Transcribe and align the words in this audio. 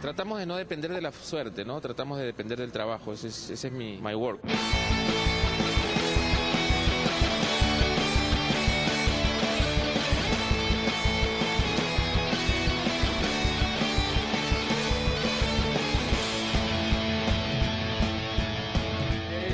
Tratamos 0.00 0.38
de 0.38 0.46
no 0.46 0.56
depender 0.56 0.92
de 0.92 1.02
la 1.02 1.12
suerte, 1.12 1.64
¿no? 1.64 1.78
Tratamos 1.80 2.18
de 2.18 2.24
depender 2.24 2.58
del 2.58 2.72
trabajo. 2.72 3.12
Ese 3.12 3.28
es, 3.28 3.50
ese 3.50 3.68
es 3.68 3.72
mi 3.72 3.98
my 3.98 4.14
work. 4.14 4.40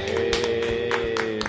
Eh, 0.09 1.41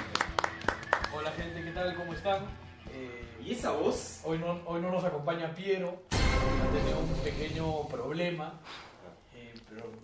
Hola 1.16 1.32
gente, 1.32 1.64
¿qué 1.64 1.72
tal? 1.72 1.96
¿Cómo 1.96 2.14
están? 2.14 2.46
Eh, 2.94 3.28
¿Y 3.46 3.52
esa 3.52 3.72
voz? 3.72 4.22
hoy, 4.24 4.40
no, 4.40 4.60
hoy 4.66 4.82
no 4.82 4.92
nos 4.92 5.04
acompaña 5.04 5.54
Piero, 5.54 6.02
ha 6.12 6.78
tenido 6.78 7.00
un 7.00 7.14
pequeño 7.24 7.88
problema, 7.88 8.54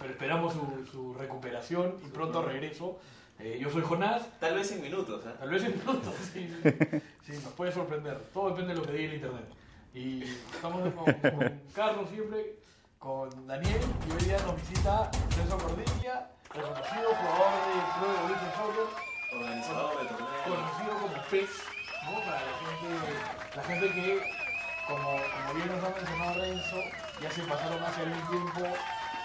pero, 0.03 0.13
esperamos 0.13 0.53
su, 0.53 0.85
su 0.91 1.13
recuperación 1.13 1.95
y 2.05 2.09
pronto 2.09 2.41
regreso. 2.41 2.99
Eh, 3.39 3.57
yo 3.59 3.69
soy 3.69 3.81
Jonás, 3.81 4.21
Tal 4.39 4.55
vez 4.55 4.71
en 4.73 4.81
minutos, 4.81 5.23
¿ah? 5.25 5.33
tal 5.39 5.49
vez 5.49 5.63
en 5.63 5.71
minutos, 5.79 6.13
sí, 6.33 6.47
sí, 7.25 7.31
nos 7.43 7.53
puede 7.53 7.71
sorprender, 7.71 8.19
todo 8.33 8.49
depende 8.49 8.73
de 8.73 8.79
lo 8.79 8.85
que 8.85 8.91
diga 8.93 9.09
el 9.09 9.15
internet. 9.15 9.45
Y 9.93 10.23
estamos 10.23 10.81
con, 10.93 11.05
con 11.13 11.61
Carlos 11.75 12.09
siempre, 12.09 12.55
con 12.99 13.47
Daniel, 13.47 13.81
y 14.07 14.11
hoy 14.11 14.23
día 14.23 14.37
nos 14.45 14.55
visita 14.55 15.09
Celso 15.29 15.57
Cordilla, 15.57 16.29
reconocido 16.53 17.09
jugador 17.15 17.53
de 17.63 17.75
Pro 17.95 18.07
Evolution 18.19 18.51
Soccer, 18.59 18.87
Organizador 19.33 19.99
de 19.99 20.05
torneos. 20.09 20.43
conocido 20.45 20.91
como 21.01 21.29
PES, 21.31 21.49
¿no? 22.05 22.19
Para 22.19 22.41
la 22.43 22.53
gente, 22.59 23.55
la 23.55 23.63
gente 23.63 23.87
que, 23.93 24.21
como, 24.87 25.09
como 25.09 25.53
bien 25.55 25.67
nos 25.67 25.83
ha 25.83 25.89
mencionado 25.95 26.41
Renzo, 26.41 26.77
ya 27.21 27.31
se 27.31 27.43
pasaron 27.43 27.83
hace 27.83 28.01
algún 28.01 28.27
tiempo 28.29 28.75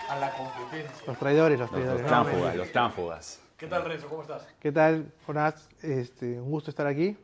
a 0.09 0.19
la 0.19 0.31
competencia. 0.33 1.07
Los 1.07 1.19
traidores, 1.19 1.59
los 1.59 1.71
traidores. 1.71 2.01
los 2.03 2.09
tránfugas, 2.11 2.57
los 2.57 2.73
tránfugas. 2.73 3.43
¿Qué 3.57 3.67
tal 3.67 3.85
Renzo? 3.85 4.09
¿Cómo 4.09 4.23
estás? 4.23 4.47
¿Qué 4.61 4.73
tal, 4.73 5.13
Jonás? 5.27 5.69
Este, 5.83 6.41
un 6.41 6.51
gusto 6.51 6.71
estar 6.71 6.87
aquí. 6.87 7.17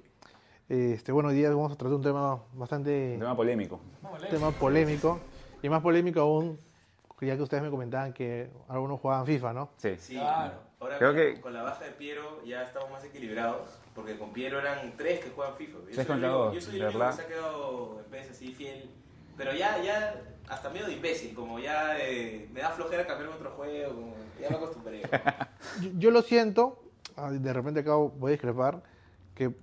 Este, 0.68 1.12
bueno, 1.12 1.28
hoy 1.28 1.36
día 1.36 1.50
vamos 1.50 1.72
a 1.72 1.76
tratar 1.76 1.94
un 1.94 2.02
tema 2.02 2.42
bastante 2.54 3.12
Un 3.14 3.20
tema 3.20 3.36
polémico. 3.36 3.80
Leer. 4.18 4.30
tema 4.30 4.50
polémico 4.50 5.20
y 5.62 5.68
más 5.68 5.82
polémico 5.82 6.20
aún, 6.20 6.58
ya 7.20 7.36
que 7.36 7.42
ustedes 7.42 7.62
me 7.62 7.70
comentaban 7.70 8.12
que 8.12 8.50
algunos 8.68 9.00
jugaban 9.00 9.24
FIFA, 9.26 9.52
¿no? 9.52 9.70
Sí. 9.76 9.96
Sí, 9.98 10.14
Claro. 10.14 10.54
ahora 10.80 10.98
Creo 10.98 11.10
con, 11.10 11.16
que- 11.16 11.40
con 11.40 11.54
la 11.54 11.62
baja 11.62 11.84
de 11.84 11.90
Piero 11.92 12.42
ya 12.44 12.62
estamos 12.62 12.90
más 12.90 13.04
equilibrados, 13.04 13.78
porque 13.94 14.18
con 14.18 14.32
Piero 14.32 14.58
eran 14.58 14.94
tres 14.96 15.20
que 15.24 15.30
juegan 15.30 15.54
FIFA. 15.56 15.72
Yo 15.78 15.84
Tres 15.84 15.96
soy 15.96 16.04
contra 16.06 16.28
el 16.28 16.34
único- 16.34 16.44
dos, 16.46 16.54
Yo 16.54 16.60
soy 16.60 16.76
el 16.80 16.86
único 16.86 17.06
que 17.06 17.12
se 17.12 17.22
ha 17.22 17.26
quedado 17.26 18.00
en 18.04 18.10
vez 18.10 18.30
así 18.30 18.52
fiel, 18.54 18.90
pero 19.36 19.52
ya, 19.54 19.82
ya 19.82 20.20
hasta 20.48 20.70
medio 20.70 20.86
de 20.86 20.92
imbécil, 20.94 21.34
como 21.34 21.58
ya 21.58 21.96
eh, 21.98 22.48
me 22.52 22.60
da 22.60 22.70
flojera 22.70 23.06
cambiarme 23.06 23.34
otro 23.34 23.50
juego, 23.52 23.94
como 23.94 24.14
ya 24.40 24.50
me 24.50 24.56
acostumbré. 24.56 25.02
Yo, 25.80 25.90
yo 25.98 26.10
lo 26.10 26.22
siento, 26.22 26.82
de 27.30 27.52
repente 27.52 27.80
acá 27.80 27.94
voy 27.94 28.28
a 28.28 28.32
discrepar, 28.32 28.82
que 29.34 29.54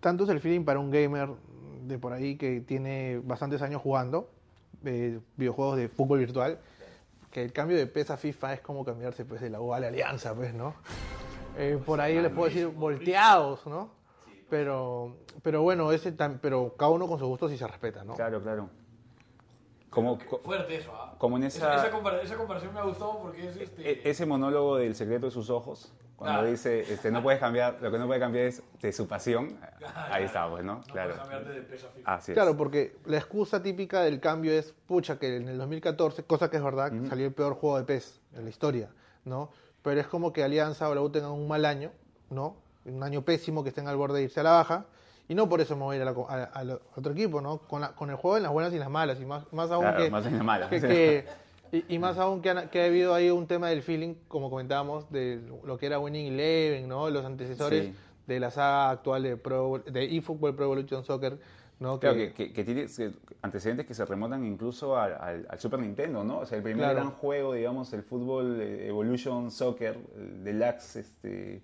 tanto 0.00 0.24
es 0.24 0.30
el 0.30 0.40
feeling 0.40 0.64
para 0.64 0.78
un 0.78 0.90
gamer 0.90 1.30
de 1.82 1.98
por 1.98 2.12
ahí 2.12 2.36
que 2.36 2.60
tiene 2.60 3.20
bastantes 3.24 3.62
años 3.62 3.82
jugando 3.82 4.28
eh, 4.84 5.18
videojuegos 5.36 5.76
de 5.76 5.88
fútbol 5.88 6.20
virtual, 6.20 6.58
que 7.30 7.42
el 7.42 7.52
cambio 7.52 7.76
de 7.76 7.86
PES 7.86 8.10
a 8.10 8.16
FIFA 8.16 8.54
es 8.54 8.60
como 8.60 8.84
cambiarse 8.84 9.24
pues, 9.24 9.40
de 9.40 9.50
la 9.50 9.60
U 9.60 9.74
a 9.74 9.80
la 9.80 9.88
Alianza, 9.88 10.34
pues, 10.34 10.54
¿no? 10.54 10.74
Eh, 11.58 11.78
por 11.84 12.00
ahí 12.00 12.20
les 12.20 12.32
puedo 12.32 12.48
decir 12.48 12.68
volteados, 12.68 13.66
¿no? 13.66 13.90
Pero, 14.48 15.16
pero 15.42 15.62
bueno, 15.62 15.92
ese 15.92 16.12
pero 16.40 16.74
cada 16.76 16.90
uno 16.90 17.06
con 17.06 17.18
sus 17.18 17.28
gustos 17.28 17.52
y 17.52 17.58
se 17.58 17.66
respeta, 17.66 18.04
¿no? 18.04 18.14
Claro, 18.14 18.42
claro. 18.42 18.70
Como, 19.90 20.18
co- 20.18 20.38
Fuerte 20.44 20.76
eso, 20.76 20.92
¿ah? 20.94 21.14
como 21.18 21.36
en 21.36 21.44
esa, 21.44 21.74
Esa, 21.74 21.90
compara- 21.90 22.22
esa 22.22 22.36
comparación 22.36 22.72
me 22.72 22.80
ha 22.80 22.84
gustado 22.84 23.18
porque 23.20 23.48
es 23.48 23.56
este... 23.56 23.90
e- 23.90 24.08
ese 24.08 24.24
monólogo 24.24 24.76
del 24.76 24.94
secreto 24.94 25.26
de 25.26 25.32
sus 25.32 25.50
ojos, 25.50 25.92
cuando 26.16 26.40
Ah. 26.42 26.44
dice, 26.44 26.80
este, 26.92 27.10
no 27.10 27.22
puedes 27.22 27.40
cambiar, 27.40 27.78
lo 27.80 27.90
que 27.90 27.98
no 27.98 28.06
puede 28.06 28.20
cambiar 28.20 28.44
es 28.46 28.62
de 28.80 28.92
su 28.92 29.08
pasión, 29.08 29.58
Claro. 29.78 29.94
ahí 30.14 30.24
está, 30.24 30.48
pues, 30.48 30.62
¿no? 30.64 30.76
no 30.76 30.82
claro. 30.84 31.14
puedes 31.14 31.20
cambiarte 31.28 31.50
de 31.52 31.62
peso. 31.62 31.88
Así 32.04 32.30
es. 32.32 32.36
Claro, 32.36 32.56
porque 32.56 32.94
la 33.06 33.16
excusa 33.18 33.62
típica 33.62 34.02
del 34.02 34.20
cambio 34.20 34.52
es, 34.52 34.72
pucha, 34.86 35.18
que 35.18 35.36
en 35.36 35.48
el 35.48 35.58
2014, 35.58 36.22
cosa 36.24 36.48
que 36.50 36.58
es 36.58 36.62
verdad, 36.62 36.92
salió 37.08 37.26
el 37.26 37.32
peor 37.34 37.54
juego 37.54 37.78
de 37.78 37.84
PES 37.84 38.20
en 38.36 38.44
la 38.44 38.50
historia, 38.50 38.90
¿no? 39.24 39.50
Pero 39.82 40.00
es 40.00 40.06
como 40.06 40.32
que 40.32 40.44
Alianza 40.44 40.88
o 40.88 40.94
la 40.94 41.00
U 41.00 41.10
tengan 41.10 41.32
un 41.32 41.48
mal 41.48 41.64
año, 41.64 41.90
¿no? 42.28 42.54
Un 42.84 43.02
año 43.02 43.22
pésimo 43.22 43.62
que 43.64 43.70
estén 43.70 43.88
al 43.88 43.96
borde 43.96 44.18
de 44.18 44.24
irse 44.24 44.38
a 44.40 44.42
la 44.44 44.52
baja, 44.52 44.84
y 45.30 45.34
no 45.36 45.48
por 45.48 45.60
eso 45.60 45.76
me 45.76 45.84
voy 45.84 45.96
a 45.96 46.02
ir 46.02 46.08
al 46.08 46.80
otro 46.96 47.12
equipo, 47.12 47.40
¿no? 47.40 47.58
Con, 47.58 47.80
la- 47.82 47.92
con 47.94 48.10
el 48.10 48.16
juego 48.16 48.36
en 48.36 48.42
las 48.42 48.50
buenas 48.52 48.72
y 48.74 48.78
las 48.78 48.90
malas, 48.90 49.20
y 49.20 49.24
más, 49.24 49.44
más 49.52 49.70
aún 49.70 49.84
Claro, 49.84 50.02
que... 50.02 50.10
más 50.10 50.26
en 50.26 50.32
las 50.34 50.44
malas. 50.44 50.68
que- 50.70 50.80
que- 50.80 51.24
y, 51.72 51.94
y 51.94 51.98
más 52.00 52.18
aún 52.18 52.42
que, 52.42 52.50
ha 52.50 52.84
habido 52.84 53.14
ahí 53.14 53.30
un 53.30 53.46
tema 53.46 53.68
del 53.68 53.82
feeling, 53.82 54.14
como 54.26 54.50
comentábamos, 54.50 55.08
de 55.12 55.40
lo 55.64 55.78
que 55.78 55.86
era 55.86 56.00
Winning 56.00 56.32
Eleven, 56.32 56.88
¿no? 56.88 57.08
Los 57.10 57.24
antecesores 57.24 57.86
Sí. 57.86 57.94
de 58.26 58.40
la 58.40 58.50
saga 58.50 58.90
actual 58.90 59.22
de, 59.22 59.36
Pro, 59.36 59.80
de 59.86 60.16
eFootball 60.16 60.56
Pro 60.56 60.64
Evolution 60.64 61.04
Soccer, 61.04 61.38
¿no? 61.78 62.00
Claro, 62.00 62.16
que, 62.16 62.32
que- 62.32 62.52
que 62.52 62.64
tiene 62.64 62.86
antecedentes 63.42 63.86
que 63.86 63.94
se 63.94 64.04
remontan 64.04 64.44
incluso 64.44 64.98
al, 64.98 65.14
al- 65.14 65.46
al 65.48 65.58
Super 65.60 65.78
Nintendo, 65.78 66.24
¿no? 66.24 66.38
O 66.40 66.46
sea, 66.46 66.56
el 66.58 66.64
primer 66.64 66.80
Claro. 66.86 66.94
gran 66.96 67.10
juego, 67.12 67.54
digamos, 67.54 67.92
el 67.92 68.02
fútbol 68.02 68.60
eh, 68.60 68.88
Evolution 68.88 69.52
Soccer, 69.52 69.96
el 70.16 70.42
Deluxe, 70.42 70.96
este, 70.96 71.62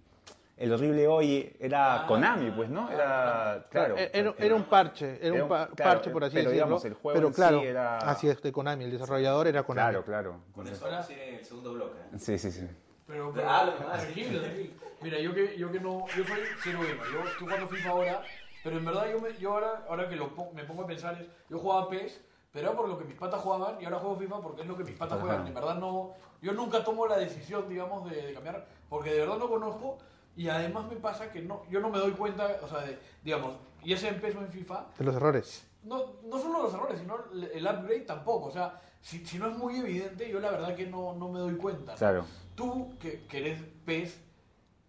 el 0.56 0.72
horrible 0.72 1.06
hoy 1.06 1.54
era 1.60 2.04
Ah, 2.04 2.06
Konami, 2.06 2.50
pues, 2.50 2.70
¿no? 2.70 2.90
Era, 2.90 3.66
claro. 3.70 3.96
Era, 3.96 4.34
era 4.38 4.54
un 4.54 4.64
parche, 4.64 5.18
era 5.20 5.34
Era 5.34 5.42
un 5.44 5.48
pa- 5.48 5.66
claro, 5.68 5.90
parche 5.92 6.10
por 6.10 6.24
así 6.24 6.34
pero 6.36 6.50
decirlo. 6.50 6.64
digamos, 6.66 6.84
el 6.86 6.94
juego 6.94 7.14
pero 7.16 7.26
en 7.28 7.32
sí 7.34 7.36
claro, 7.36 7.60
era- 7.62 7.98
así 8.10 8.28
es, 8.28 8.40
de 8.42 8.52
Konami, 8.52 8.84
el 8.84 8.90
desarrollador 8.90 9.46
era 9.48 9.62
Konami. 9.64 9.90
Claro, 9.90 10.04
claro. 10.04 10.40
Con 10.54 10.66
eso 10.66 10.84
vamos 10.88 11.08
a 11.08 11.12
ir 11.12 11.18
en 11.18 11.34
el 11.36 11.44
segundo 11.44 11.72
bloque. 11.74 11.98
¿eh? 11.98 12.18
Sí, 12.18 12.38
sí, 12.38 12.50
sí. 12.50 12.66
Pero, 13.06 13.32
pero 13.34 13.48
Ah, 13.50 13.64
lo 13.64 13.72
tranquilo, 13.74 14.40
tranquilo. 14.42 14.72
Mira, 15.02 15.18
yo 15.20 15.34
que, 15.34 15.58
yo 15.58 15.70
que 15.70 15.78
no, 15.80 16.10
yo 16.14 16.24
soy 16.24 16.40
cero 16.56 16.80
gamer, 16.82 17.10
yo 17.10 17.28
estoy 17.28 17.46
jugando 17.46 17.68
FIFA 17.68 17.88
ahora, 17.90 18.30
pero 18.62 18.78
en 18.78 18.84
verdad 18.86 19.06
yo, 19.12 19.20
me, 19.20 19.36
yo 19.38 19.52
ahora, 19.52 19.84
ahora 19.88 20.08
que 20.08 20.16
lo 20.16 20.30
me 20.54 20.64
pongo 20.64 20.82
a 20.82 20.86
pensar 20.86 21.20
es, 21.20 21.28
yo 21.50 21.58
jugaba 21.58 21.88
PES, 21.90 22.18
pero 22.50 22.68
era 22.68 22.76
por 22.76 22.88
lo 22.88 22.98
que 22.98 23.04
mis 23.04 23.14
patas 23.14 23.42
jugaban 23.42 23.76
y 23.80 23.84
ahora 23.84 23.98
juego 23.98 24.16
FIFA 24.16 24.40
porque 24.40 24.62
es 24.62 24.66
lo 24.66 24.76
que 24.76 24.84
mis 24.84 24.96
patas 24.96 25.18
Ajá. 25.18 25.26
juegan. 25.26 25.46
En 25.46 25.54
verdad 25.54 25.74
no, 25.76 26.14
yo 26.40 26.52
nunca 26.54 26.82
tomo 26.82 27.06
la 27.06 27.18
decisión, 27.18 27.68
digamos, 27.68 28.10
de, 28.10 28.22
de 28.28 28.32
cambiar, 28.32 28.66
porque 28.88 29.10
de 29.10 29.20
verdad 29.20 29.36
no 29.36 29.48
conozco 29.50 29.98
y 30.36 30.48
además 30.48 30.86
me 30.88 30.96
pasa 30.96 31.30
que 31.32 31.40
no, 31.42 31.62
yo 31.70 31.80
no 31.80 31.88
me 31.90 31.98
doy 31.98 32.12
cuenta, 32.12 32.58
o 32.62 32.68
sea, 32.68 32.80
de, 32.82 32.98
digamos, 33.24 33.54
y 33.82 33.92
ese 33.92 34.08
empezó 34.08 34.40
en 34.40 34.48
FIFA, 34.48 34.86
De 34.98 35.04
los 35.04 35.14
errores. 35.16 35.66
no, 35.84 36.14
no 36.28 36.38
solo 36.38 36.62
los 36.64 36.74
errores, 36.74 36.98
sino 37.00 37.16
el 37.32 37.64
upgrade 37.66 38.00
tampoco. 38.00 38.46
O 38.48 38.50
sea, 38.50 38.80
si, 39.00 39.24
si 39.24 39.38
no 39.38 39.48
es 39.48 39.56
muy 39.56 39.76
evidente, 39.76 40.28
yo 40.28 40.40
la 40.40 40.50
verdad 40.50 40.74
que 40.74 40.86
no, 40.86 41.14
no 41.14 41.28
me 41.30 41.38
doy 41.38 41.54
cuenta. 41.56 41.94
Claro. 41.94 42.24
Tú, 42.54 42.96
que, 42.98 43.24
que 43.26 43.38
eres 43.38 43.60
PES, 43.84 44.18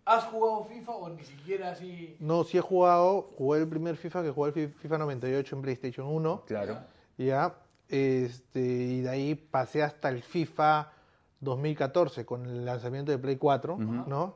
¿has 0.05 0.23
jugado 0.25 0.63
FIFA 0.65 0.91
o 0.93 1.09
ni 1.09 1.23
siquiera 1.23 1.71
así? 1.71 2.15
No, 2.19 2.43
sí 2.43 2.57
he 2.57 2.61
jugado, 2.61 3.29
jugué 3.37 3.59
el 3.59 3.67
primer 3.67 3.95
FIFA 3.97 4.23
que 4.23 4.31
jugué 4.31 4.47
el 4.49 4.53
Fi- 4.53 4.73
FIFA 4.79 4.97
98 4.99 5.55
en 5.55 5.61
PlayStation 5.61 6.07
1, 6.07 6.43
Claro. 6.47 6.77
ya, 7.17 7.55
este, 7.89 8.59
y 8.59 9.01
de 9.01 9.09
ahí 9.09 9.35
pasé 9.35 9.83
hasta 9.83 10.09
el 10.09 10.23
FIFA 10.23 10.91
2014 11.39 12.25
con 12.25 12.45
el 12.45 12.65
lanzamiento 12.65 13.11
de 13.11 13.17
Play 13.19 13.37
4, 13.37 13.77
¿no? 13.77 14.35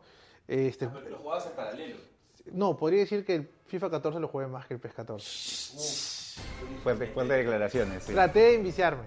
Este, 0.52 0.86
Ah, 0.86 0.92
pero 0.94 1.10
lo 1.12 1.18
jugabas 1.20 1.46
en 1.46 1.52
paralelo. 1.54 1.96
no, 2.52 2.76
podría 2.78 3.00
decir 3.00 3.24
que 3.26 3.36
el 3.36 3.50
FIFA 3.68 3.90
14 3.90 4.20
lo 4.20 4.28
jugué 4.28 4.48
más 4.48 4.66
que 4.68 4.74
el 4.74 4.80
PES 4.82 4.94
14. 4.94 6.42
Fuertes, 6.84 7.10
fuertes 7.14 7.38
declaraciones, 7.38 8.04
sí. 8.04 8.12
Traté 8.14 8.40
de 8.40 8.56
enviciarme. 8.56 9.04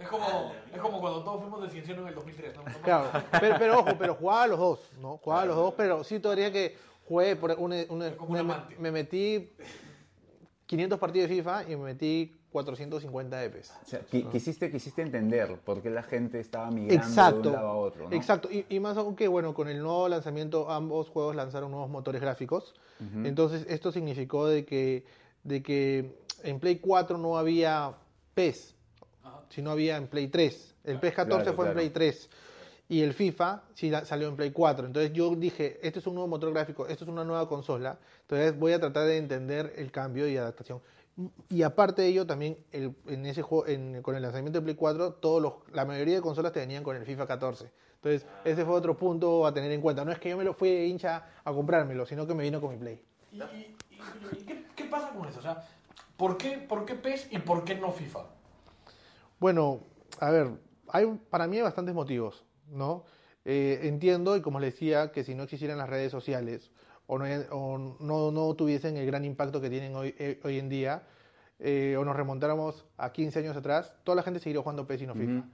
Es 0.00 0.08
como, 0.08 0.52
es 0.72 0.80
como 0.80 1.00
cuando 1.00 1.22
todos 1.22 1.40
fuimos 1.42 1.62
de 1.62 1.70
Cienciano 1.70 2.02
en 2.02 2.08
el 2.08 2.14
2003. 2.14 2.56
¿no? 2.56 2.64
Claro, 2.82 3.10
pero, 3.40 3.56
pero 3.58 3.78
ojo, 3.80 3.90
pero 3.98 4.14
jugaba 4.14 4.42
a 4.44 4.46
los 4.46 4.58
dos, 4.58 4.80
¿no? 5.00 5.18
Jugaba 5.18 5.42
a 5.42 5.46
los 5.46 5.56
dos, 5.56 5.74
pero 5.76 6.02
sí 6.02 6.18
todavía 6.18 6.50
que 6.50 6.76
jugué 7.06 7.36
por 7.36 7.50
una, 7.58 7.76
una- 7.90 8.16
Como 8.16 8.28
un 8.30 8.34
me, 8.34 8.40
amante. 8.40 8.76
me 8.78 8.90
metí 8.90 9.52
500 10.66 10.98
partidos 10.98 11.28
de 11.28 11.34
FIFA 11.36 11.62
y 11.64 11.76
me 11.76 11.84
metí 11.84 12.34
450 12.62 13.36
de 13.38 13.50
PES. 13.50 13.70
O 13.82 13.86
sea, 13.86 14.00
qui- 14.06 14.30
quisiste, 14.30 14.70
quisiste 14.70 15.02
entender 15.02 15.58
por 15.64 15.82
qué 15.82 15.90
la 15.90 16.02
gente 16.02 16.40
estaba 16.40 16.70
migrando 16.70 16.94
de 16.94 16.96
Exacto, 16.96 17.48
un 17.50 17.52
lado 17.54 17.68
a 17.68 17.76
otro, 17.76 18.08
¿no? 18.08 18.16
exacto. 18.16 18.48
Y, 18.50 18.64
y 18.70 18.80
más 18.80 18.96
aún 18.96 19.14
que, 19.14 19.28
bueno, 19.28 19.52
con 19.52 19.68
el 19.68 19.78
nuevo 19.82 20.08
lanzamiento, 20.08 20.70
ambos 20.70 21.08
juegos 21.10 21.36
lanzaron 21.36 21.70
nuevos 21.70 21.90
motores 21.90 22.20
gráficos. 22.22 22.74
Entonces, 23.24 23.66
esto 23.68 23.92
significó 23.92 24.46
de 24.46 24.64
que, 24.64 25.04
de 25.44 25.62
que 25.62 26.16
en 26.44 26.58
Play 26.60 26.76
4 26.78 27.18
no 27.18 27.36
había 27.36 27.92
PES, 28.34 28.74
sino 29.50 29.70
había 29.70 29.96
en 29.98 30.06
Play 30.06 30.28
3. 30.28 30.74
El 30.84 30.98
PES 30.98 31.14
14 31.14 31.42
Claro, 31.42 31.56
fue 31.56 31.64
claro. 31.66 31.70
en 31.80 31.90
Play 31.90 31.90
3. 31.90 32.30
Y 32.88 33.02
el 33.02 33.12
FIFA 33.14 33.62
sí 33.74 33.90
salió 34.04 34.28
en 34.28 34.36
Play 34.36 34.52
4. 34.52 34.86
Entonces 34.86 35.12
yo 35.12 35.34
dije, 35.34 35.78
este 35.82 35.98
es 35.98 36.06
un 36.06 36.14
nuevo 36.14 36.28
motor 36.28 36.52
gráfico, 36.52 36.86
esto 36.86 37.04
es 37.04 37.10
una 37.10 37.24
nueva 37.24 37.48
consola. 37.48 37.98
Entonces 38.22 38.56
voy 38.58 38.72
a 38.72 38.78
tratar 38.80 39.06
de 39.06 39.18
entender 39.18 39.74
el 39.76 39.90
cambio 39.90 40.26
y 40.28 40.36
adaptación. 40.36 40.80
Y 41.48 41.62
aparte 41.62 42.02
de 42.02 42.08
ello, 42.08 42.26
también 42.26 42.58
el- 42.72 42.94
en 43.06 43.24
ese 43.24 43.40
juego, 43.42 43.66
en- 43.66 44.02
con 44.02 44.14
el 44.16 44.22
lanzamiento 44.22 44.58
de 44.60 44.64
Play 44.64 44.74
4, 44.74 45.14
todos 45.14 45.40
los, 45.40 45.54
la 45.72 45.84
mayoría 45.86 46.14
de 46.16 46.20
consolas 46.20 46.52
te 46.52 46.60
venían 46.60 46.82
con 46.84 46.94
el 46.96 47.04
FIFA 47.06 47.26
14. 47.26 47.70
Entonces, 47.94 48.26
ese 48.44 48.64
fue 48.64 48.74
otro 48.74 48.96
punto 48.98 49.46
a 49.46 49.54
tener 49.54 49.72
en 49.72 49.80
cuenta. 49.80 50.04
No 50.04 50.12
es 50.12 50.18
que 50.18 50.28
yo 50.28 50.36
me 50.36 50.44
lo 50.44 50.52
fui 50.52 50.68
de 50.70 50.86
hincha 50.86 51.26
a 51.42 51.52
comprármelo, 51.52 52.04
sino 52.04 52.26
que 52.26 52.34
me 52.34 52.42
vino 52.42 52.60
con 52.60 52.70
mi 52.70 52.76
Play. 52.76 53.02
¿Y, 53.32 53.36
y- 53.36 53.40
y- 53.90 54.40
y 54.40 54.44
qué, 54.44 54.66
qué 54.76 54.84
pasa 54.84 55.10
con 55.10 55.26
eso? 55.26 55.38
O 55.38 55.42
sea, 55.42 55.66
¿por 56.18 56.36
qué, 56.36 56.58
¿por 56.58 56.84
qué 56.84 56.94
PES 56.94 57.28
y 57.30 57.38
por 57.38 57.64
qué 57.64 57.74
no 57.76 57.92
FIFA? 57.92 58.20
Bueno, 59.38 59.80
a 60.20 60.30
ver, 60.30 60.50
hay, 60.88 61.06
para 61.30 61.46
mí 61.46 61.56
hay 61.56 61.62
bastantes 61.62 61.94
motivos, 61.94 62.44
¿no? 62.70 63.04
Eh, 63.44 63.80
entiendo, 63.84 64.36
y 64.36 64.42
como 64.42 64.60
les 64.60 64.74
decía, 64.74 65.12
que 65.12 65.24
si 65.24 65.34
no 65.34 65.44
existieran 65.44 65.78
las 65.78 65.88
redes 65.88 66.10
sociales 66.12 66.70
o 67.06 67.18
no, 67.18 67.24
o 67.50 67.96
no, 68.00 68.30
no 68.30 68.54
tuviesen 68.54 68.96
el 68.96 69.06
gran 69.06 69.24
impacto 69.24 69.60
que 69.60 69.70
tienen 69.70 69.94
hoy, 69.94 70.14
eh, 70.18 70.40
hoy 70.44 70.58
en 70.58 70.68
día, 70.68 71.02
eh, 71.58 71.96
o 71.98 72.04
nos 72.04 72.16
remontáramos 72.16 72.84
a 72.96 73.12
15 73.12 73.38
años 73.38 73.56
atrás, 73.56 73.94
toda 74.04 74.16
la 74.16 74.22
gente 74.22 74.40
seguiría 74.40 74.62
jugando 74.62 74.86
PES 74.86 75.02
y 75.02 75.06
no 75.06 75.14
FIFA. 75.14 75.44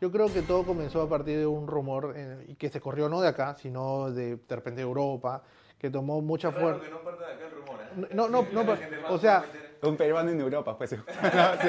Yo 0.00 0.10
creo 0.10 0.32
que 0.32 0.42
todo 0.42 0.64
comenzó 0.64 1.00
a 1.00 1.08
partir 1.08 1.38
de 1.38 1.46
un 1.46 1.68
rumor 1.68 2.14
eh, 2.16 2.56
que 2.58 2.68
se 2.68 2.80
corrió 2.80 3.08
no 3.08 3.20
de 3.20 3.28
acá, 3.28 3.54
sino 3.54 4.10
de, 4.10 4.36
de 4.36 4.56
repente 4.56 4.80
de 4.80 4.86
Europa, 4.86 5.42
que 5.78 5.90
tomó 5.90 6.20
mucha 6.20 6.50
fuerza. 6.50 6.88
no 6.90 7.02
parta 7.02 7.26
de 7.26 7.34
acá 7.34 7.44
el 7.46 7.52
rumor, 7.52 7.80
¿eh? 7.80 8.14
No, 8.14 8.28
no, 8.28 8.44
gente 8.76 8.98
más 9.00 9.10
o 9.12 9.18
sea, 9.18 9.44
Un 9.82 9.96
peruano 9.96 10.30
en 10.30 10.40
Europa, 10.40 10.76
pues. 10.76 10.92
No, 10.92 10.98
sí, 11.62 11.68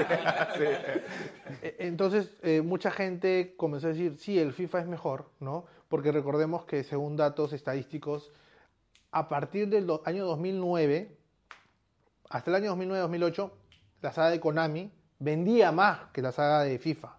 sí. 0.58 0.64
Eh, 1.62 1.76
Entonces, 1.80 2.32
eh, 2.42 2.62
mucha 2.62 2.90
gente 2.90 3.54
comenzó 3.58 3.88
a 3.88 3.90
decir, 3.92 4.16
sí, 4.18 4.40
el 4.40 4.54
FIFA 4.54 4.80
es 4.80 4.88
mejor, 4.88 5.26
¿no? 5.40 5.66
Porque 5.88 6.12
recordemos 6.12 6.66
que 6.66 6.84
según 6.84 7.16
datos 7.16 7.54
estadísticos, 7.54 8.32
a 9.14 9.30
partir 9.30 9.70
del 9.70 9.88
año 10.06 10.26
2009, 10.26 11.16
hasta 12.30 12.50
el 12.50 12.56
año 12.56 12.76
2009-2008, 12.76 13.52
la 14.02 14.12
saga 14.12 14.32
de 14.32 14.40
Konami 14.40 14.92
vendía 15.20 15.72
más 15.72 16.00
que 16.12 16.24
la 16.24 16.32
saga 16.32 16.64
de 16.64 16.80
FIFA. 16.80 17.16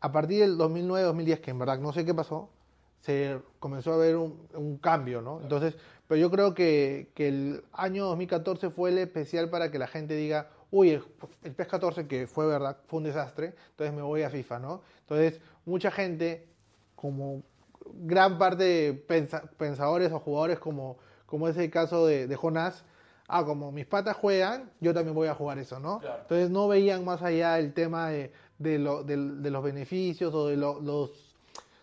A 0.00 0.12
partir 0.12 0.40
del 0.40 0.58
2009-2010, 0.58 1.40
que 1.40 1.50
en 1.52 1.58
verdad 1.60 1.78
no 1.78 1.92
sé 1.92 2.04
qué 2.04 2.12
pasó, 2.12 2.50
se 3.00 3.38
comenzó 3.60 3.92
a 3.92 3.98
ver 3.98 4.16
un, 4.16 4.48
un 4.54 4.78
cambio, 4.78 5.22
¿no? 5.22 5.40
Entonces, 5.40 5.76
pero 6.08 6.20
yo 6.20 6.28
creo 6.30 6.54
que, 6.54 7.12
que 7.14 7.28
el 7.28 7.64
año 7.72 8.06
2014 8.06 8.70
fue 8.70 8.90
el 8.90 8.98
especial 8.98 9.50
para 9.50 9.70
que 9.70 9.78
la 9.78 9.86
gente 9.86 10.16
diga, 10.16 10.50
uy, 10.72 10.90
el, 10.90 11.04
el 11.42 11.54
PES 11.54 11.68
14 11.68 12.08
que 12.08 12.26
fue 12.26 12.46
verdad, 12.46 12.78
fue 12.88 12.98
un 12.98 13.04
desastre, 13.04 13.54
entonces 13.70 13.94
me 13.94 14.02
voy 14.02 14.22
a 14.22 14.30
FIFA, 14.30 14.58
¿no? 14.58 14.82
Entonces, 15.02 15.40
mucha 15.64 15.92
gente, 15.92 16.48
como 16.96 17.42
gran 17.92 18.38
parte 18.38 18.64
de 18.64 18.94
pensa- 18.94 19.48
pensadores 19.56 20.12
o 20.12 20.18
jugadores, 20.20 20.58
como, 20.58 20.98
como 21.26 21.48
es 21.48 21.56
el 21.56 21.70
caso 21.70 22.06
de, 22.06 22.26
de 22.26 22.36
Jonás, 22.36 22.84
ah, 23.28 23.44
como 23.44 23.72
mis 23.72 23.86
patas 23.86 24.16
juegan, 24.16 24.70
yo 24.80 24.94
también 24.94 25.14
voy 25.14 25.28
a 25.28 25.34
jugar 25.34 25.58
eso, 25.58 25.80
¿no? 25.80 26.00
Claro. 26.00 26.22
Entonces 26.22 26.50
no 26.50 26.68
veían 26.68 27.04
más 27.04 27.22
allá 27.22 27.58
el 27.58 27.72
tema 27.74 28.08
de, 28.10 28.32
de, 28.58 28.78
lo- 28.78 29.02
de 29.04 29.16
los 29.50 29.62
beneficios 29.64 30.34
o 30.34 30.48
de 30.48 30.56
lo- 30.56 30.80
los, 30.80 31.34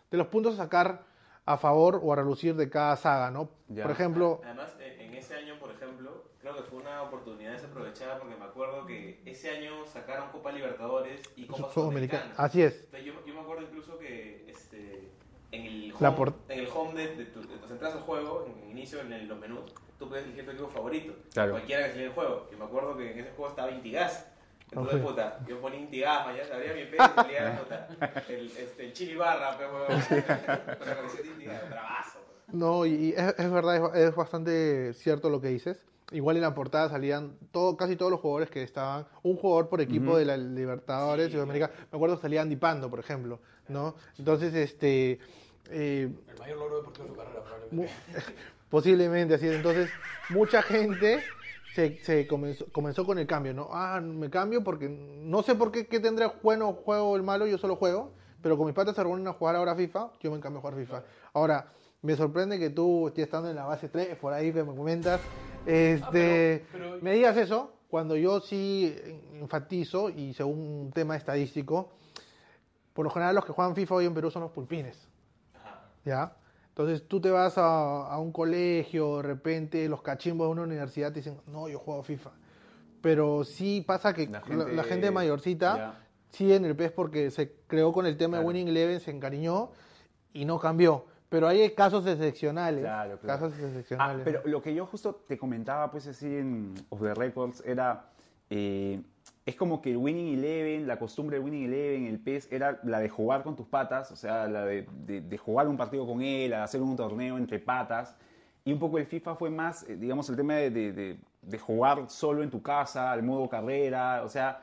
de 0.10 0.18
los 0.18 0.28
puntos 0.28 0.56
a 0.56 0.64
sacar 0.64 1.04
a 1.46 1.58
favor 1.58 2.00
o 2.04 2.14
a 2.14 2.16
relucir 2.16 2.56
de 2.56 2.70
cada 2.70 2.96
saga, 2.96 3.32
¿no? 3.32 3.50
Ya. 3.70 3.84
Por 3.84 3.92
ejemplo, 3.92 4.42
Además, 4.44 4.76
en 4.80 5.02
en 5.02 5.14
ese 5.16 5.36
año, 5.36 5.60
por 5.60 5.72
ejemplo, 5.72 6.24
creo 6.40 6.56
que 6.56 6.64
fue 6.64 6.80
una 6.80 7.02
oportunidad 7.04 7.52
desaprovechada 7.52 8.18
porque 8.20 8.36
me 8.36 8.46
acuerdo 8.46 8.86
que 8.88 9.22
ese 9.26 9.50
año 9.52 9.86
sacaron 9.86 10.30
Copa 10.32 10.52
Libertadores 10.52 11.22
y 11.36 11.46
Copa 11.46 11.70
Sudamericana. 11.74 12.34
Así 12.38 12.62
es. 12.62 12.90
Yo, 12.92 13.14
yo 13.26 13.34
me 13.34 13.42
acuerdo 13.42 13.64
incluso 13.64 13.98
que 14.00 14.50
este, 14.50 15.11
en 15.52 15.66
el 15.66 15.92
home, 15.92 16.02
La 16.02 16.16
por- 16.16 16.34
en 16.50 16.60
el 16.60 16.68
home 16.74 16.94
de, 16.94 17.16
de 17.16 17.26
tu, 17.26 17.42
de 17.42 17.58
tu 17.58 17.74
entras 17.74 17.94
al 17.94 18.02
juego, 18.02 18.46
en 18.48 18.64
el 18.64 18.70
inicio, 18.72 19.02
en 19.02 19.12
el- 19.14 19.28
los 19.28 19.40
menús, 19.40 19.74
tú 20.00 20.08
puedes 20.10 20.26
elegir 20.26 20.46
tu 20.46 20.52
equipo 20.52 20.70
favorito. 20.70 21.14
Claro. 21.34 21.52
Cualquiera 21.52 21.84
que 21.84 21.90
saliera 21.90 22.10
el 22.10 22.16
juego. 22.16 22.50
Y 22.52 22.56
me 22.56 22.66
acuerdo 22.66 22.98
que 22.98 23.12
en 23.12 23.20
ese 23.20 23.32
juego 23.32 23.50
estaba 23.50 23.72
Intigas. 23.72 24.28
Entonces, 24.72 25.02
Ok. 25.02 25.10
puta, 25.10 25.40
yo 25.48 25.60
ponía 25.60 25.80
Intigas, 25.82 26.26
mañana 26.26 26.56
abría 26.56 26.74
mi 26.74 26.86
pez 26.86 26.94
y 26.94 27.14
salía 27.16 27.60
puta, 27.60 27.88
el, 28.30 28.46
este, 28.58 28.86
el 28.86 28.94
chili 28.94 29.16
barra, 29.16 29.58
pero 29.58 29.86
de 29.88 31.28
Intigas, 31.28 31.70
bravazo. 31.70 32.20
No, 32.54 32.86
y 32.86 32.92
y 32.94 33.10
es, 33.12 33.36
es 33.38 33.52
verdad, 33.52 33.96
es, 33.96 34.08
es 34.10 34.16
bastante 34.16 34.94
cierto 34.94 35.30
lo 35.30 35.42
que 35.42 35.50
dices. 35.50 35.78
Igual 36.12 36.36
en 36.36 36.42
la 36.42 36.54
portada 36.54 36.90
salían 36.90 37.38
todo, 37.52 37.78
casi 37.78 37.96
todos 37.96 38.12
los 38.12 38.20
jugadores 38.20 38.50
que 38.50 38.64
estaban, 38.64 39.08
un 39.24 39.38
jugador 39.38 39.70
por 39.70 39.80
equipo 39.80 40.18
de 40.18 40.26
la 40.26 40.36
Libertadores, 40.36 41.28
Sí, 41.28 41.34
Sudamérica. 41.34 41.72
Me 41.92 41.96
acuerdo 41.96 42.18
que 42.18 42.22
salía 42.24 42.42
Andy 42.42 42.58
Pando, 42.58 42.90
por 42.90 43.00
ejemplo, 43.00 43.40
¿no? 43.70 43.96
Entonces, 44.18 44.54
este, 44.54 45.20
eh, 45.70 46.10
El 46.28 46.40
mayor 46.40 46.58
logro 46.58 46.78
deportivo 46.78 47.06
de 47.06 47.12
su 47.12 47.18
carrera, 47.18 47.42
probablemente. 47.44 47.94
Posiblemente, 48.70 49.34
así 49.36 49.48
es. 49.48 49.56
Entonces, 49.56 49.90
mucha 50.30 50.62
gente 50.62 51.24
se, 51.76 52.04
se 52.04 52.28
comenzó, 52.28 52.66
comenzó 52.72 53.06
con 53.06 53.18
el 53.18 53.28
cambio, 53.28 53.54
¿no? 53.54 53.70
Ah, 53.72 54.02
me 54.02 54.30
cambio 54.30 54.64
porque 54.64 54.90
no 54.90 55.44
sé 55.44 55.56
por 55.56 55.72
qué, 55.72 55.88
qué 55.88 56.00
tendrá 56.00 56.34
bueno 56.44 56.74
juego 56.74 57.16
el 57.16 57.24
malo, 57.24 57.46
yo 57.46 57.58
solo 57.58 57.76
juego, 57.78 58.12
pero 58.42 58.58
con 58.58 58.66
mis 58.66 58.76
patas 58.76 58.96
se 58.96 59.04
reúnen 59.04 59.28
a 59.28 59.34
jugar 59.34 59.56
ahora 59.56 59.76
FIFA, 59.76 60.12
yo 60.20 60.32
me 60.32 60.40
cambio 60.40 60.60
a 60.60 60.62
jugar 60.62 60.78
FIFA. 60.78 61.04
Ahora, 61.34 61.68
me 62.02 62.16
sorprende 62.16 62.60
que 62.60 62.70
tú 62.70 63.08
estés 63.08 63.26
estando 63.26 63.50
en 63.50 63.56
la 63.56 63.66
base 63.66 63.88
3, 63.88 64.18
por 64.18 64.34
ahí 64.34 64.52
que 64.52 64.64
me 64.64 64.76
comentas, 64.76 65.22
este, 65.66 66.64
Ah, 66.66 66.70
pero- 66.72 66.90
pero- 66.92 67.02
me 67.02 67.14
digas 67.14 67.38
eso, 67.38 67.74
cuando 67.90 68.16
yo 68.16 68.40
sí 68.40 68.96
enfatizo, 69.34 70.10
y 70.10 70.34
según 70.34 70.60
un 70.60 70.92
tema 70.92 71.16
estadístico, 71.16 71.90
por 72.94 73.06
lo 73.06 73.12
general 73.12 73.36
los 73.36 73.46
que 73.46 73.52
juegan 73.54 73.76
FIFA 73.76 73.96
hoy 73.96 74.06
en 74.06 74.14
Perú 74.14 74.32
son 74.32 74.44
los 74.44 74.52
pulpines. 74.52 75.08
Ajá. 75.54 75.82
¿ya? 76.06 76.36
Entonces 76.70 77.08
tú 77.08 77.20
te 77.20 77.30
vas 77.30 77.58
a, 77.58 78.08
a 78.08 78.18
un 78.20 78.32
colegio, 78.32 79.18
de 79.18 79.24
repente 79.24 79.88
los 79.90 80.02
cachimbos 80.02 80.48
de 80.48 80.52
una 80.52 80.64
universidad 80.64 81.10
te 81.12 81.20
dicen, 81.20 81.38
no, 81.48 81.68
yo 81.68 81.80
juego 81.80 82.02
FIFA. 82.04 82.32
Pero 83.02 83.44
sí 83.44 83.82
pasa 83.86 84.14
que 84.14 84.28
la 84.28 84.42
la 84.72 84.84
gente, 84.84 85.10
mayorcita 85.12 85.76
ya. 85.78 86.08
sigue 86.30 86.56
en 86.56 86.66
el 86.66 86.76
PES 86.76 86.92
porque 86.92 87.32
se 87.32 87.52
creó 87.68 87.92
con 87.92 88.06
el 88.06 88.16
tema 88.16 88.38
Claro. 88.38 88.42
de 88.44 88.48
Winning 88.48 88.68
Eleven, 88.70 89.00
se 89.00 89.12
encariñó 89.12 89.72
y 90.34 90.46
no 90.46 90.60
cambió. 90.60 91.06
Pero 91.32 91.48
hay 91.48 91.70
casos 91.72 92.06
excepcionales. 92.06 92.82
Claro, 92.82 93.18
claro. 93.18 93.40
Casos 93.40 93.54
Ah, 93.58 93.66
excepcionales. 93.68 94.22
pero 94.26 94.42
lo 94.44 94.62
que 94.62 94.76
yo 94.76 94.86
justo 94.86 95.16
te 95.26 95.38
comentaba, 95.38 95.90
pues 95.90 96.06
así 96.06 96.26
en 96.26 96.74
Off 96.90 97.00
the 97.02 97.14
Records, 97.14 97.64
era. 97.66 98.08
eh, 98.50 99.02
es 99.46 99.56
como 99.56 99.82
que 99.82 99.92
el 99.92 99.98
Winning 99.98 100.38
Eleven, 100.38 100.86
la 100.88 101.00
costumbre 101.00 101.38
del 101.38 101.46
Winning 101.46 101.64
Eleven, 101.68 102.06
el 102.08 102.20
PES, 102.20 102.52
era 102.52 102.82
la 102.84 103.00
de 103.00 103.08
jugar 103.08 103.44
con 103.44 103.56
tus 103.56 103.66
patas, 103.66 104.12
o 104.12 104.16
sea, 104.18 104.46
la 104.50 104.66
de, 104.66 104.86
de- 105.06 105.22
de 105.22 105.38
jugar 105.38 105.70
un 105.70 105.78
partido 105.78 106.06
con 106.06 106.22
él, 106.22 106.54
hacer 106.54 106.82
un 106.82 106.98
torneo 106.98 107.38
entre 107.38 107.60
patas. 107.60 108.14
Y 108.66 108.74
un 108.74 108.80
poco 108.80 108.98
el 108.98 109.06
FIFA 109.06 109.36
fue 109.36 109.50
más, 109.50 109.84
eh, 109.90 109.96
digamos, 109.96 110.30
el 110.30 110.36
tema 110.36 110.56
de, 110.56 110.70
de- 110.70 110.92
de- 110.92 111.18
de 111.44 111.58
jugar 111.60 112.10
solo 112.10 112.44
en 112.44 112.50
tu 112.50 112.62
casa, 112.62 113.14
el 113.14 113.24
modo 113.24 113.48
carrera, 113.48 114.22
o 114.26 114.28
sea. 114.28 114.62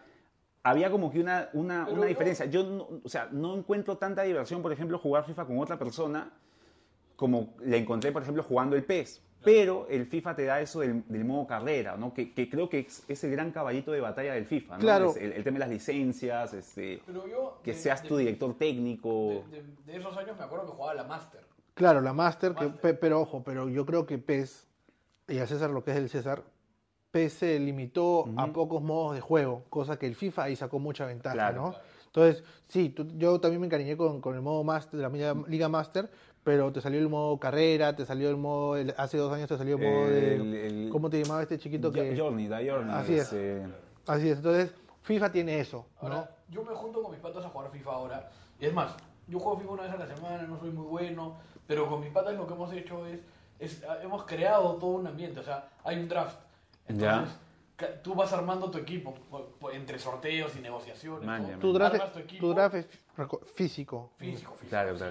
Había 0.64 0.90
como 0.90 1.10
que 1.10 1.18
una, 1.20 1.48
una, 1.54 1.86
una 1.88 2.04
diferencia. 2.04 2.44
Yo, 2.44 2.62
no, 2.64 2.88
o 3.02 3.08
sea, 3.08 3.28
no 3.32 3.54
encuentro 3.56 3.96
tanta 3.96 4.22
diversión, 4.22 4.60
por 4.60 4.70
ejemplo, 4.70 4.98
jugar 4.98 5.24
FIFA 5.24 5.46
con 5.46 5.58
otra 5.60 5.78
persona 5.78 6.30
como 7.18 7.56
la 7.64 7.76
encontré, 7.76 8.12
por 8.12 8.22
ejemplo, 8.22 8.44
jugando 8.44 8.76
el 8.76 8.84
PES. 8.84 9.20
Pero 9.42 9.86
el 9.90 10.06
FIFA 10.06 10.36
te 10.36 10.44
da 10.44 10.60
eso 10.60 10.80
del, 10.80 11.02
del 11.08 11.24
modo 11.24 11.46
carrera, 11.48 11.96
¿no? 11.96 12.14
Que, 12.14 12.32
que 12.32 12.48
creo 12.48 12.68
que 12.68 12.80
es, 12.80 13.02
es 13.08 13.22
el 13.24 13.32
gran 13.32 13.50
caballito 13.50 13.90
de 13.90 14.00
batalla 14.00 14.34
del 14.34 14.46
FIFA, 14.46 14.74
¿no? 14.74 14.80
Claro. 14.80 15.14
El, 15.18 15.32
el 15.32 15.42
tema 15.44 15.54
de 15.56 15.60
las 15.60 15.68
licencias, 15.70 16.54
este, 16.54 17.02
Pero 17.06 17.26
yo. 17.26 17.58
que 17.62 17.72
de- 17.72 17.76
seas 17.78 18.02
de- 18.02 18.08
tu 18.08 18.16
director 18.16 18.56
técnico. 18.56 19.44
De, 19.50 19.62
de- 19.62 19.92
de 19.92 19.96
esos 19.98 20.16
años 20.16 20.36
me 20.38 20.44
acuerdo 20.44 20.66
que 20.66 20.72
jugaba 20.72 20.94
la 20.94 21.04
Master. 21.04 21.40
Claro, 21.74 22.00
la 22.00 22.12
Master, 22.12 22.54
que- 22.54 22.64
Master. 22.66 22.80
pe- 22.80 22.94
pero 22.94 23.20
ojo, 23.20 23.42
pero 23.44 23.68
yo 23.68 23.84
creo 23.84 24.06
que 24.06 24.18
PES, 24.18 24.66
y 25.28 25.38
a 25.38 25.46
César 25.46 25.70
lo 25.70 25.82
que 25.84 25.90
es 25.92 25.96
el 25.96 26.08
César, 26.08 26.42
PES 27.12 27.32
se 27.32 27.58
limitó 27.60 28.26
a 28.36 28.44
Ujú. 28.44 28.52
pocos 28.52 28.82
modos 28.82 29.14
de 29.14 29.20
juego, 29.20 29.64
cosa 29.70 29.98
que 29.98 30.06
el 30.06 30.14
FIFA 30.16 30.44
ahí 30.44 30.56
sacó 30.56 30.78
mucha 30.78 31.06
ventaja, 31.06 31.34
Claro, 31.34 31.62
¿no? 31.62 31.70
claro. 31.70 31.84
Entonces, 32.06 32.42
sí, 32.68 32.88
tú- 32.88 33.06
yo 33.16 33.38
también 33.40 33.60
me 33.60 33.66
encariñé 33.66 33.96
con, 33.96 34.20
con 34.20 34.34
el 34.34 34.40
modo 34.42 34.64
Master, 34.64 34.98
de 34.98 35.08
la 35.08 35.34
Liga 35.46 35.68
Master, 35.68 36.10
pero 36.48 36.72
te 36.72 36.80
salió 36.80 36.98
el 36.98 37.10
modo 37.10 37.36
carrera, 37.38 37.94
te 37.94 38.06
salió 38.06 38.30
el 38.30 38.38
modo, 38.38 38.74
el- 38.78 38.94
hace 38.96 39.18
dos 39.18 39.30
años 39.34 39.50
te 39.50 39.58
salió 39.58 39.76
el 39.76 39.82
modo 39.82 40.08
de... 40.08 40.36
El- 40.66 40.88
¿Cómo 40.90 41.10
te 41.10 41.22
llamaba 41.22 41.42
este 41.42 41.58
chiquito 41.58 41.92
que...? 41.92 42.16
Journey, 42.18 42.48
da 42.48 42.56
Journey. 42.66 42.90
Así 42.94 43.12
es. 43.16 43.24
este, 43.24 43.66
Así 44.06 44.30
es, 44.30 44.38
entonces 44.38 44.72
FIFA 45.02 45.30
tiene 45.30 45.60
eso, 45.60 45.84
¿no? 46.00 46.08
Ahora, 46.08 46.30
yo 46.48 46.64
me 46.64 46.72
junto 46.74 47.02
con 47.02 47.10
mis 47.10 47.20
patas 47.20 47.44
a 47.44 47.50
jugar 47.50 47.70
FIFA 47.70 47.90
ahora. 47.92 48.30
Y 48.58 48.64
es 48.64 48.72
más, 48.72 48.96
yo 49.26 49.38
juego 49.38 49.58
FIFA 49.58 49.72
una 49.72 49.82
vez 49.82 49.92
a 49.92 49.96
la 49.98 50.06
semana, 50.06 50.42
no 50.44 50.58
soy 50.58 50.70
muy 50.70 50.86
bueno, 50.86 51.36
pero 51.66 51.86
con 51.86 52.00
mis 52.00 52.08
patas 52.08 52.34
lo 52.34 52.46
que 52.46 52.54
hemos 52.54 52.72
hecho 52.72 53.06
es, 53.06 53.20
es 53.58 53.82
hemos 54.02 54.24
creado 54.24 54.76
todo 54.76 54.92
un 54.92 55.06
ambiente, 55.06 55.40
o 55.40 55.44
sea, 55.44 55.68
hay 55.84 55.98
un 55.98 56.08
draft. 56.08 56.38
Entonces, 56.88 57.34
tú 58.02 58.14
vas 58.14 58.32
armando 58.32 58.70
tu 58.70 58.78
equipo 58.78 59.12
po- 59.30 59.50
po- 59.60 59.70
entre 59.70 59.98
sorteos 59.98 60.56
y 60.56 60.60
negociaciones. 60.60 61.26
Man, 61.26 61.42
man. 61.42 61.60
Tu 61.60 61.74
draft, 61.74 61.96
Armas 61.96 62.12
tu 62.14 62.18
equipo 62.20 62.46
tu 62.46 62.54
draft 62.54 62.74
es 62.76 62.86
físico. 63.54 64.12
físico, 64.16 64.52
físico. 64.54 64.70
Claro, 64.70 64.96
sí. 64.98 65.04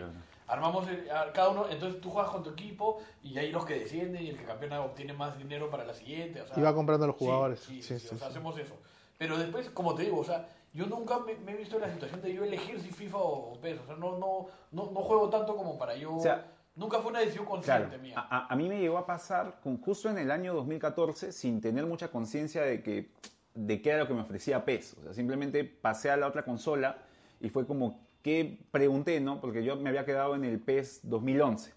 Claro. 0.47 0.65
Armamos 0.65 0.87
el- 0.87 1.09
a 1.11 1.31
cada 1.33 1.49
uno, 1.49 1.65
entonces 1.69 2.01
tú 2.01 2.09
juegas 2.09 2.31
con 2.31 2.43
tu 2.43 2.49
equipo 2.51 2.99
y 3.21 3.37
hay 3.37 3.51
los 3.51 3.65
que 3.65 3.79
descienden 3.79 4.23
y 4.23 4.29
el 4.29 4.37
que 4.37 4.45
campeona 4.45 4.81
obtiene 4.81 5.13
más 5.13 5.37
dinero 5.37 5.69
para 5.69 5.85
la 5.85 5.93
siguiente. 5.93 6.41
O 6.41 6.47
sea, 6.47 6.57
Y 6.57 6.61
va 6.61 6.73
comprando 6.73 7.03
a 7.03 7.07
los 7.07 7.17
sí, 7.17 7.25
jugadores. 7.25 7.59
Sí, 7.59 7.81
Sí, 7.81 7.99
sí, 7.99 8.07
sí, 8.07 8.15
o 8.15 8.17
sea, 8.17 8.27
sí. 8.27 8.31
hacemos 8.33 8.57
eso. 8.57 8.73
Pero 9.17 9.37
después, 9.37 9.69
como 9.71 9.93
te 9.95 10.03
digo, 10.03 10.19
o 10.19 10.23
sea, 10.23 10.47
yo 10.73 10.85
nunca 10.85 11.19
me, 11.19 11.35
me 11.35 11.53
he 11.53 11.57
visto 11.57 11.75
en 11.75 11.81
la 11.83 11.91
situación 11.91 12.21
de 12.21 12.33
yo 12.33 12.43
elegir 12.43 12.79
si 12.79 12.89
FIFA 12.89 13.17
o 13.17 13.53
PES. 13.59 13.79
O 13.81 13.85
sea, 13.87 13.95
no, 13.95 14.17
no, 14.17 14.47
no, 14.71 14.91
no 14.91 15.01
juego 15.01 15.29
tanto 15.29 15.55
como 15.55 15.77
para 15.77 15.95
yo. 15.95 16.15
O 16.15 16.21
sea, 16.21 16.45
nunca 16.75 16.99
fue 16.99 17.09
una 17.11 17.19
decisión 17.19 17.45
Claro, 17.45 17.85
consciente 17.85 17.97
mía. 17.97 18.13
a, 18.17 18.37
a- 18.45 18.47
a 18.53 18.55
mí 18.55 18.69
me 18.69 18.79
llegó 18.79 18.97
a 18.99 19.05
pasar 19.05 19.59
con, 19.63 19.81
justo 19.81 20.09
en 20.09 20.17
el 20.19 20.29
año 20.29 20.53
2014 20.53 21.31
sin 21.31 21.59
tener 21.61 21.85
mucha 21.87 22.09
conciencia 22.09 22.61
de 22.61 22.81
que 22.83 23.09
de 23.55 23.81
qué 23.81 23.89
era 23.89 23.99
lo 23.99 24.07
que 24.07 24.13
me 24.13 24.21
ofrecía 24.21 24.63
PES. 24.63 24.97
O 24.99 25.03
sea, 25.03 25.13
simplemente 25.15 25.63
pasé 25.63 26.11
a 26.11 26.17
la 26.17 26.27
otra 26.27 26.43
consola 26.45 26.99
y 27.41 27.49
fue 27.49 27.65
como 27.65 27.99
que 28.27 28.59
pregunté, 28.71 29.21
¿no? 29.21 29.39
Porque 29.39 29.63
yo 29.63 29.77
me 29.77 29.87
había 29.87 30.03
quedado 30.03 30.35
en 30.35 30.43
el 30.43 30.59
PES 30.59 30.99
2011. 31.03 31.71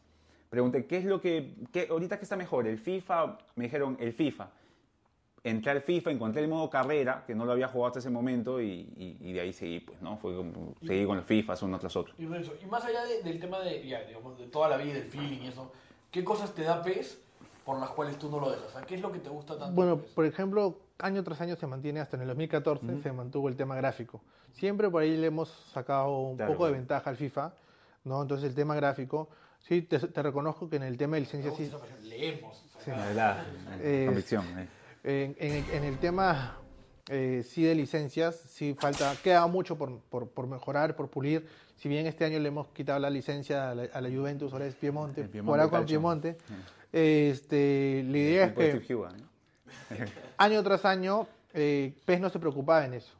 Pregunté, 0.49 0.85
¿qué 0.87 0.97
es 0.97 1.05
lo 1.05 1.21
que, 1.21 1.55
qué, 1.73 1.87
ahorita 1.89 2.19
qué 2.19 2.25
está 2.25 2.37
mejor, 2.37 2.67
el 2.67 2.77
FIFA? 2.77 3.39
Me 3.55 3.65
dijeron, 3.67 3.97
el 4.01 4.13
FIFA. 4.13 4.51
entré 5.45 5.71
al 5.71 5.81
FIFA, 5.81 6.11
encontré 6.11 6.43
el 6.43 6.49
modo 6.49 6.69
carrera, 6.69 7.23
que 7.25 7.37
no 7.37 7.45
lo 7.47 7.53
había 7.53 7.69
jugado 7.69 7.87
hasta 7.87 8.01
ese 8.01 8.11
momento, 8.11 8.61
y, 8.61 8.67
y- 8.97 9.17
y 9.21 9.33
de 9.33 9.41
ahí 9.43 9.53
seguí, 9.53 9.79
pues, 9.79 10.03
¿no? 10.03 10.17
Fue 10.19 10.35
como, 10.37 10.75
seguí 10.85 11.07
con 11.07 11.19
el 11.19 11.25
FIFA, 11.25 11.55
uno 11.63 11.79
tras 11.79 11.95
otro. 11.97 12.13
Y, 12.19 12.27
Renzo, 12.27 12.53
y 12.61 12.67
más 12.67 12.85
allá 12.85 13.05
de- 13.05 13.23
del 13.23 13.39
tema 13.39 13.61
de, 13.61 13.87
ya, 13.87 14.03
digamos, 14.03 14.37
de 14.37 14.47
toda 14.49 14.69
la 14.69 14.77
vida, 14.77 14.95
del 14.95 15.05
feeling 15.05 15.43
y 15.45 15.47
eso, 15.47 15.71
¿qué 16.11 16.25
cosas 16.25 16.53
te 16.53 16.63
da 16.65 16.83
PES 16.83 17.23
por 17.65 17.79
las 17.79 17.91
cuales 17.91 18.19
tú 18.19 18.29
no 18.29 18.41
lo 18.41 18.51
dejas? 18.51 18.85
¿qué 18.87 18.97
es 18.97 19.01
lo 19.01 19.13
que 19.13 19.21
te 19.21 19.29
gusta 19.31 19.57
tanto? 19.57 19.73
Bueno, 19.75 19.99
por 20.17 20.27
ejemplo, 20.27 20.77
año 21.03 21.23
tras 21.25 21.41
año 21.41 21.57
se 21.57 21.67
mantiene, 21.67 22.01
hasta 22.01 22.17
en 22.17 22.23
el 22.23 22.29
2014 22.29 23.03
se 23.03 23.13
mantuvo 23.13 23.49
el 23.49 23.57
tema 23.57 23.75
gráfico. 23.77 24.21
Siempre 24.53 24.89
por 24.91 25.03
ahí 25.03 25.17
le 25.17 25.27
hemos 25.29 25.49
sacado 25.73 26.19
un 26.19 26.37
Claro, 26.37 26.53
poco 26.53 26.67
de 26.67 26.73
ventaja 26.73 27.09
al 27.11 27.17
FIFA, 27.17 27.53
¿no? 28.05 28.23
Entonces 28.23 28.49
el 28.49 28.55
tema 28.55 28.75
gráfico, 28.75 29.29
sí, 29.61 29.83
te, 29.83 29.99
te 29.99 30.23
reconozco 30.23 30.69
que 30.69 30.77
en 30.77 30.83
el 30.85 30.97
tema 30.97 31.17
de 31.17 31.21
licencias 31.21 31.55
sí, 31.57 31.71
leemos. 32.03 32.65
Sí. 32.85 32.91
La 32.91 33.05
verdad, 33.07 33.47
Eh, 33.83 34.05
convicción. 34.07 34.45
eh. 34.59 34.69
En, 35.03 35.37
en 35.39 35.53
el- 35.65 35.71
en 35.71 35.85
el 35.85 35.99
tema 35.99 36.57
eh, 37.09 37.43
sí 37.45 37.63
de 37.65 37.75
licencias, 37.75 38.37
sí 38.37 38.75
falta, 38.79 39.15
queda 39.23 39.47
mucho 39.47 39.77
por, 39.77 39.99
por- 39.99 40.29
por 40.29 40.47
mejorar, 40.47 40.95
por 40.97 41.09
pulir. 41.09 41.47
Si 41.77 41.89
bien 41.89 42.07
este 42.07 42.25
año 42.25 42.39
le 42.39 42.49
hemos 42.49 42.69
quitado 42.69 42.99
la 43.01 43.11
licencia 43.11 43.71
a 43.71 43.75
la, 43.75 43.85
a 43.93 44.01
la 44.01 44.09
Juventus, 44.11 44.53
ahora 44.53 44.67
es 44.67 44.75
Piemonte, 44.75 45.25
Piemonte 45.25 45.41
jugará 45.47 45.63
con 45.65 45.81
Calcio. 45.81 45.99
Piemonte. 45.99 46.37
Este, 46.93 48.05
la 48.07 48.19
idea 48.19 48.45
es 48.47 48.53
que. 48.53 48.97
año 50.39 50.63
tras 50.63 50.85
año 50.85 51.27
eh, 51.55 51.95
PES 52.05 52.21
no 52.21 52.31
se 52.31 52.39
preocupaba 52.39 52.85
en 52.85 52.95
eso. 52.95 53.13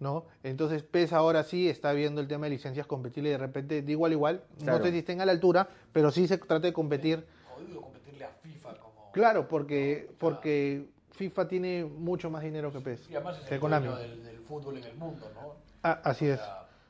¿no? 0.00 0.24
Entonces 0.42 0.82
PES 0.82 1.12
ahora 1.12 1.44
sí 1.44 1.68
está 1.68 1.92
viendo 1.92 2.20
el 2.20 2.28
tema 2.28 2.46
de 2.46 2.50
licencias 2.50 2.86
competibles 2.86 3.30
y 3.30 3.32
de 3.32 3.38
repente 3.38 3.82
de 3.82 3.92
igual 3.92 4.10
a 4.10 4.14
igual, 4.14 4.42
Claro. 4.58 4.78
no 4.78 4.84
sé 4.84 4.90
si 4.90 4.98
estén 4.98 5.20
a 5.20 5.24
la 5.24 5.32
altura, 5.32 5.68
pero 5.92 6.10
sí 6.10 6.26
se 6.26 6.36
trata 6.38 6.66
de 6.66 6.72
competir 6.72 7.24
Jodido 7.54 7.80
competirle 7.80 8.24
a 8.24 8.30
FIFA 8.42 8.74
como... 8.74 9.12
Claro, 9.12 9.48
porque, 9.48 10.10
porque 10.18 10.88
FIFA 11.12 11.48
tiene 11.48 11.84
mucho 11.84 12.28
más 12.28 12.42
dinero 12.42 12.72
que 12.72 12.80
PES. 12.80 13.08
Y 13.10 13.14
además 13.14 13.38
es 13.38 13.48
que 13.48 13.54
el 13.54 13.60
dueño 13.60 13.96
del, 13.96 14.24
del 14.24 14.38
fútbol 14.40 14.76
en 14.78 14.84
el 14.84 14.96
mundo, 14.96 15.30
¿no? 15.34 15.54
Ah, 15.82 16.00
así 16.04 16.28
O 16.28 16.34
es. 16.34 16.40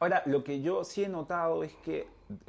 Ahora, 0.01 0.23
lo 0.27 0.43
que 0.43 0.61
yo 0.61 0.83
sí 0.85 1.05
he 1.05 1.09
notado 1.09 1.63
es 1.63 1.73
que, 1.85 2.09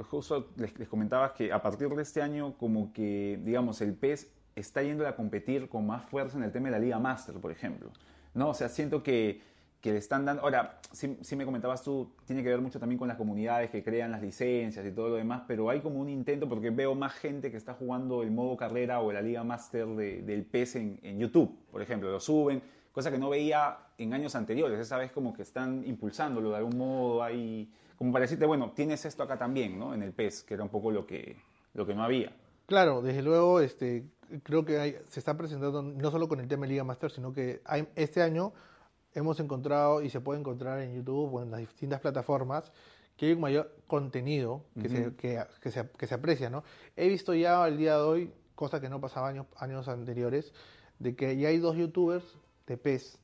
justo 0.09 0.47
les, 0.55 0.77
les 0.79 0.87
comentaba 0.87 1.33
que 1.33 1.51
a 1.51 1.61
partir 1.61 1.89
de 1.89 2.01
este 2.01 2.21
año, 2.21 2.53
como 2.57 2.91
que, 2.93 3.39
digamos, 3.43 3.81
el 3.81 3.93
PES 3.93 4.31
está 4.55 4.81
yendo 4.83 5.07
a 5.07 5.15
competir 5.15 5.67
con 5.69 5.85
más 5.85 6.05
fuerza 6.05 6.37
en 6.37 6.43
el 6.43 6.51
tema 6.51 6.67
de 6.67 6.71
la 6.71 6.79
Liga 6.79 6.99
Master, 6.99 7.35
por 7.35 7.51
ejemplo. 7.51 7.89
¿No? 8.33 8.49
O 8.49 8.53
sea, 8.53 8.67
siento 8.69 9.01
que, 9.03 9.41
que 9.81 9.91
le 9.91 9.97
están 9.97 10.25
dando. 10.25 10.41
Ahora, 10.43 10.79
sí, 10.91 11.17
sí 11.21 11.35
me 11.35 11.45
comentabas 11.45 11.83
tú, 11.83 12.11
tiene 12.25 12.43
que 12.43 12.49
ver 12.49 12.59
mucho 12.59 12.79
también 12.79 12.99
con 12.99 13.07
las 13.07 13.17
comunidades 13.17 13.69
que 13.69 13.83
crean 13.83 14.11
las 14.11 14.21
licencias 14.21 14.85
y 14.85 14.91
todo 14.91 15.09
lo 15.09 15.15
demás, 15.15 15.43
pero 15.47 15.69
hay 15.69 15.79
como 15.79 15.99
un 15.99 16.09
intento, 16.09 16.49
porque 16.49 16.69
veo 16.69 16.95
más 16.95 17.13
gente 17.13 17.49
que 17.51 17.57
está 17.57 17.73
jugando 17.73 18.23
el 18.23 18.31
modo 18.31 18.57
carrera 18.57 18.99
o 19.01 19.11
la 19.11 19.21
Liga 19.21 19.43
Master 19.43 19.87
de- 19.87 20.21
del 20.21 20.43
PES 20.43 20.75
en, 20.77 20.99
en 21.03 21.19
YouTube, 21.19 21.55
por 21.71 21.81
ejemplo, 21.81 22.11
lo 22.11 22.19
suben, 22.19 22.61
cosa 22.91 23.09
que 23.11 23.17
no 23.17 23.29
veía 23.29 23.77
en 23.97 24.13
años 24.13 24.35
anteriores. 24.35 24.79
Esa 24.79 24.97
vez 24.97 25.11
como 25.11 25.33
que 25.33 25.41
están 25.43 25.83
impulsándolo 25.85 26.49
de 26.51 26.57
algún 26.57 26.77
modo, 26.77 27.23
hay, 27.23 27.71
como 27.97 28.11
para 28.11 28.23
decirte, 28.23 28.45
bueno, 28.45 28.71
tienes 28.75 29.05
esto 29.05 29.23
acá 29.23 29.37
también, 29.37 29.79
¿no? 29.79 29.93
En 29.93 30.01
el 30.03 30.11
PES, 30.11 30.43
que 30.43 30.55
era 30.55 30.63
un 30.63 30.69
poco 30.69 30.91
lo 30.91 31.05
que, 31.07 31.37
lo 31.73 31.85
que 31.85 31.93
no 31.95 32.03
había. 32.03 32.33
Claro, 32.65 33.01
desde 33.03 33.21
luego, 33.21 33.59
este, 33.59 34.03
creo 34.43 34.65
que 34.65 34.79
hay- 34.79 34.97
se 35.09 35.19
está 35.19 35.35
presentando 35.37 35.81
no 35.81 36.11
solo 36.11 36.27
con 36.27 36.39
el 36.39 36.47
tema 36.47 36.63
de 36.65 36.69
Liga 36.73 36.83
Master, 36.83 37.11
sino 37.11 37.33
que 37.33 37.61
hay- 37.65 37.87
este 37.95 38.21
año 38.21 38.53
hemos 39.13 39.39
encontrado 39.39 40.01
y 40.01 40.09
se 40.09 40.19
puede 40.21 40.39
encontrar 40.39 40.79
en 40.81 40.93
YouTube 40.93 41.33
o 41.33 41.41
en 41.41 41.51
las 41.51 41.59
distintas 41.61 42.01
plataformas 42.01 42.71
que 43.17 43.27
hay 43.27 43.31
un 43.33 43.41
mayor 43.41 43.71
contenido 43.87 44.63
que, 44.81 44.89
se, 44.89 45.07
Ujú. 45.07 45.15
que, 45.15 45.41
que 45.61 45.71
se, 45.71 45.89
que 45.97 46.05
se 46.07 46.15
aprecia, 46.15 46.49
¿no? 46.49 46.63
He 46.97 47.07
visto 47.07 47.33
ya 47.33 47.63
al 47.63 47.77
día 47.77 47.95
de 47.95 48.01
hoy, 48.01 48.33
cosa 48.55 48.81
que 48.81 48.89
no 48.89 48.99
pasaba 48.99 49.29
años, 49.29 49.45
años 49.57 49.87
anteriores, 49.87 50.53
de 50.99 51.15
que 51.15 51.37
ya 51.37 51.47
hay 51.49 51.59
dos 51.59 51.77
youtubers 51.77 52.25
de 52.67 52.75
PES 52.77 53.17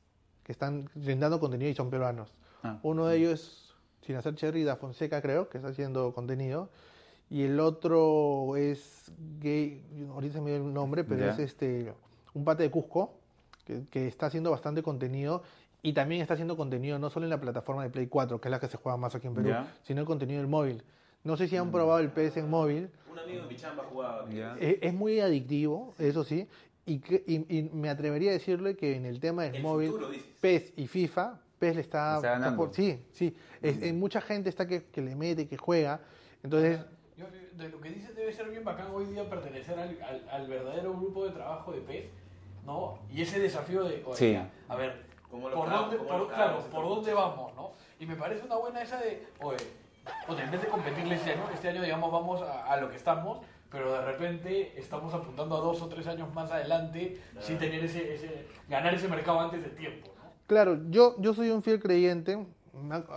que 0.44 0.52
están 0.52 0.88
brindando 0.94 1.38
contenido 1.40 1.70
y 1.70 1.74
son 1.74 1.90
peruanos. 1.90 2.32
Ah. 2.62 2.78
Uno 2.82 3.06
de 3.06 3.18
ellos 3.18 3.32
es, 3.34 4.06
sin 4.06 4.16
hacer 4.16 4.34
cherry, 4.34 4.64
Da 4.64 4.76
Fonseca, 4.76 5.20
creo, 5.20 5.48
que 5.50 5.58
está 5.58 5.68
haciendo 5.68 6.12
contenido. 6.14 6.70
Y 7.30 7.42
el 7.44 7.58
otro 7.60 8.56
es 8.56 9.10
gay, 9.40 9.82
ahorita 10.12 10.34
se 10.34 10.40
me 10.40 10.50
dio 10.50 10.58
el 10.66 10.72
nombre, 10.72 11.02
pero 11.04 11.24
Ya. 11.24 11.32
es 11.32 11.38
este 11.38 11.92
un 12.34 12.44
pate 12.44 12.62
de 12.64 12.70
Cusco, 12.70 13.14
que, 13.64 13.82
que 13.90 14.06
está 14.08 14.26
haciendo 14.26 14.50
bastante 14.50 14.82
contenido. 14.82 15.42
Y 15.84 15.94
también 15.94 16.20
está 16.22 16.34
haciendo 16.34 16.56
contenido 16.56 16.98
no 16.98 17.10
solo 17.10 17.26
en 17.26 17.30
la 17.30 17.40
plataforma 17.40 17.82
de 17.82 17.90
Play 17.90 18.06
4, 18.06 18.40
que 18.40 18.48
es 18.48 18.50
la 18.50 18.60
que 18.60 18.68
se 18.68 18.76
juega 18.76 18.96
más 18.96 19.14
aquí 19.16 19.26
en 19.26 19.34
Perú, 19.34 19.48
Ya. 19.48 19.72
sino 19.82 20.00
el 20.00 20.06
contenido 20.06 20.38
del 20.40 20.48
móvil. 20.48 20.82
No 21.24 21.36
sé 21.36 21.48
si 21.48 21.56
han 21.56 21.72
probado 21.72 21.98
el 21.98 22.10
PS 22.10 22.36
en 22.38 22.48
móvil. 22.50 22.88
Un 23.10 23.18
amigo 23.18 23.42
de 23.42 23.48
mi 23.48 23.56
chamba 23.56 23.84
jugaba. 23.90 24.28
Ya. 24.30 24.56
Eh, 24.60 24.78
Es 24.82 24.94
muy 24.94 25.18
adictivo, 25.20 25.94
eso 25.98 26.22
sí. 26.24 26.46
Y, 26.86 26.98
que- 26.98 27.22
y- 27.26 27.58
y 27.58 27.62
me 27.72 27.88
atrevería 27.90 28.30
a 28.30 28.34
decirle 28.34 28.76
que 28.76 28.94
en 28.96 29.06
el 29.06 29.18
tema 29.20 29.42
del 29.44 29.56
El 29.56 29.62
móvil, 29.62 29.88
futuro, 29.90 30.10
dices. 30.10 30.26
PES 30.40 30.72
y 30.76 30.86
FIFA, 30.86 31.40
PES 31.58 31.74
le 31.76 31.80
está, 31.80 32.16
Está 32.16 32.30
ganando. 32.32 32.56
por- 32.56 32.74
sí, 32.74 33.00
sí. 33.12 33.34
Es- 33.60 33.82
eh, 33.82 33.92
mucha 33.92 34.20
gente 34.20 34.48
está 34.50 34.66
que, 34.66 34.84
que 34.84 35.00
le 35.00 35.14
mete, 35.16 35.46
que 35.48 35.56
juega. 35.56 36.00
Entonces, 36.44 36.80
Yo, 37.16 37.26
de 37.54 37.68
lo 37.68 37.80
que 37.80 37.90
dices 37.90 38.14
debe 38.16 38.32
ser 38.32 38.48
bien 38.48 38.64
bacán 38.64 38.88
hoy 38.92 39.04
día 39.06 39.28
pertenecer 39.28 39.78
al, 39.78 39.98
al- 40.02 40.28
al 40.30 40.46
verdadero 40.48 40.94
grupo 40.94 41.24
de 41.26 41.32
trabajo 41.32 41.72
de 41.72 41.80
PES, 41.80 42.06
¿no? 42.64 42.98
Y 43.12 43.20
ese 43.22 43.38
desafío 43.38 43.84
de, 43.84 44.02
oye, 44.06 44.16
Sí. 44.16 44.38
a 44.68 44.76
ver, 44.76 45.02
¿Cómo 45.30 45.48
lo 45.48 45.56
¿por 45.56 45.70
dónde, 45.70 45.96
¿Cómo 45.98 46.08
por- 46.08 46.18
lo 46.20 46.28
claro, 46.28 46.60
por 46.70 46.88
dónde 46.88 47.12
vamos, 47.14 47.54
¿no? 47.54 47.72
Y 47.98 48.06
me 48.06 48.16
parece 48.16 48.44
una 48.44 48.56
buena 48.56 48.82
esa 48.82 48.98
de, 48.98 49.26
oye, 49.40 49.58
o 50.28 50.32
en 50.36 50.50
vez 50.50 50.60
de 50.62 50.68
competirle 50.68 51.14
este 51.14 51.32
año, 51.32 51.44
este 51.52 51.68
año 51.68 51.82
digamos 51.82 52.10
vamos 52.10 52.42
a, 52.42 52.64
a 52.72 52.76
lo 52.78 52.90
que 52.90 52.96
estamos, 52.96 53.40
pero 53.70 53.92
de 53.92 54.02
repente 54.02 54.78
estamos 54.78 55.12
apuntando 55.14 55.56
a 55.56 55.60
dos 55.60 55.80
o 55.82 55.88
tres 55.88 56.06
años 56.06 56.32
más 56.34 56.50
adelante 56.50 57.20
sin 57.40 57.58
tener 57.58 57.84
ese, 57.84 58.14
ese, 58.14 58.46
ganar 58.68 58.92
ese 58.94 59.08
mercado 59.08 59.40
antes 59.40 59.62
de 59.62 59.70
tiempo, 59.70 60.08
¿no? 60.22 60.30
claro, 60.46 60.78
yo, 60.90 61.14
yo 61.18 61.34
soy 61.34 61.50
un 61.50 61.62
fiel 61.62 61.78
creyente. 61.80 62.46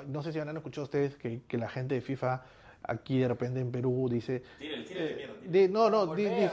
No 0.08 0.22
sé 0.22 0.34
si 0.34 0.40
habrán 0.40 0.58
escuchado 0.58 0.84
ustedes 0.84 1.16
que, 1.16 1.42
que 1.48 1.58
la 1.58 1.70
gente 1.70 1.96
de 1.96 2.02
FIFA 2.02 2.44
aquí 2.88 3.20
de 3.20 3.28
repente 3.28 3.60
en 3.60 3.72
Perú 3.72 4.08
dice... 4.10 4.44
Tírale, 4.60 4.84
tírale 4.84 5.16
mierda. 5.16 5.34
tírale. 5.42 5.68
di- 5.68 5.74
no, 5.74 5.90
no, 5.90 6.14
di- 6.16 6.26
dice, 6.26 6.52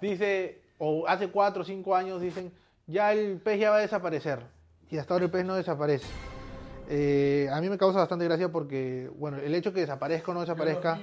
dice, 0.00 0.60
o 0.78 1.06
hace 1.06 1.28
cuatro 1.28 1.62
o 1.62 1.64
cinco 1.64 1.94
años 1.94 2.20
dicen, 2.20 2.52
ya 2.86 3.12
el 3.12 3.38
pez 3.38 3.58
ya 3.60 3.70
va 3.70 3.76
a 3.76 3.80
desaparecer. 3.80 4.40
Y 4.90 4.98
hasta 4.98 5.14
ahora 5.14 5.26
el 5.26 5.30
pez 5.30 5.44
no 5.44 5.54
desaparece. 5.54 6.06
Eh, 6.88 7.48
a 7.50 7.60
mí 7.62 7.68
me 7.70 7.78
causa 7.78 7.98
bastante 7.98 8.26
gracia 8.26 8.50
porque, 8.52 9.10
bueno, 9.16 9.38
el 9.38 9.54
hecho 9.54 9.72
que 9.72 9.80
desaparezca 9.80 10.30
o 10.32 10.34
no 10.34 10.40
desaparezca 10.40 11.00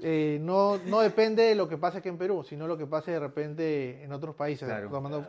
eh, 0.00 0.38
no, 0.40 0.78
no 0.86 1.00
depende 1.00 1.42
de 1.42 1.54
lo 1.56 1.68
que 1.68 1.76
pase 1.76 1.98
aquí 1.98 2.08
en 2.08 2.16
Perú, 2.18 2.44
sino 2.44 2.66
lo 2.68 2.78
que 2.78 2.86
pase 2.86 3.10
de 3.10 3.18
repente 3.18 4.04
en 4.04 4.12
otros 4.12 4.36
países, 4.36 4.68
Claro. 4.68 4.88
tomando 4.90 5.26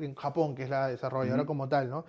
en 0.00 0.14
Japón, 0.16 0.56
que 0.56 0.64
es 0.64 0.70
la 0.70 0.88
desarrolladora 0.88 1.44
como 1.46 1.68
tal, 1.68 1.88
¿no? 1.88 2.04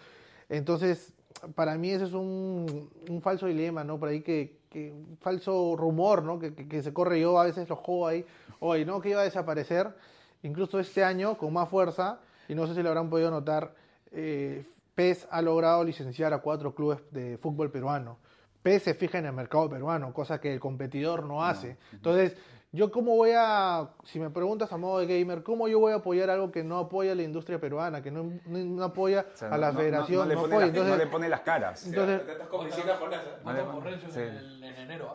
Entonces, 0.49 1.13
para 1.53 1.77
mí 1.77 1.91
ese 1.91 2.05
es 2.05 2.13
un, 2.13 2.89
un 3.09 3.21
falso 3.21 3.45
dilema, 3.45 3.83
¿no? 3.83 3.99
Por 3.99 4.09
ahí 4.09 4.21
que, 4.21 4.56
que 4.69 4.93
falso 5.21 5.75
rumor, 5.77 6.23
¿no? 6.23 6.39
Que, 6.39 6.53
que- 6.53 6.67
que 6.67 6.81
se 6.83 6.93
corre 6.93 7.19
yo 7.19 7.39
a 7.39 7.45
veces 7.45 7.67
lo 7.69 7.75
juego 7.75 8.07
ahí, 8.07 8.25
hoy, 8.59 8.85
¿no? 8.85 8.99
Que 9.01 9.09
iba 9.09 9.21
a 9.21 9.23
desaparecer, 9.23 9.95
incluso 10.43 10.79
este 10.79 11.03
año 11.03 11.37
con 11.37 11.53
más 11.53 11.69
fuerza, 11.69 12.19
y 12.47 12.55
no 12.55 12.67
sé 12.67 12.75
si 12.75 12.81
lo 12.83 12.89
habrán 12.89 13.09
podido 13.09 13.31
notar, 13.31 13.73
eh, 14.11 14.65
PES 14.95 15.27
ha 15.31 15.41
logrado 15.41 15.83
licenciar 15.83 16.33
a 16.33 16.39
cuatro 16.39 16.73
clubes 16.73 16.99
de 17.11 17.37
fútbol 17.37 17.69
peruano. 17.71 18.17
PES 18.63 18.83
se 18.83 18.93
fija 18.93 19.19
en 19.19 19.25
el 19.27 19.33
mercado 19.33 19.69
peruano, 19.69 20.11
cosa 20.13 20.39
que 20.41 20.53
el 20.53 20.59
competidor 20.59 21.23
no 21.23 21.43
hace. 21.45 21.77
Entonces, 21.93 22.35
yo 22.73 22.91
cómo 22.91 23.15
voy 23.15 23.31
a, 23.35 23.89
si 24.03 24.19
me 24.19 24.29
preguntas 24.29 24.71
a 24.71 24.77
modo 24.77 24.99
de 24.99 25.07
gamer, 25.07 25.41
¿cómo 25.43 25.67
yo 25.67 25.79
voy 25.79 25.93
a 25.93 25.95
apoyar 25.95 26.29
algo 26.29 26.51
que 26.51 26.63
no 26.63 26.77
apoya 26.77 27.13
a 27.13 27.15
la 27.15 27.23
industria 27.23 27.59
peruana, 27.59 28.01
que 28.01 28.11
no, 28.11 28.23
no- 28.45 28.57
no 28.59 28.83
apoya 28.83 29.25
O 29.33 29.37
sea, 29.37 29.49
a 29.49 29.57
la 29.57 29.67
no- 29.67 29.73
no- 29.73 29.79
federación? 29.79 30.19
no, 30.19 30.25
le 30.25 30.35
no 30.35 30.41
pone 30.41 30.55
las- 30.59 30.73
no 30.73 30.79
Entonces, 30.81 30.97
le 30.97 31.07
pone 31.07 31.29
las 31.29 31.41
caras. 31.41 31.87
entonces- 31.87 32.21
el- 32.21 32.27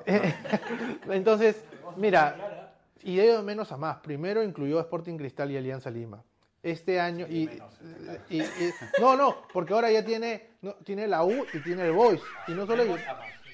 entonces, 1.11 1.65
mira, 1.97 2.37
y 3.03 3.17
de 3.17 3.43
menos 3.43 3.73
a 3.73 3.77
más. 3.77 3.99
Primero 3.99 4.43
incluyó 4.43 4.81
Sporting 4.81 5.17
Cristal 5.17 5.51
y 5.51 5.57
Alianza 5.57 5.91
Lima. 5.91 6.23
Este 6.63 7.01
año 7.01 7.27
y, 7.29 7.49
y- 8.31 8.41
y- 8.41 8.75
no, 9.01 9.17
no, 9.17 9.37
porque 9.53 9.75
ahora 9.75 9.91
ya 9.91 10.05
tiene 10.05 10.51
no, 10.63 10.75
tiene 10.75 11.09
la 11.09 11.25
U 11.25 11.45
y 11.53 11.59
tiene 11.59 11.85
el 11.85 11.93
Boys 11.93 12.23
y 12.47 12.55
no 12.55 12.67
solo 12.67 12.85
tam- 12.85 12.89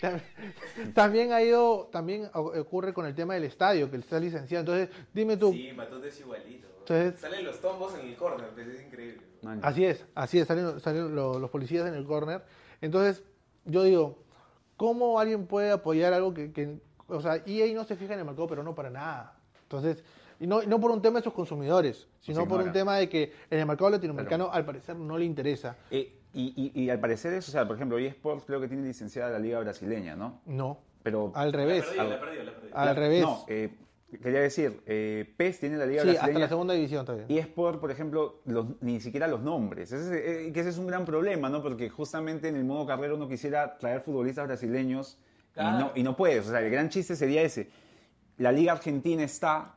también 0.95 1.33
ha 1.33 1.43
ido 1.43 1.89
también 1.93 2.29
ocurre 2.35 2.93
con 2.93 3.07
el 3.07 3.15
tema 3.15 3.35
del 3.35 3.45
estadio 3.45 3.91
que 3.91 3.97
está 3.97 4.19
licenciado. 4.21 4.61
Entonces, 4.75 5.07
dime 5.13 5.37
tú, 5.37 5.53
Sí, 5.53 5.73
Matute 5.75 6.09
es 6.09 6.21
igualito. 6.21 6.67
Entonces- 6.81 7.21
Salen 7.21 7.45
los 7.45 7.61
tombos 7.61 7.95
en 7.99 8.07
el 8.09 8.17
corner, 8.17 8.49
pues, 8.55 8.67
es 8.69 8.83
increíble. 8.87 9.23
Man. 9.43 9.61
Así 9.63 9.85
es, 9.85 10.05
así 10.15 10.39
es, 10.39 10.47
salen, 10.49 10.81
salen 10.81 11.15
lo- 11.15 11.39
los 11.39 11.51
policías 11.51 11.87
en 11.87 11.95
el 11.95 12.05
corner. 12.07 12.43
Entonces, 12.81 13.23
yo 13.65 13.83
digo, 13.83 14.19
¿cómo 14.77 15.21
alguien 15.21 15.47
puede 15.47 15.71
apoyar 15.71 16.13
algo 16.13 16.33
que, 16.35 16.53
que- 16.53 16.79
o 17.09 17.21
sea, 17.21 17.43
EA 17.47 17.73
no 17.75 17.85
se 17.85 17.97
fija 17.97 18.15
en 18.15 18.21
el 18.21 18.25
mercado, 18.25 18.47
pero 18.49 18.63
no 18.63 18.75
para 18.75 18.91
nada. 18.91 19.39
Entonces, 19.63 20.03
y 20.41 20.47
no, 20.47 20.63
y 20.63 20.67
no 20.67 20.81
por 20.81 20.91
un 20.91 21.03
tema 21.03 21.19
de 21.19 21.25
sus 21.25 21.33
consumidores, 21.33 22.07
sino 22.21 22.47
por 22.49 22.61
un 22.61 22.73
tema 22.73 22.97
de 22.97 23.09
que 23.09 23.33
en 23.51 23.59
el 23.59 23.67
mercado 23.67 23.91
latinoamericano 23.91 24.51
al 24.53 24.65
parecer 24.65 24.97
no 24.97 25.19
le 25.19 25.25
interesa. 25.25 25.77
Eh, 25.91 26.18
y, 26.35 26.73
y- 26.75 26.83
y 26.85 26.91
al 26.91 27.01
parecer 27.01 27.33
eso, 27.35 27.51
o 27.51 27.53
sea, 27.53 27.67
por 27.67 27.77
ejemplo, 27.77 27.99
eSports 27.99 28.45
creo 28.45 28.61
que 28.61 28.69
tiene 28.69 28.87
licenciada 28.87 29.31
la 29.31 29.39
liga 29.39 29.59
brasileña, 29.61 30.15
¿no? 30.17 30.41
No, 30.47 30.79
Pero... 31.03 31.33
al 31.35 31.51
La 31.53 31.57
revés. 31.57 31.85
la 31.97 32.05
la. 32.05 32.21
Al 32.73 32.97
revés. 32.97 33.23
No, 33.23 33.45
eh, 33.49 33.71
quería 34.23 34.41
decir, 34.41 34.81
eh, 34.87 35.33
PES 35.37 35.61
tiene 35.61 35.77
la 35.79 35.87
liga 35.87 36.03
Sí, 36.03 36.11
hasta 36.11 36.29
la 36.29 36.49
segunda 36.49 36.75
división 36.75 37.05
todavía. 37.07 37.27
y 37.29 37.39
es 37.39 37.47
por, 37.47 37.81
por 37.81 37.91
ejemplo, 37.91 38.41
los- 38.45 38.67
ni 38.83 39.01
siquiera 39.01 39.27
los 39.27 39.41
nombres. 39.43 39.91
Ese, 39.93 40.05
es- 40.19 40.49
eh, 40.49 40.53
que 40.53 40.61
ese 40.61 40.69
es 40.71 40.79
un 40.79 40.87
gran 40.87 41.05
problema, 41.05 41.49
¿no? 41.49 41.63
Porque 41.63 41.89
justamente 41.89 42.49
en 42.49 42.57
el 42.57 42.65
modo 42.65 42.87
carrera 42.87 43.15
uno 43.15 43.29
quisiera 43.29 43.79
traer 43.79 44.01
futbolistas 44.03 44.47
brasileños 44.47 45.19
y, 45.57 45.61
no, 45.61 45.93
y 45.95 46.03
no 46.03 46.15
puedes. 46.17 46.47
O 46.47 46.51
sea, 46.51 46.61
el 46.61 46.71
gran 46.71 46.89
chiste 46.91 47.17
sería 47.17 47.43
ese. 47.43 47.69
La 48.37 48.53
liga 48.53 48.73
argentina 48.73 49.25
está, 49.25 49.75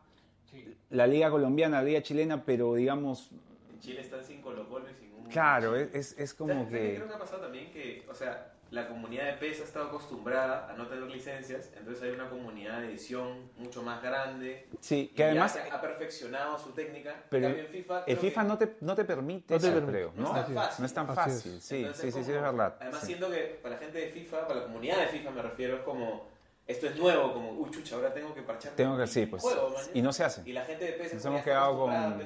Sí. 0.52 0.76
la 0.90 1.08
liga 1.08 1.30
colombiana, 1.32 1.78
la 1.78 1.84
liga 1.86 2.02
chilena, 2.04 2.44
pero 2.44 2.76
digamos, 2.76 3.32
En 3.74 3.80
Chile 3.80 4.02
están 4.02 4.24
sin 4.24 4.42
Colo 4.42 4.68
Colo 4.70 4.86
y 4.90 4.94
sin 4.94 5.01
un... 5.01 5.01
claro, 5.32 5.76
es, 5.76 6.16
es- 6.18 6.34
como 6.34 6.54
¿Sabes 6.54 6.68
qué 6.70 6.80
que... 6.80 6.96
Creo 6.96 7.08
que 7.08 7.14
ha 7.14 7.20
pasado 7.20 7.42
también 7.42 7.72
que, 7.72 8.06
o 8.10 8.14
sea, 8.16 8.48
la 8.72 8.88
comunidad 8.88 9.26
de 9.26 9.34
PES 9.34 9.62
ha 9.62 9.64
estado 9.66 9.88
acostumbrada 9.88 10.70
a 10.72 10.78
no 10.78 10.88
tener 10.88 11.04
licencias, 11.04 11.72
entonces 11.78 12.04
hay 12.04 12.12
una 12.12 12.30
comunidad 12.30 12.80
de 12.80 12.88
edición 12.88 13.50
mucho 13.58 13.82
más 13.84 14.02
grande. 14.02 14.66
Sí, 14.80 15.12
que 15.14 15.26
además... 15.26 15.52
se 15.52 15.60
ha 15.70 15.82
perfeccionado 15.82 16.58
su 16.58 16.70
técnica. 16.72 17.16
Pero 17.30 17.48
En 17.50 17.68
FIFA, 17.68 18.04
El 18.08 18.18
FIFA 18.18 18.42
que- 18.44 18.48
no 18.48 18.58
te, 18.58 18.78
no 18.80 18.96
te 18.96 19.04
permite 19.04 19.54
No 19.56 19.60
te 19.60 19.72
permite. 19.72 19.92
creo, 19.92 20.14
No 20.16 20.22
¿no? 20.24 20.28
es 20.40 20.46
tan 20.46 20.56
fácil. 20.56 20.80
No 20.80 20.86
es 20.86 20.94
tan 20.94 21.08
fácil, 21.14 21.54
es. 21.58 21.64
sí, 21.64 21.76
Entonces, 21.80 22.02
sí, 22.02 22.12
sí, 22.12 22.26
sí, 22.26 22.32
como- 22.32 22.36
es 22.38 22.42
verdad. 22.54 22.76
Además, 22.80 23.00
sí. 23.02 23.06
siento 23.08 23.30
que 23.30 23.60
para 23.62 23.76
la 23.76 23.82
gente 23.82 23.98
de 24.00 24.08
FIFA, 24.10 24.48
para 24.48 24.60
la 24.62 24.66
comunidad 24.68 24.98
de 25.00 25.08
FIFA 25.08 25.32
me 25.32 25.42
refiero, 25.42 25.76
es 25.76 25.82
como, 25.82 26.28
esto 26.66 26.88
es 26.88 26.96
nuevo, 26.96 27.34
como, 27.34 27.52
uy, 27.52 27.72
chucha, 27.72 27.96
ahora 27.96 28.14
tengo 28.14 28.34
que 28.34 28.42
parchar. 28.42 28.72
Tengo 28.74 28.98
que, 28.98 29.06
sí, 29.08 29.26
pues. 29.26 29.42
juego, 29.44 29.70
man". 29.72 29.84
Y 29.94 30.02
no 30.02 30.14
se 30.14 30.24
hace. 30.24 30.50
Y 30.50 30.54
la 30.54 30.64
gente 30.64 30.86
de 30.86 30.94
PES 30.94 31.14
Nos 31.16 31.24
como 31.24 31.36
hemos 31.36 31.44
quedado 31.44 31.78
con- 31.78 32.22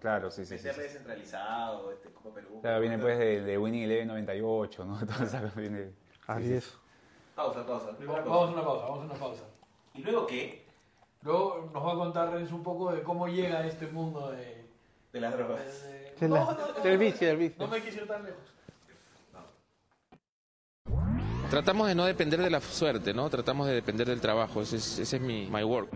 Claro, 0.00 0.30
sí, 0.30 0.44
sí, 0.46 0.54
meterle 0.54 0.74
sí. 0.74 0.80
descentralizado, 0.82 1.90
este, 1.92 2.10
Copa 2.10 2.34
Perú. 2.34 2.60
Claro, 2.62 2.80
viene 2.80 2.98
pues 2.98 3.18
de, 3.18 3.40
de 3.42 3.58
Winning 3.58 3.82
Eleven 3.84 4.08
98, 4.08 4.84
¿no? 4.84 4.98
Cosa 5.18 5.52
viene... 5.56 5.90
Así 6.26 6.52
es. 6.52 6.72
Pausa, 7.34 7.64
pausa. 7.66 7.96
primera 7.96 8.20
Vamos 8.22 8.36
a 8.36 8.38
pausa. 8.40 8.52
una 8.52 8.64
pausa, 8.64 8.84
vamos 8.86 9.00
a 9.00 9.04
una 9.04 9.14
pausa. 9.14 9.42
¿Y 9.94 10.02
luego 10.02 10.26
qué? 10.26 10.66
Luego 11.22 11.70
nos 11.72 11.84
va 11.86 11.92
a 11.92 11.96
contar 11.96 12.30
Renzo 12.32 12.54
un 12.54 12.62
poco 12.62 12.92
de 12.92 13.02
cómo 13.02 13.26
llega 13.28 13.58
a 13.58 13.66
este 13.66 13.86
mundo 13.88 14.30
de... 14.30 14.66
De 15.12 15.20
las 15.20 15.32
drogas. 15.34 15.60
de- 15.84 16.14
Sí, 16.18 16.26
la- 16.28 16.56
del 16.82 16.98
vicio, 16.98 17.28
del 17.28 17.36
vicio. 17.36 17.56
No 17.64 17.68
me 17.72 17.80
quise 17.82 17.98
ir 17.98 18.06
tan 18.08 18.24
lejos. 18.24 18.40
Tratamos 21.50 21.88
de 21.88 21.94
no 21.94 22.04
depender 22.04 22.40
de 22.42 22.50
la 22.50 22.60
suerte, 22.60 23.14
¿no? 23.14 23.30
Tratamos 23.30 23.66
de 23.68 23.74
depender 23.74 24.06
del 24.06 24.20
trabajo. 24.20 24.60
Ese 24.60 24.76
es, 24.76 24.98
ese 24.98 25.16
es 25.16 25.22
mi 25.22 25.46
my 25.46 25.64
work. 25.64 25.88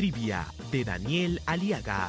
Trivia 0.00 0.46
de 0.72 0.82
Daniel 0.82 1.42
Aliaga. 1.44 2.08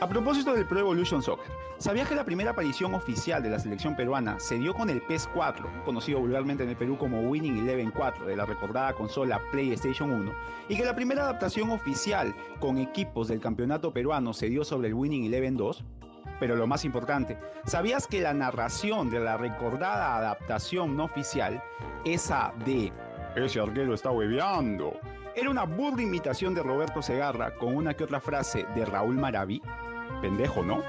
A 0.00 0.08
propósito 0.08 0.52
del 0.52 0.66
Pro 0.66 0.80
Evolution 0.80 1.22
Soccer, 1.22 1.46
¿sabías 1.78 2.08
que 2.08 2.16
la 2.16 2.24
primera 2.24 2.50
aparición 2.50 2.92
oficial 2.92 3.40
de 3.40 3.50
la 3.50 3.60
selección 3.60 3.94
peruana 3.94 4.40
se 4.40 4.58
dio 4.58 4.74
con 4.74 4.90
el 4.90 5.00
PES 5.00 5.28
4, 5.32 5.84
conocido 5.84 6.18
vulgarmente 6.18 6.64
en 6.64 6.70
el 6.70 6.76
Perú 6.76 6.98
como 6.98 7.20
Winning 7.20 7.58
Eleven 7.58 7.92
4 7.92 8.26
de 8.26 8.34
la 8.34 8.46
recordada 8.46 8.94
consola 8.94 9.40
PlayStation 9.52 10.10
1, 10.10 10.32
y 10.68 10.76
que 10.76 10.84
la 10.84 10.96
primera 10.96 11.22
adaptación 11.22 11.70
oficial 11.70 12.34
con 12.58 12.78
equipos 12.78 13.28
del 13.28 13.38
campeonato 13.38 13.92
peruano 13.92 14.32
se 14.32 14.48
dio 14.48 14.64
sobre 14.64 14.88
el 14.88 14.94
Winning 14.94 15.26
Eleven 15.26 15.56
2? 15.56 15.84
Pero 16.40 16.56
lo 16.56 16.66
más 16.66 16.84
importante, 16.84 17.38
¿sabías 17.64 18.08
que 18.08 18.22
la 18.22 18.34
narración 18.34 19.08
de 19.08 19.20
la 19.20 19.36
recordada 19.36 20.16
adaptación 20.16 20.96
no 20.96 21.04
oficial, 21.04 21.62
esa 22.04 22.52
de 22.64 22.92
ese 23.36 23.60
arquero 23.60 23.94
está 23.94 24.10
hueveando, 24.10 24.98
era 25.34 25.50
una 25.50 25.64
burda 25.64 26.02
imitación 26.02 26.54
de 26.54 26.62
Roberto 26.62 27.02
Segarra 27.02 27.54
con 27.54 27.76
una 27.76 27.94
que 27.94 28.04
otra 28.04 28.20
frase 28.20 28.66
de 28.74 28.84
Raúl 28.84 29.16
Maraví? 29.16 29.62
Pendejo, 30.20 30.62
¿no? 30.62 30.82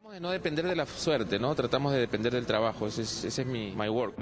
Tratamos 0.00 0.12
de 0.12 0.20
no 0.20 0.30
depender 0.30 0.66
de 0.66 0.76
la 0.76 0.86
suerte, 0.86 1.38
¿no? 1.38 1.54
Tratamos 1.54 1.92
de 1.92 2.00
depender 2.00 2.32
del 2.32 2.46
trabajo. 2.46 2.86
Ese 2.86 3.02
es, 3.02 3.24
ese 3.24 3.42
es 3.42 3.48
mi 3.48 3.72
my 3.76 3.88
work. 3.88 4.14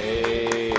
Eh, 0.00 0.72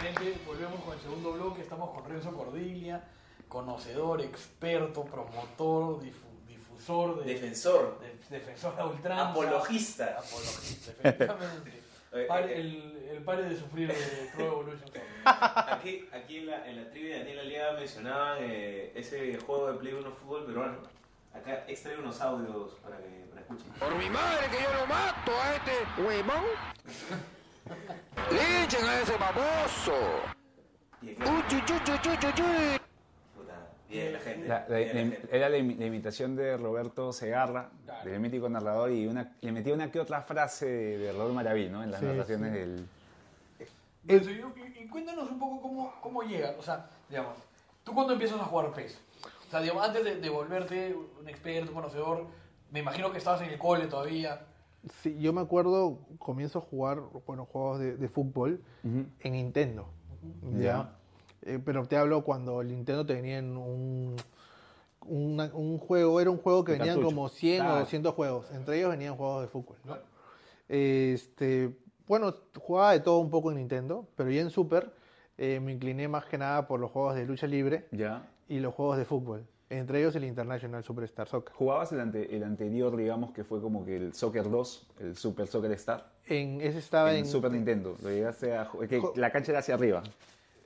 Gente, 0.00 0.36
volvemos 0.46 0.80
con 0.84 0.94
el 0.94 1.00
segundo 1.00 1.32
bloque. 1.32 1.62
Estamos 1.62 1.90
con 1.90 2.04
Renzo 2.04 2.32
Cordilia, 2.32 3.02
conocedor, 3.50 4.22
experto, 4.22 5.04
promotor, 5.04 6.00
difu- 6.00 6.46
difusor, 6.46 7.22
de, 7.22 7.34
Defensor. 7.34 7.98
de- 8.00 8.38
defensor 8.38 8.74
a 8.78 8.86
ultranza. 8.86 9.30
Apologista. 9.30 10.16
Apologista, 10.18 10.92
efectivamente. 10.92 11.82
Pare- 12.28 12.58
el, 12.60 13.08
el 13.12 13.22
pare 13.22 13.42
de 13.44 13.56
sufrir 13.56 13.86
de 13.88 14.30
Pro 14.34 14.46
Evolution. 14.46 14.90
Aquí, 15.24 16.08
aquí 16.12 16.38
en, 16.38 16.46
la, 16.46 16.68
en 16.68 16.82
la 16.84 16.90
trivia 16.90 17.14
de 17.14 17.18
Daniel 17.20 17.38
Aliaga 17.40 17.78
mencionaban 17.78 18.38
eh, 18.40 18.92
ese 18.96 19.38
juego 19.38 19.70
de 19.72 19.78
Play 19.78 19.92
1 19.94 20.10
fútbol 20.12 20.44
peruano. 20.46 20.78
Acá 21.32 21.64
extraigo 21.68 22.02
unos 22.02 22.20
audios 22.20 22.72
para 22.82 22.96
que 22.98 23.26
para 23.30 23.42
escuchen. 23.42 23.72
Por 23.78 23.94
mi 23.94 24.10
madre 24.10 24.46
que 24.50 24.60
yo 24.60 24.72
lo 24.80 24.86
mato 24.88 25.32
a 25.40 25.54
este 25.54 26.02
huevón. 26.02 26.44
Linchen 28.32 28.84
a 28.88 29.00
ese 29.02 29.16
baboso. 29.16 29.94
Uy, 31.02 31.10
uy, 31.10 31.16
uy, 31.20 31.62
uy, 31.62 32.08
uy, 32.08 32.42
uy. 32.42 32.80
puta, 33.36 33.54
bien 33.90 34.12
la 34.12 34.18
gente. 34.20 34.48
la- 34.48 34.66
la- 34.68 34.76
bien 34.78 34.88
la 34.88 34.94
la- 34.94 35.10
gente. 35.10 35.36
era 35.36 35.48
la, 35.48 35.58
imi- 35.58 35.76
la 35.78 35.86
imitación 35.86 36.36
de 36.36 36.56
Roberto 36.56 37.12
Segarra, 37.12 37.70
Claro. 37.84 38.10
del 38.10 38.20
mítico 38.20 38.48
narrador, 38.48 38.90
y 38.92 39.06
una, 39.06 39.32
le 39.40 39.52
metía 39.52 39.74
una 39.74 39.90
que 39.90 40.00
otra 40.00 40.22
frase 40.22 40.66
de, 40.66 40.98
de 40.98 41.12
Raúl 41.12 41.32
Maraví, 41.32 41.68
¿no? 41.68 41.82
En 41.82 41.90
las 41.90 42.00
Sí, 42.00 42.06
narraciones 42.06 42.52
sí. 42.52 42.58
del... 42.58 42.86
Renzo, 44.06 44.30
y, 44.30 44.88
cuéntanos 44.88 45.30
un 45.30 45.38
poco 45.38 45.60
cómo, 45.60 45.92
cómo 46.00 46.22
llega. 46.22 46.54
O 46.58 46.62
sea, 46.62 46.86
digamos, 47.08 47.34
tú 47.84 47.92
cuando 47.94 48.12
empiezas 48.14 48.40
a 48.40 48.44
jugar 48.44 48.72
PES, 48.72 48.98
o 49.46 49.50
sea, 49.50 49.60
digamos, 49.60 49.84
antes 49.86 50.04
de, 50.04 50.16
de 50.16 50.28
volverte 50.30 50.96
un 51.20 51.28
experto, 51.28 51.72
conocedor, 51.72 52.26
me 52.70 52.80
imagino 52.80 53.12
que 53.12 53.18
estabas 53.18 53.42
en 53.42 53.50
el 53.50 53.58
cole 53.58 53.86
todavía. 53.86 54.40
Sí, 55.02 55.18
yo 55.20 55.32
me 55.34 55.42
acuerdo, 55.42 55.98
comienzo 56.18 56.60
a 56.60 56.62
jugar 56.62 57.00
bueno, 57.26 57.44
juegos 57.44 57.78
de, 57.80 57.96
de 57.98 58.08
fútbol 58.08 58.62
en 58.82 59.32
Nintendo. 59.32 59.86
¿ya? 60.54 60.60
Ya. 60.62 60.96
Eh, 61.42 61.58
pero 61.64 61.86
te 61.86 61.96
hablo 61.96 62.22
cuando 62.22 62.60
el 62.60 62.68
Nintendo 62.68 63.04
tenían 63.06 63.56
un, 63.56 64.16
una- 65.06 65.50
un 65.54 65.78
juego, 65.78 66.20
era 66.20 66.30
un 66.30 66.38
juego 66.38 66.64
que 66.64 66.72
venían 66.72 67.00
como 67.00 67.28
100 67.28 67.60
Claro. 67.60 67.74
o 67.76 67.78
200 67.80 68.14
juegos. 68.14 68.50
Entre 68.52 68.78
ellos 68.78 68.90
venían 68.90 69.16
juegos 69.16 69.42
de 69.42 69.48
fútbol. 69.48 69.76
¿no? 69.84 69.96
Este, 70.68 71.74
bueno, 72.06 72.34
jugaba 72.58 72.92
de 72.92 73.00
todo 73.00 73.18
un 73.18 73.30
poco 73.30 73.50
en 73.50 73.56
Nintendo, 73.58 74.06
pero 74.16 74.30
ya 74.30 74.40
en 74.40 74.50
Super 74.50 74.92
eh, 75.38 75.58
me 75.60 75.72
incliné 75.72 76.06
más 76.08 76.26
que 76.26 76.36
nada 76.38 76.66
por 76.66 76.80
los 76.80 76.90
juegos 76.90 77.14
de 77.14 77.24
lucha 77.24 77.46
libre 77.46 77.86
¿Ya? 77.92 78.26
y 78.48 78.60
los 78.60 78.74
juegos 78.74 78.98
de 78.98 79.04
fútbol. 79.04 79.46
Entre 79.70 80.00
ellos 80.00 80.14
el 80.16 80.24
International 80.24 80.82
Superstar 80.82 81.28
Soccer. 81.28 81.54
¿Jugabas 81.54 81.92
el, 81.92 82.00
ante- 82.00 82.34
el 82.36 82.42
anterior, 82.42 82.96
digamos, 82.96 83.30
que 83.32 83.44
fue 83.44 83.60
como 83.62 83.84
que 83.84 83.96
el 83.96 84.12
Soccer 84.14 84.50
2, 84.50 84.86
el 84.98 85.16
Super 85.16 85.46
Soccer 85.46 85.70
Star? 85.72 86.10
En, 86.26 86.60
ese 86.60 86.78
estaba 86.80 87.12
en, 87.12 87.18
en, 87.20 87.26
Super 87.26 87.52
Nintendo. 87.52 87.96
Lo 88.02 88.10
llegaste 88.10 88.56
a 88.56 88.68
que 88.88 89.00
la 89.14 89.30
cancha 89.30 89.52
era 89.52 89.60
hacia 89.60 89.74
arriba. 89.74 90.02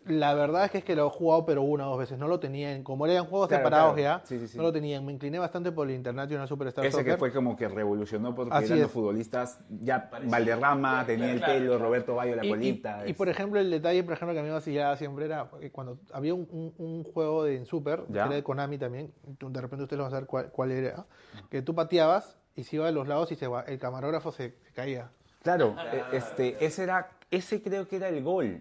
La 0.06 0.34
verdad 0.34 0.66
es 0.66 0.70
que 0.70 0.78
es 0.78 0.84
que 0.84 0.94
lo 0.94 1.06
he 1.06 1.10
jugado 1.10 1.46
pero 1.46 1.62
una 1.62 1.86
o 1.86 1.90
dos 1.90 1.98
veces. 1.98 2.18
No 2.18 2.28
lo 2.28 2.38
tenían, 2.38 2.82
como 2.82 3.06
eran 3.06 3.24
juegos 3.24 3.48
Claro, 3.48 3.62
separados 3.64 3.94
claro. 3.94 4.20
ya, 4.20 4.26
Sí, 4.26 4.38
sí, 4.38 4.48
sí. 4.48 4.56
no 4.58 4.64
lo 4.64 4.72
tenían. 4.72 5.04
Me 5.06 5.12
incliné 5.12 5.38
bastante 5.38 5.72
por 5.72 5.88
el 5.88 5.94
International 5.94 6.46
Superstar 6.46 6.84
Ese 6.84 6.98
Soccer. 6.98 7.12
que 7.14 7.18
fue 7.18 7.32
como 7.32 7.56
que 7.56 7.68
revolucionó 7.68 8.34
porque 8.34 8.54
Así 8.54 8.66
eran 8.66 8.82
los 8.82 8.90
futbolistas, 8.90 9.60
ya. 9.68 10.10
Valderrama 10.26 11.04
tenía 11.06 11.32
el 11.32 11.40
pelo, 11.40 11.70
claro. 11.72 11.78
Roberto 11.78 12.14
Bayo 12.14 12.36
la 12.36 12.44
Y- 12.44 12.48
y- 12.48 12.50
colita. 12.50 13.06
Y, 13.08 13.12
por 13.14 13.28
ejemplo, 13.28 13.58
el 13.60 13.70
detalle, 13.70 14.04
por 14.04 14.12
ejemplo, 14.12 14.34
que 14.34 14.40
a 14.40 14.42
mí 14.42 14.48
me 14.48 14.54
vacilaba 14.54 14.96
siempre 14.96 15.24
era 15.24 15.48
que 15.58 15.70
cuando 15.70 15.98
había 16.12 16.34
un, 16.34 16.46
un- 16.50 16.74
un 16.76 17.04
juego 17.04 17.44
de 17.44 17.56
en 17.56 17.64
Super, 17.66 18.02
que 18.04 18.12
era 18.18 18.28
de 18.28 18.42
Konami 18.42 18.76
también, 18.78 19.12
de 19.24 19.60
repente 19.60 19.84
ustedes 19.84 19.98
van 20.00 20.08
a 20.08 20.10
saber 20.10 20.26
cuál, 20.26 20.50
cuál 20.50 20.70
era, 20.70 21.06
que 21.50 21.62
tú 21.62 21.74
pateabas 21.74 22.36
y 22.56 22.64
se 22.64 22.76
iba 22.76 22.86
de 22.86 22.92
los 22.92 23.08
lados 23.08 23.32
y 23.32 23.36
se 23.36 23.46
va, 23.46 23.62
el 23.62 23.78
camarógrafo 23.78 24.32
se, 24.32 24.54
se 24.66 24.72
caía. 24.74 25.10
Claro, 25.42 25.74
eh, 25.92 26.02
este, 26.12 26.64
ese 26.64 26.82
era, 26.82 27.10
ese 27.30 27.62
creo 27.62 27.88
que 27.88 27.96
era 27.96 28.08
el 28.08 28.22
gol. 28.22 28.60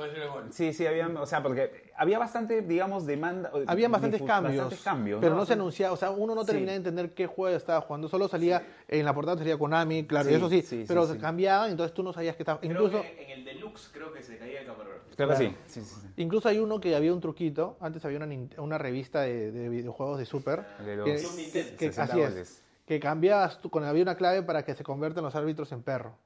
Puede 0.00 0.12
ser 0.14 0.22
el 0.22 0.30
gol. 0.30 0.44
Sí, 0.50 0.72
sí, 0.72 0.86
había, 0.86 1.08
o 1.08 1.26
sea, 1.26 1.42
porque 1.42 1.92
había 1.94 2.18
bastante, 2.18 2.62
digamos, 2.62 3.04
demanda. 3.04 3.50
o 3.52 3.62
Había 3.66 3.86
bastantes 3.90 4.22
cambios, 4.22 4.56
bastantes 4.56 4.80
cambios, 4.82 5.20
pero 5.20 5.34
¿no? 5.34 5.40
no 5.40 5.44
se 5.46 5.52
anunciaba, 5.52 5.92
o 5.92 5.96
sea, 5.98 6.10
uno 6.10 6.34
no 6.34 6.40
Sí. 6.40 6.46
terminaba 6.46 6.70
de 6.72 6.76
entender 6.78 7.12
qué 7.12 7.26
juego 7.26 7.54
estaba 7.54 7.82
jugando, 7.82 8.08
solo 8.08 8.26
salía, 8.26 8.66
en 8.88 9.04
la 9.04 9.12
portada 9.14 9.36
salía 9.36 9.58
Konami, 9.58 10.06
claro, 10.06 10.24
Sí, 10.24 10.32
y 10.32 10.36
eso 10.36 10.48
sí, 10.48 10.84
pero 10.88 11.06
sí. 11.06 11.12
se 11.12 11.18
cambiaban, 11.18 11.70
entonces 11.70 11.92
tú 11.92 12.02
no 12.02 12.14
sabías 12.14 12.34
que 12.34 12.44
estaba, 12.44 12.60
Creo 12.60 12.72
incluso... 12.72 13.02
que 13.14 13.24
en 13.24 13.30
el 13.40 13.44
deluxe 13.44 13.90
creo 13.92 14.10
que 14.10 14.22
se 14.22 14.38
caía 14.38 14.60
el 14.60 14.66
camarógrafo. 14.68 15.04
Creo 15.14 15.28
que 15.28 15.34
Claro. 15.36 15.38
sí. 15.38 15.56
sí, 15.66 15.80
sí, 15.84 16.00
sí. 16.00 16.08
Incluso 16.16 16.48
hay 16.48 16.60
uno 16.60 16.80
que 16.80 16.96
había 16.96 17.12
un 17.12 17.20
truquito, 17.20 17.76
antes 17.82 18.02
había 18.06 18.16
una, 18.24 18.34
una 18.56 18.78
revista 18.78 19.20
de, 19.20 19.52
de 19.52 19.68
videojuegos 19.68 20.18
de 20.18 20.24
Super, 20.24 20.64
De 20.82 20.96
los 20.96 21.04
que, 21.04 21.50
que- 21.76 21.92
60 21.92 22.04
así 22.04 22.22
es, 22.22 22.62
que 22.86 22.98
cambiabas, 23.00 23.60
tú, 23.60 23.68
con, 23.68 23.84
había 23.84 24.02
una 24.02 24.14
clave 24.14 24.42
para 24.42 24.64
que 24.64 24.74
se 24.74 24.82
conviertan 24.82 25.24
los 25.24 25.34
árbitros 25.34 25.70
en 25.72 25.82
perro, 25.82 26.16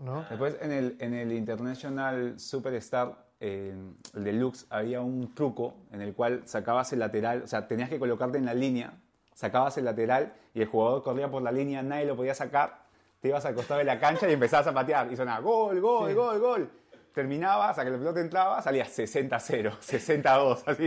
¿no? 0.00 0.24
Después 0.28 0.56
en 0.60 0.72
el, 0.72 0.96
en 1.00 1.14
el 1.14 1.32
International 1.32 2.38
Superstar, 2.38 3.16
eh, 3.40 3.74
el 4.14 4.24
Deluxe, 4.24 4.66
había 4.70 5.00
un 5.00 5.34
truco 5.34 5.74
en 5.92 6.00
el 6.02 6.14
cual 6.14 6.42
sacabas 6.46 6.92
el 6.92 6.98
lateral, 6.98 7.42
o 7.42 7.46
sea, 7.46 7.66
tenías 7.66 7.88
que 7.88 7.98
colocarte 7.98 8.38
en 8.38 8.44
la 8.46 8.54
línea 8.54 8.92
sacabas 9.32 9.78
el 9.78 9.86
lateral 9.86 10.34
y 10.52 10.60
el 10.60 10.66
jugador 10.68 11.02
corría 11.02 11.30
por 11.30 11.40
la 11.40 11.50
línea, 11.50 11.82
nadie 11.82 12.04
lo 12.04 12.14
podía 12.14 12.34
sacar, 12.34 12.82
te 13.20 13.28
ibas 13.28 13.42
al 13.46 13.54
costado 13.54 13.78
de 13.78 13.84
la 13.84 13.98
cancha 13.98 14.28
y 14.28 14.34
empezabas 14.34 14.66
a 14.66 14.74
patear 14.74 15.10
y 15.10 15.16
sonaba 15.16 15.40
gol, 15.40 15.80
gol, 15.80 16.10
Sí. 16.10 16.14
gol, 16.14 16.38
gol. 16.40 16.70
Terminabas, 17.14 17.76
a 17.78 17.84
que 17.84 17.90
la 17.90 17.98
pelota 17.98 18.20
entraba, 18.20 18.62
salía 18.62 18.84
60-0, 18.86 19.72
60-2, 19.80 20.62
así, 20.66 20.84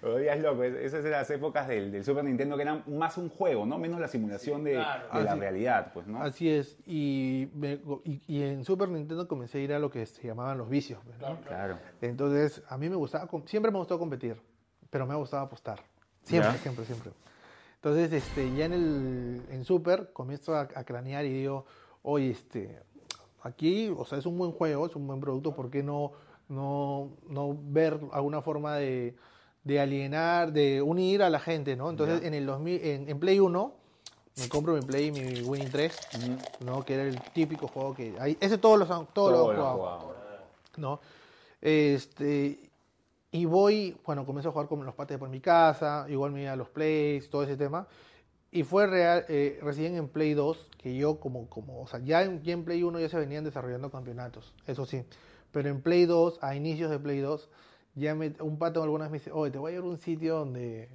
te 0.00 0.06
volvías 0.06 0.38
loco. 0.38 0.62
Es- 0.62 0.74
Esas 0.74 1.04
eran 1.04 1.20
las 1.20 1.30
épocas 1.30 1.66
del, 1.66 1.90
del 1.90 2.04
Super 2.04 2.22
Nintendo 2.24 2.54
que 2.56 2.62
eran 2.62 2.84
más 2.86 3.18
un 3.18 3.28
juego, 3.28 3.66
¿no? 3.66 3.76
Menos 3.78 3.98
la 4.00 4.06
simulación 4.08 4.62
de, 4.62 4.74
claro. 4.74 5.08
de 5.18 5.24
la 5.24 5.32
Así- 5.32 5.40
realidad, 5.40 5.90
pues, 5.92 6.06
¿no? 6.06 6.22
Así 6.22 6.48
es. 6.48 6.76
Y, 6.86 7.48
me- 7.54 7.80
y, 8.04 8.22
y 8.28 8.42
en 8.42 8.64
Super 8.64 8.88
Nintendo 8.88 9.26
comencé 9.26 9.58
a 9.58 9.60
ir 9.62 9.72
a 9.72 9.78
lo 9.80 9.90
que 9.90 10.06
se 10.06 10.26
llamaban 10.26 10.58
los 10.58 10.68
vicios. 10.68 11.00
¿no? 11.20 11.40
Claro. 11.40 11.78
Entonces, 12.00 12.62
a 12.68 12.78
mí 12.78 12.88
me 12.88 12.96
gustaba, 12.96 13.28
siempre 13.46 13.72
me 13.72 13.78
gustó 13.78 13.98
competir, 13.98 14.36
pero 14.90 15.06
me 15.06 15.14
ha 15.14 15.16
gustado 15.16 15.42
apostar. 15.42 15.80
Siempre, 16.22 16.52
Ya. 16.52 16.58
siempre, 16.58 16.84
siempre. 16.84 17.10
Entonces, 17.76 18.12
este, 18.12 18.54
ya 18.54 18.64
en 18.66 18.72
el 18.72 19.42
en 19.50 19.64
Super 19.64 20.10
comienzo 20.12 20.54
a, 20.54 20.62
a 20.74 20.84
cranear 20.84 21.24
y 21.24 21.32
digo, 21.32 21.66
oye, 22.02 22.30
este, 22.30 22.80
aquí, 23.44 23.94
o 23.96 24.04
sea, 24.04 24.18
es 24.18 24.26
un 24.26 24.36
buen 24.36 24.50
juego, 24.50 24.86
es 24.86 24.96
un 24.96 25.06
buen 25.06 25.20
producto, 25.20 25.54
¿por 25.54 25.70
qué 25.70 25.82
no, 25.82 26.12
no, 26.48 27.10
no 27.28 27.56
ver 27.62 28.00
alguna 28.12 28.42
forma 28.42 28.74
de, 28.76 29.14
de 29.62 29.80
alienar, 29.80 30.52
de 30.52 30.82
unir 30.82 31.22
a 31.22 31.30
la 31.30 31.38
gente, 31.38 31.76
¿no? 31.76 31.90
Entonces, 31.90 32.24
en 32.24 32.34
el 32.34 32.46
2000, 32.46 32.84
en, 32.84 33.08
en 33.08 33.20
Play 33.20 33.38
1, 33.38 33.72
me 34.36 34.48
compro 34.48 34.74
mi 34.74 34.80
Play, 34.80 35.12
mi 35.12 35.42
Winning 35.42 35.70
3, 35.70 35.98
¿no? 36.64 36.84
Que 36.84 36.94
era 36.94 37.02
el 37.04 37.20
típico 37.32 37.68
juego 37.68 37.94
que... 37.94 38.16
Ahí, 38.18 38.36
ese 38.40 38.58
todos 38.58 38.78
los 38.78 38.88
todos 38.88 39.08
Todo 39.14 39.30
lo 39.30 39.50
han 39.50 39.56
lo 39.56 39.62
jugado. 39.62 39.76
jugaba. 39.78 40.14
¿no? 40.76 41.00
Este, 41.60 42.58
y 43.30 43.44
voy, 43.44 43.96
bueno, 44.04 44.26
comienzo 44.26 44.48
a 44.48 44.52
jugar 44.52 44.68
con 44.68 44.84
los 44.84 44.94
pates 44.94 45.18
por 45.18 45.28
mi 45.28 45.40
casa, 45.40 46.06
igual 46.08 46.32
me 46.32 46.42
iba 46.42 46.52
a 46.52 46.56
los 46.56 46.68
plays, 46.68 47.28
todo 47.30 47.42
ese 47.44 47.56
tema. 47.56 47.86
Y 48.54 48.62
fue 48.62 48.86
real, 48.86 49.24
eh, 49.28 49.58
recién 49.62 49.96
en 49.96 50.06
Play 50.06 50.32
2 50.32 50.68
que 50.78 50.94
yo 50.94 51.18
como, 51.18 51.50
como 51.50 51.82
o 51.82 51.88
sea, 51.88 51.98
ya 52.04 52.22
en, 52.22 52.40
ya 52.44 52.52
en 52.52 52.64
Play 52.64 52.84
1 52.84 53.00
ya 53.00 53.08
se 53.08 53.18
venían 53.18 53.42
desarrollando 53.42 53.90
campeonatos, 53.90 54.54
eso 54.68 54.86
sí. 54.86 55.04
Pero 55.50 55.70
en 55.70 55.82
Play 55.82 56.06
2, 56.06 56.38
a 56.40 56.54
inicios 56.54 56.88
de 56.88 57.00
Play 57.00 57.18
2, 57.18 57.48
ya 57.96 58.14
me, 58.14 58.32
un 58.38 58.56
pato 58.56 58.80
algunas 58.80 59.10
me 59.10 59.18
dice, 59.18 59.32
oye, 59.32 59.50
te 59.50 59.58
voy 59.58 59.72
a 59.72 59.74
llevar 59.74 59.88
a 59.88 59.90
un 59.90 59.98
sitio 59.98 60.36
donde... 60.36 60.82
Eh, 60.84 60.88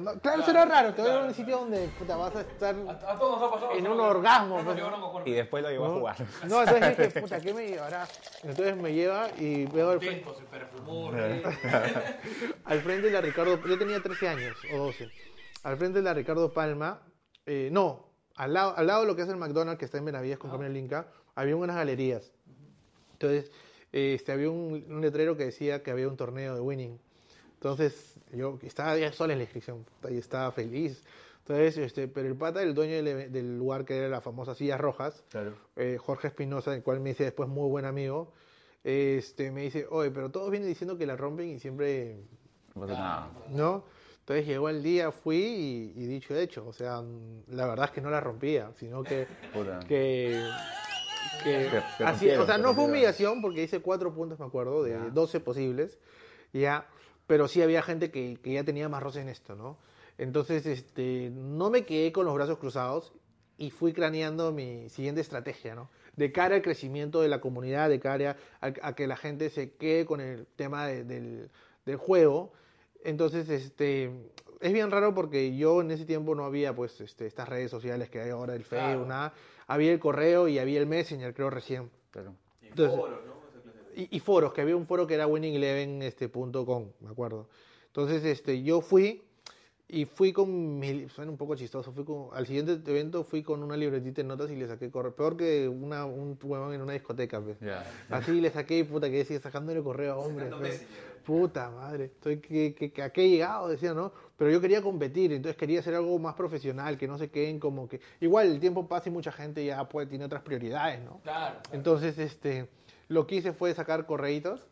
no, 0.00 0.18
claro, 0.20 0.42
será 0.42 0.64
raro, 0.64 0.94
te 0.94 1.02
voy 1.02 1.10
a 1.10 1.12
llevar 1.12 1.26
a 1.26 1.28
un 1.28 1.34
sitio 1.34 1.58
donde 1.58 1.86
puta, 1.98 2.16
vas 2.16 2.34
a 2.34 2.40
estar 2.40 2.74
A, 2.74 2.92
a 2.92 3.18
todos 3.18 3.40
nos 3.40 3.46
ha 3.46 3.52
pasado. 3.52 3.72
en 3.74 3.86
un 3.86 4.00
orgasmo. 4.00 4.64
Pues, 4.64 4.80
a. 4.80 5.28
Y 5.28 5.32
después 5.32 5.62
lo 5.62 5.70
llevó 5.70 5.84
a 5.84 5.88
¿no? 5.88 5.94
jugar. 5.96 6.16
No, 6.48 6.60
entonces 6.62 6.96
dije, 6.96 7.20
puta, 7.20 7.40
¿qué 7.42 7.52
me 7.52 7.66
llevará? 7.66 8.08
Entonces 8.42 8.74
me 8.74 8.94
lleva 8.94 9.28
y 9.38 9.66
veo 9.66 9.90
al 9.90 9.98
frente, 9.98 10.30
se 10.34 10.44
perfumó. 10.44 11.10
al 12.64 12.80
frente 12.80 13.08
de 13.08 13.12
la 13.12 13.20
Ricardo, 13.20 13.62
yo 13.66 13.78
tenía 13.78 14.00
13 14.00 14.28
años 14.28 14.56
o 14.72 14.78
12. 14.78 15.10
Al 15.62 15.76
frente 15.76 15.98
de 15.98 16.04
la 16.04 16.14
Ricardo 16.14 16.52
Palma, 16.52 17.00
eh, 17.46 17.68
no, 17.72 18.06
al 18.36 18.52
lado, 18.52 18.76
al 18.76 18.86
lado 18.86 19.00
de 19.02 19.06
lo 19.08 19.16
que 19.16 19.22
es 19.22 19.28
el 19.28 19.36
McDonald's 19.36 19.78
que 19.78 19.84
está 19.84 19.98
en 19.98 20.04
Benavides 20.04 20.38
con 20.38 20.50
Camino 20.50 20.70
al 20.70 20.76
Inca, 20.76 21.08
había 21.34 21.56
unas 21.56 21.76
galerías. 21.76 22.30
Entonces, 23.12 23.50
este, 23.92 24.32
había 24.32 24.50
un, 24.50 24.84
un 24.88 25.00
letrero 25.00 25.36
que 25.36 25.46
decía 25.46 25.82
que 25.82 25.90
había 25.90 26.08
un 26.08 26.16
torneo 26.16 26.54
de 26.54 26.60
winning. 26.60 26.98
Entonces, 27.54 28.14
yo 28.32 28.58
estaba 28.62 28.96
ya 28.96 29.12
sola 29.12 29.32
en 29.32 29.40
la 29.40 29.44
inscripción 29.44 29.84
y 30.08 30.18
estaba 30.18 30.52
feliz. 30.52 31.02
Entonces, 31.40 31.78
este, 31.78 32.06
pero 32.06 32.28
el 32.28 32.36
pata, 32.36 32.62
el 32.62 32.74
dueño 32.74 33.02
del, 33.02 33.32
del 33.32 33.58
lugar 33.58 33.84
que 33.84 33.96
era 33.96 34.08
la 34.08 34.20
famosa 34.20 34.54
Sillas 34.54 34.80
Rojas, 34.80 35.24
Claro. 35.30 35.54
eh, 35.76 35.96
Jorge 35.98 36.28
Espinosa, 36.28 36.74
el 36.74 36.82
cual 36.82 37.00
me 37.00 37.10
hice 37.10 37.24
después 37.24 37.48
muy 37.48 37.68
buen 37.68 37.84
amigo, 37.86 38.32
este, 38.84 39.50
me 39.50 39.62
dice, 39.62 39.86
oye, 39.90 40.10
pero 40.10 40.30
todos 40.30 40.50
vienen 40.50 40.68
diciendo 40.68 40.96
que 40.96 41.06
la 41.06 41.16
rompen 41.16 41.48
y 41.48 41.58
siempre, 41.58 42.18
No 42.74 42.82
pasa 42.82 42.92
nada. 42.92 43.30
¿no? 43.48 43.84
Entonces 44.28 44.46
llegó 44.46 44.68
el 44.68 44.82
día, 44.82 45.10
fui 45.10 45.36
y, 45.38 45.92
y 45.96 46.06
dicho 46.06 46.36
hecho, 46.36 46.66
o 46.68 46.72
sea, 46.74 47.00
mm, 47.00 47.44
la 47.48 47.66
verdad 47.66 47.86
es 47.86 47.92
que 47.92 48.02
no 48.02 48.10
la 48.10 48.20
rompía, 48.20 48.70
sino 48.74 49.02
que, 49.02 49.26
que, 49.88 50.52
que 51.42 51.70
así, 52.04 52.28
o 52.42 52.44
sea, 52.44 52.58
no 52.58 52.74
fue 52.74 52.84
humillación 52.90 53.40
porque 53.40 53.62
hice 53.62 53.80
cuatro 53.80 54.12
puntos, 54.12 54.38
me 54.38 54.44
acuerdo, 54.44 54.82
de 54.82 54.90
Ya. 54.90 55.10
12 55.10 55.40
posibles, 55.40 55.98
ya, 56.52 56.86
pero 57.26 57.48
sí 57.48 57.62
había 57.62 57.80
gente 57.80 58.10
que, 58.10 58.38
que 58.42 58.52
ya 58.52 58.64
tenía 58.64 58.90
más 58.90 59.02
roce 59.02 59.22
en 59.22 59.30
esto, 59.30 59.56
¿no? 59.56 59.78
Entonces, 60.18 60.66
este, 60.66 61.30
no 61.32 61.70
me 61.70 61.86
quedé 61.86 62.12
con 62.12 62.26
los 62.26 62.34
brazos 62.34 62.58
cruzados 62.58 63.14
y 63.56 63.70
fui 63.70 63.94
craneando 63.94 64.52
mi 64.52 64.90
siguiente 64.90 65.22
estrategia, 65.22 65.74
¿no? 65.74 65.88
De 66.16 66.32
cara 66.32 66.56
al 66.56 66.60
crecimiento 66.62 67.22
de 67.22 67.28
la 67.28 67.40
comunidad, 67.40 67.88
de 67.88 67.98
cara 67.98 68.36
a, 68.60 68.66
a 68.82 68.94
que 68.94 69.06
la 69.06 69.16
gente 69.16 69.48
se 69.48 69.72
quede 69.72 70.04
con 70.04 70.20
el 70.20 70.46
tema 70.48 70.86
de- 70.86 71.04
del, 71.04 71.48
del 71.86 71.96
juego. 71.96 72.52
Entonces, 73.04 73.48
este, 73.48 74.10
es 74.60 74.72
bien 74.72 74.90
raro 74.90 75.14
porque 75.14 75.56
yo 75.56 75.80
en 75.80 75.90
ese 75.90 76.04
tiempo 76.04 76.34
no 76.34 76.44
había, 76.44 76.74
pues, 76.74 77.00
este, 77.00 77.26
estas 77.26 77.48
redes 77.48 77.70
sociales 77.70 78.10
que 78.10 78.20
hay 78.20 78.30
ahora, 78.30 78.54
el 78.54 78.64
Facebook, 78.64 78.86
Claro. 78.88 79.06
nada. 79.06 79.34
Había 79.66 79.92
el 79.92 79.98
correo 79.98 80.48
y 80.48 80.58
había 80.58 80.80
el 80.80 80.86
Messenger, 80.86 81.34
creo, 81.34 81.50
recién. 81.50 81.90
Claro. 82.10 82.34
Y 82.62 82.68
foros, 82.70 83.20
¿no? 83.26 83.38
Y, 83.94 84.16
y 84.16 84.20
foros, 84.20 84.52
que 84.52 84.60
había 84.60 84.76
un 84.76 84.86
foro 84.86 85.06
que 85.06 85.14
era 85.14 85.26
winning11.com, 85.26 86.82
este, 86.82 87.04
me 87.04 87.10
acuerdo. 87.10 87.48
Entonces, 87.86 88.24
este, 88.24 88.62
yo 88.62 88.80
fui 88.80 89.22
y 89.90 90.04
fui 90.04 90.32
con 90.34 90.78
mi, 90.78 91.08
suena 91.08 91.30
un 91.30 91.38
poco 91.38 91.56
chistoso, 91.56 91.92
fui 91.92 92.04
con, 92.04 92.28
al 92.34 92.46
siguiente 92.46 92.78
evento 92.90 93.24
fui 93.24 93.42
con 93.42 93.62
una 93.62 93.74
libretita 93.74 94.20
de 94.20 94.28
notas 94.28 94.50
y 94.50 94.56
le 94.56 94.68
saqué 94.68 94.90
correo, 94.90 95.14
peor 95.14 95.36
que 95.36 95.66
una, 95.66 96.04
un 96.04 96.38
huevón 96.42 96.74
en 96.74 96.82
una 96.82 96.92
discoteca, 96.92 97.40
pues. 97.40 97.58
Ya. 97.60 97.90
Así 98.10 98.38
le 98.40 98.50
saqué, 98.50 98.84
puta, 98.84 99.10
que 99.10 99.16
decía, 99.16 99.40
sacándole 99.40 99.82
correo 99.82 100.12
a 100.12 100.16
hombres. 100.18 100.52
Pues. 100.58 100.86
Puta 101.28 101.68
madre, 101.68 102.06
estoy 102.06 102.38
que, 102.38 102.74
que, 102.74 102.90
que 102.90 103.02
a 103.02 103.10
qué 103.10 103.26
he 103.26 103.28
llegado, 103.28 103.68
decía, 103.68 103.92
¿no? 103.92 104.12
Pero 104.38 104.50
yo 104.50 104.62
quería 104.62 104.80
competir, 104.80 105.30
entonces 105.30 105.58
quería 105.58 105.80
hacer 105.80 105.94
algo 105.94 106.18
más 106.18 106.34
profesional, 106.34 106.96
que 106.96 107.06
no 107.06 107.18
se 107.18 107.28
queden 107.30 107.60
como 107.60 107.86
que... 107.86 108.00
Igual 108.20 108.46
el 108.46 108.60
tiempo 108.60 108.88
pasa 108.88 109.10
y 109.10 109.12
mucha 109.12 109.30
gente 109.30 109.62
ya 109.62 109.86
puede, 109.90 110.06
tiene 110.06 110.24
otras 110.24 110.40
prioridades, 110.40 111.04
¿no? 111.04 111.20
Claro. 111.20 111.56
claro. 111.56 111.58
Entonces, 111.72 112.16
este, 112.16 112.70
lo 113.08 113.26
que 113.26 113.34
hice 113.34 113.52
fue 113.52 113.74
sacar 113.74 114.06
correitos 114.06 114.66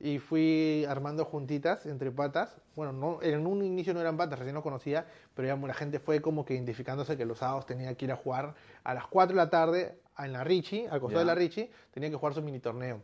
y 0.00 0.18
fui 0.18 0.86
armando 0.88 1.26
juntitas 1.26 1.84
entre 1.84 2.10
patas. 2.10 2.56
Bueno, 2.74 2.94
no, 2.94 3.18
en 3.20 3.46
un 3.46 3.62
inicio 3.62 3.92
no 3.92 4.00
eran 4.00 4.16
patas, 4.16 4.38
recién 4.38 4.54
los 4.54 4.62
conocía, 4.62 5.06
pero 5.34 5.46
ya 5.46 5.56
la 5.56 5.74
gente 5.74 5.98
fue 5.98 6.22
como 6.22 6.46
que 6.46 6.54
identificándose 6.54 7.18
que 7.18 7.26
los 7.26 7.36
sábados 7.36 7.66
tenía 7.66 7.94
que 7.94 8.06
ir 8.06 8.12
a 8.12 8.16
jugar 8.16 8.54
a 8.82 8.94
las 8.94 9.06
4 9.08 9.36
de 9.36 9.42
la 9.44 9.50
tarde 9.50 9.98
en 10.16 10.32
la 10.32 10.42
Richie, 10.42 10.88
al 10.88 11.00
costado 11.00 11.10
Ya. 11.10 11.18
de 11.18 11.24
la 11.26 11.34
Richie, 11.34 11.70
tenía 11.90 12.08
que 12.08 12.16
jugar 12.16 12.32
su 12.32 12.40
mini 12.40 12.60
torneo. 12.60 13.02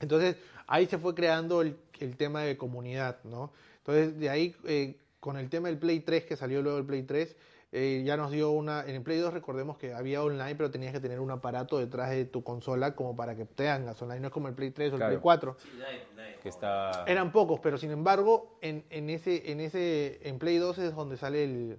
Entonces, 0.00 0.36
ahí 0.66 0.86
se 0.86 0.98
fue 0.98 1.14
creando 1.14 1.62
el, 1.62 1.76
el 2.00 2.16
tema 2.16 2.42
de 2.42 2.56
comunidad, 2.56 3.18
¿no? 3.24 3.52
Entonces, 3.78 4.18
de 4.18 4.30
ahí, 4.30 4.54
eh, 4.64 4.96
con 5.20 5.36
el 5.36 5.48
tema 5.50 5.68
del 5.68 5.78
Play 5.78 6.00
3, 6.00 6.24
que 6.24 6.36
salió 6.36 6.62
luego 6.62 6.78
el 6.78 6.84
Play 6.86 7.02
3, 7.02 7.36
eh, 7.72 8.02
ya 8.04 8.16
nos 8.16 8.32
dio 8.32 8.50
una... 8.50 8.82
En 8.84 8.96
el 8.96 9.02
Play 9.02 9.18
2 9.18 9.32
recordemos 9.32 9.78
que 9.78 9.94
había 9.94 10.22
online, 10.24 10.56
pero 10.56 10.70
tenías 10.70 10.92
que 10.92 10.98
tener 11.00 11.20
un 11.20 11.30
aparato 11.30 11.78
detrás 11.78 12.10
de 12.10 12.24
tu 12.24 12.42
consola 12.42 12.96
como 12.96 13.14
para 13.14 13.36
que 13.36 13.44
tengas 13.44 14.00
online. 14.02 14.20
No 14.20 14.26
es 14.28 14.32
como 14.32 14.48
el 14.48 14.54
Play 14.54 14.70
3 14.70 14.90
o 14.92 14.94
el 14.94 14.98
Claro. 14.98 15.10
Play 15.12 15.20
4. 15.22 15.56
Sí, 15.62 15.68
nadie, 15.78 16.02
nadie 16.16 16.36
Que 16.42 16.48
está. 16.48 17.04
Eran 17.06 17.30
pocos, 17.30 17.60
pero 17.60 17.78
sin 17.78 17.90
embargo, 17.92 18.56
en, 18.60 18.84
en 18.90 19.08
ese, 19.10 19.52
en 19.52 19.60
ese, 19.60 20.18
en 20.28 20.38
Play 20.38 20.56
2 20.58 20.78
es 20.78 20.94
donde 20.96 21.16
sale 21.16 21.44
el, 21.44 21.78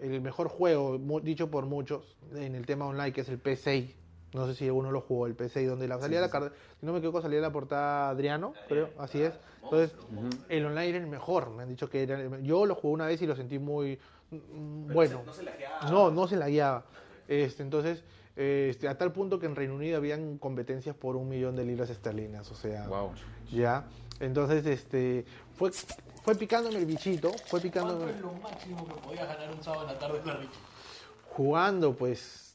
el 0.00 0.20
mejor 0.22 0.48
juego, 0.48 0.98
mu- 0.98 1.20
dicho 1.20 1.50
por 1.50 1.66
muchos, 1.66 2.16
en 2.34 2.54
el 2.54 2.64
tema 2.64 2.86
online, 2.86 3.12
que 3.12 3.20
es 3.22 3.28
el 3.28 3.42
P6. 3.42 3.92
No 4.34 4.46
sé 4.46 4.54
si 4.54 4.66
alguno 4.66 4.90
lo 4.90 5.00
jugó, 5.00 5.26
el 5.26 5.36
P6, 5.36 5.66
donde 5.68 5.88
la, 5.88 5.98
salía 5.98 6.20
la 6.20 6.28
carta, 6.30 6.52
si 6.78 6.84
no 6.86 6.92
me 6.92 6.98
equivoco, 6.98 7.22
salía 7.22 7.40
la 7.40 7.50
portada 7.50 8.10
Adriano, 8.10 8.52
creo, 8.68 8.90
así 8.98 9.22
es. 9.22 9.32
Entonces, 9.62 9.96
el 10.48 10.66
online 10.66 10.88
era 10.88 10.98
el 10.98 11.06
mejor, 11.06 11.50
me 11.50 11.62
han 11.62 11.68
dicho 11.68 11.88
que 11.88 12.02
era 12.02 12.20
el- 12.20 12.42
Yo 12.42 12.66
lo 12.66 12.74
jugué 12.74 12.94
una 12.94 13.06
vez 13.06 13.20
y 13.22 13.26
lo 13.26 13.34
sentí 13.36 13.58
muy 13.58 13.98
mm, 14.30 14.36
Pero 14.88 14.94
bueno. 14.94 15.20
se- 15.20 15.26
No 15.26 15.32
se. 15.32 15.90
No, 15.90 16.10
no 16.10 16.28
se 16.28 16.36
la 16.36 16.48
guiaba. 16.48 16.84
Este, 17.26 17.62
entonces, 17.62 18.02
este, 18.36 18.86
a 18.88 18.96
tal 18.98 19.12
punto 19.12 19.38
que 19.40 19.46
en 19.46 19.56
Reino 19.56 19.74
Unido 19.74 19.96
habían 19.96 20.38
competencias 20.38 20.94
por 20.94 21.16
un 21.16 21.28
millón 21.28 21.56
de 21.56 21.64
libras 21.64 21.88
esterlinas, 21.90 22.50
o 22.50 22.54
sea, 22.54 22.86
Wow. 22.86 23.12
ya. 23.50 23.84
Entonces, 24.20 24.64
este, 24.66 25.24
fue, 25.56 25.70
fue 26.22 26.34
picándome 26.34 26.78
el 26.78 26.86
bichito, 26.86 27.30
fue 27.30 27.60
¿Cuánto 27.60 27.62
picándome, 27.62 28.10
es 28.12 28.20
lo 28.20 28.32
máximo 28.32 28.86
que 28.86 28.94
podías 28.94 29.26
ganar 29.28 29.54
un 29.54 29.62
sábado 29.62 29.82
en 29.82 29.92
la 29.94 29.98
tarde 29.98 30.18
en 30.18 30.26
la 30.26 30.38
jugando, 31.30 31.94
pues, 31.94 32.47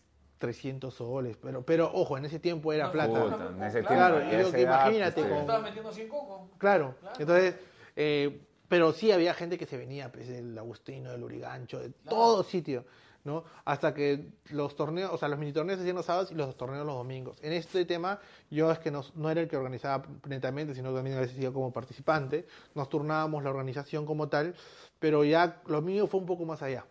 300 0.48 0.94
soles. 0.94 1.38
Pero, 1.42 1.62
pero 1.64 1.90
ojo, 1.94 2.18
en 2.18 2.26
ese 2.26 2.38
tiempo 2.38 2.74
era 2.74 2.88
No, 2.88 2.92
plata. 2.92 3.24
Puta, 3.24 3.50
en 3.56 3.64
ese 3.64 3.82
Claro, 3.82 4.18
tiempo, 4.28 4.58
edad, 4.58 4.88
imagínate 4.88 5.14
pues, 5.14 5.26
¿Te 5.26 5.30
con- 5.32 5.40
estabas 5.40 5.64
metiendo 5.64 5.92
100 5.94 6.10
coco? 6.10 6.50
Claro. 6.58 6.96
Claro. 7.00 7.16
Entonces, 7.18 7.56
eh, 7.96 8.42
pero 8.68 8.92
sí 8.92 9.12
había 9.14 9.34
gente 9.34 9.58
que 9.58 9.66
se 9.66 9.78
venía, 9.78 10.12
pues, 10.12 10.28
el 10.28 10.58
Agustino, 10.58 11.14
el 11.14 11.24
Urigancho, 11.24 11.80
de 11.80 11.92
todo 11.92 12.44
sitio, 12.44 12.84
¿no? 13.24 13.46
Hasta 13.64 13.94
que 13.94 14.32
los 14.50 14.76
torneos, 14.76 15.12
o 15.14 15.18
sea, 15.18 15.30
los 15.30 15.40
mini 15.40 15.54
torneos 15.54 15.78
se 15.78 15.84
hacían 15.84 15.96
los 15.96 16.06
sábados 16.06 16.30
y 16.34 16.36
los 16.36 16.58
torneos 16.58 16.86
los 16.86 16.96
domingos. 16.96 17.38
En 17.42 17.54
este 17.54 17.86
tema, 17.86 18.20
yo 18.52 18.70
es 18.70 18.80
que 18.80 18.92
no, 18.92 19.02
no 19.16 19.30
era 19.30 19.40
el 19.40 19.48
que 19.48 19.56
organizaba 19.56 20.06
netamente, 20.28 20.76
sino 20.76 20.90
que 20.90 20.96
también 20.98 21.16
a 21.18 21.22
veces 21.22 21.38
iba 21.40 21.54
como 21.54 21.72
participante. 21.72 22.46
Nos 22.76 22.90
turnábamos 22.90 23.42
la 23.46 23.50
organización 23.50 24.06
como 24.06 24.28
tal, 24.28 24.54
pero 25.00 25.24
ya 25.24 25.62
lo 25.68 25.82
mío 25.82 26.06
fue 26.08 26.20
un 26.20 26.26
poco 26.26 26.44
más 26.44 26.62
allá. 26.62 26.84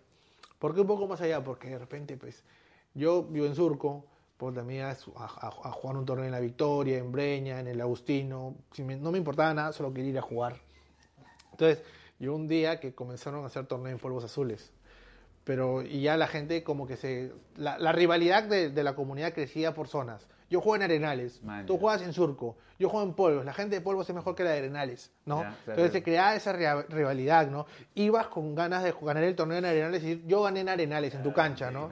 ¿Por 0.59 0.75
qué 0.75 0.81
un 0.81 0.87
poco 0.87 1.07
más 1.07 1.21
allá? 1.21 1.45
Porque 1.45 1.69
de 1.69 1.79
repente, 1.79 2.17
pues, 2.17 2.43
yo 2.95 3.25
vivo 3.25 3.47
en 3.47 3.55
Surco, 3.55 4.05
pues 4.37 4.55
también 4.55 4.85
a, 4.85 4.91
a- 4.91 5.49
a 5.65 5.73
jugar 5.73 5.97
un 5.97 6.05
torneo 6.07 6.27
en 6.27 6.33
la 6.33 6.41
Victoria, 6.41 6.99
en 6.99 7.13
Breña, 7.13 7.61
en 7.61 7.69
el 7.69 7.81
Agustino. 7.81 8.57
Si 8.73 8.83
no 8.83 9.13
me 9.13 9.19
importaba 9.19 9.55
nada, 9.55 9.73
solo 9.73 9.93
quería 9.93 10.11
ir 10.11 10.19
a 10.19 10.23
jugar. 10.23 10.61
Entonces, 11.53 11.83
yo 12.19 12.35
un 12.35 12.49
día 12.49 12.81
que 12.81 12.95
comenzaron 12.95 13.45
a 13.45 13.47
hacer 13.47 13.67
torneos 13.67 13.93
en 13.95 13.99
polvos 14.01 14.25
azules. 14.25 14.73
pero 15.45 15.83
y 15.83 16.03
ya 16.03 16.17
la 16.17 16.29
gente 16.29 16.63
como 16.65 16.87
que 16.87 16.97
se... 16.97 17.33
La, 17.57 17.79
la 17.79 17.93
rivalidad 17.93 18.45
de, 18.45 18.71
de 18.71 18.85
la 18.85 18.95
comunidad 18.95 19.35
crecía 19.35 19.75
por 19.75 19.89
zonas. 19.89 20.27
Yo 20.53 20.61
juego 20.61 20.77
en 20.77 20.83
Arenales, 20.83 21.43
Man, 21.43 21.65
tú 21.65 21.75
ya. 21.75 21.81
juegas 21.81 22.03
en 22.03 22.13
Surco, 22.13 22.57
yo 22.79 22.91
juego 22.91 23.07
en 23.07 23.15
Polvos, 23.15 23.45
la 23.47 23.55
gente 23.55 23.75
de 23.77 23.81
Polvos 23.81 24.07
es 24.09 24.15
mejor 24.15 24.35
que 24.35 24.45
la 24.45 24.51
de 24.51 24.59
Arenales, 24.59 25.11
¿no? 25.25 25.37
Ya, 25.37 25.43
claro, 25.49 25.59
Entonces 25.69 25.93
se 25.93 26.03
creaba 26.03 26.35
esa 26.37 26.53
rivalidad, 26.53 27.47
¿no? 27.47 27.65
Ibas 27.95 28.27
con 28.27 28.55
ganas 28.55 28.83
de 28.85 28.93
ganar 29.01 29.25
el 29.25 29.35
torneo 29.35 29.57
en 29.57 29.65
Arenales 29.65 30.03
y 30.03 30.09
decir, 30.09 30.27
yo 30.27 30.43
gané 30.43 30.61
en 30.61 30.69
Arenales, 30.69 31.15
en 31.15 31.23
tu 31.23 31.33
cancha, 31.33 31.71
¿no? 31.71 31.89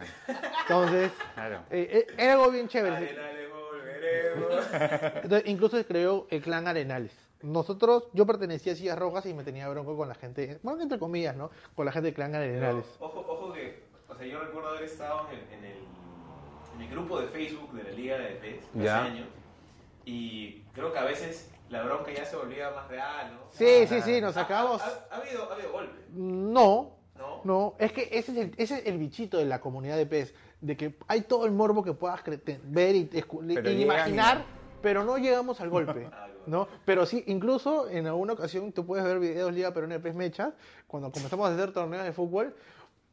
Entonces, 0.62 1.10
Claro. 1.34 1.60
eh, 1.70 2.06
eh, 2.06 2.14
era 2.18 2.34
algo 2.34 2.50
bien 2.50 2.68
chévere. 2.68 2.96
Arenales 2.96 3.48
volveremos. 3.50 4.66
Entonces, 5.24 5.42
incluso 5.48 5.76
se 5.78 5.86
creó 5.86 6.26
el 6.30 6.42
clan 6.42 6.68
Arenales. 6.68 7.12
Nosotros, 7.42 8.08
yo 8.12 8.26
pertenecía 8.26 8.74
a 8.74 8.76
Sillas 8.76 8.98
Rojas 8.98 9.24
y 9.24 9.32
me 9.32 9.42
tenía 9.44 9.66
bronco 9.70 9.96
con 9.96 10.06
la 10.08 10.14
gente, 10.14 10.58
bueno, 10.62 10.82
entre 10.82 10.98
comillas, 10.98 11.34
¿no? 11.34 11.50
Con 11.74 11.86
la 11.86 11.92
gente 11.92 12.08
del 12.08 12.14
clan 12.14 12.32
Pero, 12.32 12.44
Arenales. 12.44 12.84
ojo, 13.00 13.24
ojo 13.26 13.52
que, 13.54 13.84
o 14.06 14.14
sea, 14.14 14.26
yo 14.26 14.38
recuerdo 14.40 14.68
haber 14.68 14.82
estado 14.82 15.26
en, 15.30 15.58
en 15.58 15.64
el, 15.64 15.79
el 16.82 16.88
grupo 16.90 17.20
de 17.20 17.28
Facebook 17.28 17.72
de 17.72 17.84
la 17.84 17.90
Liga 17.90 18.18
de 18.18 18.30
PES 18.36 18.58
hace 18.74 18.84
Ya. 18.84 19.04
años 19.04 19.28
y 20.04 20.62
creo 20.72 20.92
que 20.92 20.98
a 20.98 21.04
veces 21.04 21.50
la 21.68 21.82
bronca 21.82 22.10
ya 22.12 22.24
se 22.24 22.36
volvía 22.36 22.70
más 22.70 22.88
real, 22.88 23.32
¿no? 23.34 23.40
Sí, 23.52 23.86
sí, 23.86 24.00
sí, 24.02 24.20
nos 24.20 24.34
sacamos. 24.34 24.80
Ha, 24.82 24.86
ha- 24.86 25.06
ha 25.10 25.16
habido, 25.18 25.50
ha 25.50 25.54
habido 25.54 25.72
golpes, 25.72 26.00
No, 26.10 26.96
¿no? 27.16 27.40
no, 27.44 27.74
es 27.78 27.92
que 27.92 28.08
ese 28.10 28.32
es, 28.32 28.38
el, 28.38 28.54
ese 28.56 28.78
es 28.78 28.86
el 28.86 28.98
bichito 28.98 29.38
de 29.38 29.44
la 29.44 29.60
comunidad 29.60 29.96
de 29.96 30.06
PES, 30.06 30.34
de 30.60 30.76
que 30.76 30.96
hay 31.06 31.22
todo 31.22 31.46
el 31.46 31.52
morbo 31.52 31.82
que 31.84 31.92
puedas 31.92 32.22
ver 32.64 32.96
y, 32.96 33.08
y 33.12 33.82
imaginar, 33.82 34.38
y- 34.38 34.60
pero 34.82 35.04
no 35.04 35.16
llegamos 35.18 35.60
al 35.60 35.68
golpe. 35.70 36.08
Ah. 36.12 36.26
¿No? 36.46 36.66
Pero 36.86 37.04
sí, 37.04 37.22
incluso 37.26 37.86
en 37.90 38.06
alguna 38.06 38.32
ocasión 38.32 38.72
tú 38.72 38.86
puedes 38.86 39.04
ver 39.04 39.18
videos 39.18 39.52
Liga 39.52 39.74
Peruana 39.74 39.96
de 39.96 40.00
PES 40.00 40.14
Mechas, 40.14 40.54
cuando 40.86 41.12
comenzamos 41.12 41.46
a 41.48 41.52
hacer 41.52 41.70
torneos 41.70 42.02
de 42.02 42.12
fútbol, 42.14 42.56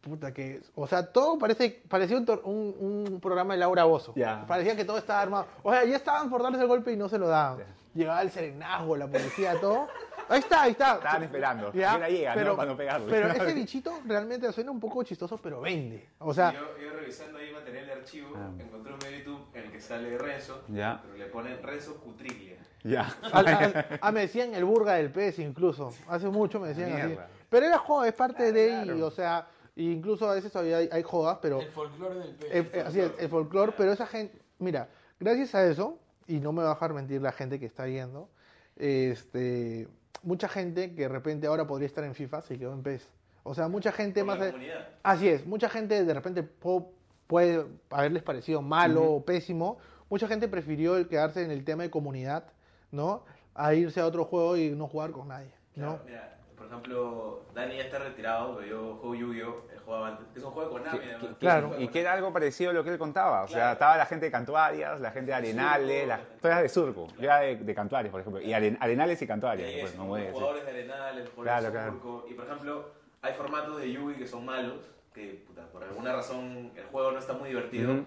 puta 0.01 0.33
que, 0.33 0.61
o 0.75 0.87
sea, 0.87 1.05
todo 1.11 1.37
parece, 1.37 1.81
parecía 1.87 2.17
un, 2.17 2.25
un, 2.43 3.07
un 3.13 3.19
programa 3.19 3.53
de 3.53 3.59
Laura 3.59 3.83
Bozo. 3.83 4.13
Ya. 4.15 4.45
Parecía 4.47 4.75
que 4.75 4.85
todo 4.85 4.97
estaba 4.97 5.21
armado. 5.21 5.47
O 5.63 5.71
sea, 5.71 5.83
ya 5.85 5.95
estaban 5.97 6.29
por 6.29 6.41
darles 6.43 6.61
el 6.61 6.67
golpe 6.67 6.91
y 6.93 6.97
no 6.97 7.09
se 7.09 7.17
lo 7.17 7.27
daban. 7.27 7.63
Llegaba 7.93 8.21
el 8.21 8.29
serenazgo, 8.31 8.95
la 8.95 9.07
policía, 9.07 9.59
todo. 9.59 9.87
Ahí 10.29 10.39
está, 10.39 10.63
ahí 10.63 10.71
está. 10.71 10.95
Estaban 10.95 11.23
esperando. 11.23 11.71
Ya, 11.73 11.97
la 11.97 12.09
llega, 12.09 12.33
pero, 12.35 12.51
¿no? 12.51 12.57
Para 12.57 12.71
no 12.71 12.77
pegarle. 12.77 13.07
Pero 13.09 13.29
ese 13.29 13.53
bichito 13.53 13.99
realmente 14.05 14.51
suena 14.51 14.71
un 14.71 14.79
poco 14.79 15.01
chistoso, 15.03 15.37
pero 15.37 15.61
vende. 15.61 16.09
O 16.19 16.33
sea, 16.33 16.51
yo, 16.53 16.59
yo 16.81 16.91
revisando 16.91 17.37
ahí 17.39 17.51
material 17.51 17.85
de 17.87 17.93
archivo, 17.93 18.29
Ah. 18.35 18.49
encontré 18.59 18.93
un 18.93 18.99
video 18.99 19.19
YouTube 19.19 19.45
en 19.53 19.63
el 19.63 19.71
que 19.71 19.79
sale 19.81 20.17
Renzo, 20.17 20.61
Ya. 20.67 20.99
pero 21.01 21.17
le 21.17 21.25
ponen 21.27 21.63
Renzo 21.63 21.95
Cutriglia. 22.01 22.57
Ya. 22.83 23.15
ah, 24.01 24.11
me 24.11 24.21
decían 24.21 24.53
el 24.53 24.63
burga 24.65 24.93
del 24.93 25.09
pez 25.11 25.39
incluso. 25.39 25.91
Hace 26.07 26.27
mucho 26.27 26.59
me 26.59 26.69
decían 26.69 26.91
así. 26.93 27.17
Pero 27.49 27.65
era 27.65 27.77
joda, 27.79 28.07
es 28.07 28.13
parte 28.13 28.51
de 28.51 28.67
Claro. 28.67 28.95
y, 28.97 29.01
o 29.01 29.09
sea, 29.11 29.47
incluso 29.83 30.29
a 30.29 30.33
veces 30.35 30.51
todavía 30.51 30.77
hay, 30.77 30.89
hay 30.91 31.03
jodas, 31.03 31.37
pero 31.41 31.61
El 31.61 31.67
folclore 31.71 32.15
del 32.19 32.35
pez. 32.35 32.49
eh, 32.51 32.83
así 32.85 32.99
es, 32.99 33.11
el 33.19 33.29
folclore, 33.29 33.73
pero 33.77 33.91
esa 33.91 34.07
gente, 34.07 34.37
mira, 34.59 34.89
gracias 35.19 35.53
a 35.55 35.65
eso, 35.67 35.99
y 36.27 36.39
no 36.39 36.51
me 36.51 36.63
va 36.63 36.71
a 36.71 36.73
dejar 36.73 36.93
mentir 36.93 37.21
la 37.21 37.31
gente 37.31 37.59
que 37.59 37.65
está 37.65 37.85
viendo, 37.85 38.29
este, 38.75 39.87
mucha 40.23 40.47
gente 40.47 40.93
que 40.95 41.03
de 41.03 41.07
repente 41.09 41.47
ahora 41.47 41.65
podría 41.67 41.87
estar 41.87 42.03
en 42.03 42.15
FIFA 42.15 42.41
se 42.41 42.57
quedó 42.57 42.73
en 42.73 42.83
PES. 42.83 43.07
O 43.43 43.53
sea, 43.55 43.67
mucha 43.67 43.91
gente 43.91 44.21
Por 44.21 44.27
más... 44.27 44.39
la 44.39 44.45
de-. 44.47 44.83
Así 45.03 45.27
es, 45.29 45.45
mucha 45.45 45.69
gente 45.69 46.03
de 46.03 46.13
repente 46.13 46.43
po- 46.43 46.91
puede 47.27 47.65
haberles 47.89 48.23
parecido 48.23 48.61
malo 48.61 49.03
o 49.13 49.25
pésimo. 49.25 49.77
Mucha 50.09 50.27
gente 50.27 50.47
prefirió 50.47 50.97
el 50.97 51.07
quedarse 51.07 51.43
en 51.43 51.51
el 51.51 51.63
tema 51.63 51.83
de 51.83 51.89
comunidad, 51.89 52.45
¿no? 52.91 53.23
A 53.55 53.73
irse 53.73 53.99
a 53.99 54.05
otro 54.05 54.25
juego 54.25 54.55
y 54.57 54.69
no 54.71 54.87
jugar 54.87 55.11
con 55.11 55.27
nadie, 55.29 55.51
¿no? 55.75 55.97
Claro, 55.97 56.03
mira, 56.05 56.36
por 56.67 56.77
ejemplo, 56.79 57.41
Dani 57.53 57.77
ya 57.77 57.83
está 57.83 57.99
retirado, 57.99 58.55
pero 58.57 58.67
yo 58.67 58.95
juego 58.97 59.15
Yu-Gi-Oh! 59.15 59.63
Él 59.71 59.79
jugaba 59.85 60.07
antes, 60.09 60.27
que 60.33 60.39
es 60.39 60.45
un 60.45 60.51
juego 60.51 60.69
de 60.77 60.83
Konami, 60.83 61.35
Claro. 61.39 61.75
Y 61.79 61.87
que 61.87 62.01
era 62.01 62.13
algo 62.13 62.33
parecido 62.33 62.71
a 62.71 62.73
lo 62.73 62.83
que 62.83 62.89
él 62.89 62.97
contaba. 62.97 63.43
O 63.43 63.47
sea, 63.47 63.57
Claro. 63.57 63.73
estaba 63.73 63.97
la 63.97 64.05
gente 64.05 64.25
de 64.25 64.31
Cantuarias, 64.31 64.99
la 64.99 65.11
gente 65.11 65.31
de 65.31 65.35
Arenales, 65.35 65.87
Surco, 66.01 66.07
la, 66.07 66.17
la- 66.17 66.23
tú 66.41 66.47
eras 66.47 66.61
de 66.61 66.69
Surco, 66.69 67.07
yo 67.17 67.23
era 67.23 67.39
de, 67.39 67.55
de 67.55 67.75
Cantuarias, 67.75 68.11
por 68.11 68.19
ejemplo. 68.21 68.41
Y 68.41 68.51
Aren- 68.51 68.77
Arenales 68.81 69.21
y 69.21 69.27
Cantuarias, 69.27 69.69
Sí, 69.69 69.77
pues, 69.79 69.91
es 69.91 69.97
no 69.97 70.01
como 70.03 70.09
voy 70.11 70.19
a 70.19 70.23
decir. 70.25 70.33
jugadores 70.39 70.65
de 70.65 70.71
Arenales, 70.71 71.29
jugadores 71.29 71.43
Claro, 71.43 71.65
de 71.65 71.71
claro. 71.71 71.91
Surco. 71.93 72.25
Y 72.29 72.33
por 72.33 72.45
ejemplo, 72.45 72.91
hay 73.21 73.33
formatos 73.33 73.77
de 73.79 73.91
Yugi 73.91 74.15
que 74.15 74.27
son 74.27 74.45
malos, 74.45 74.79
que 75.13 75.43
puta, 75.47 75.65
por 75.71 75.83
alguna 75.83 76.13
razón 76.13 76.71
el 76.75 76.83
juego 76.85 77.11
no 77.11 77.19
está 77.19 77.33
muy 77.33 77.49
divertido. 77.49 78.05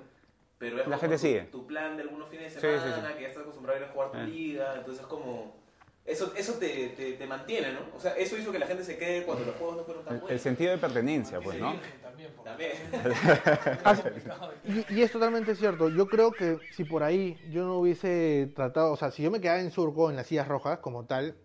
Pero 0.58 0.72
es 0.78 0.86
La 0.86 0.96
como 0.96 0.98
gente 0.98 1.16
tu, 1.16 1.22
sigue. 1.22 1.40
tu 1.44 1.66
plan 1.66 1.96
de 1.96 2.02
algunos 2.02 2.28
fines 2.28 2.52
de 2.54 2.60
Sí, 2.60 2.66
semana, 2.66 2.94
sí, 2.94 3.00
sí. 3.08 3.14
que 3.16 3.22
ya 3.22 3.28
estás 3.28 3.42
acostumbrado 3.44 3.78
a 3.78 3.80
ir 3.82 3.88
a 3.88 3.92
jugar 3.92 4.10
tu 4.10 4.18
Eh. 4.18 4.24
liga, 4.24 4.74
entonces 4.76 5.00
es 5.00 5.06
como... 5.06 5.58
Eso, 6.04 6.32
eso 6.36 6.54
te, 6.54 6.88
te, 6.96 7.12
te 7.12 7.26
mantiene, 7.26 7.72
¿no? 7.72 7.80
O 7.96 8.00
sea, 8.00 8.12
eso 8.16 8.36
hizo 8.36 8.50
que 8.50 8.58
la 8.58 8.66
gente 8.66 8.82
se 8.82 8.96
quede 8.98 9.24
cuando 9.24 9.44
los 9.44 9.54
juegos 9.56 9.76
no 9.76 9.84
fueron 9.84 10.04
tan 10.04 10.14
El, 10.14 10.18
el 10.18 10.22
buenos. 10.22 10.42
sentido 10.42 10.70
de 10.72 10.78
pertenencia, 10.78 11.40
pues, 11.40 11.60
¿no? 11.60 11.74
también. 12.02 12.30
También. 12.42 12.72
Y, 14.64 14.94
y 14.94 15.02
es 15.02 15.12
totalmente 15.12 15.54
cierto. 15.54 15.88
Yo 15.88 16.06
creo 16.06 16.32
que 16.32 16.58
si 16.72 16.84
por 16.84 17.02
ahí 17.02 17.38
yo 17.50 17.64
no 17.64 17.78
hubiese 17.78 18.50
tratado, 18.54 18.92
o 18.92 18.96
sea, 18.96 19.10
si 19.10 19.22
yo 19.22 19.30
me 19.30 19.40
quedaba 19.40 19.60
en 19.60 19.70
Surco, 19.70 20.10
en 20.10 20.16
las 20.16 20.26
sillas 20.26 20.48
rojas, 20.48 20.78
como 20.80 21.04
tal, 21.06 21.36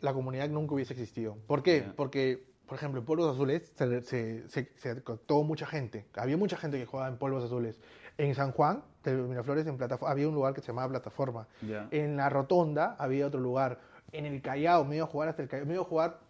la 0.00 0.12
comunidad 0.12 0.48
nunca 0.48 0.74
hubiese 0.74 0.92
existido. 0.92 1.36
¿Por 1.46 1.62
qué? 1.62 1.84
Ya. 1.86 1.92
Porque, 1.96 2.44
por 2.66 2.76
ejemplo, 2.76 3.00
en 3.00 3.06
Polvos 3.06 3.32
Azules 3.34 3.72
se, 3.76 4.02
se, 4.02 4.48
se, 4.48 4.72
se 4.76 5.02
captó 5.02 5.42
mucha 5.42 5.66
gente. 5.66 6.06
Había 6.14 6.36
mucha 6.36 6.56
gente 6.56 6.78
que 6.78 6.86
jugaba 6.86 7.08
en 7.08 7.16
Polvos 7.18 7.44
Azules. 7.44 7.80
En 8.18 8.34
San 8.34 8.52
Juan, 8.52 8.84
de 9.02 9.14
Miraflores, 9.14 9.66
en 9.66 9.78
plataforma, 9.78 10.12
había 10.12 10.28
un 10.28 10.34
lugar 10.34 10.52
que 10.54 10.60
se 10.60 10.68
llamaba 10.68 10.88
Plataforma. 10.90 11.48
Ya. 11.62 11.88
En 11.90 12.16
la 12.16 12.28
Rotonda 12.28 12.96
había 12.98 13.26
otro 13.26 13.40
lugar. 13.40 13.78
En 14.12 14.26
el 14.26 14.42
Callao, 14.42 14.84
me 14.84 14.96
iba 14.96 15.04
a 15.04 15.08
jugar 15.08 15.28
hasta 15.28 15.42
el 15.42 15.48
Callao. 15.48 15.66
Me 15.66 15.74
iba 15.74 15.82
a 15.82 15.86
jugar, 15.86 16.20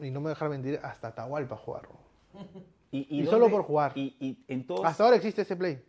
y 0.00 0.10
no 0.10 0.20
me 0.20 0.30
dejar 0.30 0.50
mentir, 0.50 0.80
hasta 0.82 1.08
Atahualpa 1.08 1.56
jugar. 1.56 1.88
Y, 2.92 3.20
Y 3.20 3.26
solo 3.26 3.48
por 3.48 3.62
jugar. 3.62 3.92
Y, 3.94 4.16
y 4.18 4.44
en 4.52 4.66
todos... 4.66 4.84
Hasta 4.84 5.04
ahora 5.04 5.14
existe 5.14 5.42
ese 5.42 5.54
play. 5.54 5.80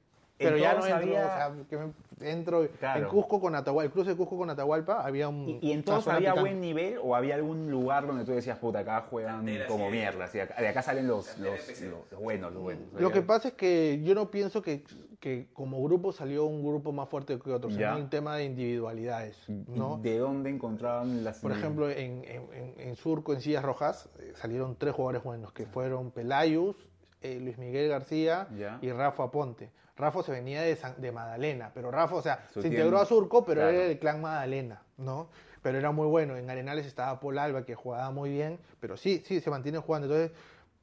Pero 0.43 0.57
ya 0.57 0.73
no 0.73 0.79
todos 0.79 0.91
entro, 0.91 1.07
había- 1.07 1.25
o 1.25 1.55
sea, 1.55 1.65
que 1.69 1.77
me- 1.77 2.29
entro 2.31 2.67
Claro. 2.79 2.99
en 3.03 3.09
Cusco 3.09 3.39
con 3.41 3.55
Atahualpa, 3.55 3.85
el 3.87 3.91
cruce 3.91 4.11
de 4.11 4.15
Cusco 4.15 4.37
con 4.37 4.49
Atahualpa, 4.49 5.01
había 5.05 5.27
un... 5.27 5.47
¿Y, 5.49 5.59
y 5.61 5.71
en 5.71 5.77
una 5.79 5.85
todos 5.85 6.03
zona 6.03 6.17
había 6.17 6.31
picante. 6.33 6.49
buen 6.51 6.61
nivel 6.61 6.99
o 7.01 7.15
había 7.15 7.35
algún 7.35 7.71
lugar 7.71 8.05
donde 8.05 8.25
tú 8.25 8.31
decías, 8.31 8.57
puta, 8.59 8.79
acá 8.79 9.05
juegan 9.09 9.37
Cantera, 9.37 9.65
como 9.67 9.85
sí. 9.85 9.91
mierda? 9.91 10.25
acá- 10.25 10.61
de 10.61 10.67
acá 10.67 10.81
salen 10.83 11.07
los, 11.07 11.27
Cantera 11.27 11.55
los, 11.55 11.81
los- 11.81 12.11
los 12.11 12.19
buenos, 12.21 12.53
los 12.53 12.61
buenos. 12.61 12.83
Lo 12.99 13.11
que 13.11 13.21
pasa 13.21 13.47
es 13.49 13.53
que 13.55 14.01
yo 14.03 14.13
no 14.13 14.29
pienso 14.29 14.61
que, 14.61 14.83
que 15.19 15.47
como 15.53 15.81
grupo 15.83 16.11
salió 16.11 16.45
un 16.45 16.63
grupo 16.63 16.91
más 16.91 17.09
fuerte 17.09 17.39
que 17.39 17.51
otro, 17.51 17.69
sino 17.71 17.95
un 17.97 18.09
tema 18.09 18.35
de 18.35 18.45
individualidades, 18.45 19.37
¿no? 19.67 19.97
¿De 19.97 20.17
dónde 20.17 20.49
encontraban 20.51 21.23
las... 21.23 21.39
Por 21.39 21.51
ejemplo, 21.51 21.89
en, 21.89 22.23
en- 22.25 22.95
Surco, 22.95 23.33
en 23.33 23.41
Sillas 23.41 23.63
Rojas, 23.63 24.09
eh, 24.19 24.33
salieron 24.35 24.75
tres 24.75 24.93
jugadores 24.93 25.23
buenos, 25.23 25.53
que 25.53 25.65
fueron 25.65 26.11
Pelayus, 26.11 26.75
eh, 27.21 27.39
Luis 27.41 27.57
Miguel 27.57 27.87
García 27.89 28.47
Ya. 28.57 28.77
y 28.81 28.91
Rafa 28.91 29.31
Ponte. 29.31 29.69
Rafa 30.01 30.23
se 30.23 30.31
venía 30.33 30.61
de, 30.61 30.75
San- 30.75 30.99
de 30.99 31.11
Magdalena, 31.11 31.71
pero 31.73 31.89
Rafa, 31.91 32.15
o 32.15 32.21
sea, 32.21 32.45
Su 32.53 32.61
se 32.61 32.69
tiempo. 32.69 32.77
integró 32.79 32.99
a 32.99 33.05
Surco, 33.05 33.45
pero 33.45 33.61
Claro. 33.61 33.75
era 33.77 33.87
del 33.87 33.99
clan 33.99 34.19
Magdalena, 34.21 34.81
¿no? 34.97 35.29
Pero 35.61 35.77
era 35.77 35.91
muy 35.91 36.07
bueno. 36.07 36.35
En 36.37 36.49
Arenales 36.49 36.85
estaba 36.85 37.19
Paul 37.19 37.37
Alba, 37.37 37.63
que 37.63 37.75
jugaba 37.75 38.09
muy 38.11 38.31
bien, 38.31 38.59
pero 38.79 38.97
sí, 38.97 39.21
sí, 39.25 39.39
se 39.39 39.49
mantiene 39.49 39.77
jugando. 39.77 40.07
Entonces, 40.07 40.31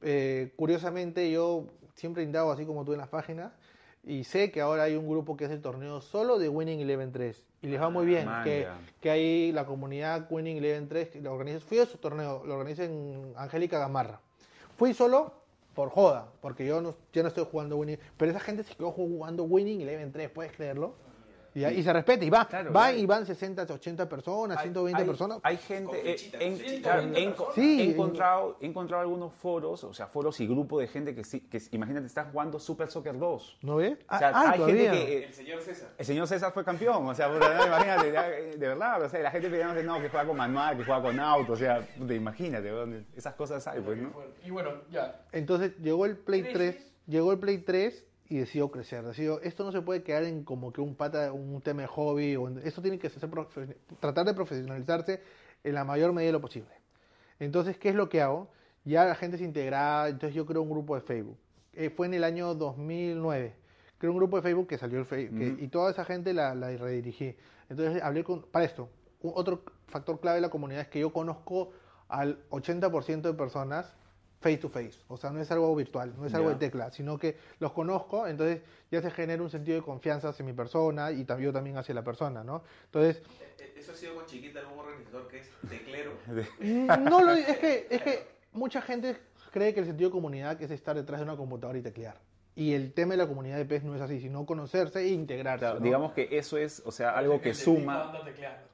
eh, 0.03 0.53
curiosamente, 0.57 1.31
yo 1.31 1.67
siempre 1.95 2.23
he 2.23 2.27
indagado 2.27 2.53
así 2.53 2.65
como 2.65 2.85
tú 2.85 2.93
en 2.93 2.99
las 2.99 3.09
páginas, 3.09 3.53
y 4.05 4.23
sé 4.25 4.51
que 4.53 4.61
ahora 4.61 4.85
hay 4.85 4.95
un 4.97 5.09
grupo 5.09 5.37
que 5.37 5.47
es 5.47 5.51
el 5.51 5.61
torneo 5.61 6.01
solo 6.01 6.39
de 6.39 6.49
Winning 6.49 6.81
Eleven 6.81 7.11
3, 7.13 7.45
y 7.63 7.67
les 7.67 7.81
va 7.81 7.91
muy 7.91 8.07
bien, 8.07 8.27
Man, 8.27 8.45
que, 8.45 8.69
que 9.01 9.11
hay 9.11 9.51
la 9.53 9.67
comunidad 9.67 10.27
Winning 10.31 10.59
Eleven 10.59 10.89
3, 10.89 11.09
que 11.09 11.21
lo 11.21 11.33
organiza, 11.35 11.59
fui 11.67 11.81
a 11.81 11.85
su 11.87 11.99
torneo, 11.99 12.43
lo 12.47 12.55
organiza 12.55 12.85
en 12.85 13.33
Angélica 13.37 13.81
Gamarra. 13.81 14.21
Fui 14.77 14.95
solo 14.95 15.33
por 15.79 15.91
joda, 15.91 16.27
porque 16.41 16.67
yo 16.67 16.81
no, 16.81 16.97
yo 17.13 17.23
no 17.23 17.29
estoy 17.29 17.47
jugando 17.49 17.77
Winning, 17.77 18.01
pero 18.17 18.33
esa 18.33 18.41
gente 18.41 18.65
se 18.65 18.75
quedó 18.75 18.91
jugando 18.91 19.45
Winning 19.45 19.81
Eleven 19.83 20.11
3, 20.11 20.29
¿puedes 20.29 20.51
creerlo? 20.51 20.97
Y, 21.55 21.65
y 21.65 21.83
se 21.83 21.93
respeta, 21.93 22.25
y 22.25 22.31
va, 22.31 22.47
Claro, 22.47 22.73
va 22.73 22.87
claro. 22.89 22.99
y 22.99 23.07
van 23.07 23.27
60, 23.27 23.63
80 23.63 24.09
personas, 24.09 24.61
120 24.63 25.01
hay, 25.03 25.07
personas. 25.09 25.39
Hay 25.43 25.57
gente, 25.57 26.17
en- 26.41 26.83
claro, 26.83 27.03
he, 27.03 27.07
enco- 27.27 27.29
personas. 27.37 27.55
Sí, 27.55 27.81
he 27.81 27.85
en- 27.85 27.91
encontrado, 27.91 28.57
he 28.61 28.67
encontrado 28.67 29.03
algunos 29.03 29.33
foros, 29.35 29.83
o 29.85 29.93
sea, 29.95 30.07
foros 30.07 30.39
y 30.41 30.47
grupos 30.47 30.81
de 30.81 30.89
gente 30.89 31.15
que 31.15 31.25
sí, 31.25 31.41
que 31.41 31.61
imagínate, 31.73 32.07
están 32.07 32.31
jugando 32.31 32.59
Super 32.61 32.89
Soccer 32.91 33.19
2. 33.19 33.59
¿No 33.63 33.77
ves? 33.77 33.99
O 34.11 34.19
sea, 34.19 34.29
Ah, 34.29 34.33
ah, 34.35 34.51
hay 34.53 34.59
todavía. 34.59 34.93
gente 34.93 35.07
que... 35.07 35.19
eh, 35.19 35.25
El 35.27 35.35
señor 35.35 35.63
César. 35.63 35.89
el 35.99 36.07
señor 36.07 36.27
César 36.29 36.53
fue 36.53 36.65
campeón, 36.65 37.07
o 37.07 37.15
sea, 37.15 37.29
imagínate, 37.29 38.09
eh, 38.09 38.57
de 38.57 38.69
verdad, 38.69 39.03
o 39.03 39.09
sea, 39.09 39.21
la 39.21 39.31
gente 39.31 39.49
pidiendo 39.49 39.83
no, 39.83 40.01
que 40.01 40.09
juega 40.09 40.27
con 40.27 40.37
manual, 40.37 40.77
que 40.77 40.85
juega 40.85 41.03
con 41.03 41.19
auto, 41.19 41.53
o 41.53 41.57
sea, 41.57 41.81
puta, 41.97 42.15
imagínate, 42.15 42.71
esas 43.17 43.35
cosas 43.35 43.67
hay, 43.67 43.81
pues, 43.81 43.99
¿no? 43.99 44.13
Y 44.45 44.51
bueno, 44.51 44.71
ya. 44.91 45.23
Entonces 45.33 45.77
llegó 45.79 46.07
el 46.07 46.17
Play 46.17 46.43
¿Creces? 46.43 46.77
3, 46.77 46.93
llegó 47.07 47.33
el 47.33 47.39
Play 47.39 47.59
3 47.59 48.05
y 48.29 48.39
decidió 48.39 48.71
crecer. 48.71 49.05
Decidió, 49.05 49.41
esto 49.41 49.65
no 49.65 49.73
se 49.73 49.81
puede 49.81 50.03
quedar 50.03 50.25
en 50.25 50.45
como 50.45 50.73
que 50.73 50.81
un 50.81 50.95
pata, 50.95 51.33
un 51.33 51.61
tema 51.63 51.83
de 51.83 51.89
hobby, 51.89 52.37
o 52.37 52.49
en- 52.49 52.59
esto 52.59 52.83
tiene 52.83 52.99
que 52.99 53.09
ser 53.09 53.29
tratar 54.01 54.27
de 54.27 54.35
profesionalizarse 54.35 55.23
en 55.65 55.75
la 55.75 55.85
mayor 55.85 56.13
medida 56.13 56.29
de 56.29 56.33
lo 56.33 56.41
posible. 56.41 56.71
Entonces, 57.41 57.79
¿qué 57.79 57.89
es 57.91 57.95
lo 57.95 58.09
que 58.09 58.21
hago? 58.21 58.49
Ya 58.85 59.05
la 59.05 59.15
gente 59.15 59.39
se 59.39 59.45
integraba, 59.45 60.09
entonces 60.09 60.35
yo 60.35 60.45
creo 60.47 60.63
un 60.63 60.71
grupo 60.71 60.95
de 60.95 61.01
Facebook. 61.03 61.39
Eh, 61.75 61.91
fue 61.91 62.07
en 62.07 62.15
el 62.15 62.25
año 62.25 62.55
2009. 62.55 63.55
Creo 63.99 64.13
un 64.13 64.19
grupo 64.19 64.37
de 64.37 64.43
Facebook 64.43 64.69
que 64.69 64.79
salió 64.79 64.99
el 64.99 65.07
Facebook, 65.07 65.41
y 65.65 65.69
toda 65.69 65.91
esa 65.91 66.05
gente 66.05 66.33
la, 66.33 66.55
la 66.55 66.69
redirigí. 66.77 67.35
Entonces 67.69 68.03
hablé 68.03 68.25
con, 68.25 68.43
para 68.43 68.65
esto, 68.65 68.89
un- 69.23 69.33
otro 69.35 69.63
factor 69.89 70.21
clave 70.21 70.37
de 70.37 70.43
la 70.43 70.51
comunidad 70.51 70.83
es 70.83 70.89
que 70.89 71.01
yo 71.01 71.13
conozco 71.13 71.71
al 72.09 72.39
80% 72.51 73.23
de 73.23 73.35
personas 73.35 73.93
face 74.41 74.59
to 74.59 74.69
face, 74.69 74.99
o 75.09 75.17
sea, 75.17 75.31
no 75.31 75.41
es 75.41 75.51
algo 75.51 75.75
virtual, 75.75 76.15
no 76.17 76.27
es 76.27 76.35
algo 76.35 76.51
de 76.51 76.55
tecla, 76.57 76.91
sino 76.93 77.19
que 77.19 77.37
los 77.59 77.73
conozco, 77.73 78.27
entonces 78.27 78.63
ya 78.91 79.03
se 79.03 79.11
genera 79.11 79.43
un 79.43 79.51
sentido 79.51 79.77
de 79.77 79.83
confianza 79.83 80.29
hacia 80.29 80.45
mi 80.45 80.53
persona 80.53 81.11
y 81.11 81.27
yo 81.41 81.53
también 81.53 81.77
hacia 81.77 81.95
la 81.95 82.05
persona, 82.05 82.45
¿no? 82.45 82.63
Entonces, 82.85 83.21
Eh, 83.59 83.75
Eso 83.77 83.93
ha 83.93 83.97
sido 83.97 84.15
con 84.15 84.27
chiquita 84.27 84.61
algún 84.61 84.79
organizador 84.79 85.27
que 85.29 85.39
es 85.41 85.49
teclero. 85.69 86.13
Mm, 86.61 87.05
No 87.05 87.23
lo 87.23 87.33
es 87.33 87.59
que 87.59 87.87
es 87.91 88.03
que 88.03 88.27
mucha 88.53 88.81
gente 88.81 89.17
cree 89.51 89.75
que 89.75 89.81
el 89.81 89.87
sentido 89.87 90.11
de 90.11 90.13
comunidad 90.13 90.61
es 90.63 90.71
estar 90.71 90.95
detrás 90.95 91.19
de 91.21 91.25
una 91.25 91.37
computadora 91.37 91.79
y 91.79 91.83
teclear. 91.83 92.17
Y 92.59 92.75
el 92.75 92.93
tema 92.93 93.13
de 93.13 93.19
la 93.19 93.29
comunidad 93.29 93.57
de 93.57 93.65
PES 93.65 93.85
no 93.85 93.95
es 93.95 94.01
así, 94.01 94.19
sino 94.19 94.45
conocerse 94.45 94.99
e 95.01 95.09
integrarse. 95.11 95.61
Claro, 95.61 95.79
¿no? 95.79 95.85
digamos 95.85 96.13
que 96.13 96.29
eso 96.37 96.57
es, 96.59 96.83
o 96.85 96.91
sea, 96.91 97.11
algo 97.17 97.41
que 97.41 97.55
suma. 97.55 98.13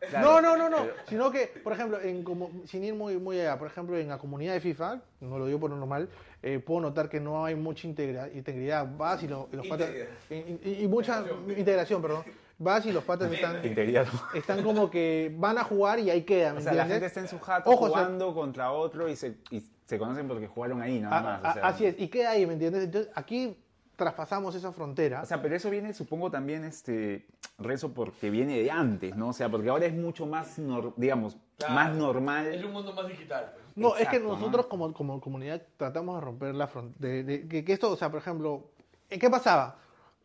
Claro, 0.09 0.41
no, 0.41 0.41
no, 0.41 0.57
no, 0.57 0.71
no. 0.71 0.77
pero- 0.85 0.95
Sino 1.07 1.31
que, 1.31 1.49
por 1.63 1.75
ejemplo, 1.75 2.01
en 2.01 2.25
como, 2.25 2.51
sin 2.65 2.83
ir 2.83 2.95
muy, 2.95 3.19
muy 3.19 3.39
allá, 3.41 3.59
por 3.59 3.69
ejemplo, 3.69 3.99
en 3.99 4.09
la 4.09 4.17
comunidad 4.17 4.55
de 4.55 4.61
FIFA, 4.61 5.03
no 5.21 5.39
lo 5.39 5.45
digo 5.45 5.61
por 5.61 5.69
lo 5.69 5.77
normal, 5.77 6.09
eh, 6.43 6.61
puedo 6.61 6.81
notar 6.81 7.11
que 7.11 7.21
no 7.21 7.45
hay 7.45 7.57
mucha 7.57 7.87
integra- 7.87 8.31
integridad. 8.35 8.89
Vas 8.97 9.23
y, 9.23 9.29
lo- 9.29 9.51
y 9.53 9.57
los 9.57 9.67
patas. 9.69 9.91
Y, 10.31 10.35
y- 10.35 10.79
y 10.85 10.89
mucha 10.89 11.23
integración, 11.55 12.01
perdón. 12.01 12.25
Vas 12.57 12.87
y 12.87 12.93
los 12.93 13.05
patas 13.05 13.31
están, 13.33 13.57
Integridad. 13.67 14.07
están 14.35 14.63
como 14.63 14.89
que 14.91 15.31
van 15.37 15.59
a 15.59 15.65
jugar 15.65 15.99
y 15.99 16.09
ahí 16.09 16.23
quedan. 16.23 16.55
¿me 16.55 16.61
O 16.61 16.63
sea, 16.65 16.73
la 16.73 16.87
gente 16.87 17.05
está 17.05 17.21
en 17.21 17.29
su 17.29 17.39
jato 17.39 17.69
Ojo, 17.69 17.85
o 17.85 17.89
sea- 17.89 17.99
jugando 17.99 18.33
contra 18.33 18.73
otro 18.73 19.09
y 19.11 19.17
se, 19.17 19.35
y 19.51 19.61
se 19.85 19.99
conocen 19.99 20.27
porque 20.27 20.47
jugaron 20.47 20.81
ahí 20.81 21.01
nada 21.01 21.19
A- 21.19 21.23
más. 21.23 21.45
a- 21.45 21.51
o 21.51 21.53
sea. 21.53 21.67
así 21.67 21.85
es, 21.85 21.97
y 21.99 22.09
queda 22.09 22.31
ahí, 22.31 22.47
¿me 22.47 22.55
entiendes? 22.55 22.85
Entonces, 22.85 23.13
aquí 23.15 23.59
traspasamos 23.97 24.55
esa 24.55 24.73
frontera. 24.73 25.23
O 25.23 25.27
sea, 25.27 25.41
pero 25.41 25.55
eso 25.57 25.71
viene, 25.71 25.93
supongo, 25.93 26.31
también, 26.31 26.65
este, 26.65 27.27
Rezo, 27.59 27.93
porque 27.93 28.31
viene 28.31 28.59
de 28.59 28.71
antes, 28.71 29.15
¿no? 29.17 29.29
O 29.29 29.33
sea, 29.33 29.49
porque 29.49 29.69
ahora 29.69 29.87
es 29.87 29.95
mucho 29.95 30.27
más, 30.27 30.59
nor- 30.59 30.93
digamos, 30.97 31.37
Claro. 31.57 31.75
más 31.75 31.95
normal. 31.97 32.47
Es 32.53 32.65
un 32.65 32.73
mundo 32.73 32.93
más 32.93 33.07
digital. 33.07 33.53
pues. 33.55 33.65
no, 33.77 33.97
es 33.97 34.09
que 34.09 34.19
nosotros 34.19 34.65
¿no? 34.65 34.69
como, 34.69 34.93
como 34.93 35.21
comunidad 35.21 35.63
tratamos 35.77 36.17
de 36.17 36.21
romper 36.21 36.55
la 36.55 36.67
frontera. 36.67 37.25
que, 37.49 37.65
que 37.65 37.73
esto, 37.73 37.93
o 37.93 37.97
sea, 37.97 38.11
por 38.11 38.19
ejemplo, 38.19 38.65
¿eh, 39.09 39.19
¿qué 39.19 39.31
pasaba? 39.31 39.77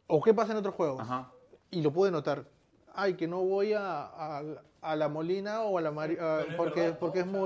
¿O 0.08 0.22
qué 0.24 0.34
pasa 0.34 0.54
en 0.54 0.58
otros 0.58 0.74
juegos? 0.74 1.02
Ajá. 1.02 1.30
Y 1.70 1.82
lo 1.84 1.92
pude 1.94 2.10
notar. 2.10 2.46
Ay, 2.96 3.14
que 3.14 3.28
no 3.28 3.42
voy 3.44 3.74
a, 3.74 3.82
a- 4.02 4.44
a 4.82 4.96
la 4.96 5.08
Molina 5.08 5.62
o 5.62 5.78
a 5.78 5.82
la 5.82 5.92
Mari- 5.92 6.18
a- 6.20 6.40
Pero 6.40 6.50
es 6.50 6.56
porque, 6.56 6.92
porque 7.00 7.20
es 7.20 7.26
O 7.28 7.32
sea- 7.32 7.40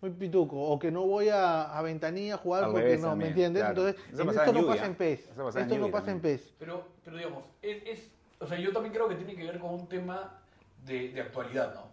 muy 0.00 0.10
pituco 0.10 0.56
o 0.60 0.78
que 0.78 0.90
no 0.90 1.02
voy 1.02 1.28
a, 1.28 1.76
a 1.76 1.82
Ventanilla 1.82 2.34
a 2.34 2.38
jugar 2.38 2.64
Al 2.64 2.70
porque 2.70 2.84
revés 2.84 3.00
no, 3.00 3.06
¿me 3.08 3.10
también, 3.10 3.28
entiendes? 3.30 3.62
claro. 3.62 3.86
Entonces, 3.88 4.12
Eso 4.12 4.22
en 4.22 4.26
pasaba 4.28 4.46
esto 4.46 4.50
en 4.50 4.54
no 4.56 4.60
Lluvia. 4.62 4.74
pasa 4.80 4.86
en 4.86 4.94
PES. 4.94 5.20
Eso 5.20 5.28
pasaba 5.30 5.48
en 5.50 5.62
Esto 5.62 5.74
no 5.74 5.80
Lluvia 5.80 5.92
pasa 5.92 6.10
en 6.10 6.16
también. 6.20 6.38
PES. 6.38 6.54
Pero, 6.58 6.88
pero 7.04 7.16
digamos, 7.16 7.44
es, 7.62 7.82
es- 7.86 8.10
o 8.38 8.46
sea, 8.46 8.58
yo 8.58 8.72
también 8.72 8.94
creo 8.94 9.08
que 9.08 9.14
tiene 9.16 9.34
que 9.36 9.44
ver 9.44 9.58
con 9.58 9.74
un 9.74 9.86
tema 9.88 10.40
de, 10.86 11.10
de 11.10 11.20
actualidad, 11.20 11.74
¿no? 11.74 11.88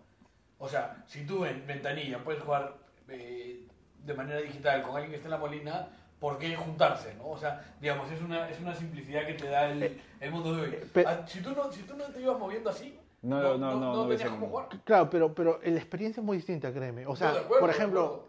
O 0.59 0.67
sea, 0.69 1.03
si 1.05 1.25
tú 1.25 1.43
en 1.45 1.67
ventanilla 1.67 2.23
puedes 2.23 2.41
jugar 2.41 2.75
eh, 3.09 3.65
de 4.05 4.13
manera 4.13 4.39
digital 4.39 4.81
con 4.83 4.91
alguien 4.95 5.09
que 5.11 5.17
esté 5.17 5.27
en 5.27 5.31
la 5.31 5.37
molina, 5.37 5.89
¿por 6.19 6.37
qué 6.39 6.55
juntarse, 6.55 7.13
no? 7.15 7.27
O 7.27 7.37
sea, 7.37 7.75
digamos, 7.81 8.09
es 8.11 8.21
una, 8.21 8.49
es 8.49 8.59
una 8.61 8.73
simplicidad 8.73 9.25
que 9.27 9.33
te 9.33 9.49
da 9.49 9.69
el, 9.69 10.01
el 10.21 10.31
mundo 10.31 10.55
de 10.55 10.61
hoy. 10.61 10.71
pe- 10.93 11.03
Ah, 11.05 11.25
si, 11.27 11.41
tú 11.41 11.51
no, 11.51 11.69
si 11.71 11.81
tú 11.83 11.95
no 11.97 12.05
te 12.05 12.21
ibas 12.21 12.39
moviendo 12.39 12.69
así, 12.69 12.97
No, 13.23 13.41
no, 13.41 13.57
no, 13.57 13.71
no, 13.73 13.79
no, 13.79 13.79
no 13.79 14.01
tenías 14.03 14.21
hubiese- 14.21 14.29
cómo 14.29 14.47
jugar. 14.47 14.67
Claro, 14.83 15.09
pero, 15.09 15.33
pero 15.33 15.59
la 15.63 15.75
experiencia 15.77 16.21
es 16.21 16.25
muy 16.25 16.37
distinta, 16.37 16.71
créeme. 16.71 17.05
O 17.07 17.15
sea, 17.15 17.31
acuerdo, 17.31 17.59
por 17.59 17.69
ejemplo, 17.69 18.27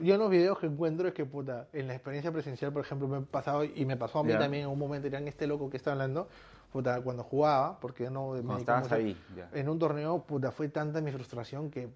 yo 0.00 0.14
en 0.14 0.20
los 0.20 0.30
videos 0.30 0.58
que 0.58 0.66
encuentro 0.66 1.08
es 1.08 1.14
que, 1.14 1.24
puta, 1.24 1.66
en 1.72 1.88
la 1.88 1.94
experiencia 1.94 2.30
presencial, 2.30 2.72
por 2.72 2.82
ejemplo, 2.82 3.08
me 3.08 3.16
ha 3.18 3.20
pasado, 3.20 3.64
y 3.64 3.84
me 3.84 3.96
pasó 3.96 4.20
a 4.20 4.22
mí 4.24 4.32
también 4.38 4.64
en 4.64 4.70
un 4.70 4.78
momento, 4.78 5.08
eran 5.08 5.26
este 5.26 5.46
loco 5.48 5.68
que 5.68 5.76
está 5.76 5.92
hablando, 5.92 6.28
puta, 6.72 7.00
cuando 7.00 7.24
jugaba, 7.24 7.78
porque 7.80 8.04
yo 8.04 8.10
no 8.10 8.30
me 8.32 8.56
estabas 8.58 8.84
mucho- 8.84 8.94
ahí, 8.94 9.16
ya. 9.36 9.48
en 9.52 9.68
un 9.68 9.78
torneo, 9.78 10.22
puta, 10.22 10.52
fue 10.52 10.68
tanta 10.68 11.00
mi 11.00 11.10
frustración 11.10 11.68
que, 11.70 11.88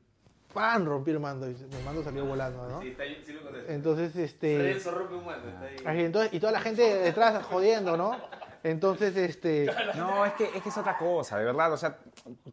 ¡pam! 0.53 0.85
rompí 0.85 1.13
el 1.13 1.21
mando, 1.21 1.49
y 1.49 1.55
mi 1.55 1.83
mando 1.85 2.03
salió 2.03 2.27
volando, 2.27 2.69
¿no? 2.69 2.83
Sí, 2.83 2.89
está, 2.89 3.05
sí 3.25 3.33
lo 3.33 3.43
contesto. 3.43 3.71
Entonces, 3.73 4.17
este... 4.17 4.77
Rompe 4.91 5.15
un 5.15 5.25
mando, 5.25 5.49
está 5.49 5.65
ahí. 5.65 5.77
Ahí, 5.99 6.05
entonces, 6.05 6.35
y 6.35 6.41
toda 6.41 6.53
la 6.53 6.61
gente 6.61 6.83
detrás 6.83 7.45
jodiendo, 7.45 7.97
¿no? 7.97 8.17
Entonces, 8.65 9.17
este... 9.17 9.67
No, 9.97 10.25
es 10.25 10.33
que, 10.35 10.45
es 10.45 10.63
que 10.63 10.69
es 10.69 10.79
otra 10.79 10.97
cosa, 10.97 11.39
de 11.39 11.45
verdad. 11.45 11.73
O 11.73 11.77
sea, 11.77 11.99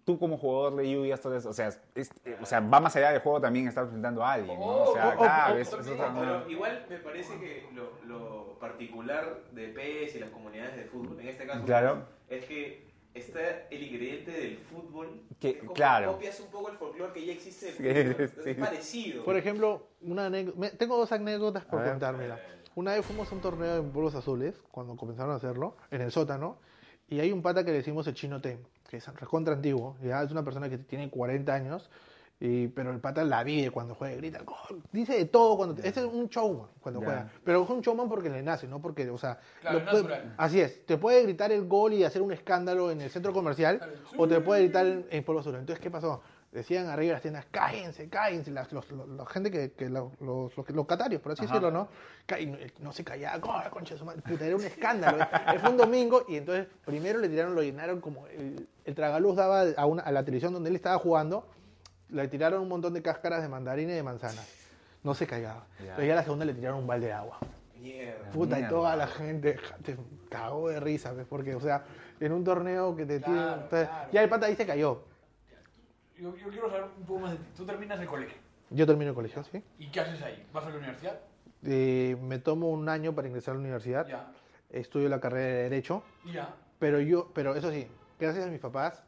tú 0.06 0.17
como 0.17 0.38
jugador 0.38 0.76
de 0.78 0.89
lluvia, 0.91 1.15
esto 1.15 1.34
es- 1.36 1.45
o 1.45 1.54
sea, 1.54 1.67
es- 1.95 2.12
o 2.41 2.45
sea, 2.45 2.60
va 2.60 2.80
más 2.80 2.95
allá 2.95 3.12
del 3.12 3.22
juego 3.22 3.39
también 3.39 3.67
estar 3.67 3.84
enfrentando 3.84 4.24
a 4.24 4.34
alguien, 4.34 4.60
¿no? 4.60 4.65
O 4.84 4.93
sea, 4.93 5.10
Oh, 5.10 5.13
oh, 5.13 5.17
claro, 5.17 5.56
oh, 5.56 5.62
otra- 5.62 6.13
Pero 6.19 6.50
igual 6.50 6.86
me 6.89 6.98
parece 6.98 7.39
que 7.39 7.67
lo, 7.74 7.91
lo 8.06 8.58
particular 8.60 9.39
de 9.52 9.67
PES 9.69 10.15
y 10.15 10.19
las 10.19 10.30
comunidades 10.32 10.76
de 10.78 10.84
fútbol, 10.86 11.19
en 11.19 11.28
este 11.28 11.45
caso, 11.45 11.63
Claro. 11.65 12.04
es 12.30 12.45
que 12.45 12.89
está 13.13 13.39
el 13.69 13.84
ingrediente 13.84 14.32
del 14.32 14.58
fútbol. 14.58 15.22
Que- 15.39 15.60
como 15.60 15.74
claro. 15.74 16.13
Copias 16.13 16.39
un 16.39 16.48
poco 16.48 16.69
el 16.69 16.78
folclore 16.78 17.13
que 17.13 17.26
ya 17.26 17.34
existe 17.34 17.72
fútbol. 17.72 18.30
Sí. 18.43 18.50
Es 18.52 18.58
parecido. 18.58 19.24
Por 19.26 19.36
ejemplo, 19.38 19.88
una 20.02 20.26
anécdota- 20.28 20.72
tengo 20.78 20.98
dos 20.98 21.12
anécdotas 21.12 21.65
por 21.65 21.84
contar, 21.84 22.15
mira. 22.17 22.39
Una 22.75 22.93
vez 22.93 23.05
fuimos 23.05 23.32
a 23.32 23.36
un 23.36 23.41
torneo 23.41 23.77
en 23.77 23.91
Pueblos 23.91 24.15
Azules, 24.15 24.55
cuando 24.71 24.95
comenzaron 24.95 25.32
a 25.34 25.36
hacerlo, 25.36 25.75
en 25.91 26.01
el 26.01 26.12
sótano, 26.12 26.58
y 27.10 27.19
hay 27.19 27.32
un 27.32 27.41
pata 27.41 27.63
que 27.65 27.71
le 27.71 27.77
decimos 27.77 28.08
el 28.08 28.13
Chino 28.13 28.39
T, 28.39 28.60
que 28.89 28.97
es 28.97 29.08
recontra 29.15 29.53
antiguo, 29.55 29.97
ya 30.03 30.21
es 30.23 30.32
una 30.32 30.43
persona 30.43 30.69
que 30.69 30.77
tiene 30.77 31.10
40 31.10 31.53
años, 31.53 31.89
y, 32.41 32.67
pero 32.69 32.91
el 32.91 32.99
pata 33.01 33.21
la 33.25 33.43
vive 33.43 33.69
cuando 33.69 33.95
juega, 33.95 34.15
grita, 34.15 34.41
"Gol", 34.43 34.82
dice 34.93 35.17
de 35.17 35.25
todo, 35.25 35.58
cuando 35.58 35.82
ese 35.82 35.99
es 35.99 36.05
un 36.05 36.29
showman 36.29 36.67
cuando 36.79 37.01
juega, 37.01 37.29
pero 37.43 37.63
es 37.63 37.69
un 37.69 37.82
showman 37.82 38.08
porque 38.08 38.29
le 38.29 38.41
nace, 38.41 38.65
no 38.65 38.82
porque, 38.82 39.10
o 39.10 39.17
sea, 39.17 39.39
Claro, 39.60 39.84
puede- 39.89 40.03
así 40.38 40.62
es, 40.62 40.86
te 40.86 40.97
puede 40.97 41.23
gritar 41.23 41.51
el 41.51 41.67
gol 41.67 41.91
y 41.93 42.05
hacer 42.05 42.21
un 42.21 42.32
escándalo 42.32 42.91
en 42.91 43.01
el 43.01 43.10
centro 43.10 43.34
comercial, 43.34 43.79
Claro, 43.79 43.93
o 44.15 44.27
te 44.27 44.39
puede 44.39 44.62
gritar 44.62 44.86
en, 44.86 45.05
en 45.10 45.23
Pueblo 45.25 45.41
Azul. 45.41 45.55
Entonces, 45.55 45.82
¿qué 45.84 45.91
pasó? 45.91 46.21
Decían 46.52 46.88
arriba 46.88 47.10
de 47.10 47.14
las 47.14 47.22
tiendas, 47.22 47.46
cállense, 47.52 48.10
cállense, 48.10 48.50
las, 48.50 48.72
los, 48.72 48.90
los- 48.90 49.08
la 49.08 49.26
gente 49.28 49.52
que, 49.52 49.72
que 49.74 49.88
lo- 49.88 50.12
los, 50.20 50.56
los, 50.58 50.66
por 50.66 51.32
así 51.34 51.46
Ajá. 51.46 51.54
decirlo, 51.54 51.70
¿no? 51.70 51.90
Y 52.40 52.48
no, 52.48 52.58
no 52.80 52.92
se 52.92 53.04
callaba, 53.04 53.38
"Oh, 53.68 53.70
concha 53.70 53.94
de 53.94 54.00
su 54.00 54.06
madre", 54.06 54.24
puta, 54.24 54.46
era 54.48 54.56
un 54.56 54.64
escándalo. 54.64 55.22
eh. 55.22 55.28
Fue 55.62 55.70
un 55.70 55.78
domingo 55.78 56.26
y 56.28 56.38
entonces 56.38 56.66
primero 56.86 57.20
le 57.20 57.30
tiraron, 57.30 57.54
lo 57.54 57.62
llenaron 57.62 58.02
como 58.02 58.26
el, 58.28 58.68
el 58.84 58.96
tragaluz 58.96 59.36
daba 59.36 59.66
a, 59.78 59.86
una, 59.86 60.02
a 60.02 60.12
la 60.12 60.24
televisión 60.26 60.52
donde 60.52 60.72
él 60.72 60.76
estaba 60.76 60.98
jugando, 60.98 61.46
le 62.10 62.28
tiraron 62.28 62.64
un 62.64 62.70
montón 62.70 62.96
de 62.96 63.04
cáscaras 63.04 63.44
de 63.44 63.48
mandarina 63.48 63.92
y 63.92 63.96
de 63.96 64.04
manzana. 64.04 64.42
No 65.04 65.14
se 65.14 65.28
callaba. 65.28 65.68
Ya. 65.78 65.84
Entonces 65.84 66.08
ya 66.08 66.14
a 66.14 66.16
la 66.16 66.24
segunda 66.24 66.46
le 66.46 66.54
tiraron 66.56 66.80
un 66.80 66.88
balde 66.88 67.06
de 67.08 67.14
agua. 67.14 67.38
Mierda. 67.80 68.32
Puta, 68.32 68.56
y 68.58 68.62
Mierda. 68.62 68.76
toda 68.76 68.96
la 68.96 69.06
gente 69.08 69.58
te 69.86 69.96
cagó 70.30 70.70
de 70.70 70.80
risa, 70.80 71.14
¿ves? 71.14 71.28
Porque, 71.30 71.54
o 71.54 71.62
sea, 71.62 71.84
en 72.20 72.32
un 72.34 72.44
torneo 72.44 72.96
que 72.96 73.06
te 73.06 73.20
Claro, 73.22 73.34
tiran- 73.40 73.54
entonces, 73.66 73.88
claro. 73.88 74.10
Ya 74.12 74.24
el 74.24 74.30
pata 74.30 74.48
ahí 74.48 74.56
se 74.56 74.66
cayó. 74.66 75.04
Yo, 76.19 76.36
yo 76.36 76.49
quiero 76.49 76.69
saber 76.69 76.86
un 76.97 77.05
poco 77.05 77.19
más 77.21 77.32
de 77.32 77.38
ti. 77.38 77.43
Tú 77.55 77.65
terminas 77.65 77.99
el 77.99 78.08
colegio. 78.08 78.38
Yo 78.69 78.86
termino 78.86 79.10
el 79.10 79.15
colegio, 79.15 79.43
¿sí? 79.45 79.63
¿Y 79.79 79.88
qué 79.88 80.01
haces 80.01 80.21
ahí? 80.21 80.45
¿Vas 80.53 80.65
a 80.65 80.69
la 80.69 80.77
universidad? 80.77 81.19
Eh, 81.63 82.17
me 82.21 82.39
tomo 82.39 82.69
un 82.69 82.89
año 82.89 83.15
para 83.15 83.27
ingresar 83.27 83.53
a 83.53 83.55
la 83.55 83.62
universidad. 83.62 84.08
Ya. 84.08 84.32
Estudio 84.69 85.08
la 85.08 85.19
carrera 85.21 85.47
de 85.47 85.63
Derecho. 85.63 86.03
Ya. 86.25 86.53
Pero 86.77 86.99
yo, 86.99 87.32
pero 87.34 87.55
eso 87.55 87.71
sí, 87.71 87.88
gracias 88.19 88.45
a 88.45 88.49
mis 88.49 88.60
papás, 88.60 89.01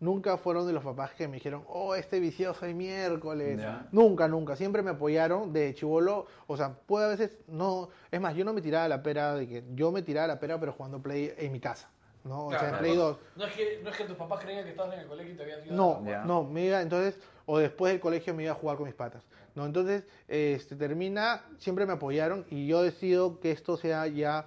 nunca 0.00 0.38
fueron 0.38 0.66
de 0.66 0.72
los 0.72 0.82
papás 0.82 1.12
que 1.12 1.28
me 1.28 1.34
dijeron, 1.34 1.64
oh, 1.68 1.94
este 1.94 2.18
vicioso 2.18 2.64
hay 2.64 2.74
miércoles. 2.74 3.60
Nunca, 3.92 4.26
nunca. 4.26 4.56
Siempre 4.56 4.82
me 4.82 4.90
apoyaron 4.90 5.52
de 5.52 5.74
chivolo. 5.74 6.26
O 6.46 6.56
sea, 6.56 6.72
puede 6.72 7.06
a 7.06 7.08
veces 7.08 7.38
no. 7.46 7.90
Es 8.10 8.20
más, 8.20 8.34
yo 8.34 8.44
no 8.44 8.54
me 8.54 8.62
tiraba 8.62 8.88
la 8.88 9.02
pera 9.02 9.34
de 9.34 9.46
que 9.46 9.64
yo 9.74 9.92
me 9.92 10.02
tiraba 10.02 10.26
la 10.26 10.40
pera, 10.40 10.58
pero 10.58 10.72
jugando 10.72 11.02
play 11.02 11.32
en 11.36 11.52
mi 11.52 11.60
casa. 11.60 11.90
¿No? 12.24 12.46
o 12.46 12.50
sea, 12.50 12.60
en 12.60 12.66
Claro, 12.68 12.78
Play 12.78 12.96
no, 12.96 13.02
2. 13.02 13.18
No 13.36 13.44
es, 13.44 13.52
que, 13.52 13.80
no 13.82 13.90
es 13.90 13.96
que 13.96 14.04
tus 14.04 14.16
papás 14.16 14.40
creían 14.40 14.64
que 14.64 14.70
estabas 14.70 14.94
en 14.94 15.00
el 15.00 15.06
colegio 15.06 15.32
y 15.32 15.36
te 15.36 15.42
habías 15.42 15.64
ido 15.66 15.74
No, 15.76 16.02
a 16.12 16.24
no, 16.24 16.44
me 16.44 16.64
iba, 16.66 16.80
entonces, 16.82 17.18
o 17.46 17.58
después 17.58 17.92
del 17.92 18.00
colegio 18.00 18.34
me 18.34 18.42
iba 18.44 18.52
a 18.52 18.56
jugar 18.56 18.76
con 18.76 18.86
mis 18.86 18.94
patas. 18.94 19.22
No, 19.54 19.64
entonces, 19.66 20.04
este, 20.26 20.74
termina, 20.74 21.44
siempre 21.58 21.86
me 21.86 21.92
apoyaron 21.92 22.44
y 22.50 22.66
yo 22.66 22.82
decido 22.82 23.38
que 23.40 23.50
esto 23.52 23.76
sea 23.76 24.06
ya, 24.08 24.46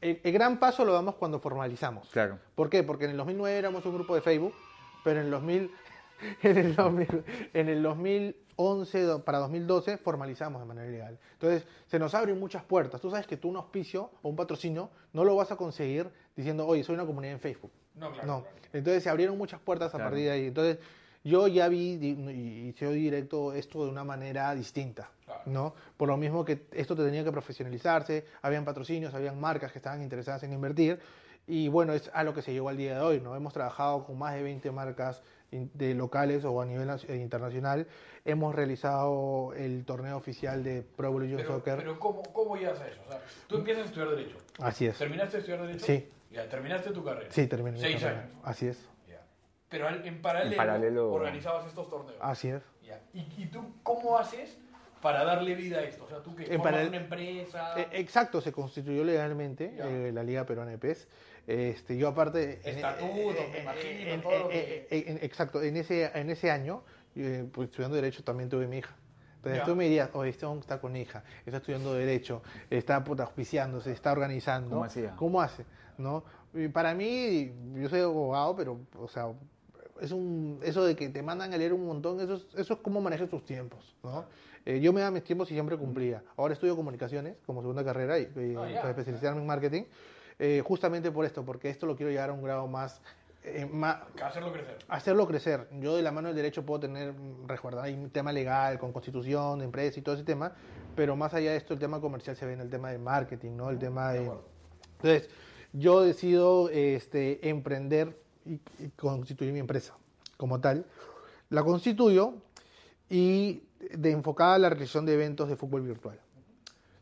el, 0.00 0.20
el 0.22 0.32
gran 0.32 0.60
paso 0.60 0.84
lo 0.84 0.92
damos 0.92 1.16
cuando 1.16 1.40
formalizamos. 1.40 2.08
Claro. 2.10 2.38
¿Por 2.54 2.70
qué? 2.70 2.82
Porque 2.84 3.06
en 3.06 3.12
el 3.12 3.16
2009 3.16 3.58
éramos 3.58 3.84
un 3.86 3.94
grupo 3.94 4.14
de 4.14 4.20
Facebook, 4.20 4.54
pero 5.02 5.18
en 5.20 5.26
el 5.26 5.30
2000, 5.32 5.70
en 6.42 6.58
el 6.58 6.76
2000 6.76 7.24
en 7.54 7.68
el 7.68 7.82
2011 7.82 9.02
do- 9.02 9.24
para 9.24 9.38
2012 9.38 9.98
formalizamos 9.98 10.60
de 10.60 10.66
manera 10.66 10.90
legal. 10.90 11.18
Entonces, 11.32 11.66
se 11.86 11.98
nos 11.98 12.14
abren 12.14 12.38
muchas 12.38 12.62
puertas. 12.62 13.00
Tú 13.00 13.10
sabes 13.10 13.26
que 13.26 13.36
tú 13.36 13.48
un 13.48 13.56
auspicio 13.56 14.10
o 14.22 14.28
un 14.28 14.36
patrocinio 14.36 14.90
no 15.12 15.24
lo 15.24 15.34
vas 15.34 15.50
a 15.52 15.56
conseguir 15.56 16.08
diciendo, 16.36 16.66
oye, 16.66 16.84
soy 16.84 16.94
una 16.94 17.06
comunidad 17.06 17.34
en 17.34 17.40
Facebook. 17.40 17.72
No, 17.94 18.12
claro. 18.12 18.26
No. 18.26 18.40
claro. 18.42 18.56
Entonces 18.72 19.02
se 19.02 19.08
abrieron 19.10 19.38
muchas 19.38 19.58
puertas 19.60 19.88
a 19.94 19.96
Claro. 19.98 20.10
partir 20.10 20.26
de 20.26 20.30
ahí. 20.32 20.46
Entonces 20.46 20.78
yo 21.24 21.48
ya 21.48 21.66
vi 21.68 21.98
y, 22.00 22.68
y 22.68 22.72
se 22.78 22.86
oí 22.86 23.00
directo 23.00 23.52
esto 23.54 23.84
de 23.84 23.90
una 23.90 24.04
manera 24.04 24.54
distinta. 24.54 25.10
Claro. 25.24 25.42
¿no? 25.46 25.74
Por 25.96 26.08
lo 26.08 26.16
mismo 26.16 26.44
que 26.44 26.66
esto 26.72 26.94
te 26.94 27.02
tenía 27.04 27.24
que 27.24 27.32
profesionalizarse, 27.32 28.24
habían 28.42 28.64
patrocinios, 28.64 29.14
habían 29.14 29.40
marcas 29.40 29.72
que 29.72 29.78
estaban 29.78 30.02
interesadas 30.02 30.42
en 30.44 30.52
invertir. 30.52 31.00
Y 31.48 31.68
bueno, 31.68 31.92
es 31.94 32.10
a 32.12 32.22
lo 32.24 32.34
que 32.34 32.42
se 32.42 32.52
llegó 32.52 32.68
al 32.68 32.76
día 32.76 32.96
de 32.96 33.00
hoy. 33.00 33.20
¿no? 33.20 33.34
Hemos 33.34 33.52
trabajado 33.52 34.04
con 34.04 34.18
más 34.18 34.34
de 34.34 34.42
20 34.42 34.70
marcas 34.72 35.22
de 35.52 35.94
locales 35.94 36.44
o 36.44 36.60
a 36.60 36.66
nivel 36.66 36.90
eh, 37.08 37.16
internacional. 37.16 37.86
Hemos 38.24 38.54
realizado 38.54 39.52
el 39.54 39.84
torneo 39.84 40.16
oficial 40.16 40.62
de 40.64 40.82
Pro 40.82 41.06
Evolution 41.08 41.36
Pero, 41.38 41.48
Soccer. 41.54 41.76
pero 41.78 41.98
¿cómo, 42.00 42.22
¿cómo 42.32 42.56
llegas 42.56 42.80
a 42.80 42.88
eso? 42.88 43.00
O 43.06 43.10
sea, 43.10 43.20
tú 43.46 43.56
empiezas 43.56 43.84
a 43.84 43.86
estudiar 43.86 44.10
Derecho. 44.10 44.36
Así 44.58 44.86
es. 44.86 44.98
¿Terminaste 44.98 45.36
de 45.36 45.40
estudiar 45.40 45.66
Derecho? 45.66 45.86
Sí. 45.86 46.08
Ya, 46.36 46.48
terminaste 46.50 46.90
tu 46.90 47.02
carrera. 47.02 47.30
Sí, 47.30 47.46
terminé. 47.46 47.72
mi 47.72 47.80
Seis 47.80 48.00
carrera. 48.02 48.20
años. 48.24 48.32
Así 48.44 48.66
es. 48.68 48.78
Ya. 49.08 49.22
Pero 49.70 49.88
en 49.88 50.20
paralelo, 50.20 50.52
En 50.52 50.58
paralelo- 50.58 51.12
organizabas 51.12 51.66
estos 51.66 51.88
torneos. 51.88 52.18
Así 52.20 52.48
es. 52.48 52.62
Ya. 52.82 53.00
¿Y, 53.14 53.20
y 53.38 53.46
tú 53.46 53.64
cómo 53.82 54.18
haces 54.18 54.58
para 55.00 55.24
darle 55.24 55.54
vida 55.54 55.78
a 55.78 55.82
esto? 55.82 56.04
O 56.04 56.08
sea, 56.08 56.18
tú 56.22 56.36
que 56.36 56.44
Eh, 56.44 56.58
formas 56.58 56.88
una 56.88 56.96
empresa. 56.98 57.80
Eh, 57.80 57.88
exacto, 57.92 58.40
se 58.42 58.52
constituyó 58.52 59.02
legalmente 59.02 59.74
eh, 59.78 60.10
la 60.12 60.22
Liga 60.22 60.44
Peruana 60.44 60.72
de 60.72 60.78
PES. 60.78 61.08
Este, 61.46 61.96
yo 61.96 62.08
aparte... 62.08 62.60
en- 62.64 62.76
Estatutos, 62.76 63.36
eh, 63.36 63.48
me 63.52 63.58
eh, 63.58 63.62
imagino, 63.62 64.10
en- 64.10 64.20
todo 64.22 64.38
lo 64.40 64.50
eh, 64.50 64.86
que- 64.90 64.98
eh, 64.98 65.04
en- 65.08 65.18
exacto, 65.22 65.62
en 65.62 65.76
ese, 65.78 66.10
en 66.12 66.28
ese 66.28 66.50
año, 66.50 66.82
eh, 67.14 67.46
pues, 67.50 67.70
estudiando 67.70 67.96
Derecho 67.96 68.22
también 68.24 68.50
tuve 68.50 68.66
mi 68.66 68.78
hija. 68.78 68.94
Entonces 69.46 69.64
tú 69.64 69.76
me 69.76 69.84
dirías, 69.84 70.10
oye, 70.12 70.30
este 70.30 70.46
hombre 70.46 70.60
está 70.60 70.80
con 70.80 70.96
hija, 70.96 71.22
está 71.44 71.58
estudiando 71.58 71.94
Derecho, 71.94 72.42
está 72.70 73.02
puta, 73.04 73.24
auspiciándose, 73.24 73.92
está 73.92 74.12
organizando. 74.12 74.70
¿Cómo 74.70 74.84
hacía? 74.84 75.16
¿Cómo 75.16 75.40
hace? 75.40 75.64
¿No? 75.98 76.24
Y 76.54 76.68
para 76.68 76.94
mí, 76.94 77.52
yo 77.74 77.88
soy 77.88 78.00
abogado, 78.00 78.56
pero, 78.56 78.80
o 78.98 79.08
sea, 79.08 79.28
es 80.00 80.10
un, 80.10 80.60
eso 80.62 80.84
de 80.84 80.96
que 80.96 81.08
te 81.08 81.22
mandan 81.22 81.52
a 81.52 81.56
leer 81.56 81.72
un 81.72 81.86
montón, 81.86 82.20
eso 82.20 82.34
es, 82.34 82.46
eso 82.56 82.74
es 82.74 82.80
cómo 82.80 83.00
manejas 83.00 83.28
tus 83.28 83.44
tiempos, 83.44 83.94
¿no? 84.02 84.24
Eh, 84.64 84.80
yo 84.80 84.92
me 84.92 85.00
daba 85.00 85.12
mis 85.12 85.22
tiempos 85.22 85.48
y 85.50 85.54
siempre 85.54 85.76
cumplía. 85.76 86.22
Ahora 86.36 86.54
estudio 86.54 86.74
comunicaciones 86.74 87.36
como 87.46 87.60
segunda 87.60 87.84
carrera 87.84 88.18
y, 88.18 88.22
y 88.22 88.54
para 88.54 88.90
especializarme 88.90 89.40
en 89.40 89.46
marketing, 89.46 89.84
eh, 90.38 90.62
justamente 90.66 91.10
por 91.10 91.24
esto, 91.24 91.44
porque 91.44 91.70
esto 91.70 91.86
lo 91.86 91.96
quiero 91.96 92.10
llevar 92.10 92.30
a 92.30 92.32
un 92.32 92.42
grado 92.42 92.66
más, 92.66 93.00
eh, 93.46 93.70
Hacerlo 94.22 94.52
crecer. 94.52 94.78
hacerlo 94.88 95.26
crecer. 95.26 95.68
Yo 95.80 95.96
de 95.96 96.02
la 96.02 96.12
mano 96.12 96.28
del 96.28 96.36
derecho 96.36 96.66
puedo 96.66 96.80
tener, 96.80 97.14
resguardar 97.46 97.84
ahí 97.84 97.94
un 97.94 98.10
tema 98.10 98.32
legal, 98.32 98.78
con 98.78 98.92
constitución, 98.92 99.60
de 99.60 99.64
empresa 99.64 100.00
y 100.00 100.02
todo 100.02 100.16
ese 100.16 100.24
tema, 100.24 100.52
pero 100.94 101.14
más 101.16 101.32
allá 101.32 101.52
de 101.52 101.56
esto, 101.56 101.74
el 101.74 101.80
tema 101.80 102.00
comercial 102.00 102.36
se 102.36 102.44
ve 102.44 102.54
en 102.54 102.60
el 102.60 102.70
tema 102.70 102.90
de 102.90 102.98
marketing, 102.98 103.52
¿no? 103.56 103.70
El 103.70 103.78
tema 103.78 104.12
de... 104.12 104.30
Entonces, 104.96 105.30
yo 105.72 106.00
decido 106.02 106.70
este, 106.70 107.48
emprender 107.48 108.20
y, 108.44 108.54
y 108.78 108.88
constituir 108.96 109.52
mi 109.52 109.60
empresa 109.60 109.94
como 110.36 110.60
tal. 110.60 110.84
La 111.50 111.62
constituyo 111.62 112.34
y 113.08 113.62
de 113.78 114.10
enfocada 114.10 114.54
a 114.54 114.58
la 114.58 114.70
realización 114.70 115.06
de 115.06 115.14
eventos 115.14 115.48
de 115.48 115.56
fútbol 115.56 115.82
virtual. 115.82 116.18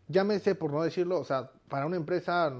Llámese, 0.08 0.54
por 0.54 0.70
no 0.70 0.82
decirlo, 0.82 1.18
o 1.18 1.24
sea, 1.24 1.50
para 1.68 1.86
una 1.86 1.96
empresa 1.96 2.52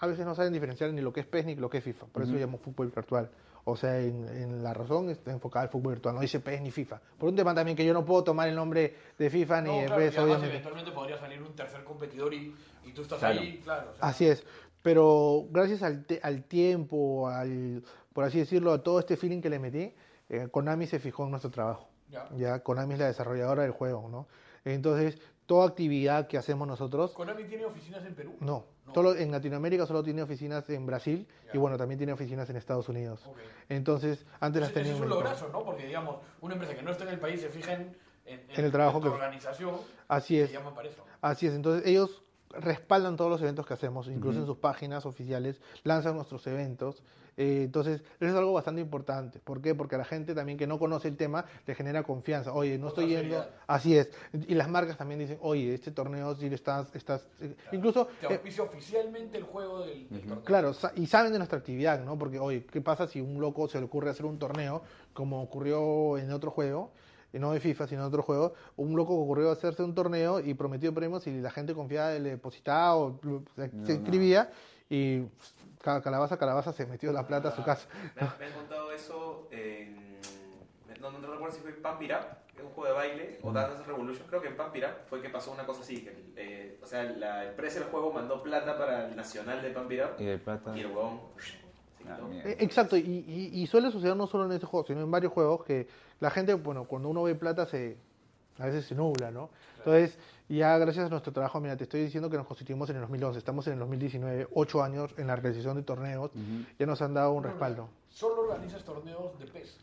a 0.00 0.06
veces 0.06 0.24
no 0.26 0.34
saben 0.34 0.52
diferenciar 0.52 0.92
ni 0.92 1.00
lo 1.00 1.12
que 1.12 1.20
es 1.20 1.26
PES 1.26 1.44
ni 1.46 1.54
lo 1.56 1.68
que 1.70 1.78
es 1.78 1.84
FIFA, 1.84 2.06
por 2.06 2.22
eso 2.22 2.32
llamo 2.34 2.58
fútbol 2.58 2.90
virtual. 2.94 3.30
O 3.64 3.76
sea, 3.76 3.98
en, 4.00 4.26
en 4.26 4.62
la 4.62 4.72
razón 4.72 5.10
está 5.10 5.30
enfocada 5.30 5.64
al 5.64 5.68
fútbol 5.70 5.92
virtual, 5.92 6.14
no 6.14 6.22
dice 6.22 6.40
PES 6.40 6.62
ni 6.62 6.70
FIFA. 6.70 6.98
Por 7.18 7.28
un 7.28 7.36
tema 7.36 7.54
también 7.54 7.76
que 7.76 7.84
yo 7.84 7.92
no 7.92 8.04
puedo 8.06 8.24
tomar 8.24 8.48
el 8.48 8.54
nombre 8.56 8.94
de 9.18 9.28
FIFA 9.30 9.60
ni 9.60 9.68
No, 9.68 9.76
de 9.80 9.86
claro, 9.86 10.00
PES, 10.00 10.18
obviamente. 10.18 10.48
eventualmente 10.48 10.90
podría 10.92 11.18
salir 11.18 11.42
un 11.42 11.54
tercer 11.54 11.84
competidor 11.84 12.32
y, 12.32 12.54
y 12.84 12.92
tú 12.92 13.02
estás 13.02 13.18
Claro. 13.18 13.40
ahí, 13.40 13.60
claro. 13.62 13.90
o 13.92 13.96
sea, 13.96 14.08
Así 14.08 14.26
es, 14.26 14.42
pero 14.82 15.44
gracias 15.50 15.82
al, 15.82 16.04
te- 16.06 16.20
al 16.22 16.44
tiempo, 16.44 17.28
al, 17.28 17.82
por 18.14 18.24
así 18.24 18.38
decirlo, 18.38 18.72
a 18.72 18.82
todo 18.82 18.98
este 18.98 19.18
feeling 19.18 19.42
que 19.42 19.50
le 19.50 19.58
metí, 19.58 19.92
eh, 20.30 20.48
Konami 20.50 20.86
se 20.86 20.98
fijó 20.98 21.24
en 21.24 21.30
nuestro 21.32 21.50
trabajo. 21.50 21.88
Ya. 22.08 22.28
Ya, 22.36 22.58
Konami 22.60 22.94
es 22.94 23.00
la 23.00 23.06
desarrolladora 23.08 23.62
del 23.62 23.72
juego, 23.72 24.08
¿no? 24.08 24.26
Entonces, 24.64 25.18
toda 25.50 25.66
actividad 25.66 26.28
que 26.28 26.38
hacemos 26.38 26.68
nosotros, 26.68 27.10
¿Konami 27.10 27.42
tiene 27.42 27.64
oficinas 27.64 28.04
en 28.06 28.14
Perú? 28.14 28.36
no, 28.38 28.64
No. 28.86 28.94
Solo 28.94 29.16
en 29.16 29.32
Latinoamérica 29.32 29.84
solo 29.84 30.00
tiene 30.00 30.22
oficinas 30.22 30.68
en 30.70 30.86
Brasil 30.86 31.26
y 31.52 31.58
bueno, 31.58 31.76
también 31.76 31.98
tiene 31.98 32.12
oficinas 32.12 32.48
en 32.50 32.54
Estados 32.56 32.88
Unidos. 32.88 33.28
Entonces, 33.68 34.24
antes 34.38 34.60
las 34.60 34.70
Ese- 34.70 34.78
ese 34.80 34.88
tenía 34.90 34.94
es 34.96 35.00
un 35.02 35.08
lograzo, 35.08 35.48
¿no? 35.52 35.64
Porque, 35.64 35.86
digamos, 35.86 36.18
una 36.40 36.54
empresa 36.54 36.76
que 36.76 36.82
no 36.82 36.92
está 36.92 37.02
en 37.02 37.10
el 37.10 37.18
país 37.18 37.40
se 37.40 37.48
fija 37.48 37.72
en, 37.74 37.96
en, 38.26 38.40
En 38.48 38.64
el 38.64 38.70
trabajo 38.70 39.00
que- 39.00 39.08
organización. 39.08 39.74
Así 40.06 40.38
es. 40.38 40.52
Llaman 40.52 40.72
para 40.72 40.88
eso. 40.88 41.02
Así 41.20 41.48
es, 41.48 41.54
entonces 41.54 41.84
ellos 41.84 42.22
respaldan 42.50 43.16
todos 43.16 43.30
los 43.30 43.40
eventos 43.42 43.64
que 43.66 43.74
hacemos, 43.74 44.08
incluso 44.08 44.40
en 44.40 44.46
sus 44.46 44.56
páginas 44.58 45.06
oficiales, 45.06 45.60
lanzan 45.84 46.16
nuestros 46.16 46.46
eventos. 46.46 47.02
Eh, 47.36 47.62
entonces, 47.64 48.02
eso 48.18 48.30
es 48.30 48.34
algo 48.34 48.52
bastante 48.52 48.80
importante. 48.80 49.38
¿Por 49.38 49.62
qué? 49.62 49.74
Porque 49.74 49.94
a 49.94 49.98
la 49.98 50.04
gente 50.04 50.34
también 50.34 50.58
que 50.58 50.66
no 50.66 50.78
conoce 50.78 51.08
el 51.08 51.16
tema 51.16 51.44
le 51.64 51.74
genera 51.74 52.02
confianza. 52.02 52.52
Oye, 52.52 52.76
no 52.76 52.88
Otra 52.88 53.04
estoy 53.04 53.16
yendo. 53.16 53.36
seriedad. 53.36 53.50
Así 53.66 53.96
es. 53.96 54.10
Y 54.32 54.54
las 54.54 54.68
marcas 54.68 54.98
también 54.98 55.20
dicen, 55.20 55.38
oye, 55.40 55.72
este 55.72 55.90
torneo 55.92 56.34
sí 56.34 56.48
le 56.48 56.56
estás. 56.56 56.94
estás 56.94 57.26
eh, 57.40 57.54
Incluso. 57.72 58.08
Te 58.20 58.26
eh, 58.26 58.34
auspicia 58.34 58.64
oficialmente 58.64 59.38
el 59.38 59.44
juego 59.44 59.80
del, 59.86 60.08
del 60.10 60.20
torneo. 60.22 60.44
Claro, 60.44 60.74
sa- 60.74 60.92
y 60.96 61.06
saben 61.06 61.32
de 61.32 61.38
nuestra 61.38 61.58
actividad, 61.58 62.04
¿no? 62.04 62.18
Porque, 62.18 62.38
oye, 62.40 62.66
¿qué 62.66 62.80
pasa 62.80 63.06
si 63.06 63.20
un 63.20 63.40
loco 63.40 63.68
se 63.68 63.78
le 63.78 63.84
ocurre 63.86 64.10
hacer 64.10 64.26
un 64.26 64.38
torneo, 64.38 64.82
como 65.14 65.40
ocurrió 65.40 66.18
en 66.18 66.32
otro 66.32 66.50
juego, 66.50 66.90
no 67.38 67.52
de 67.52 67.60
FIFA, 67.60 67.86
sino 67.86 68.00
en 68.02 68.08
otro 68.08 68.22
juego? 68.22 68.54
Un 68.76 68.96
loco 68.96 69.14
ocurrió 69.14 69.50
hacerse 69.50 69.82
un 69.82 69.94
torneo 69.94 70.40
y 70.40 70.54
prometió 70.54 70.92
premios 70.92 71.26
y 71.26 71.40
la 71.40 71.50
gente 71.50 71.74
confiaba, 71.74 72.10
le 72.12 72.30
depositaba 72.30 72.96
o 72.96 73.20
se, 73.54 73.70
se 73.84 73.92
inscribía 73.94 74.50
y 74.88 75.22
calabaza, 75.82 76.36
calabaza 76.36 76.72
se 76.72 76.86
metió 76.86 77.12
la 77.12 77.26
plata 77.26 77.48
a 77.50 77.56
su 77.56 77.62
casa. 77.62 77.88
Me, 78.16 78.22
han- 78.22 78.34
me 78.38 78.46
han 78.46 78.52
contado 78.52 78.92
eso 78.92 79.48
en. 79.50 80.10
No, 81.00 81.10
no, 81.12 81.18
recuerdo 81.32 81.54
si 81.56 81.62
fue 81.62 81.72
que 81.72 82.58
es 82.58 82.62
un 82.62 82.72
juego 82.72 82.88
de 82.88 82.92
baile, 82.92 83.38
o 83.42 83.52
Dance 83.52 83.84
Revolution. 83.84 84.26
Creo 84.28 84.42
que 84.42 84.48
en 84.48 84.60
Up 84.60 84.72
fue 85.08 85.22
que 85.22 85.30
pasó 85.30 85.50
una 85.52 85.64
cosa 85.64 85.80
así. 85.80 86.02
Que, 86.04 86.32
eh, 86.36 86.78
o 86.82 86.86
sea, 86.86 87.04
la 87.04 87.46
empresa 87.46 87.78
del 87.80 87.88
juego 87.88 88.12
mandó 88.12 88.42
plata 88.42 88.76
para 88.76 89.06
el 89.08 89.16
nacional 89.16 89.62
de 89.62 89.70
Up 89.70 89.90
Y 90.18 90.24
de 90.26 90.36
plata. 90.38 90.76
y 90.76 90.80
el 90.80 90.86
huevón 90.88 91.20
Ah. 92.08 92.18
Eh, 92.44 92.56
Exacto, 92.60 92.96
y, 92.96 93.00
y- 93.00 93.50
y 93.62 93.66
suele 93.66 93.90
suceder 93.90 94.16
no 94.16 94.26
solo 94.26 94.46
en 94.46 94.52
este 94.52 94.66
juego, 94.66 94.86
sino 94.86 95.00
en 95.00 95.10
varios 95.10 95.32
juegos 95.32 95.64
que 95.64 95.86
la 96.20 96.30
gente, 96.30 96.54
bueno, 96.54 96.84
cuando 96.84 97.08
uno 97.08 97.22
ve 97.22 97.34
plata 97.34 97.66
se 97.66 97.96
a 98.58 98.66
veces 98.66 98.84
se 98.84 98.94
nubla, 98.94 99.30
¿no? 99.30 99.48
Entonces, 99.78 100.18
ya 100.48 100.76
gracias 100.76 101.06
a 101.06 101.08
nuestro 101.08 101.32
trabajo, 101.32 101.60
mira, 101.60 101.76
te 101.78 101.84
estoy 101.84 102.02
diciendo 102.02 102.28
que 102.28 102.36
nos 102.36 102.46
constituimos 102.46 102.90
en 102.90 102.96
el 102.96 103.02
2011, 103.02 103.38
estamos 103.38 103.66
en 103.68 103.72
el 103.74 103.78
2019, 103.78 104.48
ocho 104.52 104.82
años 104.82 105.14
en 105.16 105.28
la 105.28 105.36
realización 105.36 105.76
de 105.76 105.82
torneos, 105.82 106.30
ya 106.78 106.84
nos 106.84 107.00
han 107.00 107.14
dado 107.14 107.32
un 107.32 107.42
respaldo. 107.44 107.88
¿Solo 108.10 108.42
organizas 108.42 108.84
torneos 108.84 109.38
de 109.38 109.46
PES? 109.46 109.78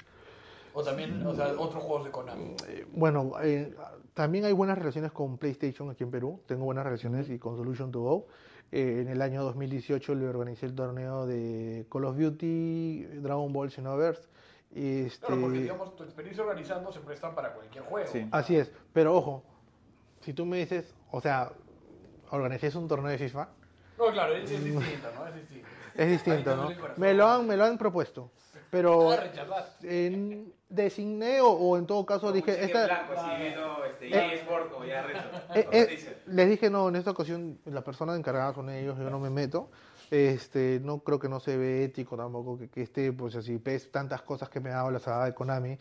O 0.75 0.83
también, 0.83 1.25
o 1.25 1.33
sea, 1.33 1.53
otros 1.57 1.83
juegos 1.83 2.05
de 2.05 2.11
Konami. 2.11 2.55
Eh, 2.67 2.85
bueno, 2.91 3.31
eh, 3.41 3.73
también 4.13 4.45
hay 4.45 4.53
buenas 4.53 4.77
relaciones 4.77 5.11
con 5.11 5.39
PlayStation 5.39 5.89
aquí 5.89 6.03
en 6.03 6.11
Perú, 6.11 6.39
tengo 6.45 6.65
buenas 6.65 6.83
relaciones 6.85 7.27
y 7.31 7.39
con 7.39 7.57
Solution 7.57 7.91
to 7.91 7.99
Go. 8.01 8.27
Eh, 8.71 8.99
en 9.01 9.07
el 9.07 9.21
año 9.21 9.43
2018 9.43 10.13
le 10.15 10.27
organizé 10.27 10.65
el 10.65 10.75
torneo 10.75 11.25
de 11.25 11.85
Call 11.91 12.05
of 12.05 12.17
Duty, 12.17 13.03
Dragon 13.21 13.51
Ball 13.53 13.71
Xenoverse. 13.71 14.27
Este, 14.75 15.25
Claro, 15.25 15.41
porque 15.41 15.59
digamos, 15.59 15.95
tu 15.95 16.03
experiencia 16.03 16.43
organizando 16.43 16.91
se 16.91 16.99
presta 16.99 17.33
para 17.33 17.53
cualquier 17.53 17.85
juego. 17.85 18.11
Sí. 18.11 18.27
Así 18.31 18.57
es, 18.57 18.71
pero 18.91 19.15
ojo, 19.15 19.43
si 20.19 20.33
tú 20.33 20.45
me 20.45 20.57
dices, 20.57 20.93
o 21.11 21.21
sea, 21.21 21.51
organizé 22.31 22.77
un 22.77 22.87
torneo 22.87 23.09
de 23.09 23.17
FIFA, 23.17 23.47
No, 23.97 24.11
claro, 24.11 24.35
es, 24.35 24.51
es 24.51 24.63
distinto, 24.63 25.07
¿no? 25.15 25.27
Es 25.27 25.35
distinto. 25.35 25.67
es 25.95 26.09
distinto, 26.09 26.55
¿no? 26.57 26.69
Me 26.97 27.13
lo 27.13 27.25
han, 27.27 27.47
me 27.47 27.55
lo 27.55 27.63
han 27.63 27.77
propuesto, 27.77 28.29
pero 28.69 29.11
Ah, 29.11 29.65
en, 29.83 30.53
designé 30.69 31.41
o, 31.41 31.49
o 31.49 31.77
en 31.77 31.85
todo 31.85 32.05
caso 32.05 32.31
dije, 32.31 32.63
esta, 32.63 32.85
blanco, 32.85 33.13
así 33.17 33.41
viendo 33.41 33.85
este, 33.85 34.35
Eh, 34.35 34.45
como 34.71 34.85
ya 34.85 35.01
reto. 35.03 35.19
Eh, 35.55 35.67
eh, 35.71 36.15
les 36.27 36.49
dije, 36.49 36.69
no, 36.69 36.89
en 36.89 36.95
esta 36.97 37.11
ocasión 37.11 37.59
la 37.65 37.81
persona 37.83 38.15
encargada 38.15 38.53
son 38.53 38.69
ellos, 38.69 38.97
yo 38.97 39.09
no 39.09 39.19
me 39.19 39.29
meto. 39.29 39.69
Este, 40.09 40.79
no 40.83 40.99
creo 40.99 41.19
que 41.19 41.27
no 41.27 41.39
se 41.39 41.57
ve 41.57 41.83
ético 41.83 42.15
tampoco 42.15 42.57
que, 42.57 42.69
que 42.69 42.81
esté, 42.83 43.11
pues 43.11 43.35
así, 43.35 43.57
ves 43.57 43.91
tantas 43.91 44.21
cosas 44.21 44.49
que 44.49 44.59
me 44.59 44.69
ha 44.69 44.75
dado 44.75 44.91
la 44.91 44.99
saga 44.99 45.25
de 45.25 45.33
Konami 45.33 45.77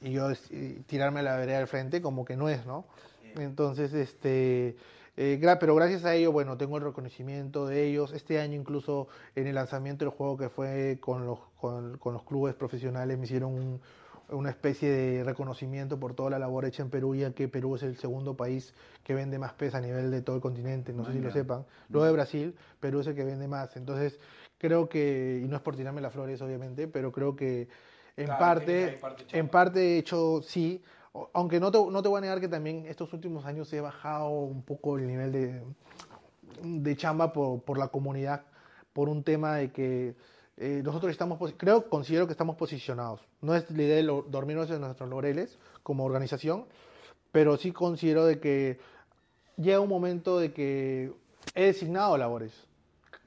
y 0.00 0.12
yo 0.12 0.30
eh, 0.30 0.82
tirarme 0.86 1.20
a 1.20 1.22
la 1.22 1.36
vereda 1.36 1.58
del 1.58 1.66
frente 1.66 2.00
como 2.00 2.24
que 2.24 2.36
no 2.36 2.48
es, 2.48 2.64
¿no? 2.66 2.86
Entonces, 3.34 3.92
este, 3.92 4.76
eh, 5.16 5.40
pero 5.58 5.74
gracias 5.74 6.04
a 6.04 6.14
ello, 6.14 6.32
bueno, 6.32 6.56
tengo 6.56 6.76
el 6.76 6.84
reconocimiento 6.84 7.66
de 7.66 7.84
ellos. 7.86 8.12
Este 8.12 8.38
año 8.40 8.54
incluso 8.54 9.08
en 9.34 9.46
el 9.46 9.54
lanzamiento 9.54 10.04
del 10.04 10.12
juego 10.12 10.36
que 10.36 10.48
fue 10.48 10.98
con 11.00 11.26
los, 11.26 11.38
con, 11.60 11.96
con 11.98 12.12
los 12.14 12.22
clubes 12.24 12.54
profesionales 12.54 13.16
me 13.18 13.24
hicieron 13.24 13.52
un- 13.52 13.80
una 14.28 14.50
especie 14.50 14.90
de 14.90 15.22
reconocimiento 15.22 16.00
por 16.00 16.14
toda 16.14 16.30
la 16.30 16.38
labor 16.40 16.64
hecha 16.64 16.82
en 16.82 16.90
Perú, 16.90 17.14
ya 17.14 17.30
que 17.30 17.46
Perú 17.46 17.76
es 17.76 17.84
el 17.84 17.96
segundo 17.96 18.36
país 18.36 18.74
que 19.04 19.14
vende 19.14 19.38
más 19.38 19.52
pez 19.52 19.74
a 19.76 19.80
nivel 19.80 20.10
de 20.10 20.20
todo 20.20 20.34
el 20.34 20.42
continente, 20.42 20.92
no 20.92 21.04
sé 21.04 21.12
si 21.12 21.18
lo 21.18 21.28
Vaya. 21.28 21.40
sepan. 21.42 21.64
Luego 21.90 22.06
de 22.06 22.12
Brasil, 22.12 22.56
Perú 22.80 22.98
es 23.00 23.06
el 23.06 23.14
que 23.14 23.22
vende 23.22 23.46
más. 23.46 23.76
Entonces, 23.76 24.18
creo 24.58 24.88
que, 24.88 25.40
y 25.44 25.46
no 25.46 25.54
es 25.54 25.62
por 25.62 25.76
tirarme 25.76 26.00
las 26.00 26.12
flores, 26.12 26.42
obviamente, 26.42 26.88
pero 26.88 27.12
creo 27.12 27.36
que 27.36 27.68
en 28.16 28.26
Claro, 28.26 28.38
parte, 28.40 28.98
parte 29.00 29.24
en 29.38 29.48
parte 29.48 29.78
de 29.78 29.98
hecho 29.98 30.40
sí, 30.42 30.82
aunque 31.32 31.60
no 31.60 31.70
te, 31.70 31.78
no 31.78 32.02
te 32.02 32.08
voy 32.08 32.18
a 32.18 32.20
negar 32.22 32.40
que 32.40 32.48
también 32.48 32.86
estos 32.86 33.12
últimos 33.12 33.44
años 33.44 33.72
he 33.72 33.80
bajado 33.80 34.30
un 34.30 34.62
poco 34.62 34.96
el 34.98 35.06
nivel 35.06 35.32
de, 35.32 35.62
de 36.62 36.96
chamba 36.96 37.32
por, 37.32 37.62
por 37.62 37.78
la 37.78 37.88
comunidad, 37.88 38.42
por 38.92 39.08
un 39.08 39.22
tema 39.22 39.56
de 39.56 39.70
que 39.72 40.14
eh, 40.56 40.80
nosotros 40.84 41.10
estamos, 41.12 41.38
creo, 41.56 41.88
considero 41.88 42.26
que 42.26 42.32
estamos 42.32 42.56
posicionados. 42.56 43.20
No 43.42 43.54
es 43.54 43.70
la 43.70 43.82
idea 43.82 43.96
de 43.96 44.02
lo- 44.02 44.22
dormirnos 44.22 44.70
en 44.70 44.80
nuestros 44.80 45.08
laureles 45.08 45.58
como 45.82 46.04
organización, 46.04 46.64
pero 47.32 47.56
sí 47.56 47.72
considero 47.72 48.24
de 48.24 48.40
que 48.40 48.78
llega 49.56 49.80
un 49.80 49.88
momento 49.88 50.38
de 50.38 50.52
que 50.52 51.12
he 51.54 51.64
designado 51.66 52.16
labores. 52.16 52.52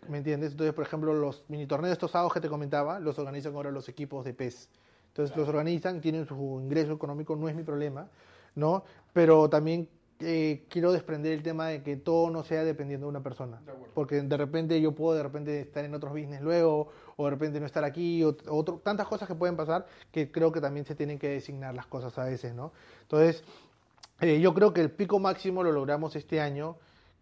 ¿Me 0.08 0.18
entiendes? 0.20 0.52
Entonces, 0.54 0.74
por 0.74 0.86
ejemplo, 0.86 1.14
los 1.14 1.44
mini 1.50 1.68
torneos 1.68 1.92
estos 1.94 2.12
sábados 2.12 2.34
que 2.34 2.40
te 2.42 2.50
comentaba, 2.50 3.00
los 3.00 3.20
organizan 3.20 3.54
ahora 3.54 3.70
los 3.70 3.88
equipos 3.90 4.26
de 4.26 4.34
PES. 4.34 4.70
Entonces, 5.20 5.36
los 5.36 5.50
organizan, 5.50 6.00
tienen 6.00 6.26
su 6.26 6.60
ingreso 6.64 6.94
económico, 6.94 7.36
no 7.36 7.50
es 7.50 7.56
mi 7.56 7.64
problema, 7.64 8.08
¿no? 8.56 8.84
Pero 9.12 9.50
también 9.50 9.90
eh, 10.22 10.64
quiero 10.70 10.94
desprender 10.94 11.34
el 11.34 11.44
tema 11.44 11.68
de 11.68 11.84
que 11.84 11.98
todo 11.98 12.30
no 12.30 12.44
sea 12.44 12.64
dependiendo 12.64 13.08
de 13.08 13.10
una 13.10 13.22
persona. 13.22 13.60
De. 13.66 13.74
Porque 13.94 14.22
de 14.22 14.38
repente 14.38 14.80
yo 14.80 14.94
puedo 14.94 15.16
de 15.16 15.24
repente 15.24 15.60
estar 15.60 15.84
en 15.84 15.94
otros 15.94 16.14
business 16.14 16.42
luego, 16.42 16.88
o 17.18 17.26
de 17.26 17.32
repente 17.32 17.60
no 17.60 17.66
estar 17.66 17.84
aquí, 17.84 18.24
o 18.24 18.36
otro, 18.48 18.80
tantas 18.82 19.08
cosas 19.08 19.28
que 19.28 19.36
pueden 19.36 19.58
pasar 19.58 19.86
que 20.12 20.32
creo 20.32 20.52
que 20.52 20.62
también 20.62 20.86
se 20.86 20.96
tienen 20.96 21.20
que 21.20 21.28
designar 21.30 21.76
las 21.76 21.86
cosas 21.88 22.18
a 22.18 22.24
veces, 22.24 22.54
¿no? 22.54 22.72
Entonces, 23.02 23.44
Eh, 24.22 24.42
yo 24.42 24.54
creo 24.54 24.74
que 24.74 24.82
el 24.82 24.92
pico 24.92 25.18
máximo 25.18 25.64
lo 25.64 25.72
logramos 25.72 26.14
este 26.18 26.42
año 26.42 26.76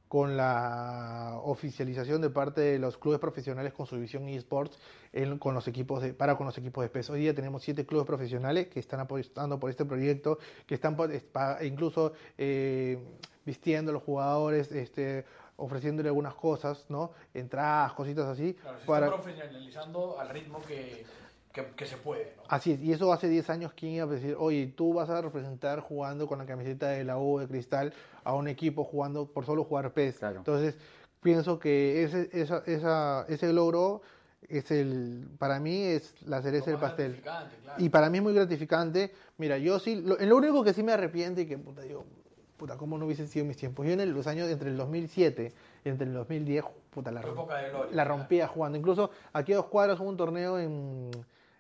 con 0.08 0.38
la 0.38 1.39
oficialización 1.43 2.22
de 2.22 2.30
parte 2.30 2.62
de 2.62 2.80
los 2.80 2.97
clubes 2.97 3.20
profesionales 3.20 3.74
con 3.74 3.86
su 3.86 3.95
división 3.95 4.28
eSports 4.30 4.78
en- 5.12 5.38
con 5.38 5.53
los 5.53 5.68
equipos 5.68 6.01
de, 6.01 6.14
para 6.14 6.36
con 6.38 6.45
los 6.45 6.58
equipos 6.58 6.84
de 6.84 6.89
peso. 6.89 7.14
Hoy 7.14 7.22
día 7.22 7.36
tenemos 7.36 7.62
siete 7.64 7.86
clubes 7.86 8.05
profesionales 8.08 8.68
que 8.68 8.80
están 8.80 8.99
apostando 9.01 9.60
por 9.60 9.70
este 9.70 9.86
proyecto, 9.86 10.39
que 10.66 10.76
están 10.76 10.95
incluso 11.64 12.14
eh, 12.38 12.97
vistiendo 13.45 13.91
a 13.91 13.93
los 13.93 14.03
jugadores, 14.03 14.72
este, 14.72 15.26
ofreciéndole 15.58 16.10
algunas 16.10 16.36
cosas, 16.36 16.86
¿no? 16.89 17.12
Entradas, 17.34 17.93
cositas 17.93 18.26
así. 18.28 18.53
Claro, 18.53 18.80
se 18.80 18.86
para- 18.86 19.05
está 19.08 19.18
profesionalizando 19.22 20.20
al 20.20 20.30
ritmo 20.30 20.62
que, 20.68 21.05
que, 21.52 21.66
que 21.76 21.86
se 21.86 21.98
puede. 21.98 22.34
¿no? 22.38 22.43
Así 22.50 22.74
es, 22.74 22.82
y 22.82 22.91
eso 22.93 23.12
hace 23.12 23.28
10 23.30 23.50
años, 23.50 23.74
¿quién 23.76 23.93
iba 23.93 24.06
a 24.06 24.08
decir, 24.08 24.36
oye, 24.39 24.68
tú 24.76 24.93
vas 24.93 25.10
a 25.10 25.22
representar 25.22 25.80
jugando 25.82 26.28
con 26.28 26.38
la 26.39 26.45
camiseta 26.45 26.89
de 26.89 27.04
la 27.04 27.18
U 27.18 27.39
de 27.39 27.48
Cristal 27.48 27.93
a 28.24 28.34
un 28.34 28.48
equipo 28.48 28.84
jugando 28.84 29.26
por 29.26 29.45
solo 29.45 29.64
jugar 29.64 29.91
PES? 29.93 30.20
Claro. 30.20 30.38
Entonces, 30.38 30.76
pienso 31.22 31.60
que 31.60 32.04
ese, 32.04 32.30
esa, 32.32 32.64
esa, 32.66 33.26
ese 33.28 33.52
logro 33.54 34.02
es 34.48 34.70
el, 34.72 35.28
para 35.39 35.60
mí 35.60 35.82
es 35.82 36.14
la 36.26 36.41
cereza 36.41 36.70
del 36.72 36.80
pastel. 36.80 37.22
claro. 37.22 37.48
Y 37.80 37.89
para 37.89 38.10
mí 38.10 38.18
es 38.20 38.24
muy 38.24 38.34
gratificante. 38.34 39.12
Mira, 39.38 39.58
yo 39.58 39.78
sí, 39.80 40.02
lo, 40.02 40.16
lo 40.18 40.38
único 40.38 40.64
que 40.64 40.74
sí 40.74 40.84
me 40.84 40.93
arrepiento 40.93 41.41
y 41.41 41.45
que, 41.48 41.58
puta, 41.58 41.86
yo, 41.86 42.06
puta, 42.56 42.78
¿cómo 42.78 42.98
no 42.98 43.06
hubiesen 43.06 43.28
sido 43.28 43.45
mis 43.45 43.58
tiempos? 43.58 43.86
Yo 43.86 43.91
en 43.93 44.00
el- 44.00 44.12
los 44.12 44.26
años 44.28 44.48
entre 44.50 44.70
el 44.70 44.78
2007 44.78 45.54
y 45.84 45.89
entre 45.89 46.08
el 46.08 46.14
2010, 46.14 46.64
puta, 46.91 47.12
la, 47.12 47.22
gloria, 47.22 47.45
la 47.72 47.88
claro. 47.89 48.10
rompía 48.18 48.48
jugando. 48.48 48.78
Incluso 48.78 49.10
aquí 49.34 49.54
a 49.54 49.58
dos 49.58 49.66
cuadras 49.66 50.00
hubo 50.00 50.08
un 50.10 50.18
torneo 50.18 50.58
en, 50.60 51.12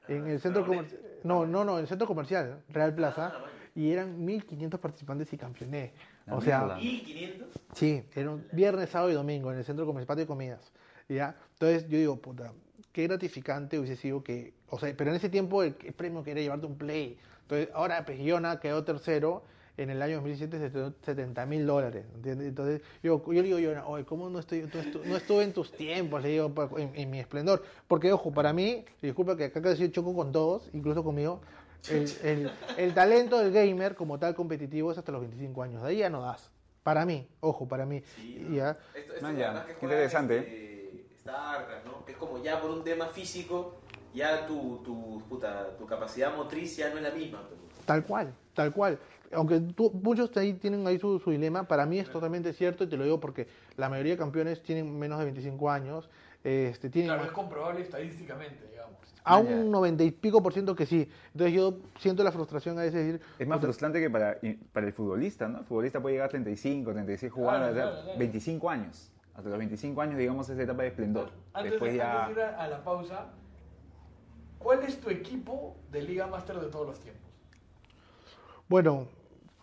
en 0.07 0.27
el 0.27 0.39
centro 0.39 0.65
comercial. 0.65 1.01
No, 1.23 1.45
no, 1.45 1.63
no, 1.63 1.75
en 1.77 1.81
el 1.81 1.87
centro 1.87 2.07
comercial, 2.07 2.63
Real 2.69 2.93
Plaza. 2.93 3.33
Ah. 3.35 3.45
Y 3.75 3.91
eran 3.91 4.23
1500 4.25 4.79
participantes 4.79 5.31
y 5.33 5.37
campeoné. 5.37 5.93
O 6.29 6.41
sea, 6.41 6.59
mierda. 6.59 6.77
1500. 6.77 7.47
Sí, 7.73 8.03
era 8.15 8.31
un 8.31 8.47
viernes, 8.51 8.89
sábado 8.89 9.11
y 9.11 9.13
domingo 9.13 9.51
en 9.51 9.59
el 9.59 9.65
centro 9.65 9.85
comercial 9.85 10.07
patio 10.07 10.23
de 10.23 10.27
comidas. 10.27 10.71
¿ya? 11.07 11.35
Entonces 11.53 11.87
yo 11.87 11.97
digo, 11.97 12.15
puta, 12.17 12.53
qué 12.91 13.03
gratificante 13.07 13.77
hubiese 13.77 13.95
sido 13.95 14.23
que, 14.23 14.53
o 14.69 14.79
sea, 14.79 14.93
pero 14.97 15.11
en 15.11 15.17
ese 15.17 15.29
tiempo 15.29 15.63
el, 15.63 15.75
el 15.83 15.93
premio 15.93 16.23
que 16.23 16.31
era 16.31 16.41
llevarte 16.41 16.65
un 16.65 16.77
play. 16.77 17.17
Entonces 17.43 17.69
ahora 17.73 18.03
Pejillona 18.05 18.59
quedó 18.59 18.83
tercero 18.83 19.43
en 19.77 19.89
el 19.91 20.01
año 20.01 20.15
2017, 20.15 20.91
70 21.03 21.45
mil 21.45 21.65
dólares, 21.65 22.05
¿entiendes? 22.15 22.47
Entonces 22.47 22.81
yo, 23.03 23.23
yo 23.25 23.31
le 23.33 23.43
digo, 23.43 23.59
yo, 23.59 23.87
oye, 23.87 24.05
¿cómo 24.05 24.29
no, 24.29 24.39
estoy, 24.39 24.61
no 24.63 24.67
estu- 24.69 25.03
no 25.05 25.15
estuve 25.15 25.43
en 25.43 25.53
tus 25.53 25.71
tiempos, 25.71 26.21
le 26.23 26.29
digo, 26.29 26.51
en, 26.77 26.91
en 26.95 27.09
mi 27.11 27.19
esplendor? 27.19 27.63
Porque, 27.87 28.11
ojo, 28.11 28.31
para 28.31 28.53
mí, 28.53 28.83
disculpa 29.01 29.37
que 29.37 29.45
acá 29.45 29.61
casi 29.61 29.89
choco 29.91 30.15
con 30.15 30.31
todos, 30.31 30.69
incluso 30.73 31.03
conmigo, 31.03 31.41
el, 31.89 32.11
el- 32.23 32.51
el 32.77 32.93
talento 32.93 33.37
del 33.37 33.51
gamer 33.53 33.93
como 33.95 34.17
tal 34.17 34.33
competitivo 34.35 34.91
es 34.91 34.97
hasta 34.97 35.11
los 35.11 35.21
25 35.21 35.61
años, 35.63 35.83
de 35.83 35.89
ahí 35.89 35.97
ya 35.97 36.09
no 36.09 36.21
das. 36.21 36.49
Para 36.83 37.05
mí, 37.05 37.27
ojo, 37.41 37.67
para 37.67 37.85
mí. 37.85 38.01
Sí, 38.15 38.47
ya. 38.55 38.77
Esto, 38.95 39.13
esto 39.13 39.21
Man, 39.21 39.37
ya, 39.37 39.65
que 39.65 39.73
juega, 39.73 39.95
interesante. 39.95 40.37
este, 40.39 41.05
StarCraft, 41.19 41.85
¿no? 41.85 42.05
Que 42.05 42.13
es 42.13 42.17
como 42.17 42.41
ya 42.41 42.59
por 42.61 42.71
un 42.71 42.83
tema 42.83 43.07
físico, 43.07 43.75
ya 44.13 44.47
tu, 44.47 44.77
tu, 44.83 45.21
puta, 45.29 45.75
tu 45.77 45.85
capacidad 45.85 46.35
motriz 46.35 46.77
ya 46.77 46.89
no 46.89 46.95
es 46.97 47.03
la 47.03 47.11
misma. 47.11 47.43
Tal 47.85 48.03
cual, 48.05 48.33
tal 48.53 48.71
cual. 48.73 48.97
Aunque 49.33 49.59
tú- 49.59 49.91
muchos 49.91 50.35
ahí 50.37 50.53
tienen 50.53 50.85
ahí 50.87 50.97
su, 50.99 51.19
su 51.19 51.31
dilema, 51.31 51.67
para 51.67 51.85
mí 51.85 51.99
es 51.99 52.09
totalmente 52.09 52.53
cierto 52.53 52.83
y 52.85 52.87
te 52.87 52.95
lo 52.97 53.03
digo 53.03 53.19
porque 53.19 53.47
la 53.75 53.89
mayoría 53.89 54.13
de 54.13 54.17
campeones 54.17 54.63
tienen 54.63 54.97
menos 54.97 55.19
de 55.19 55.25
25 55.25 55.69
años, 55.69 56.09
este, 56.43 56.89
tienen 56.89 57.11
Claro, 57.11 57.25
es 57.25 57.31
comprobable 57.31 57.81
estadísticamente, 57.81 58.65
digamos. 58.71 58.97
a 59.25 59.37
un 59.37 59.69
90 59.71 60.03
y 60.05 60.11
pico 60.11 60.41
por 60.41 60.53
ciento 60.53 60.73
que 60.75 60.85
sí. 60.85 61.09
Entonces 61.33 61.53
yo 61.53 61.79
siento 61.99 62.23
la 62.23 62.31
frustración 62.31 62.79
a 62.79 62.83
veces 62.83 62.93
de 62.93 63.03
decir, 63.13 63.21
Es 63.37 63.47
más 63.47 63.59
frustrante 63.59 63.99
que 63.99 64.09
para, 64.09 64.37
el 64.41 64.93
futbolista, 64.93 65.49
¿no? 65.49 65.59
El 65.59 65.65
futbolista 65.65 65.99
puede 66.01 66.15
llegar 66.15 66.27
a 66.27 66.29
35, 66.29 66.93
36 66.93 67.31
jugando, 67.31 67.65
Claro, 67.73 67.75
hasta 67.79 67.89
claro, 67.91 68.03
claro. 68.03 68.19
25 68.19 68.69
años. 68.69 69.11
Hasta 69.35 69.49
los 69.49 69.57
25 69.59 70.01
años, 70.01 70.17
digamos, 70.17 70.49
es 70.49 70.55
la 70.57 70.63
etapa 70.63 70.83
de 70.83 70.87
esplendor. 70.87 71.31
Antes, 71.53 71.71
Después 71.71 71.91
de, 71.91 71.97
ya... 71.97 72.23
antes 72.23 72.35
de 72.37 72.41
ir 72.41 72.47
a, 72.47 72.63
a 72.63 72.67
la 72.69 72.83
pausa, 72.83 73.25
¿cuál 74.57 74.83
es 74.83 74.99
tu 75.01 75.09
equipo 75.09 75.75
de 75.91 76.01
Liga 76.01 76.27
Master 76.27 76.59
de 76.59 76.69
todos 76.69 76.87
los 76.87 76.99
tiempos? 77.01 77.26
Bueno, 78.69 79.07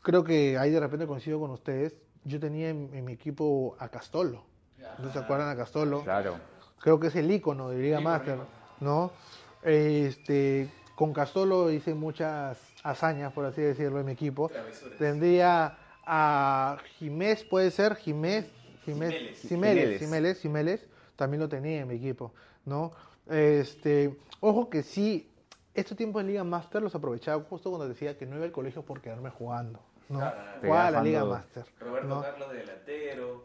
creo 0.02 0.24
que 0.24 0.59
ahí 0.59 0.70
de 0.70 0.80
repente 0.80 1.07
coincido 1.07 1.40
con 1.40 1.50
ustedes. 1.50 1.94
Yo 2.24 2.40
tenía 2.40 2.70
en, 2.70 2.90
en 2.94 3.05
mi 3.05 3.12
equipo 3.12 3.76
a 3.78 3.88
Castolo. 3.88 4.44
¿No 4.98 5.12
se 5.12 5.18
acuerdan 5.18 5.48
a 5.48 5.57
Castolo? 5.57 6.02
Claro. 6.02 6.36
creo 6.78 7.00
que 7.00 7.09
es 7.09 7.16
el 7.16 7.30
icono 7.30 7.70
de 7.70 7.78
Liga 7.78 8.00
Ícono, 8.00 8.11
Master, 8.11 8.34
ícono. 8.34 8.48
¿no? 8.80 9.11
Este, 9.62 10.70
con 10.94 11.12
Castolo 11.12 11.70
hice 11.70 11.94
muchas 11.94 12.59
hazañas, 12.82 13.32
por 13.32 13.44
así 13.46 13.62
decirlo, 13.62 14.00
en 14.00 14.07
mi 14.07 14.12
equipo. 14.12 14.48
Travesuras. 14.48 14.98
Tendría 14.98 15.78
a 16.07 16.76
Jimés, 16.98 17.44
puede 17.44 17.70
ser, 17.70 17.96
Jimés, 17.96 18.46
Jimés, 18.84 19.14
Jiménez. 19.14 19.40
Jiménez, 19.40 19.40
Jiménez. 19.40 19.98
Jiménez, 20.00 20.40
Jiménez, 20.40 20.86
también 21.16 21.40
lo 21.40 21.48
tenía 21.48 21.80
en 21.80 21.88
mi 21.88 21.94
equipo, 21.94 22.32
¿no? 22.66 22.92
Este, 23.26 24.18
ojo 24.40 24.68
que 24.68 24.82
sí, 24.82 25.30
estos 25.75 25.97
tiempos 25.97 26.22
de 26.22 26.29
Liga 26.29 26.45
Master 26.45 26.83
los 26.83 26.95
aprovechaba 26.95 27.43
justo 27.45 27.70
cuando 27.70 27.89
decía 27.89 28.16
que 28.16 28.27
no 28.27 28.37
iba 28.37 28.45
al 28.45 28.53
colegio 28.53 28.83
por 28.83 29.01
quedarme 29.01 29.31
jugando, 29.31 29.81
¿no? 30.09 30.18
Claro, 30.20 30.37
Jugaba 30.61 30.87
a 30.87 30.91
la 30.91 31.03
Liga. 31.03 31.25
Master, 31.25 31.64
Roberto 31.81 32.09
¿no? 32.09 32.22
Carlos 32.22 32.51
de 32.51 32.57
delantero, 32.59 33.45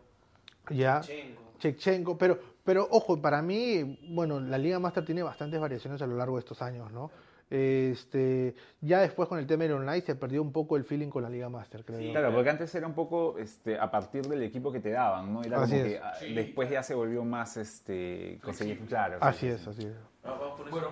Ya. 0.69 1.01
Chenko. 1.01 1.41
Chechenko, 1.59 2.17
pero, 2.17 2.39
pero 2.63 2.87
ojo, 2.91 3.21
para 3.21 3.41
mí, 3.41 3.99
bueno, 4.09 4.39
la 4.39 4.57
Liga 4.57 4.79
Master 4.79 5.03
tiene 5.03 5.23
bastantes 5.23 5.59
variaciones 5.59 6.01
a 6.01 6.07
lo 6.07 6.15
largo 6.15 6.35
de 6.35 6.39
estos 6.39 6.61
años, 6.61 6.91
¿no? 6.91 7.11
Este, 7.49 8.53
ya 8.81 8.99
después 8.99 9.27
con 9.27 9.39
el 9.39 9.47
tema 9.47 9.63
del 9.63 9.73
online 9.73 10.01
se 10.01 10.15
perdió 10.15 10.41
un 10.41 10.51
poco 10.51 10.77
el 10.77 10.83
feeling 10.83 11.09
con 11.09 11.23
la 11.23 11.29
Liga 11.29 11.49
Master, 11.49 11.83
creo. 11.83 11.97
Sí. 11.99 12.05
yo. 12.07 12.11
Claro, 12.11 12.31
porque 12.33 12.49
antes 12.49 12.73
era 12.75 12.85
un 12.85 12.93
poco 12.93 13.37
este, 13.39 13.79
a 13.79 13.89
partir 13.89 14.27
del 14.27 14.43
equipo 14.43 14.71
que 14.71 14.79
te 14.79 14.91
daban, 14.91 15.33
¿no? 15.33 15.41
Era 15.43 15.61
Así 15.63 15.71
como 15.73 15.85
es. 15.85 15.91
que 15.93 15.99
ah, 15.99 16.13
Sí. 16.19 16.33
después 16.33 16.69
ya 16.69 16.83
se 16.83 16.93
volvió 16.93 17.23
más 17.25 17.57
este, 17.57 18.39
conseguir, 18.43 18.79
claro. 18.85 19.17
sí, 19.17 19.25
Así 19.25 19.39
sí, 19.39 19.47
es, 19.47 19.61
sí. 19.61 19.69
así 19.69 19.85
es. 19.87 19.93
Vamos, 20.23 20.59
eso. 20.59 20.69
Bueno, 20.69 20.87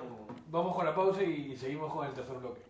vamos 0.50 0.76
con 0.76 0.86
la 0.86 0.96
pausa 0.96 1.22
y 1.22 1.56
seguimos 1.58 1.94
con 1.94 2.08
el 2.08 2.14
tercer 2.14 2.38
bloque. 2.38 2.62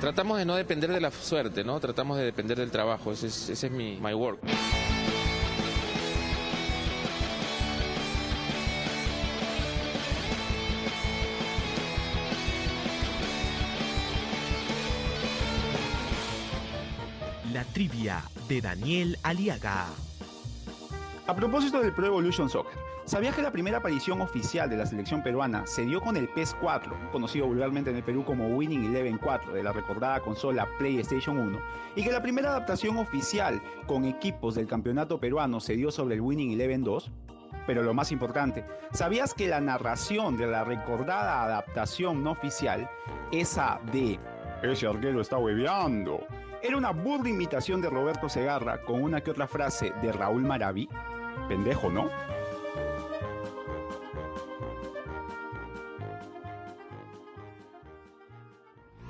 Tratamos 0.00 0.38
de 0.38 0.44
no 0.44 0.56
depender 0.56 0.90
de 0.90 1.00
la 1.00 1.10
suerte, 1.10 1.62
¿no? 1.64 1.78
Tratamos 1.80 2.18
de 2.18 2.24
depender 2.24 2.58
del 2.58 2.70
trabajo. 2.70 3.12
Ese 3.12 3.28
es, 3.28 3.48
ese 3.50 3.66
es 3.68 3.72
mi 3.72 3.98
my 4.00 4.14
work. 4.14 4.40
De 18.48 18.60
Daniel 18.60 19.16
Aliaga. 19.22 19.86
A 21.26 21.36
propósito 21.36 21.80
del 21.80 21.92
Pro 21.92 22.06
Evolution 22.06 22.50
Soccer, 22.50 22.76
¿sabías 23.04 23.34
que 23.34 23.42
la 23.42 23.52
primera 23.52 23.78
aparición 23.78 24.20
oficial 24.20 24.68
de 24.68 24.76
la 24.76 24.86
selección 24.86 25.22
peruana 25.22 25.66
se 25.66 25.84
dio 25.84 26.00
con 26.00 26.16
el 26.16 26.28
PES 26.28 26.56
4, 26.60 27.10
conocido 27.12 27.46
vulgarmente 27.46 27.90
en 27.90 27.96
el 27.96 28.02
Perú 28.02 28.24
como 28.24 28.48
Winning 28.48 28.86
Eleven 28.86 29.18
4 29.18 29.52
de 29.52 29.62
la 29.62 29.72
recordada 29.72 30.20
consola 30.20 30.68
PlayStation 30.78 31.38
1, 31.38 31.58
y 31.96 32.02
que 32.02 32.12
la 32.12 32.22
primera 32.22 32.50
adaptación 32.50 32.98
oficial 32.98 33.62
con 33.86 34.04
equipos 34.04 34.56
del 34.56 34.66
campeonato 34.66 35.20
peruano 35.20 35.60
se 35.60 35.76
dio 35.76 35.90
sobre 35.90 36.16
el 36.16 36.20
Winning 36.20 36.52
Eleven 36.52 36.82
2? 36.82 37.10
Pero 37.66 37.82
lo 37.82 37.94
más 37.94 38.10
importante, 38.10 38.64
¿sabías 38.92 39.32
que 39.32 39.48
la 39.48 39.60
narración 39.60 40.36
de 40.36 40.48
la 40.48 40.64
recordada 40.64 41.44
adaptación 41.44 42.24
no 42.24 42.32
oficial, 42.32 42.90
esa 43.30 43.80
de 43.92 44.18
ese 44.62 44.86
arquero 44.86 45.20
está 45.20 45.38
hueveando, 45.38 46.20
era 46.62 46.76
una 46.76 46.90
burda 46.90 47.28
imitación 47.28 47.80
de 47.80 47.90
Roberto 47.90 48.28
Segarra 48.28 48.82
con 48.82 49.02
una 49.02 49.20
que 49.20 49.30
otra 49.30 49.46
frase 49.46 49.92
de 50.00 50.12
Raúl 50.12 50.42
Maraví? 50.42 50.88
Pendejo, 51.48 51.90
¿no? 51.90 52.08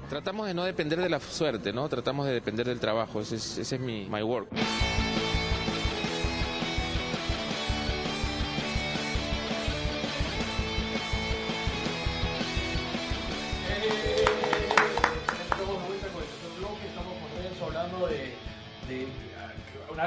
Tratamos 0.09 0.46
de 0.46 0.55
no 0.55 0.64
depender 0.64 1.00
de 1.00 1.09
la 1.09 1.20
suerte, 1.20 1.72
¿no? 1.72 1.88
Tratamos 1.88 2.26
de 2.26 2.32
depender 2.32 2.66
del 2.66 2.78
trabajo. 2.78 3.20
Ese 3.20 3.36
es, 3.36 3.59
ese 3.59 3.76
es 3.76 3.80
mi 3.80 4.07
my 4.11 4.22
work. 4.22 4.48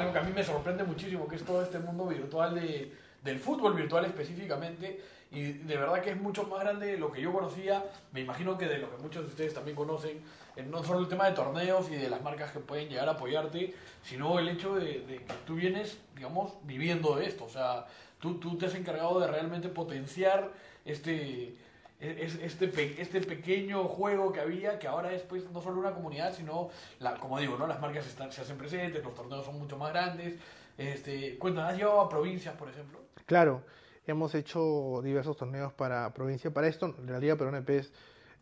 Algo 0.05 0.13
que 0.13 0.19
a 0.19 0.23
mí 0.23 0.31
me 0.33 0.43
sorprende 0.43 0.83
muchísimo, 0.83 1.27
que 1.27 1.35
es 1.35 1.43
todo 1.43 1.61
este 1.61 1.79
mundo 1.79 2.05
virtual 2.05 2.55
de, 2.55 2.93
del 3.23 3.39
fútbol 3.39 3.73
virtual 3.73 4.05
específicamente, 4.05 5.01
y 5.31 5.51
de 5.51 5.77
verdad 5.77 6.01
que 6.01 6.11
es 6.11 6.21
mucho 6.21 6.43
más 6.43 6.61
grande 6.61 6.87
de 6.87 6.97
lo 6.97 7.11
que 7.11 7.21
yo 7.21 7.33
conocía, 7.33 7.83
me 8.11 8.21
imagino 8.21 8.57
que 8.57 8.67
de 8.67 8.77
lo 8.77 8.95
que 8.95 9.01
muchos 9.01 9.23
de 9.23 9.29
ustedes 9.29 9.53
también 9.53 9.75
conocen, 9.75 10.21
no 10.69 10.83
solo 10.83 10.99
el 10.99 11.07
tema 11.07 11.25
de 11.25 11.33
torneos 11.33 11.89
y 11.89 11.95
de 11.95 12.09
las 12.09 12.21
marcas 12.21 12.51
que 12.51 12.59
pueden 12.59 12.87
llegar 12.87 13.09
a 13.09 13.13
apoyarte, 13.13 13.73
sino 14.03 14.39
el 14.39 14.47
hecho 14.47 14.75
de, 14.75 15.01
de 15.01 15.17
que 15.17 15.33
tú 15.45 15.55
vienes, 15.55 15.97
digamos, 16.15 16.53
viviendo 16.63 17.15
de 17.15 17.25
esto, 17.25 17.45
o 17.45 17.49
sea, 17.49 17.85
tú, 18.19 18.39
tú 18.39 18.57
te 18.57 18.67
has 18.67 18.75
encargado 18.75 19.19
de 19.19 19.27
realmente 19.27 19.67
potenciar 19.69 20.51
este 20.85 21.43
es, 21.43 21.49
es 21.49 21.64
este, 21.99 22.67
pe- 22.67 23.01
este 23.01 23.21
pequeño 23.21 23.85
juego 23.85 24.31
que 24.31 24.41
había, 24.41 24.77
que 24.79 24.87
ahora 24.87 25.13
es 25.13 25.21
pues 25.23 25.49
no 25.51 25.61
solo 25.61 25.79
una 25.79 25.93
comunidad, 25.93 26.33
sino, 26.33 26.69
la, 26.99 27.15
como 27.15 27.39
digo, 27.39 27.57
¿no? 27.57 27.67
las 27.67 27.79
marcas 27.79 28.05
están, 28.05 28.31
se 28.31 28.41
hacen 28.41 28.57
presentes, 28.57 29.03
los 29.03 29.13
torneos 29.15 29.45
son 29.45 29.57
mucho 29.57 29.77
más 29.77 29.91
grandes. 29.91 30.35
Este, 30.77 31.37
cuéntanos, 31.37 31.71
¿has 31.71 31.77
llevado 31.77 32.01
a 32.01 32.09
provincias, 32.09 32.53
por 32.55 32.67
ejemplo? 32.69 32.99
Claro, 33.25 33.61
hemos 34.05 34.35
hecho 34.35 35.01
diversos 35.03 35.37
torneos 35.37 35.71
para 35.73 36.13
provincia. 36.13 36.51
Para 36.51 36.67
esto, 36.67 36.93
la 37.07 37.17
Liga 37.19 37.35
Peruana 37.37 37.61
de 37.61 37.65
PES 37.65 37.91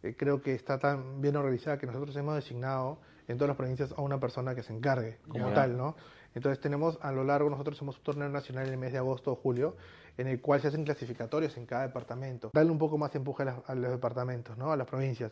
eh, 0.01 0.15
creo 0.17 0.41
que 0.41 0.53
está 0.55 0.79
tan 0.79 1.21
bien 1.21 1.35
organizada 1.35 1.77
que 1.77 1.85
nosotros 1.85 2.15
hemos 2.15 2.35
designado 2.35 2.97
en 3.27 3.37
todas 3.37 3.49
las 3.49 3.57
provincias 3.57 3.93
a 3.95 4.01
una 4.01 4.19
persona 4.19 4.55
que 4.55 4.63
se 4.63 4.73
encargue 4.73 5.19
como 5.29 5.45
tal, 5.53 5.77
¿no? 5.77 5.95
Entonces 6.35 6.59
tenemos 6.59 6.97
a 7.03 7.11
lo 7.11 7.23
largo, 7.23 7.49
nosotros 7.49 7.77
hacemos 7.77 7.97
un 7.97 8.03
torneo 8.03 8.27
nacional 8.27 8.65
en 8.65 8.73
el 8.73 8.79
mes 8.79 8.91
de 8.91 8.97
agosto 8.97 9.31
o 9.31 9.35
julio, 9.35 9.77
en 10.17 10.27
el 10.27 10.39
cual 10.41 10.61
se 10.61 10.67
hacen 10.67 10.83
clasificatorios 10.83 11.57
en 11.57 11.65
cada 11.65 11.83
departamento. 11.87 12.51
Darle 12.53 12.71
un 12.71 12.77
poco 12.77 12.97
más 12.97 13.11
de 13.11 13.17
empuje 13.17 13.43
a, 13.43 13.45
las- 13.47 13.69
a 13.69 13.75
los 13.75 13.91
departamentos, 13.91 14.57
¿no? 14.57 14.71
A 14.71 14.77
las 14.77 14.87
provincias. 14.87 15.31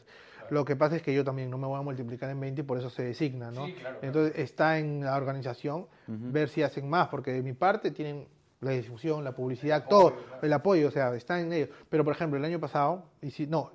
Lo 0.50 0.66
que 0.66 0.76
pasa 0.76 0.96
es 0.96 1.02
que 1.02 1.14
yo 1.14 1.24
también 1.24 1.50
no 1.50 1.58
me 1.58 1.68
voy 1.68 1.80
a 1.80 1.82
multiplicar 1.84 2.30
en 2.30 2.40
20 2.40 2.62
y 2.62 2.64
por 2.64 2.78
eso 2.78 2.90
se 2.90 3.04
designa, 3.04 3.52
¿no? 3.52 3.66
Sí, 3.68 3.74
claro, 3.74 4.00
claro. 4.00 4.00
Entonces 4.02 4.38
está 4.40 4.80
en 4.80 5.04
la 5.04 5.16
organización 5.16 5.88
ver 6.08 6.50
si 6.50 6.64
hacen 6.64 6.90
más, 6.90 7.08
porque 7.10 7.32
de 7.32 7.42
mi 7.42 7.54
parte 7.54 7.92
tienen 7.92 8.28
la 8.60 8.72
difusión, 8.72 9.24
la 9.24 9.34
publicidad, 9.34 9.86
todo, 9.88 10.16
claro. 10.16 10.40
el 10.44 10.54
apoyo, 10.54 10.88
o 10.88 10.92
sea, 10.92 11.14
está 11.16 11.40
en 11.40 11.52
ello. 11.54 11.68
Pero 11.90 12.04
por 12.04 12.14
ejemplo, 12.14 12.38
el 12.38 12.46
año 12.46 12.60
pasado, 12.60 13.06
y 13.22 13.32
si, 13.32 13.48
no, 13.48 13.72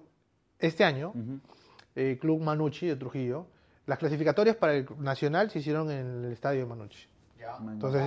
este 0.58 0.84
año, 0.84 1.12
eh, 1.94 2.18
Club 2.20 2.40
Manucci 2.42 2.86
de 2.86 2.96
Trujillo, 2.96 3.46
las 3.86 3.98
clasificatorias 3.98 4.56
para 4.56 4.74
el 4.74 4.86
nacional 4.98 5.50
se 5.50 5.60
hicieron 5.60 5.90
en 5.90 6.24
el 6.24 6.32
estadio 6.32 6.60
de 6.60 6.66
Manucci. 6.66 7.06
Ya. 7.46 7.72
Entonces, 7.72 8.02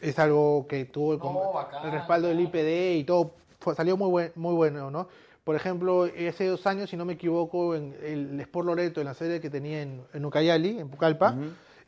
es 0.00 0.18
algo 0.18 0.66
que 0.68 0.84
tuvo 0.84 1.14
el, 1.14 1.18
No, 1.18 1.52
bacán, 1.52 1.84
el 1.86 1.92
respaldo 1.92 2.28
del. 2.28 2.40
IPD 2.40 2.96
y 2.98 3.04
todo, 3.04 3.34
fue- 3.60 3.74
salió 3.74 3.96
muy, 3.96 4.08
buen, 4.10 4.32
muy 4.36 4.54
bueno, 4.54 4.90
¿no? 4.90 5.08
Por 5.44 5.54
ejemplo, 5.56 6.04
hace 6.28 6.46
dos 6.48 6.66
años, 6.66 6.90
si 6.90 6.96
no 6.96 7.04
me 7.04 7.12
equivoco, 7.14 7.74
en 7.76 7.94
el 8.02 8.40
Sport 8.40 8.66
Loreto, 8.66 9.00
en 9.00 9.06
la 9.06 9.14
serie 9.14 9.40
que 9.40 9.48
tenía 9.48 9.80
en, 9.82 10.02
en 10.12 10.24
Ucayali, 10.24 10.78
en 10.78 10.88
Pucallpa, 10.88 11.34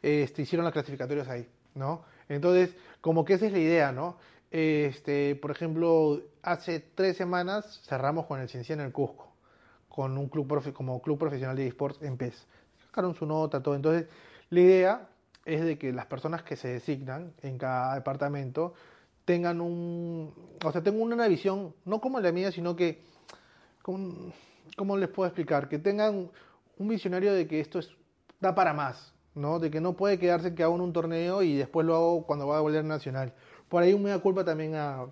este, 0.02 0.42
hicieron 0.42 0.64
las 0.64 0.72
clasificatorias 0.72 1.28
ahí, 1.28 1.46
¿no? 1.74 2.02
Entonces, 2.28 2.74
como 3.00 3.24
que 3.24 3.34
esa 3.34 3.46
es 3.46 3.52
la 3.52 3.58
idea, 3.58 3.90
¿no? 3.92 4.16
Este, 4.50 5.34
por 5.36 5.50
ejemplo, 5.50 6.20
hace 6.42 6.80
tres 6.80 7.16
semanas 7.16 7.80
cerramos 7.84 8.26
con 8.26 8.40
el 8.40 8.48
Cienciano 8.48 8.82
en 8.82 8.86
el 8.86 8.92
Cusco, 8.92 9.28
con 9.88 10.16
un 10.16 10.28
club 10.28 10.46
profe- 10.46 10.72
como 10.72 11.02
club 11.02 11.18
profesional 11.18 11.56
de 11.56 11.66
esports 11.66 12.00
en 12.02 12.16
PES. 12.16 12.46
Sacaron 12.86 13.14
su 13.14 13.26
nota, 13.26 13.62
todo. 13.62 13.74
Entonces, 13.74 14.06
la 14.50 14.60
idea 14.60 15.08
es 15.48 15.64
de 15.64 15.78
que 15.78 15.92
las 15.92 16.06
personas 16.06 16.42
que 16.42 16.56
se 16.56 16.68
designan 16.68 17.32
en 17.42 17.58
cada 17.58 17.94
departamento 17.94 18.74
tengan 19.24 19.60
un, 19.60 20.32
o 20.64 20.72
sea, 20.72 20.82
tengan 20.82 21.02
una 21.02 21.28
visión, 21.28 21.74
no 21.84 22.00
como 22.00 22.20
la 22.20 22.32
mía, 22.32 22.52
sino 22.52 22.76
que, 22.76 23.00
¿cómo 23.82 24.96
les 24.96 25.08
puedo 25.08 25.26
explicar? 25.26 25.68
Que 25.68 25.78
tengan 25.78 26.30
un 26.78 26.88
visionario 26.88 27.32
de 27.32 27.46
que 27.46 27.60
esto 27.60 27.78
es, 27.78 27.90
da 28.40 28.54
para 28.54 28.72
más, 28.72 29.12
¿no? 29.34 29.58
De 29.58 29.70
que 29.70 29.80
no 29.80 29.94
puede 29.94 30.18
quedarse 30.18 30.54
que 30.54 30.62
hago 30.62 30.74
en 30.76 30.82
un 30.82 30.92
torneo 30.92 31.42
y 31.42 31.56
después 31.56 31.86
lo 31.86 31.94
hago 31.96 32.26
cuando 32.26 32.46
va 32.46 32.58
a 32.58 32.60
volver 32.60 32.84
nacional. 32.84 33.32
Por 33.68 33.82
ahí 33.82 33.94
me 33.98 34.10
da 34.10 34.18
culpa 34.18 34.44
también 34.44 34.74
a, 34.74 35.02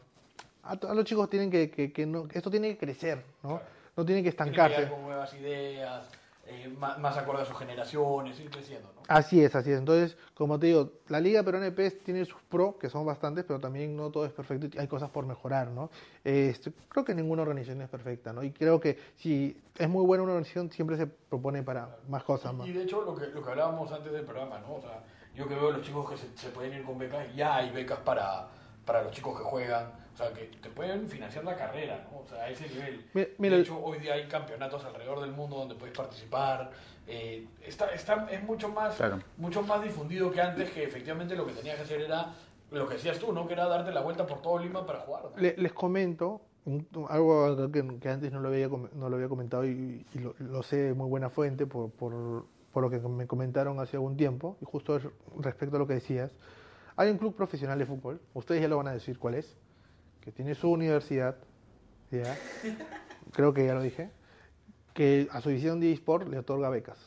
a, 0.63 0.73
a 0.73 0.95
los 0.95 1.05
chicos 1.05 1.29
tienen 1.29 1.51
que, 1.51 1.71
que, 1.71 1.93
que 1.93 2.07
no, 2.07 2.27
esto 2.33 2.51
tiene 2.51 2.69
que 2.69 2.79
crecer, 2.79 3.23
¿no? 3.43 3.61
No 3.97 4.05
tiene 4.05 4.23
que 4.23 4.31
Tiene 4.33 4.55
que 4.55 4.61
estancarse. 4.61 4.89
con 4.91 5.03
nuevas 5.03 5.33
ideas, 5.35 6.09
eh, 6.49 6.69
más, 6.79 6.99
más 6.99 7.17
acorde 7.17 7.43
a 7.43 7.45
sus 7.45 7.57
generaciones, 7.59 8.39
ir 8.39 8.51
creciendo, 8.51 8.93
¿no? 8.95 9.03
Así 9.09 9.43
es, 9.43 9.55
así 9.55 9.71
es. 9.71 9.79
Entonces, 9.79 10.17
como 10.35 10.59
te 10.59 10.67
digo, 10.67 10.93
la 11.09 11.21
Liga 11.21 11.43
Peruana 11.43 11.67
de 11.67 11.73
PES 11.73 12.03
tiene 12.05 12.25
sus 12.25 12.41
pros, 12.43 12.77
que 12.77 12.89
son 12.89 13.05
bastantes, 13.07 13.45
pero 13.45 13.59
también 13.61 13.97
no 13.97 14.11
todo 14.11 14.27
es 14.27 14.33
perfecto 14.33 14.67
y 14.73 14.79
hay 14.79 14.89
cosas 14.89 15.11
por 15.11 15.27
mejorar, 15.27 15.69
¿no? 15.69 15.91
Este, 16.25 16.73
creo 16.89 17.05
que 17.05 17.15
ninguna 17.15 17.43
organización 17.43 17.83
es 17.83 17.89
perfecta, 17.89 18.33
¿no? 18.33 18.43
Y 18.43 18.53
creo 18.53 18.81
que 18.81 18.99
si 19.17 19.61
es 19.77 19.89
muy 19.89 20.05
buena 20.05 20.25
una 20.25 20.33
organización, 20.33 20.71
siempre 20.71 20.97
se 20.97 21.07
propone 21.07 21.63
para 21.63 21.99
más 22.09 22.25
cosas, 22.25 22.55
más. 22.55 22.67
Y 22.67 22.73
de 22.73 22.83
hecho, 22.83 23.03
lo 23.03 23.15
que, 23.15 23.27
lo 23.29 23.43
que 23.43 23.51
hablábamos 23.51 23.91
antes 23.93 24.13
del 24.13 24.25
programa, 24.25 24.59
¿no? 24.61 24.75
O 24.75 24.81
sea, 24.81 25.05
yo 25.35 25.47
que 25.47 25.55
veo 25.55 25.71
los 25.71 25.83
chicos 25.83 26.11
que 26.11 26.17
se, 26.17 26.37
se 26.37 26.49
pueden 26.51 26.73
ir 26.73 26.85
con 26.85 26.99
becas, 26.99 27.35
ya 27.35 27.57
hay 27.57 27.71
becas 27.71 27.99
para, 28.01 28.49
para 28.87 29.03
los 29.03 29.13
chicos 29.13 29.37
que 29.37 29.45
juegan, 29.45 29.91
o 30.15 30.17
sea, 30.17 30.33
que 30.33 30.45
te 30.63 30.71
pueden 30.71 31.07
financiar 31.09 31.45
la 31.45 31.57
carrera, 31.57 32.07
¿no? 32.11 32.21
O 32.21 32.27
sea, 32.27 32.45
a 32.45 32.49
ese 32.49 32.69
nivel. 32.69 33.05
Mi- 33.13 33.27
mira, 33.39 33.57
de 33.57 33.63
hecho, 33.63 33.79
hoy 33.85 33.99
día 33.99 34.15
hay 34.15 34.27
campeonatos 34.29 34.83
alrededor 34.85 35.21
del 35.21 35.33
mundo 35.33 35.57
donde 35.57 35.75
puedes 35.75 35.95
participar. 35.95 36.71
eh, 37.09 37.47
está, 37.65 37.87
está, 37.91 38.27
es 38.31 38.43
mucho 38.43 38.69
más, 38.69 38.95
Claro. 38.97 39.21
mucho 39.37 39.63
más 39.63 39.83
difundido 39.83 40.31
que 40.31 40.41
antes, 40.41 40.71
que 40.71 40.83
efectivamente 40.85 41.37
lo 41.37 41.47
que 41.47 41.53
tenías 41.53 41.77
que 41.77 41.83
hacer 41.83 42.01
era 42.01 42.33
lo 42.71 42.89
que 42.89 42.95
decías 42.95 43.19
tú, 43.19 43.33
¿no? 43.33 43.47
Que 43.47 43.53
era 43.53 43.67
darte 43.67 43.93
la 43.93 44.01
vuelta 44.01 44.27
por 44.27 44.41
todo 44.43 44.59
Lima 44.59 44.85
para 44.87 45.01
jugar. 45.01 45.25
¿no? 45.25 45.31
Le- 45.41 45.55
les 45.57 45.73
comento 45.73 46.41
algo 47.09 47.71
que, 47.71 47.99
que 48.01 48.09
antes 48.09 48.33
no 48.33 48.41
lo 48.41 48.49
había, 48.49 48.67
no 48.69 49.09
lo 49.09 49.15
había 49.17 49.29
comentado 49.29 49.65
y, 49.65 50.05
y 50.15 50.19
lo, 50.19 50.35
lo 50.41 50.63
sé 50.65 50.77
de 50.79 50.95
muy 50.95 51.09
buena 51.09 51.31
fuente 51.31 51.65
por, 51.67 51.91
por, 51.91 52.47
por 52.73 52.83
lo 52.83 52.91
que 52.91 52.99
me 52.99 53.27
comentaron 53.29 53.79
hace 53.79 53.97
algún 53.97 54.17
tiempo, 54.17 54.57
y 54.61 54.65
justo 54.65 54.97
es 54.97 55.05
respecto 55.39 55.77
a 55.77 55.79
lo 55.79 55.87
que 55.87 55.95
decías. 55.95 56.33
Hay 56.97 57.11
un 57.11 57.19
club 57.19 57.35
profesional 57.35 57.79
de 57.79 57.87
fútbol, 57.87 58.21
ustedes 58.35 58.63
ya 58.63 58.69
lo 58.69 58.77
van 58.79 58.89
a 58.89 58.93
decir 58.93 59.19
cuál 59.19 59.35
es, 59.35 59.55
que 60.21 60.33
tiene 60.33 60.55
su 60.55 60.71
universidad, 60.71 61.37
¿ya? 62.11 62.37
creo 63.33 63.53
que 63.53 63.67
ya 63.67 63.75
lo 63.75 63.83
dije, 63.83 64.11
que 64.95 65.29
a 65.31 65.41
su 65.41 65.51
división 65.51 65.79
de 65.81 65.93
eSport 65.93 66.27
le 66.29 66.39
otorga 66.39 66.71
becas. 66.71 66.99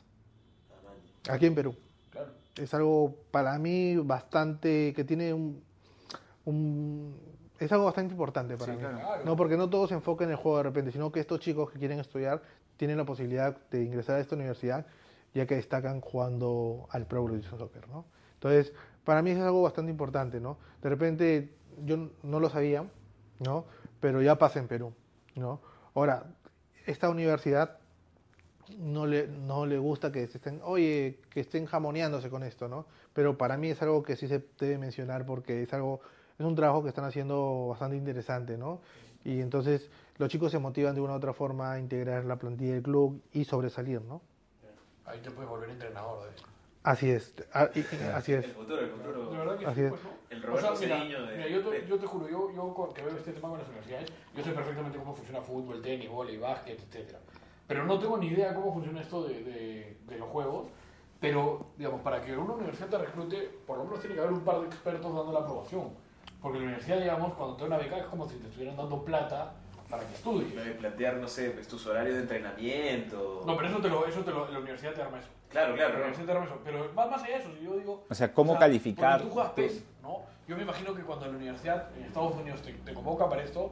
Aquí 1.30 1.48
en 1.48 1.56
Perú. 1.56 1.76
Claro. 2.12 2.32
Es 2.56 2.74
algo 2.74 3.16
para 3.32 3.58
mí 3.58 3.96
bastante, 3.98 4.94
que 4.96 5.04
tiene 5.04 5.34
un, 5.34 5.62
un- 6.46 7.16
es 7.60 7.72
algo 7.72 7.86
bastante 7.86 8.14
importante 8.14 8.56
para 8.58 8.74
mí. 8.74 8.80
claro. 8.80 9.26
No, 9.26 9.36
porque 9.36 9.58
no 9.58 9.70
todo 9.70 9.88
se 9.88 9.94
enfoca 9.96 10.24
en 10.24 10.30
el 10.32 10.38
juego 10.38 10.58
de 10.58 10.64
repente, 10.64 10.92
sino 10.92 11.12
que 11.12 11.20
estos 11.20 11.40
chicos 11.40 11.72
que 11.72 11.80
quieren 11.80 12.00
estudiar 12.00 12.42
tienen 12.78 12.96
la 12.98 13.06
posibilidad 13.06 13.58
de 13.70 13.84
ingresar 13.84 14.16
a 14.16 14.20
esta 14.22 14.36
universidad 14.36 14.86
ya 15.34 15.46
que 15.46 15.56
destacan 15.56 16.00
jugando 16.02 16.88
al 16.90 17.06
Pro 17.06 17.20
Evolution 17.20 17.60
Soccer, 17.60 17.88
¿no? 17.90 18.06
Entonces, 18.36 18.74
para 19.10 19.24
mí 19.24 19.32
es 19.32 19.40
algo 19.40 19.64
bastante 19.64 19.90
importante, 19.90 20.40
¿no? 20.40 20.60
De 20.84 20.88
repente 20.88 21.50
yo 21.84 22.12
no 22.22 22.40
lo 22.40 22.48
sabía, 22.48 22.86
¿no? 23.40 23.66
Pero 24.00 24.22
ya 24.22 24.38
pasa 24.38 24.60
en 24.60 24.68
Perú, 24.68 24.94
¿no? 25.34 25.62
Ahora, 25.96 26.28
esta 26.86 27.10
universidad 27.10 27.80
no 28.78 29.08
le, 29.08 29.28
no 29.28 29.66
le 29.66 29.80
gusta 29.80 30.12
que 30.12 30.22
estén, 30.22 30.62
oye, 30.64 31.22
que 31.32 31.40
estén 31.40 31.66
jamoneándose 31.66 32.30
con 32.30 32.44
esto, 32.44 32.68
¿no? 32.68 32.86
Pero 33.12 33.36
para 33.36 33.58
mí 33.58 33.72
es 33.72 33.82
algo 33.82 34.04
que 34.04 34.16
sí 34.16 34.28
se 34.28 34.46
debe 34.60 34.78
mencionar 34.78 35.26
porque 35.26 35.64
es 35.64 35.74
algo, 35.74 36.02
es 36.38 36.46
un 36.46 36.54
trabajo 36.54 36.84
que 36.84 36.90
están 36.90 37.06
haciendo 37.06 37.70
bastante 37.70 37.98
interesante, 37.98 38.60
¿no? 38.60 38.80
Y 39.26 39.42
entonces 39.42 39.90
los 40.20 40.30
chicos 40.30 40.52
se 40.52 40.60
motivan 40.60 40.94
de 40.94 41.02
una 41.02 41.14
u 41.14 41.16
otra 41.16 41.34
forma 41.34 41.72
a 41.72 41.80
integrar 41.80 42.26
la 42.26 42.36
plantilla 42.36 42.74
del 42.74 42.84
club 42.84 43.24
y 43.34 43.44
sobresalir, 43.44 44.04
¿no? 44.04 44.22
Ahí 45.04 45.20
te 45.20 45.32
puedes 45.32 45.50
volver 45.50 45.72
entrenador 45.72 46.30
de 46.30 46.59
Así 46.84 47.12
es, 47.12 47.34
ah, 47.54 47.70
así 48.16 48.34
es. 48.34 48.46
El 48.46 48.52
futuro, 48.52 48.80
el 48.80 48.90
futuro. 48.90 49.30
De 49.32 49.38
verdad 49.38 49.58
que 49.58 49.66
Así 49.66 49.76
sí, 49.82 49.86
es. 49.86 49.90
pues, 49.90 50.04
¿no? 50.04 50.10
El 50.30 50.42
Roberto 50.42 50.72
O 50.72 50.76
sea, 50.76 50.88
mira, 50.88 50.98
Cediño 51.00 51.26
de- 51.26 51.36
mira, 51.38 51.48
yo, 51.50 51.62
te, 51.70 51.88
yo 51.88 52.00
te 52.00 52.08
juro, 52.08 52.30
yo, 52.30 52.52
yo 52.56 52.94
que 52.94 53.02
veo 53.04 53.18
este 53.18 53.34
tema 53.34 53.50
con 53.50 53.58
las 53.60 53.68
universidades, 53.68 54.10
yo 54.36 54.44
sé 54.44 54.52
perfectamente 54.52 54.98
cómo 54.98 55.14
funciona 55.14 55.42
fútbol, 55.42 55.82
tenis, 55.82 56.10
vóley, 56.10 56.38
básquet, 56.38 56.80
etcétera. 56.80 57.20
Pero 57.68 57.86
no 57.86 58.00
tengo 58.00 58.18
ni 58.18 58.28
idea 58.28 58.54
cómo 58.56 58.74
funciona 58.74 59.02
esto 59.02 59.24
de, 59.28 59.44
de, 59.44 59.98
de 60.08 60.18
los 60.18 60.30
juegos. 60.30 60.68
Pero, 61.20 61.68
digamos, 61.78 62.02
para 62.02 62.24
que 62.24 62.36
una 62.38 62.54
universidad 62.54 62.88
te 62.88 62.98
reclute, 62.98 63.38
por 63.68 63.78
lo 63.78 63.84
menos 63.84 64.00
tiene 64.00 64.16
que 64.16 64.22
haber 64.22 64.32
un 64.34 64.46
par 64.46 64.62
de 64.62 64.68
expertos 64.68 65.14
dando 65.14 65.34
la 65.34 65.40
aprobación. 65.42 65.90
Porque 66.42 66.60
la 66.60 66.64
universidad, 66.66 66.98
digamos, 67.02 67.34
cuando 67.34 67.56
te 67.58 67.62
da 67.64 67.68
una 67.68 67.78
beca 67.78 67.98
es 67.98 68.06
como 68.06 68.28
si 68.30 68.38
te 68.38 68.48
estuvieran 68.48 68.78
dando 68.78 69.04
plata 69.04 69.54
para 69.90 70.08
que 70.08 70.16
estudies. 70.16 70.54
Plantear, 70.78 71.18
no 71.18 71.28
sé, 71.28 71.50
pues, 71.52 71.68
tus 71.68 71.86
horarios 71.88 72.16
de 72.16 72.22
entrenamiento. 72.22 73.44
No, 73.46 73.58
pero 73.58 73.68
eso, 73.68 73.80
te 73.80 73.90
lo, 73.90 74.06
eso 74.06 74.22
te 74.24 74.32
lo, 74.32 74.50
la 74.50 74.60
universidad 74.60 74.94
te 74.94 75.02
arma 75.02 75.20
eso. 75.20 75.28
Claro, 75.50 75.76
La 75.76 75.88
claro. 75.88 76.06
eso. 76.44 76.60
Pero 76.64 76.94
va 76.96 77.08
más 77.08 77.24
allá 77.24 77.38
de 77.38 77.42
eso, 77.44 77.50
si 77.58 77.66
yo 77.66 77.76
digo... 77.78 78.06
O 78.10 78.14
sea, 78.16 78.32
¿cómo 78.34 78.58
calificar? 78.58 79.18
Cuando 79.20 79.28
tú 79.28 79.34
juegas 79.34 79.52
PES, 79.54 79.84
¿no? 80.04 80.22
Yo 80.48 80.56
me 80.56 80.64
imagino 80.64 80.94
que 80.96 81.02
cuando 81.04 81.26
la 81.28 81.36
universidad 81.38 81.90
en 81.98 82.04
Estados 82.06 82.36
Unidos 82.36 82.62
te, 82.62 82.74
te 82.74 82.94
convoca 82.94 83.28
para 83.30 83.44
esto, 83.44 83.72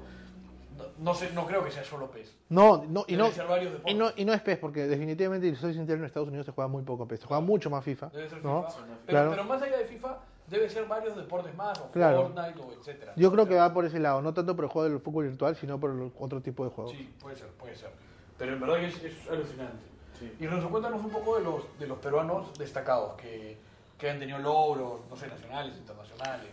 no, 0.78 0.84
no 1.00 1.14
sé, 1.16 1.32
no 1.34 1.46
creo 1.48 1.64
que 1.64 1.72
sea 1.72 1.84
solo 1.84 2.10
PES. 2.12 2.36
No, 2.50 2.84
no, 2.88 3.04
y 3.08 3.16
Deben 3.16 3.28
no, 3.30 3.32
ser 3.34 3.48
varios 3.48 3.72
deportes. 3.74 3.94
y 3.94 3.98
no, 3.98 4.10
y 4.16 4.26
no 4.26 4.34
es 4.34 4.42
PES, 4.42 4.58
porque 4.60 4.88
definitivamente, 4.88 5.56
soy 5.56 5.74
sincero, 5.74 6.00
en 6.00 6.06
Estados 6.06 6.28
Unidos 6.30 6.46
se 6.46 6.52
juega 6.52 6.68
muy 6.68 6.84
poco 6.84 7.08
PES, 7.08 7.22
se 7.22 7.26
juega 7.28 7.42
mucho 7.42 7.70
más 7.70 7.84
FIFA, 7.84 8.10
Debe 8.10 8.30
ser 8.30 8.44
¿no? 8.44 8.64
FIFA. 8.64 8.78
Pero, 8.86 8.98
Claro. 9.06 9.30
pero 9.32 9.44
más 9.46 9.62
allá 9.62 9.78
de 9.78 9.86
FIFA, 9.86 10.18
debe 10.48 10.70
ser 10.70 10.86
varios 10.86 11.16
deportes 11.16 11.56
más, 11.56 11.80
o 11.80 11.92
Claro. 11.92 12.30
Fortnite, 12.32 12.60
o 12.62 12.74
etcétera. 12.74 13.14
Yo 13.16 13.32
creo 13.32 13.44
O 13.44 13.48
que 13.48 13.54
sea, 13.54 13.64
va 13.68 13.74
por 13.74 13.86
ese 13.86 14.00
lado, 14.00 14.22
no 14.22 14.34
tanto 14.34 14.56
por 14.56 14.66
el 14.66 14.72
juego 14.72 14.90
del 14.90 15.00
fútbol 15.00 15.28
virtual, 15.28 15.56
sino 15.56 15.80
por 15.80 15.92
el 15.92 16.12
otro 16.20 16.42
tipo 16.42 16.64
de 16.64 16.70
juegos. 16.72 16.94
Sí, 16.96 17.12
puede 17.20 17.36
ser, 17.36 17.48
puede 17.50 17.76
ser. 17.76 17.90
Pero 18.38 18.54
en 18.54 18.60
verdad 18.60 18.76
que 18.78 18.88
es, 18.88 19.04
es 19.04 19.30
alucinante. 19.30 19.84
Y 20.40 20.48
Renzo, 20.48 20.70
cuéntanos 20.70 21.04
un 21.04 21.12
poco 21.12 21.38
de 21.38 21.44
los, 21.44 21.80
de 21.80 21.88
los 21.88 21.98
peruanos 22.00 22.58
destacados 22.58 23.14
que, 23.22 23.58
que 23.98 24.10
han 24.10 24.20
tenido 24.20 24.40
logros, 24.40 25.02
no 25.10 25.16
sé, 25.16 25.28
nacionales, 25.28 25.76
internacionales. 25.78 26.52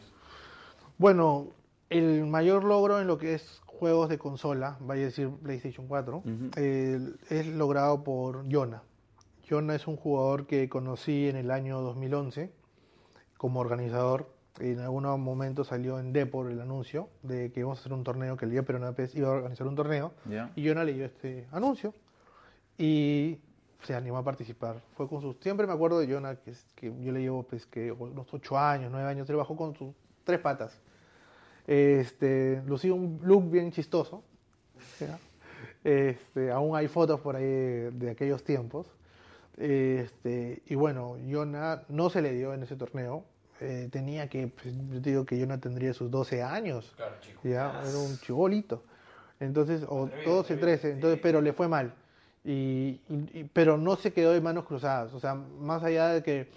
Bueno, 0.99 1.49
el 1.91 2.27
mayor 2.27 2.65
logro 2.65 3.01
en 3.01 3.07
lo 3.07 3.19
que 3.19 3.35
es 3.35 3.61
juegos 3.67 4.09
de 4.09 4.19
consola, 4.19 4.77
vaya 4.81 5.03
a 5.03 5.05
decir 5.07 5.31
PlayStation 5.43 5.87
4, 5.87 6.23
eh, 6.57 6.99
es 7.31 7.47
logrado 7.47 8.05
por 8.05 8.47
Yona. 8.49 8.83
Yona 9.49 9.75
es 9.75 9.87
un 9.87 9.97
jugador 9.97 10.47
que 10.47 10.69
conocí 10.69 11.29
en 11.29 11.37
el 11.37 11.51
año 11.51 11.81
2011 11.81 12.51
como 13.37 13.61
organizador 13.61 14.33
En 14.59 14.79
algún 14.79 15.03
momento 15.21 15.65
salió 15.65 15.99
en 15.99 16.13
Depor 16.13 16.51
el 16.51 16.61
anuncio 16.61 17.09
de 17.23 17.51
que 17.51 17.61
íbamos 17.61 17.79
a 17.79 17.81
hacer 17.81 17.93
un 17.93 18.05
torneo, 18.05 18.37
que 18.37 18.45
el 18.45 18.53
de 18.53 18.63
PES 18.63 19.17
iba 19.17 19.29
a 19.29 19.33
organizar 19.33 19.67
un 19.67 19.75
torneo. 19.75 20.13
¿Ya? 20.31 20.51
Y 20.55 20.67
Jonah 20.67 20.85
leyó 20.85 21.05
este 21.05 21.47
anuncio 21.51 21.93
y 22.79 23.41
se 23.85 23.95
animó 23.95 24.19
a 24.19 24.25
participar. 24.25 24.81
Fue 24.97 25.09
con 25.09 25.21
sus. 25.21 25.37
Siempre 25.41 25.67
me 25.67 25.73
acuerdo 25.73 26.01
de 26.01 26.13
Jonah, 26.13 26.37
que, 26.37 26.53
que 26.75 26.93
yo 27.03 27.13
le 27.13 27.21
llevo 27.21 27.43
pues, 27.43 27.67
que 27.67 27.93
unos 27.93 28.33
8 28.33 28.59
años, 28.59 28.91
9 28.91 29.09
años. 29.09 29.29
Él 29.31 29.37
bajó 29.37 29.57
con 29.57 29.75
sus 29.75 29.95
tres 30.25 30.41
patas. 30.41 30.81
Este, 31.67 32.63
lucía 32.67 32.93
un 32.95 33.21
look 33.23 33.51
bien 33.51 33.73
chistoso. 33.73 34.23
¿ya? 35.01 35.19
Este, 35.85 36.51
aún 36.51 36.77
hay 36.77 36.89
fotos 36.89 37.21
por 37.21 37.37
ahí 37.37 37.45
de, 37.45 38.11
aquellos 38.11 38.43
tiempos. 38.43 38.87
Este, 39.57 40.63
y 40.67 40.75
bueno, 40.75 41.17
Jonah 41.31 41.85
no 41.89 42.11
se 42.11 42.23
le 42.23 42.33
dio 42.33 42.55
en 42.55 42.63
ese 42.63 42.77
torneo. 42.77 43.25
Eh, 43.61 43.89
tenía 43.93 44.29
que, 44.29 44.49
pues, 44.49 44.75
yo 44.91 45.01
digo 45.01 45.25
que 45.25 45.39
Jonah 45.39 45.59
tendría 45.59 45.93
sus 45.95 46.11
12 46.11 46.43
años. 46.43 46.93
Claro, 46.97 47.15
chico. 47.21 47.41
Ya, 47.45 47.83
era 47.87 47.99
un 47.99 48.19
chibolito. 48.19 48.83
Entonces, 49.41 49.85
o 49.89 50.07
Atrevido, 50.07 50.37
12, 50.37 50.55
atrevido, 50.55 50.79
13, 50.79 50.91
entonces, 50.93 51.21
pero 51.23 51.41
le 51.41 51.53
fue 51.53 51.69
mal. 51.69 51.95
Y, 52.45 53.01
y- 53.09 53.49
pero 53.53 53.79
no 53.79 53.97
se 53.97 54.13
quedó 54.13 54.33
de 54.33 54.41
manos 54.41 54.65
cruzadas. 54.67 55.15
O 55.15 55.21
sea, 55.21 55.35
más 55.35 55.83
allá 55.83 56.09
de 56.09 56.23
que 56.23 56.49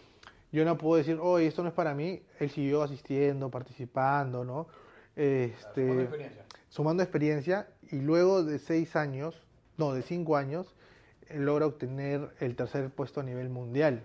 yo 0.52 0.66
no 0.66 0.78
puedo 0.78 0.98
decir, 0.98 1.18
oye, 1.22 1.48
esto 1.48 1.64
no 1.64 1.70
es 1.70 1.76
para 1.76 1.94
mí, 1.94 2.22
él 2.40 2.50
siguió 2.50 2.84
asistiendo, 2.84 3.50
participando, 3.50 4.44
¿no? 4.44 4.68
Este, 5.16 5.82
Sumando 5.88 6.02
experiencia. 6.04 6.44
sumando 6.70 7.04
experiencia 7.04 7.68
y 7.92 8.00
luego 8.00 8.44
de 8.44 8.60
seis 8.60 8.96
años, 8.96 9.42
no, 9.78 9.94
de 9.94 10.02
cinco 10.04 10.36
años, 10.38 10.68
él 11.30 11.46
logra 11.46 11.66
obtener 11.66 12.30
el 12.40 12.56
tercer 12.56 12.90
puesto 12.90 13.20
a 13.20 13.24
nivel 13.24 13.50
mundial 13.50 14.02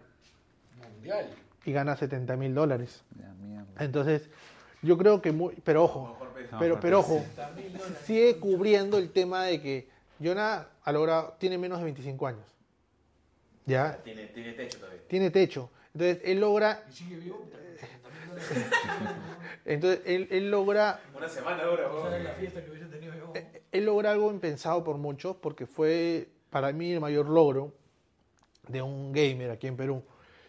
Mundial. 0.94 1.26
y 1.64 1.72
gana 1.72 1.96
70 1.96 2.36
mil 2.36 2.54
dólares. 2.54 3.02
Entonces, 3.78 4.28
yo 4.82 4.96
creo 4.98 5.20
que, 5.22 5.32
muy, 5.32 5.54
pero 5.64 5.84
ojo, 5.84 6.16
pero, 6.58 6.80
pero 6.80 7.00
ojo, 7.00 7.18
60.000 7.36 7.72
dólares. 7.72 7.98
sigue 8.04 8.36
cubriendo 8.38 8.98
el 8.98 9.10
tema 9.10 9.44
de 9.44 9.60
que 9.60 9.88
Jonah 10.22 10.68
ha 10.82 10.92
logrado, 10.92 11.34
tiene 11.38 11.58
menos 11.58 11.78
de 11.78 11.84
25 11.84 12.26
años. 12.26 12.46
¿Ya? 13.66 13.98
Tiene, 14.02 14.26
tiene 14.28 14.52
techo 14.54 14.78
todavía. 14.78 15.00
Tiene 15.08 15.30
techo. 15.30 15.70
Entonces, 15.94 16.20
él 16.24 16.40
logra, 16.40 16.84
Y 16.88 16.92
sigue 16.92 17.16
vivo. 17.16 17.44
60.000 17.50 18.28
dólares. 18.28 18.70
entonces, 19.64 20.00
él, 20.06 20.28
él 20.30 20.50
logra, 20.50 21.00
Una 21.16 21.28
semana 21.28 21.62
weón. 21.64 22.24
la 22.24 22.32
fiesta 22.32 22.64
que 22.64 22.70
hubiese 22.70 22.86
tenido 22.86 23.14
yo. 23.14 23.32
él 23.70 23.84
logra 23.84 24.10
algo 24.12 24.30
impensado 24.30 24.82
por 24.82 24.96
muchos, 24.98 25.36
porque 25.36 25.66
fue 25.66 26.28
para 26.50 26.72
mí 26.72 26.92
el 26.92 27.00
mayor 27.00 27.28
logro 27.28 27.72
de 28.68 28.82
un 28.82 29.12
gamer 29.12 29.50
aquí 29.50 29.66
en 29.66 29.76
Perú. 29.76 30.02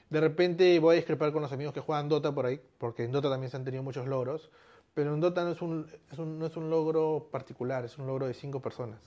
De 0.09 0.19
repente 0.21 0.77
voy 0.79 0.93
a 0.93 0.97
discrepar 0.97 1.31
con 1.33 1.41
los 1.41 1.51
amigos 1.51 1.73
que 1.73 1.79
juegan 1.79 2.07
Dota 2.09 2.31
por 2.33 2.45
ahí, 2.45 2.59
porque 2.77 3.03
en 3.03 3.11
Dota 3.11 3.29
también 3.29 3.49
se 3.51 3.57
han 3.57 3.63
tenido 3.65 3.83
muchos 3.83 4.07
logros, 4.07 4.49
pero 4.93 5.13
en 5.13 5.19
Dota 5.19 5.43
no 5.43 5.51
es 5.51 5.61
un, 5.61 5.87
es 6.11 6.19
un- 6.19 6.37
no 6.39 6.45
es 6.45 6.55
un 6.55 6.69
logro 6.69 7.27
particular, 7.31 7.83
es 7.85 7.97
un 7.97 8.05
logro 8.07 8.27
de 8.27 8.33
cinco 8.33 8.61
personas. 8.61 8.99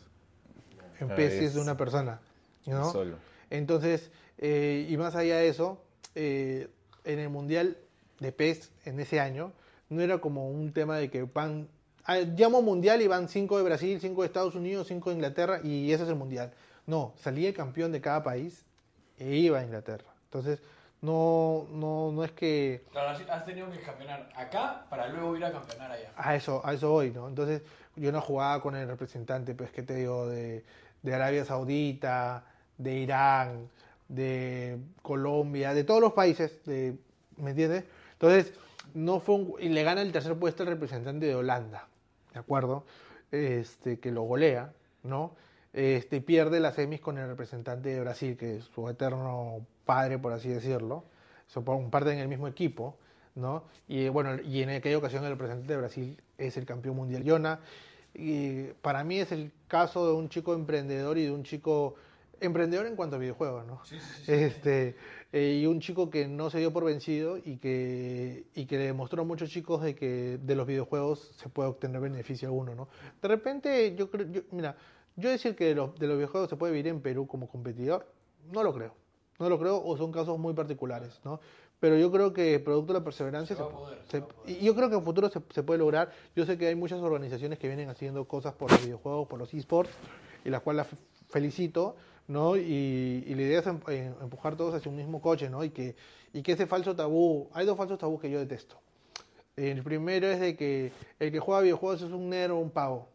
En 1.00 1.10
Ah, 1.10 1.14
PES 1.14 1.32
sí 1.32 1.38
es 1.40 1.44
es- 1.46 1.54
de 1.54 1.60
una 1.60 1.76
persona. 1.76 2.20
¿no? 2.66 2.90
Solo. 2.90 3.16
Entonces, 3.50 4.10
eh, 4.38 4.86
y 4.88 4.96
más 4.96 5.14
allá 5.14 5.36
de 5.38 5.48
eso, 5.48 5.80
eh, 6.14 6.68
en 7.04 7.18
el 7.20 7.28
Mundial 7.28 7.76
de 8.18 8.32
PES 8.32 8.72
en 8.84 8.98
ese 9.00 9.20
año, 9.20 9.52
no 9.88 10.00
era 10.02 10.18
como 10.18 10.50
un 10.50 10.72
tema 10.72 10.96
de 10.96 11.10
que 11.10 11.22
van, 11.22 11.68
ah, 12.06 12.16
llamo 12.18 12.62
Mundial 12.62 13.02
y 13.02 13.06
van 13.06 13.28
cinco 13.28 13.56
de 13.58 13.62
Brasil, 13.62 14.00
cinco 14.00 14.22
de 14.22 14.26
Estados 14.26 14.54
Unidos, 14.56 14.88
cinco 14.88 15.10
de 15.10 15.16
Inglaterra 15.16 15.60
y 15.62 15.92
ese 15.92 16.02
es 16.04 16.08
el 16.08 16.16
Mundial. 16.16 16.52
No, 16.86 17.14
salía 17.18 17.48
el 17.48 17.54
campeón 17.54 17.92
de 17.92 18.00
cada 18.00 18.22
país 18.24 18.64
e 19.18 19.36
iba 19.36 19.58
a 19.60 19.64
Inglaterra. 19.64 20.06
Entonces, 20.24 20.60
no, 21.02 21.66
no, 21.70 22.10
no 22.10 22.24
es 22.24 22.32
que 22.32 22.84
Claro, 22.90 23.10
has- 23.30 23.44
tenido 23.44 23.70
que 23.70 23.80
campeonar 23.80 24.28
acá 24.34 24.86
para 24.90 25.08
luego 25.08 25.36
ir 25.36 25.44
a 25.44 25.52
campeonar 25.52 25.92
allá. 25.92 26.10
a 26.16 26.34
eso, 26.34 26.62
a 26.64 26.74
eso 26.74 26.90
voy, 26.90 27.10
¿no? 27.12 27.28
Entonces, 27.28 27.62
yo 27.96 28.10
no 28.10 28.20
jugaba 28.20 28.60
con 28.60 28.74
el 28.74 28.88
representante, 28.88 29.54
pues, 29.54 29.70
¿qué 29.70 29.82
te 29.82 29.94
digo? 29.94 30.26
De, 30.26 30.64
de 31.02 31.14
Arabia 31.14 31.44
Saudita, 31.44 32.44
de 32.78 32.94
Irán, 32.98 33.68
de 34.08 34.78
Colombia, 35.02 35.74
de 35.74 35.84
todos 35.84 36.00
los 36.00 36.12
países, 36.12 36.60
¿me 36.66 37.50
entiendes? 37.50 37.84
Entonces, 38.12 38.52
no 38.94 39.20
fue 39.20 39.34
un, 39.34 39.54
y 39.60 39.68
le 39.68 39.82
gana 39.82 40.02
el 40.02 40.12
tercer 40.12 40.36
puesto 40.36 40.62
el 40.62 40.70
representante 40.70 41.26
de 41.26 41.34
Holanda, 41.34 41.88
¿de 42.32 42.40
acuerdo? 42.40 42.84
Este, 43.30 43.98
que 43.98 44.10
lo 44.10 44.22
golea, 44.22 44.72
¿no? 45.02 45.34
Este, 45.72 46.20
pierde 46.22 46.60
las 46.60 46.76
semis 46.76 47.00
con 47.00 47.18
el 47.18 47.28
representante 47.28 47.90
de 47.90 48.00
Brasil, 48.00 48.36
que 48.36 48.56
es 48.56 48.64
su 48.64 48.88
eterno 48.88 49.66
padre, 49.84 50.18
por 50.18 50.32
así 50.32 50.48
decirlo. 50.48 51.04
Son 51.46 51.90
parte 51.90 52.12
en 52.12 52.18
el 52.18 52.28
mismo 52.28 52.48
equipo, 52.48 52.96
¿no? 53.34 53.64
Y 53.86 54.08
bueno, 54.08 54.40
y 54.42 54.62
en 54.62 54.70
aquella 54.70 54.96
ocasión 54.96 55.24
el 55.24 55.30
representante 55.30 55.72
de 55.72 55.78
Brasil 55.78 56.22
es 56.38 56.56
el 56.56 56.64
campeón 56.64 56.96
mundial. 56.96 57.22
Yona, 57.24 57.60
y 58.18 58.72
para 58.82 59.04
mí 59.04 59.18
es 59.18 59.32
el 59.32 59.52
caso 59.68 60.06
de 60.06 60.14
un 60.14 60.28
chico 60.28 60.54
emprendedor 60.54 61.18
y 61.18 61.24
de 61.24 61.30
un 61.32 61.42
chico 61.44 61.94
emprendedor 62.40 62.86
en 62.86 62.96
cuanto 62.96 63.16
a 63.16 63.18
videojuegos, 63.18 63.66
¿no? 63.66 63.84
Sí, 63.84 63.98
sí, 63.98 64.24
sí. 64.24 64.32
Este, 64.32 64.96
eh, 65.32 65.58
y 65.62 65.66
un 65.66 65.80
chico 65.80 66.10
que 66.10 66.28
no 66.28 66.50
se 66.50 66.58
dio 66.58 66.72
por 66.72 66.84
vencido 66.84 67.38
y 67.38 67.56
que, 67.56 68.44
y 68.54 68.66
que 68.66 68.76
le 68.78 68.84
demostró 68.84 69.22
a 69.22 69.24
muchos 69.24 69.50
chicos 69.50 69.82
de 69.82 69.94
que 69.94 70.38
de 70.42 70.54
los 70.54 70.66
videojuegos 70.66 71.32
se 71.36 71.48
puede 71.48 71.68
obtener 71.70 72.00
beneficio 72.00 72.48
alguno, 72.48 72.74
¿no? 72.74 72.88
De 73.22 73.28
repente, 73.28 73.94
yo 73.96 74.10
creo, 74.10 74.26
yo- 74.30 74.42
mira, 74.50 74.76
yo 75.16 75.30
decir 75.30 75.56
que 75.56 75.64
de 75.66 75.74
los, 75.74 75.98
de 75.98 76.06
los 76.06 76.16
videojuegos 76.16 76.50
se 76.50 76.56
puede 76.56 76.72
vivir 76.74 76.88
en 76.88 77.00
Perú 77.00 77.26
como 77.26 77.48
competidor, 77.48 78.06
no 78.52 78.62
lo 78.62 78.74
creo. 78.74 78.94
No 79.38 79.50
lo 79.50 79.58
creo 79.58 79.82
o 79.84 79.96
son 79.98 80.12
casos 80.12 80.38
muy 80.38 80.54
particulares, 80.54 81.20
¿no? 81.22 81.40
Pero 81.78 81.96
yo 81.98 82.10
creo 82.10 82.32
que 82.32 82.58
producto 82.58 82.92
de 82.94 82.98
la 83.00 83.04
perseverancia 83.04 83.54
Se 83.54 83.62
va 83.62 83.68
se- 83.68 83.74
a 83.74 83.78
poder, 83.78 83.98
se 84.08 84.22
se- 84.58 84.64
yo 84.64 84.74
creo 84.74 84.88
que 84.88 84.96
en 84.96 85.04
futuro 85.04 85.28
se, 85.28 85.40
puede 85.62 85.78
lograr. 85.78 86.10
Yo 86.34 86.46
sé 86.46 86.56
que 86.56 86.66
hay 86.68 86.74
muchas 86.74 87.00
organizaciones 87.00 87.58
que 87.58 87.68
vienen 87.68 87.90
haciendo 87.90 88.24
cosas 88.26 88.54
por 88.54 88.70
los 88.70 88.82
videojuegos, 88.82 89.28
por 89.28 89.38
los 89.38 89.52
esports, 89.52 89.90
y 90.44 90.48
las 90.50 90.62
cuales 90.62 90.78
las 90.78 90.86
fe- 90.88 90.96
felicito, 91.28 91.96
¿no? 92.28 92.56
Y, 92.56 93.24
y 93.26 93.34
la 93.34 93.42
idea 93.42 93.60
es 93.60 93.66
em- 93.66 93.80
em- 93.88 94.14
empujar 94.22 94.56
todos 94.56 94.74
hacia 94.74 94.90
un 94.90 94.96
mismo 94.96 95.20
coche, 95.20 95.50
¿no? 95.50 95.62
Y 95.64 95.70
que, 95.70 95.94
y 96.32 96.42
que 96.42 96.52
ese 96.52 96.66
falso 96.66 96.96
tabú, 96.96 97.48
hay 97.52 97.66
dos 97.66 97.76
falsos 97.76 97.98
tabús 97.98 98.20
que 98.20 98.30
yo 98.30 98.38
detesto. 98.38 98.76
El 99.56 99.82
primero 99.82 100.26
es 100.28 100.40
de 100.40 100.56
que 100.56 100.92
el 101.18 101.30
que 101.32 101.40
juega 101.40 101.60
videojuegos 101.62 102.02
es 102.02 102.10
un 102.10 102.28
negro 102.30 102.56
o 102.56 102.60
un 102.60 102.70
pavo. 102.70 103.08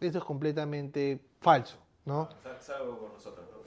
Eso 0.00 0.18
es 0.18 0.24
completamente 0.24 1.20
falso, 1.40 1.76
¿no? 2.04 2.28
Sal- 2.42 2.60
Salgo 2.60 2.98
con 2.98 3.12
nosotros, 3.12 3.46
bro. 3.50 3.59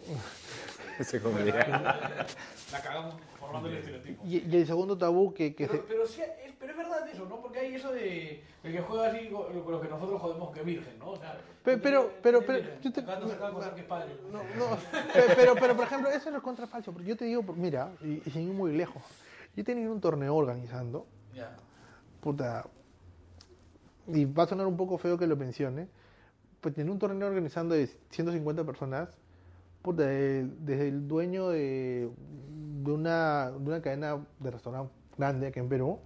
Comedia. 1.21 2.25
La 2.71 2.81
cagamos 2.81 3.15
formando 3.39 3.67
el 3.69 3.75
estereotipo. 3.77 4.23
Y, 4.25 4.37
y 4.39 4.55
el 4.57 4.67
segundo 4.67 4.97
tabú 4.97 5.33
que, 5.33 5.53
que 5.55 5.65
se- 5.67 5.73
Pero, 5.73 5.85
pero, 5.87 6.07
sí, 6.07 6.21
es, 6.21 6.53
pero 6.59 6.71
es 6.71 6.77
verdad 6.77 7.07
eso, 7.07 7.25
¿no? 7.25 7.41
Porque 7.41 7.59
hay 7.59 7.75
eso 7.75 7.91
de 7.91 8.43
el 8.63 8.71
que 8.71 8.81
juega 8.81 9.07
así 9.07 9.29
con 9.29 9.61
con 9.63 9.71
lo 9.71 9.81
que 9.81 9.87
nosotros 9.89 10.21
jodemos 10.21 10.51
que 10.53 10.59
es 10.61 10.65
virgen, 10.65 10.99
¿no? 10.99 11.11
O 11.11 11.17
sea, 11.17 11.39
Pe- 11.63 11.77
pero- 11.77 12.11
pero- 12.21 12.41
pero, 12.45 12.59
virgen. 12.59 12.79
yo 12.81 12.91
te- 12.91 13.01
no 13.01 13.27
se 13.27 13.33
acaba 13.33 13.47
de 13.47 13.53
contar 13.53 13.75
que 13.75 13.81
es 13.81 13.87
padre. 13.87 14.15
No, 14.31 14.37
no, 14.39 14.75
pe- 15.13 15.33
pero, 15.35 15.55
pero, 15.55 15.75
por 15.75 15.85
ejemplo, 15.85 16.09
eso 16.09 16.29
no 16.31 16.37
es 16.37 16.43
contra 16.43 16.67
falso. 16.67 16.91
Porque 16.91 17.07
yo 17.09 17.17
te 17.17 17.25
digo, 17.25 17.43
mira, 17.55 17.91
y, 18.01 18.21
y 18.25 18.31
sin 18.31 18.43
ir 18.49 18.53
muy 18.53 18.71
lejos. 18.73 19.01
Yo 19.55 19.61
he 19.61 19.63
tenido 19.63 19.91
un 19.91 20.01
torneo 20.01 20.35
organizando, 20.35 21.05
Ya. 21.33 21.55
puta, 22.21 22.65
y 24.07 24.25
va 24.25 24.43
a 24.43 24.47
sonar 24.47 24.67
un 24.67 24.77
poco 24.77 24.97
feo 24.97 25.17
que 25.17 25.27
lo 25.27 25.35
mencione, 25.35 25.87
pues 26.61 26.73
tenía 26.73 26.91
un 26.91 26.99
torneo 26.99 27.27
organizando 27.27 27.75
de 27.75 27.87
150 28.09 28.63
personas, 28.63 29.09
puta, 29.83 30.03
de- 30.03 30.47
desde 30.61 30.87
el 30.87 31.07
dueño 31.07 31.49
de, 31.49 32.09
de, 32.83 32.91
una, 32.91 33.51
de 33.51 33.57
una 33.69 33.81
cadena 33.81 34.17
de 34.39 34.49
restaurante 34.51 34.91
grande 35.17 35.47
aquí 35.47 35.59
en 35.59 35.69
Perú, 35.69 35.99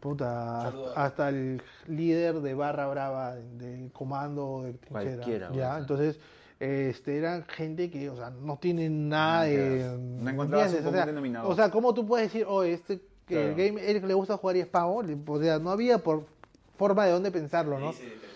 puta, 0.00 0.62
Saludos. 0.62 0.92
hasta 0.96 1.28
el 1.28 1.62
líder 1.86 2.40
de 2.40 2.54
Barra 2.54 2.88
Brava, 2.88 3.36
del 3.36 3.92
comando 3.92 4.62
de 4.64 4.72
trinchera. 4.72 5.16
Cualquiera, 5.16 5.52
ya, 5.52 5.78
entonces, 5.78 6.18
este, 6.58 7.18
eran 7.18 7.44
gente 7.44 7.90
que, 7.90 8.10
o 8.10 8.16
sea, 8.16 8.30
no 8.30 8.56
tienen 8.56 9.08
nada 9.08 9.44
de... 9.44 9.96
No 9.98 10.30
encontrabas 10.30 10.72
un 10.74 10.86
o, 10.86 10.90
sea, 10.90 11.06
denominador. 11.06 11.52
o 11.52 11.54
sea, 11.54 11.70
¿cómo 11.70 11.92
tú 11.94 12.06
puedes 12.06 12.32
decir, 12.32 12.46
oh, 12.48 12.62
este, 12.64 13.00
que 13.26 13.50
el 13.50 13.54
game, 13.54 13.88
el 13.90 14.00
que 14.00 14.06
le 14.06 14.14
gusta 14.14 14.36
jugar 14.36 14.56
y 14.56 14.60
es 14.60 14.66
pavo? 14.66 15.02
O 15.26 15.40
sea, 15.40 15.58
no 15.58 15.70
había 15.70 15.98
por 15.98 16.26
forma 16.76 17.04
de 17.04 17.12
dónde 17.12 17.30
pensarlo, 17.30 17.78
¿no? 17.78 17.92
te, 17.92 17.98
te 17.98 18.04
pegan. 18.10 18.31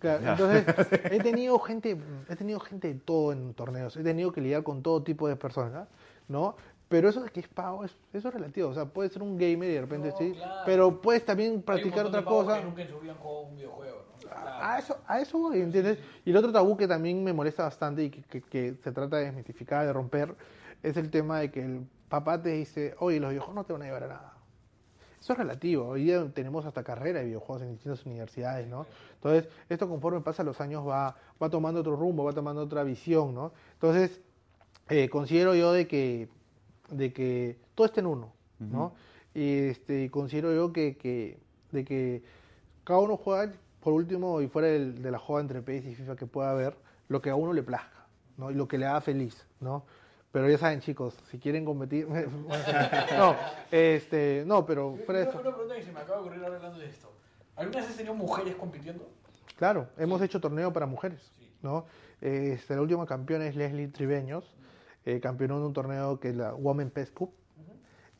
Claro, 0.00 0.30
entonces, 0.30 0.64
he 1.12 1.20
tenido 1.20 1.58
gente, 1.58 1.96
he 2.28 2.36
tenido 2.36 2.60
gente 2.60 2.88
de 2.88 2.94
todo 3.00 3.32
en 3.32 3.54
torneos, 3.54 3.96
he 3.96 4.02
tenido 4.02 4.32
que 4.32 4.40
lidiar 4.40 4.62
con 4.62 4.82
todo 4.82 5.02
tipo 5.02 5.28
de 5.28 5.36
personas, 5.36 5.88
¿no? 6.28 6.56
Pero 6.88 7.08
eso 7.08 7.22
de 7.22 7.30
que 7.30 7.40
es 7.40 7.48
pago, 7.48 7.84
es- 7.84 7.96
eso 8.12 8.28
es 8.28 8.34
relativo, 8.34 8.68
o 8.68 8.74
sea, 8.74 8.84
puede 8.84 9.08
ser 9.08 9.22
un 9.22 9.38
gamer 9.38 9.70
y 9.70 9.74
de 9.74 9.80
repente 9.80 10.08
No, 10.10 10.16
sí, 10.16 10.32
claro. 10.34 10.52
pero 10.66 11.00
puedes 11.00 11.24
también 11.24 11.62
practicar 11.62 12.04
otra 12.06 12.22
cosa. 12.24 12.58
Que 12.58 12.64
nunca 12.64 12.82
en 12.82 12.88
su 12.88 13.00
vida 13.00 13.12
han 13.12 13.18
jugado 13.18 13.40
un 13.46 13.56
videojuego, 13.56 14.04
¿no? 14.12 14.28
Claro. 14.28 14.50
A 14.64 14.78
eso, 14.78 14.98
a 15.06 15.20
eso 15.20 15.38
voy, 15.38 15.60
¿entiendes? 15.62 15.98
Y 16.24 16.30
el 16.30 16.36
otro 16.36 16.52
tabú 16.52 16.76
que 16.76 16.86
también 16.86 17.24
me 17.24 17.32
molesta 17.32 17.64
bastante 17.64 18.04
y 18.04 18.10
que, 18.10 18.22
que- 18.22 18.42
que 18.42 18.74
se 18.84 18.92
trata 18.92 19.16
de 19.16 19.24
desmitificar, 19.26 19.86
de 19.86 19.92
romper, 19.92 20.34
es 20.82 20.96
el 20.96 21.10
tema 21.10 21.38
de 21.40 21.50
que 21.50 21.64
el 21.64 21.86
papá 22.08 22.40
te 22.42 22.50
dice, 22.50 22.94
oye, 22.98 23.18
los 23.20 23.30
videojuegos 23.30 23.54
no 23.54 23.64
te 23.64 23.72
van 23.72 23.82
a 23.82 23.84
llevar 23.86 24.04
a 24.04 24.08
nada. 24.08 24.32
Eso 25.22 25.34
es 25.34 25.38
relativo. 25.38 25.86
Hoy 25.86 26.02
día 26.02 26.28
tenemos 26.34 26.66
hasta 26.66 26.82
carrera 26.82 27.20
de 27.20 27.26
videojuegos 27.26 27.62
en 27.62 27.70
distintas 27.70 28.04
universidades, 28.04 28.66
¿no? 28.66 28.86
Entonces, 29.14 29.48
esto 29.68 29.88
conforme 29.88 30.20
pasan 30.20 30.46
los 30.46 30.60
años 30.60 30.84
va, 30.84 31.14
va 31.40 31.48
tomando 31.48 31.78
otro 31.80 31.94
rumbo, 31.94 32.24
va 32.24 32.32
tomando 32.32 32.60
otra 32.62 32.82
visión, 32.82 33.32
¿no? 33.32 33.52
Entonces, 33.74 34.20
eh, 34.88 35.08
considero 35.08 35.54
yo 35.54 35.72
de 35.72 35.86
que, 35.86 36.28
de 36.90 37.12
que 37.12 37.56
todo 37.76 37.86
está 37.86 38.00
en 38.00 38.06
uno, 38.08 38.32
¿no? 38.58 38.94
Y 39.32 39.58
este, 39.68 40.10
considero 40.10 40.52
yo 40.52 40.72
que, 40.72 40.96
que, 40.96 41.38
de 41.70 41.84
que 41.84 42.24
cada 42.82 42.98
uno 42.98 43.16
juega, 43.16 43.52
por 43.80 43.92
último, 43.92 44.40
y 44.40 44.48
fuera 44.48 44.66
del- 44.68 45.02
de 45.02 45.10
la 45.12 45.20
joda 45.20 45.40
entre 45.42 45.62
PES 45.62 45.86
y 45.86 45.94
FIFA 45.94 46.16
que 46.16 46.26
pueda 46.26 46.50
haber, 46.50 46.74
lo 47.08 47.22
que 47.22 47.30
a 47.30 47.36
uno 47.36 47.52
le 47.52 47.62
plazca, 47.62 48.06
¿no? 48.38 48.50
Y 48.50 48.54
lo 48.54 48.66
que 48.66 48.76
le 48.76 48.86
haga 48.86 49.00
feliz, 49.00 49.46
¿no? 49.60 49.84
Pero 50.32 50.48
ya 50.48 50.56
saben, 50.56 50.80
chicos, 50.80 51.14
si 51.30 51.38
quieren 51.38 51.64
competir... 51.64 52.08
no, 53.18 53.36
este, 53.70 54.44
no, 54.46 54.64
pero 54.64 54.88
Una, 54.88 55.04
pregunta 55.04 55.74
que 55.76 55.82
se 55.82 55.92
me 55.92 56.00
acaba 56.00 56.16
de 56.16 56.22
ocurrir 56.22 56.44
hablando 56.44 56.78
de 56.78 56.86
esto. 56.88 57.12
¿Alguna 57.54 57.80
vez 57.80 57.90
has 57.90 57.96
tenido 57.96 58.14
mujeres 58.14 58.56
compitiendo? 58.56 59.06
Claro, 59.56 59.88
hemos 59.98 60.22
hecho 60.22 60.40
torneo 60.40 60.72
para 60.72 60.86
mujeres, 60.86 61.20
¿no? 61.60 61.84
Este, 62.22 62.74
la 62.74 62.80
última 62.80 63.04
campeona 63.04 63.46
es 63.46 63.56
Leslie 63.56 63.88
Tribeños, 63.88 64.56
eh, 65.04 65.20
campeonó 65.20 65.58
en 65.58 65.64
un 65.64 65.72
torneo 65.74 66.18
que 66.18 66.30
es 66.30 66.36
la 66.36 66.54
Women 66.54 66.90
PES 66.90 67.10
Cup. 67.10 67.34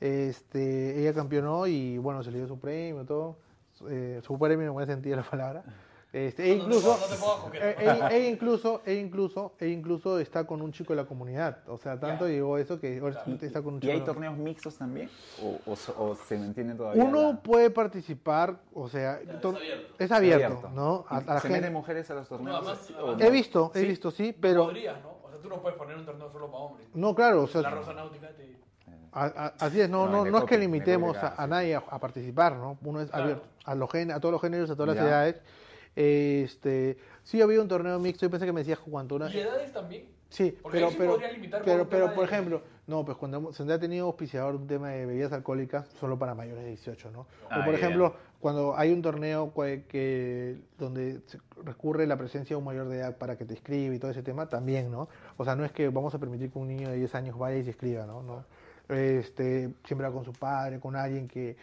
Este, 0.01 1.01
ella 1.01 1.15
campeonó 1.15 1.67
y 1.67 1.97
bueno, 1.97 2.23
se 2.23 2.31
le 2.31 2.39
dio 2.39 2.49
su 2.49 2.59
premio, 2.59 3.07
todo. 3.07 3.39
Eh, 3.89 4.21
su 4.23 4.39
premio 4.39 4.67
en 4.67 4.73
buen 4.73 4.87
sentido 4.87 5.17
de 5.17 5.23
la 5.23 5.29
palabra. 5.29 5.65
Este, 6.13 6.45
e 6.45 6.57
incluso, 6.57 6.99
eh, 7.55 7.75
ella, 7.81 8.09
ella 8.11 8.29
incluso, 8.29 8.83
ella 8.85 9.01
incluso, 9.01 9.55
ella 9.59 9.73
incluso 9.73 10.19
está 10.19 10.45
con 10.45 10.61
un 10.61 10.71
chico 10.71 10.93
de 10.93 10.99
la 11.01 11.09
comunidad. 11.09 11.61
O 11.69 11.79
sea, 11.79 11.99
tanto 11.99 12.27
Ya. 12.29 12.35
llegó 12.35 12.59
eso 12.59 12.79
que 12.79 12.99
ahora 13.01 13.25
está 13.41 13.63
con 13.63 13.75
un 13.75 13.79
¿Y 13.79 13.81
chico. 13.81 13.93
hay 13.95 14.01
de- 14.01 14.05
torneos 14.05 14.37
mixtos 14.37 14.77
también? 14.77 15.09
¿O, 15.43 15.59
o 15.71 16.03
o 16.05 16.15
se 16.15 16.37
mantiene 16.39 16.75
todavía? 16.75 17.03
Uno 17.03 17.33
la- 17.33 17.37
puede 17.41 17.71
participar, 17.71 18.57
o 18.75 18.91
sea, 18.91 19.21
tor- 19.41 19.57
abierto. 19.57 19.95
es 19.99 20.13
abierto, 20.13 20.47
abierto? 20.47 20.69
¿no? 20.69 21.07
A, 21.09 21.17
a 21.17 21.21
la 21.23 21.35
¿Se 21.41 21.49
gente- 21.49 21.61
meten 21.61 21.73
mujeres 21.73 22.11
a 22.11 22.15
los 22.15 22.29
torneos? 22.29 22.63
No, 22.63 22.71
además-. 22.71 23.23
He 23.23 23.31
visto, 23.31 23.73
he 23.75 23.81
Sí. 23.81 23.87
visto, 23.87 24.11
sí, 24.11 24.37
pero 24.39 24.65
Podrías, 24.67 25.01
¿no? 25.03 25.13
O 25.25 25.31
sea, 25.31 25.39
tú 25.41 25.49
no 25.49 25.63
puedes 25.63 25.79
poner 25.79 25.97
un 25.97 26.05
torneo 26.05 26.31
solo 26.31 26.47
para 26.51 26.59
hombres. 26.63 26.89
no, 26.93 27.15
claro, 27.15 27.45
o 27.45 27.47
sea, 27.47 27.63
La 27.63 27.71
Rosa 27.71 27.95
Náutica 27.95 28.29
te... 28.37 28.53
A- 29.15 29.25
a- 29.25 29.55
así 29.61 29.81
es, 29.81 29.89
no, 29.89 30.07
No, 30.07 30.25
no, 30.27 30.31
no 30.31 30.39
es 30.39 30.45
que 30.45 30.59
limitemos 30.59 31.17
a, 31.17 31.43
a 31.43 31.47
nadie 31.47 31.75
a, 31.75 31.79
a 31.89 31.99
participar, 31.99 32.55
¿no? 32.57 32.77
Uno 32.85 33.01
es 33.01 33.09
Claro. 33.09 33.25
abierto 33.25 33.47
a, 33.65 33.75
los 33.75 33.91
gen- 33.91 34.11
a 34.11 34.21
todos 34.21 34.33
los 34.33 34.41
géneros, 34.43 34.71
a 34.71 34.75
todas 34.75 34.95
las 34.95 34.97
Ya. 35.05 35.09
edades. 35.11 35.37
Este, 35.95 36.97
sí 37.23 37.41
había 37.43 37.61
un 37.61 37.69
torneo 37.69 37.99
mixto, 37.99 38.27
yo 38.27 38.31
pensé 38.31 38.47
que 38.47 38.53
me 38.53 38.61
decías 38.61 38.79
cuánto 38.79 39.17
una. 39.17 39.31
¿Y 39.31 39.39
edades 39.39 39.73
también? 39.73 40.07
Sí, 40.31 40.57
Porque 40.63 40.79
pero, 40.79 40.91
sí 40.91 40.97
pero, 40.99 41.11
podría 41.13 41.33
limitar 41.33 41.61
por 41.61 41.71
pero, 41.71 41.89
pero 41.89 42.07
por 42.15 42.27
de- 42.27 42.33
ejemplo, 42.33 42.63
no, 42.87 43.05
pues 43.05 43.19
cuando 43.19 43.37
hemos- 43.37 43.57
se 43.57 43.71
ha 43.71 43.79
tenido 43.79 44.07
auspiciador 44.07 44.55
un 44.57 44.67
tema 44.67 44.89
de 44.89 45.05
bebidas 45.05 45.33
alcohólicas 45.33 45.87
solo 46.01 46.19
para 46.19 46.35
mayores 46.35 46.63
de 46.65 46.71
18, 46.71 47.11
¿no? 47.11 47.27
Ah, 47.51 47.61
o 47.61 47.65
por 47.67 47.75
ya. 47.75 47.79
ejemplo, 47.81 48.15
cuando 48.41 48.75
hay 48.77 48.93
un 48.93 49.03
torneo 49.03 49.53
que 49.89 50.57
donde 50.79 51.21
se 51.27 51.39
recurre 51.63 52.07
la 52.07 52.17
presencia 52.17 52.55
de 52.57 52.59
un 52.59 52.65
mayor 52.65 52.89
de 52.89 52.99
edad 53.01 53.19
para 53.19 53.37
que 53.37 53.45
te 53.45 53.53
escriba 53.53 53.95
y 53.95 53.99
todo 53.99 54.11
ese 54.11 54.23
tema, 54.23 54.49
también, 54.49 54.91
¿no? 54.91 55.09
O 55.37 55.45
sea, 55.45 55.55
no 55.55 55.67
es 55.67 55.73
que 55.73 55.91
vamos 55.91 56.15
a 56.15 56.19
permitir 56.19 56.51
que 56.51 56.59
un 56.59 56.69
niño 56.69 56.89
de 56.89 56.97
10 56.97 57.15
años 57.15 57.37
vaya 57.39 57.59
y 57.59 57.65
se 57.65 57.71
escriba, 57.71 58.07
¿no? 58.07 58.23
no 58.23 58.45
este, 58.89 59.75
siempre 59.85 60.07
va 60.09 60.13
con 60.13 60.25
su 60.25 60.33
padre, 60.33 60.81
con 60.81 60.97
alguien 60.97 61.29
que, 61.29 61.57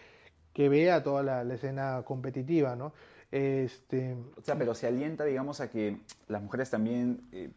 que 0.54 0.70
vea 0.70 1.04
toda 1.04 1.22
la, 1.22 1.44
la 1.44 1.56
escena 1.56 2.02
competitiva, 2.06 2.76
¿no? 2.76 2.94
Este, 3.32 4.16
O 4.38 4.42
sea, 4.42 4.56
pero 4.58 4.74
se 4.74 4.88
alienta, 4.88 5.24
digamos, 5.24 5.62
a 5.62 5.70
que 5.70 5.98
las 6.28 6.42
mujeres 6.42 6.70
también 6.70 7.22
eh, 7.32 7.52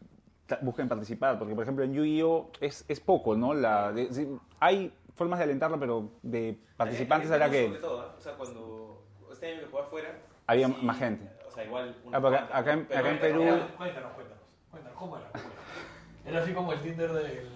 busquen 0.61 0.87
participar. 0.87 1.39
Porque, 1.39 1.55
por 1.55 1.63
ejemplo, 1.63 1.83
en 1.83 1.93
Yu-Gi-Oh! 1.93 2.51
Es, 2.61 2.85
es 2.87 2.99
poco, 2.99 3.35
¿no? 3.35 3.53
La, 3.53 3.91
de- 3.91 4.11
sí, 4.13 4.27
hay 4.59 4.93
formas 5.15 5.39
de 5.39 5.45
alentarlo, 5.45 5.79
pero 5.79 6.09
de 6.21 6.57
participantes 6.77 7.29
Eh, 7.29 7.33
habrá 7.33 7.47
Sobre 7.47 7.71
que... 7.71 7.77
todo, 7.79 8.03
¿eh? 8.03 8.09
O 8.17 8.21
sea, 8.21 8.33
cuando 8.33 9.03
este 9.31 9.47
año 9.51 9.59
que 9.61 9.65
jugué 9.67 9.83
afuera. 9.83 10.19
Había 10.47 10.67
más 10.67 10.97
gente. 10.99 11.29
O 11.47 11.51
sea, 11.51 11.65
igual. 11.65 11.95
una 12.05 12.17
Ah, 12.17 12.21
cuanta, 12.21 12.57
acá 12.57 12.73
en- 12.73 12.85
pero 12.85 12.99
acá 12.99 13.09
en 13.09 13.15
era- 13.15 13.21
Perú- 13.27 13.41
era- 13.43 13.67
Cuéntanos, 13.77 14.11
cuéntanos. 14.13 14.43
Cuéntanos, 14.71 14.97
¿cómo 14.99 15.17
era? 15.17 15.29
¿Cómo 15.31 15.43
era? 15.45 16.29
Era 16.31 16.43
así 16.43 16.53
como 16.53 16.73
el 16.73 16.81
Tinder 16.81 17.11
del, 17.11 17.49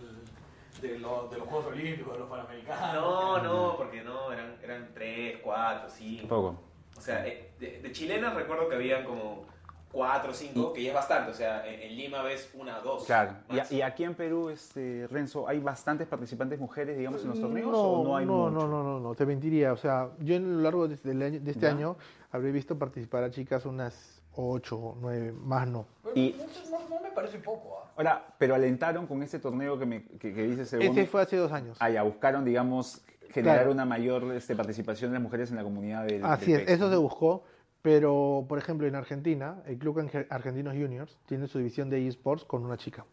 de, 0.81 0.99
lo- 0.99 1.27
de 1.29 1.37
los 1.37 1.47
Juegos 1.47 1.67
Olímpicos, 1.67 2.13
de 2.13 2.19
los 2.19 2.29
Panamericanos. 2.29 2.93
No, 2.93 3.41
no, 3.43 3.77
porque 3.77 4.01
no, 4.03 4.31
eran, 4.31 4.55
eran 4.63 4.89
tres, 4.93 5.37
cuatro, 5.43 5.89
cinco. 5.89 6.27
Poco. 6.27 6.63
O 6.97 7.01
sea, 7.01 7.25
eh, 7.27 7.51
de, 7.59 7.79
de 7.81 7.91
chilenas 7.91 8.33
recuerdo 8.35 8.67
que 8.69 8.75
habían 8.75 9.03
como 9.05 9.45
cuatro 9.91 10.31
o 10.31 10.33
cinco, 10.33 10.73
que 10.73 10.83
ya 10.83 10.89
es 10.89 10.95
bastante. 10.95 11.31
O 11.31 11.33
sea, 11.33 11.65
en, 11.67 11.81
en 11.81 11.95
Lima 11.97 12.21
ves 12.23 12.49
una 12.53 12.79
o 12.79 12.81
dos. 12.81 13.05
Claro. 13.05 13.35
Y, 13.69 13.81
aquí 13.81 14.03
en 14.03 14.15
Perú, 14.15 14.49
este, 14.49 15.07
Renzo, 15.09 15.47
¿hay 15.47 15.59
bastantes 15.59 16.07
participantes 16.07 16.59
mujeres, 16.59 16.97
digamos, 16.97 17.21
en 17.23 17.29
los 17.29 17.39
torneos? 17.39 17.71
no, 17.71 17.81
¿O 17.81 18.03
no 18.03 18.17
hay 18.17 18.25
no, 18.25 18.49
mucho? 18.49 18.51
no, 18.51 18.67
no, 18.67 18.83
no, 18.83 18.99
no, 18.99 19.15
te 19.15 19.25
mentiría. 19.25 19.73
O 19.73 19.77
sea, 19.77 20.09
yo 20.19 20.35
en 20.35 20.57
lo 20.57 20.61
largo 20.63 20.87
de, 20.87 21.25
año- 21.25 21.39
de 21.39 21.51
este 21.51 21.67
año 21.67 21.95
habré 22.31 22.51
visto 22.51 22.77
participar 22.77 23.23
a 23.23 23.31
chicas 23.31 23.65
unas 23.65 24.21
ocho 24.35 24.77
o 24.77 24.97
nueve, 24.99 25.31
más 25.31 25.67
no. 25.67 25.85
Y- 26.13 26.35
no, 26.37 26.79
no- 26.79 26.89
no 26.89 27.01
me 27.01 27.09
parece 27.11 27.39
poco, 27.39 27.79
¿ah? 27.83 27.91
Ahora, 27.97 28.25
pero 28.37 28.53
alentaron 28.53 29.07
con 29.07 29.23
este 29.23 29.39
torneo 29.39 29.79
que, 29.79 29.85
me, 29.87 30.03
que, 30.03 30.31
que 30.33 30.43
dice 30.43 30.65
según... 30.65 30.85
Ese 30.85 31.07
fue 31.07 31.21
hace 31.23 31.35
dos 31.37 31.51
años. 31.51 31.77
Ah, 31.79 31.89
ya, 31.89 32.03
buscaron, 32.03 32.45
digamos, 32.45 33.01
generar 33.31 33.57
Claro. 33.59 33.71
una 33.71 33.85
mayor 33.85 34.31
este, 34.33 34.55
participación 34.55 35.11
de 35.11 35.15
las 35.15 35.23
mujeres 35.23 35.49
en 35.51 35.57
la 35.57 35.63
comunidad 35.63 36.05
del 36.05 36.23
Así 36.25 36.51
del 36.51 36.61
es, 36.61 36.69
eso 36.69 36.89
se 36.89 36.95
buscó, 36.97 37.43
pero 37.81 38.45
por 38.47 38.57
ejemplo 38.57 38.87
en 38.87 38.95
Argentina, 38.95 39.61
el 39.65 39.77
Club 39.77 39.97
Arge- 39.99 40.27
Argentinos 40.29 40.73
Juniors 40.75 41.17
tiene 41.25 41.47
su 41.47 41.57
división 41.59 41.89
de 41.89 42.07
eSports 42.07 42.43
con 42.45 42.65
una 42.65 42.77
chica, 42.77 43.05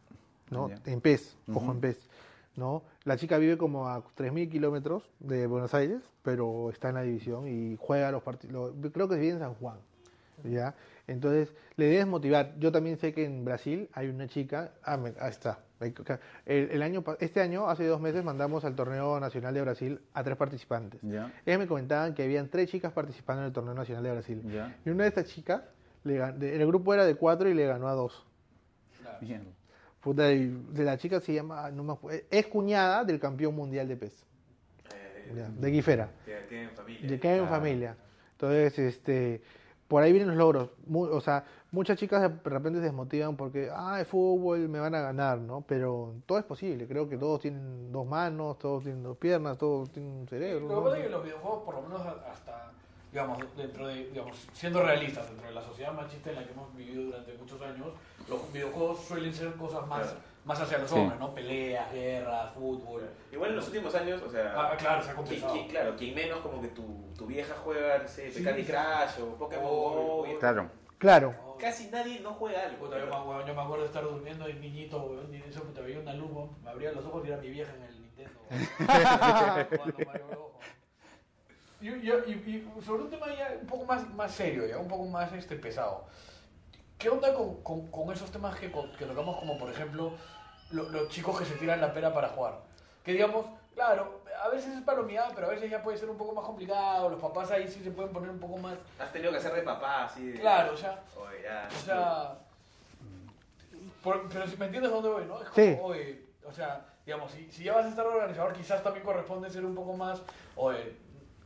¿no? 0.51 0.71
En 0.87 1.01
PES, 1.01 1.37
ojo 1.55 1.71
en 1.73 1.81
PES, 1.81 2.09
¿no? 2.57 2.83
La 3.05 3.17
chica 3.17 3.39
vive 3.39 3.57
como 3.59 3.89
a 3.89 4.03
3.000 4.17 4.49
kilómetros 4.51 5.11
de 5.21 5.47
Buenos 5.47 5.75
Aires, 5.75 6.03
pero 6.23 6.71
está 6.71 6.89
en 6.89 6.95
la 6.97 7.03
división 7.03 7.47
y 7.49 7.77
juega 7.79 8.11
los 8.11 8.23
partidos, 8.23 8.73
creo 8.93 9.09
que 9.09 9.17
vive 9.17 9.33
en 9.35 9.39
San 9.41 9.55
Juan, 9.55 9.77
¿ya? 10.45 10.75
Entonces, 11.07 11.53
le 11.77 11.87
debes 11.87 12.07
motivar. 12.07 12.55
Yo 12.59 12.73
también 12.73 12.97
sé 12.99 13.13
que 13.13 13.25
en 13.25 13.45
Brasil 13.45 13.89
hay 13.93 14.09
una 14.09 14.27
chica, 14.27 14.73
ah, 14.83 14.97
me- 14.97 15.13
ahí 15.21 15.31
está. 15.31 15.59
El, 16.47 16.71
el 16.71 16.83
año, 16.83 17.05
este 17.21 17.43
año, 17.43 17.69
hace 17.69 17.85
dos 17.87 18.01
meses, 18.01 18.25
mandamos 18.25 18.65
al 18.65 18.75
torneo 18.75 19.21
nacional 19.21 19.53
de 19.53 19.61
Brasil 19.61 20.01
a 20.15 20.25
tres 20.25 20.37
participantes. 20.39 20.99
Ya, 21.03 21.31
Ellas 21.45 21.59
me 21.59 21.67
comentaban 21.67 22.15
que 22.15 22.23
habían 22.23 22.49
tres 22.49 22.71
chicas 22.71 22.91
participando 22.93 23.43
en 23.43 23.47
el 23.49 23.53
torneo 23.53 23.75
nacional 23.75 24.03
de 24.03 24.13
Brasil. 24.13 24.43
ya. 24.51 24.75
Y 24.87 24.89
una 24.89 25.03
de 25.03 25.09
estas 25.11 25.27
chicas, 25.27 25.61
le 26.05 26.15
de- 26.33 26.57
el 26.57 26.67
grupo 26.67 26.95
era 26.95 27.05
de 27.05 27.17
cuatro 27.17 27.51
y 27.51 27.55
le 27.55 27.67
ganó 27.67 27.89
a 27.89 27.93
dos. 27.93 28.25
Bien. 29.21 29.43
Puta, 30.01 30.33
y 30.33 30.49
de 30.71 30.85
la 30.85 30.97
chica 30.97 31.21
se 31.21 31.35
llama, 31.35 31.71
no 31.71 31.83
me 31.85 31.93
acuerdo, 31.93 32.21
es 32.31 32.47
cuñada 32.47 33.05
del 33.05 33.19
campeón 33.21 33.55
mundial 33.55 33.87
de 33.89 33.97
PES, 33.97 34.25
Eh, 34.95 35.33
de 35.59 35.71
Guifera, 35.71 36.11
tienen- 36.25 36.47
tienen 36.49 36.71
familia. 36.71 37.11
de 37.11 37.21
que 37.21 37.29
hay 37.29 37.39
en 37.39 37.47
Claro. 37.47 37.57
familia. 37.63 37.97
Entonces, 38.33 38.79
este, 38.79 39.43
por 39.89 40.03
ahí 40.03 40.13
vienen 40.13 40.29
los 40.29 40.37
logros. 40.37 40.71
Mu- 40.87 41.07
o 41.07 41.21
sea, 41.21 41.45
muchas 41.71 41.99
chicas 41.99 42.23
de 42.23 42.51
repente 42.51 42.79
se 42.79 42.85
desmotivan 42.87 43.37
porque, 43.37 43.69
ah, 43.73 44.01
es 44.01 44.09
fútbol, 44.09 44.69
me 44.69 44.81
van 44.81 44.95
a 44.95 45.01
ganar, 45.01 45.39
¿no? 45.39 45.63
Pero 45.67 46.15
todo 46.27 46.39
es 46.39 46.45
posible. 46.45 46.87
Creo 46.87 47.09
que 47.09 47.17
todos 47.19 47.41
tienen 47.41 47.93
dos 47.93 48.07
manos, 48.07 48.59
todos 48.59 48.83
tienen 48.85 49.03
dos 49.03 49.17
piernas, 49.17 49.59
todos 49.59 49.91
tienen 49.91 50.13
un 50.13 50.29
cerebro. 50.29 50.63
Lo 50.63 50.69
que 50.69 50.75
¿no? 50.75 50.85
pasa 50.85 50.99
es 50.99 51.05
que 51.05 51.11
los 51.11 51.25
videojuegos, 51.25 51.63
por 51.65 51.75
lo 51.75 51.83
menos 51.83 52.01
hasta, 52.31 52.71
digamos, 53.13 53.39
dentro 53.57 53.87
de, 53.87 54.07
digamos, 54.11 54.49
siendo 54.53 54.83
realistas, 54.83 55.29
dentro 55.29 55.47
de 55.49 55.55
la 55.55 55.63
sociedad 55.63 55.93
machista 55.93 56.31
en 56.31 56.37
la 56.37 56.45
que 56.45 56.53
hemos 56.53 56.75
vivido 56.77 57.05
durante 57.05 57.35
muchos 57.39 57.61
años, 57.63 57.89
los 58.29 58.53
videojuegos 58.53 59.01
suelen 59.01 59.33
ser 59.35 59.53
cosas 59.55 59.87
más, 59.87 60.03
Claro. 60.03 60.34
Más 60.45 60.61
hacia 60.61 60.79
los 60.79 60.91
Sí. 60.91 60.97
hombres, 60.99 61.19
¿no? 61.19 61.35
Peleas, 61.35 61.91
guerras, 61.93 62.53
fútbol. 62.55 63.09
Igual 63.33 63.51
en 63.51 63.57
los 63.57 63.67
últimos 63.69 63.95
años, 63.95 64.21
o 64.23 64.31
sea. 64.31 64.53
Ah, 64.57 64.77
claro, 64.77 65.03
se 65.03 65.11
ha 65.11 65.15
compensado. 65.15 65.55
qui- 65.55 65.69
claro, 65.69 65.97
quien 65.97 66.15
menos 66.15 66.41
como 66.41 66.61
que 66.61 66.69
tu, 66.69 66.83
tu 67.17 67.27
vieja 67.27 67.55
juega, 67.65 67.99
no 67.99 68.09
sé, 68.09 68.31
Sí, 68.31 68.43
Candy 68.45 68.63
sí. 68.65 68.71
Crush 68.73 69.23
o 69.23 69.35
Pokémon 69.37 70.31
y- 70.31 70.37
Claro. 70.37 70.71
Claro. 70.99 71.35
Casi 71.59 71.91
nadie 71.91 72.21
no 72.21 72.33
juega 72.35 72.63
algo. 72.65 72.79
Puta, 72.87 72.99
yo, 72.99 73.07
me, 73.07 73.47
yo 73.47 73.55
me 73.55 73.61
acuerdo 73.63 73.83
de 73.83 73.87
estar 73.87 74.03
durmiendo 74.05 74.47
de 74.47 74.55
niñito, 74.55 75.03
weón, 75.03 75.33
y 75.35 75.37
eso 75.39 75.63
puta, 75.63 75.81
veía 75.83 76.01
una 76.01 76.13
luz, 76.15 76.31
weón, 76.31 76.51
me 76.63 76.71
abría 76.71 76.93
los 76.93 77.05
ojos 77.05 77.23
y 77.25 77.29
era 77.29 77.37
mi 77.41 77.51
vieja 77.51 77.73
en 77.75 77.83
el 77.83 78.01
Nintendo. 78.03 78.41
weón, 78.51 78.67
jugando 79.69 79.99
Mario 80.07 80.27
Bros. 80.29 80.41
Y, 81.81 81.89
y- 81.89 81.91
y- 81.91 82.71
y 82.79 82.83
sobre 82.85 83.03
un 83.05 83.11
tema 83.11 83.27
ya 83.35 83.57
un 83.61 83.67
poco 83.67 83.85
más, 83.85 84.09
más 84.15 84.31
serio, 84.33 84.67
ya 84.67 84.79
un 84.79 84.89
poco 84.89 85.05
más 85.07 85.33
este, 85.33 85.57
pesado. 85.57 86.05
¿Qué 86.99 87.09
onda 87.09 87.35
con, 87.35 87.63
con, 87.63 87.87
con 87.91 88.13
esos 88.13 88.31
temas 88.31 88.57
que, 88.59 88.71
que 88.71 89.05
tocamos 89.05 89.37
como, 89.39 89.59
por 89.59 89.71
ejemplo, 89.71 90.13
lo- 90.71 90.89
los 90.89 91.09
chicos 91.09 91.39
que 91.39 91.45
se 91.45 91.55
tiran 91.57 91.81
la 91.81 91.93
pera 91.93 92.13
para 92.15 92.29
jugar? 92.29 92.61
Que 93.05 93.13
digamos, 93.13 93.47
claro, 93.75 94.23
a 94.43 94.49
veces 94.49 94.75
es 94.77 94.83
palomeada, 94.83 95.31
pero 95.35 95.49
a 95.49 95.51
veces 95.51 95.71
ya 95.71 95.83
puede 95.83 95.99
ser 95.99 96.09
un 96.09 96.17
poco 96.17 96.33
más 96.35 96.45
complicado, 96.45 97.09
los 97.11 97.21
papás 97.21 97.51
ahí 97.51 97.69
sí 97.69 97.83
se 97.83 97.91
pueden 97.91 98.13
poner 98.13 98.31
un 98.31 98.39
poco 98.39 98.57
más... 98.59 98.75
Has 98.99 99.13
tenido 99.13 99.31
que 99.33 99.39
hacer 99.39 99.53
de 99.55 99.63
papá, 99.63 100.05
así. 100.05 100.31
de- 100.33 100.41
Claro, 100.41 100.73
o 100.73 100.77
sea, 100.77 101.03
Oye, 101.17 101.43
ya. 101.43 101.69
o 101.69 101.85
sea, 101.85 102.39
por- 104.03 104.29
pero 104.29 104.47
si 104.47 104.57
me 104.57 104.67
entiendes 104.67 104.91
dónde 104.93 105.09
voy, 105.11 105.25
¿no? 105.27 105.43
Es 105.43 105.49
como, 105.49 105.55
Sí. 105.67 105.79
oye, 105.83 106.27
o 106.47 106.53
sea, 106.53 106.87
digamos, 107.05 107.31
si, 107.33 107.51
si 107.51 107.65
ya 107.65 107.75
vas 107.75 107.87
a 107.87 107.89
estar 107.91 108.07
organizador, 108.07 108.53
quizás 108.55 108.83
también 108.83 109.05
corresponde 109.05 109.51
ser 109.51 109.65
un 109.65 109.75
poco 109.75 109.93
más, 109.95 110.23
oye, 110.57 110.97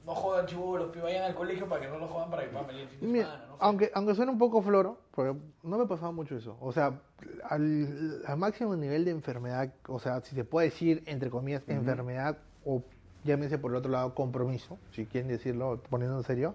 no 0.09 0.15
jodan 0.15 0.47
que 0.91 1.01
vayan 1.03 1.25
al 1.25 1.35
colegio 1.35 1.69
para 1.69 1.83
que 1.83 1.89
no 1.89 1.99
lo 1.99 2.09
jodan 2.09 2.31
para 2.31 2.43
que 2.45 2.49
puedan 2.49 2.67
venir 2.67 2.83
el 2.85 2.89
fin 2.89 3.01
de 3.01 3.07
Mira, 3.07 3.27
semana, 3.27 3.47
¿no? 3.47 3.57
aunque, 3.61 3.91
aunque 3.95 4.15
suene 4.15 4.33
un 4.33 4.39
poco 4.39 4.63
floro, 4.63 4.99
porque 5.11 5.39
no 5.63 5.77
me 5.77 5.87
pasaba 5.87 6.13
mucho 6.13 6.35
eso. 6.35 6.57
O 6.63 6.73
sea, 6.73 6.99
al, 7.45 8.23
al 8.27 8.37
máximo 8.39 8.75
nivel 8.75 9.05
de 9.05 9.11
enfermedad, 9.11 9.71
o 9.87 9.99
sea, 9.99 10.23
si 10.23 10.35
se 10.35 10.45
puede 10.45 10.71
decir, 10.71 11.03
entre 11.05 11.29
comillas, 11.29 11.63
enfermedad, 11.69 12.39
o 12.65 12.83
llámese 13.23 13.59
por 13.59 13.71
el 13.71 13.77
otro 13.77 13.91
lado, 13.91 14.15
compromiso, 14.15 14.79
si 14.93 15.05
quieren 15.05 15.29
decirlo, 15.29 15.83
poniendo 15.91 16.17
en 16.17 16.25
serio, 16.25 16.55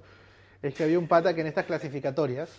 es 0.64 0.74
que 0.74 0.86
había 0.86 0.97
un 0.97 1.08
pata 1.08 1.36
que 1.36 1.41
en 1.41 1.47
estas 1.47 1.66
clasificatorias, 1.66 2.49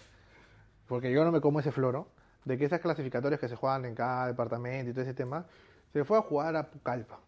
porque 0.86 1.10
yo 1.10 1.24
no 1.24 1.32
me 1.32 1.40
como 1.40 1.58
ese 1.58 1.72
floro, 1.72 2.06
de 2.44 2.56
que 2.56 2.66
esas 2.66 2.80
clasificatorias 2.80 3.40
que 3.40 3.48
se 3.48 3.56
juegan 3.56 3.84
en 3.84 3.96
cada 3.96 4.28
departamento 4.28 4.90
y 4.90 4.92
todo 4.92 5.02
ese 5.02 5.14
tema, 5.14 5.44
se 5.92 6.04
fue 6.04 6.18
a 6.18 6.22
jugar 6.22 6.54
a 6.54 6.70
Pucallpa, 6.70 7.18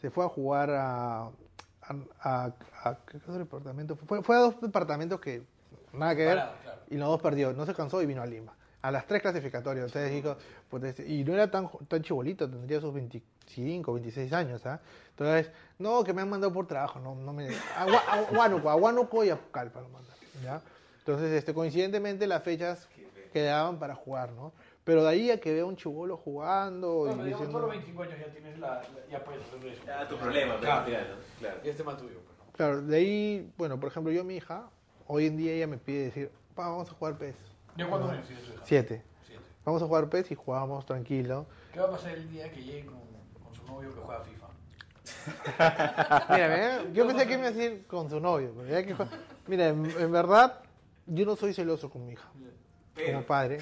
se 0.00 0.10
fue 0.10 0.24
a 0.24 0.28
jugar 0.28 0.70
a, 0.70 1.30
a, 1.88 2.50
a- 2.84 2.96
¿qué 3.06 3.18
departamento? 3.32 3.96
Fue, 3.96 4.22
fue 4.22 4.36
a 4.36 4.40
dos 4.40 4.60
departamentos 4.60 5.20
que 5.20 5.42
nada 5.92 6.14
que 6.16 6.24
ver 6.26 6.36
Parado, 6.38 6.56
claro. 6.62 6.80
y 6.90 6.96
los 6.96 7.08
dos 7.08 7.20
perdió. 7.22 7.52
No 7.52 7.66
se 7.66 7.74
cansó 7.74 8.02
y 8.02 8.06
vino 8.06 8.22
a 8.22 8.26
Lima. 8.26 8.52
A 8.82 8.90
las 8.90 9.06
tres 9.06 9.22
clasificatorias. 9.22 9.86
Entonces 9.86 10.10
dijo, 10.12 10.36
pues, 10.68 10.84
este, 10.84 11.06
y 11.10 11.24
no 11.24 11.32
era 11.34 11.50
tan, 11.50 11.70
tan 11.88 12.02
chibolito, 12.02 12.48
tendría 12.50 12.80
sus 12.80 12.92
25, 12.92 13.94
26 13.94 14.32
años. 14.34 14.66
¿ah? 14.66 14.78
Entonces, 15.10 15.50
no, 15.78 16.04
que 16.04 16.12
me 16.12 16.20
han 16.20 16.28
mandado 16.28 16.52
por 16.52 16.66
trabajo. 16.66 16.98
No, 17.00 17.14
no 17.14 17.32
me, 17.32 17.48
a 17.48 17.86
Huánuco, 18.30 18.68
a 18.68 18.74
Huánuco 18.76 19.24
y 19.24 19.30
a 19.30 19.36
Pucallpa 19.40 19.80
lo 19.80 19.88
mandaron. 19.88 20.18
¿ya? 20.42 20.60
Entonces, 20.98 21.32
este, 21.32 21.54
coincidentemente 21.54 22.26
las 22.26 22.42
fechas 22.42 22.86
quedaban 23.32 23.78
para 23.78 23.94
jugar, 23.94 24.32
¿no? 24.32 24.52
Pero 24.84 25.02
de 25.02 25.08
ahí 25.08 25.30
a 25.30 25.40
que 25.40 25.52
vea 25.52 25.64
un 25.64 25.76
chibolo 25.76 26.16
jugando 26.16 26.86
No, 26.86 27.06
y 27.06 27.10
pero 27.14 27.24
digamos, 27.24 27.26
diciendo- 27.26 27.50
todos 27.52 27.62
los 27.62 27.70
25 27.70 28.02
años 28.02 28.18
ya 28.20 28.32
tienes 28.32 28.58
la, 28.58 28.68
la- 28.68 29.06
ya 29.10 29.24
puedes 29.24 29.42
hacer 29.42 29.66
eso. 29.66 29.82
Ya, 29.86 30.06
tu 30.08 30.16
problema, 30.16 30.54
pero 30.60 30.84
Claro. 30.84 31.08
¿no? 31.14 31.16
Claro. 31.38 31.60
Y 31.64 31.68
este 31.70 31.84
más 31.84 31.96
tuyo, 31.96 32.18
pues, 32.24 32.38
¿no? 32.38 32.52
Claro, 32.52 32.82
de 32.82 32.96
ahí, 32.96 33.50
bueno, 33.56 33.80
por 33.80 33.88
ejemplo, 33.88 34.12
yo 34.12 34.24
mi 34.24 34.36
hija, 34.36 34.68
hoy 35.06 35.26
en 35.26 35.36
día 35.38 35.52
ella 35.52 35.66
me 35.66 35.78
pide 35.78 36.04
decir, 36.04 36.30
"Pa, 36.54 36.68
vamos 36.68 36.90
a 36.90 36.92
jugar 36.94 37.16
PES. 37.16 37.34
¿Ya 37.76 37.88
cuántos 37.88 38.10
años 38.10 38.26
tienes 38.26 38.44
hija? 38.44 38.60
Siete. 38.64 39.02
Siete. 39.26 39.42
Vamos 39.64 39.82
a 39.82 39.86
jugar 39.86 40.08
PES 40.10 40.30
y 40.32 40.34
jugamos 40.34 40.84
tranquilo. 40.86 41.46
¿Qué 41.72 41.80
va 41.80 41.86
a 41.86 41.90
pasar 41.90 42.12
el 42.12 42.30
día 42.30 42.52
que 42.52 42.62
llegue 42.62 42.84
con, 42.86 43.00
con 43.42 43.54
su 43.54 43.64
novio 43.66 43.92
que 43.94 44.00
juega 44.00 44.20
FIFA? 44.20 44.46
Mira, 46.30 46.76
¿eh? 46.78 46.90
yo 46.92 47.06
pensé 47.06 47.26
que 47.26 47.34
me 47.38 47.40
iba 47.40 47.48
a 47.48 47.52
decir 47.52 47.86
con 47.86 48.08
su 48.10 48.20
novio. 48.20 48.52
pero 48.56 48.68
ya 48.68 48.84
que 48.86 48.94
Mira, 49.46 49.68
en, 49.68 49.84
en 49.98 50.12
verdad, 50.12 50.60
yo 51.06 51.24
no 51.26 51.36
soy 51.36 51.52
celoso 51.54 51.90
con 51.90 52.06
mi 52.06 52.12
hija, 52.12 52.28
como 53.06 53.22
padre. 53.22 53.58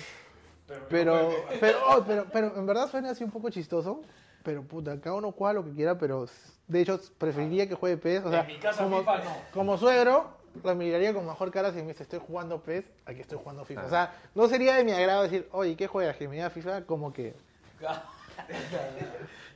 Pero, 0.89 1.31
pero, 1.61 1.79
oh, 1.89 2.05
pero, 2.07 2.27
pero 2.33 2.57
en 2.57 2.67
verdad 2.67 2.89
suena 2.91 3.11
así 3.11 3.25
un 3.25 3.31
poco 3.31 3.51
chistoso. 3.51 4.03
Pero 4.43 4.63
puta, 4.63 5.01
cada 5.01 5.15
uno 5.17 5.31
juega 5.31 5.53
lo 5.55 5.65
que 5.65 5.71
quiera, 5.73 5.97
pero 5.99 6.27
de 6.67 6.81
hecho 6.81 7.01
preferiría 7.17 7.69
que 7.69 7.75
juegue 7.77 7.97
PES. 7.97 8.25
O 8.25 8.31
sea, 8.31 8.41
En 8.41 8.47
mi 8.49 8.59
casa 8.59 8.83
como, 8.83 8.99
FIFA 8.99 9.19
no. 9.19 9.31
como 9.53 9.79
suegro, 9.79 10.37
la 10.65 10.75
miraría 10.75 11.15
con 11.15 11.25
mejor 11.25 11.51
cara 11.53 11.71
si 11.71 11.77
me 11.77 11.89
dice 11.89 12.03
estoy 12.03 12.19
jugando 12.27 12.61
PES, 12.61 12.85
aquí 13.07 13.21
estoy 13.21 13.39
jugando 13.39 13.65
FIFA. 13.65 13.87
O 13.87 13.91
sea, 13.91 14.13
no 14.35 14.49
sería 14.49 14.75
de 14.75 14.83
mi 14.85 14.91
agrado 14.93 15.23
decir, 15.23 15.49
oye, 15.53 15.77
¿qué 15.77 15.87
juegas? 15.87 16.17
Que 16.17 16.27
me 16.27 16.35
diga 16.35 16.51
FIFA, 16.51 16.83
como 16.87 17.13
que. 17.13 17.35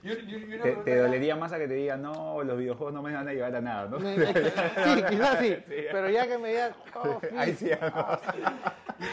Y- 0.02 0.08
y- 0.08 0.12
y 0.30 0.54
una 0.54 0.62
Te, 0.62 0.72
te 0.76 0.96
dolería 0.98 1.34
más 1.34 1.52
a 1.52 1.58
que 1.58 1.66
te 1.66 1.74
digan, 1.74 2.00
no, 2.02 2.42
los 2.44 2.56
videojuegos 2.56 2.94
no 2.94 3.02
me 3.02 3.12
van 3.12 3.26
a 3.26 3.32
llevar 3.32 3.56
a 3.56 3.60
nada, 3.60 3.88
¿no? 3.88 3.98
Sí, 4.00 5.02
quizás 5.08 5.38
sí, 5.40 5.56
pero 5.66 6.08
ya 6.10 6.28
que 6.28 6.38
me 6.38 6.50
diga, 6.50 6.72
oh, 6.94 7.20
Ahí 7.36 7.54
sí, 7.54 7.66
FIFA. 7.70 8.20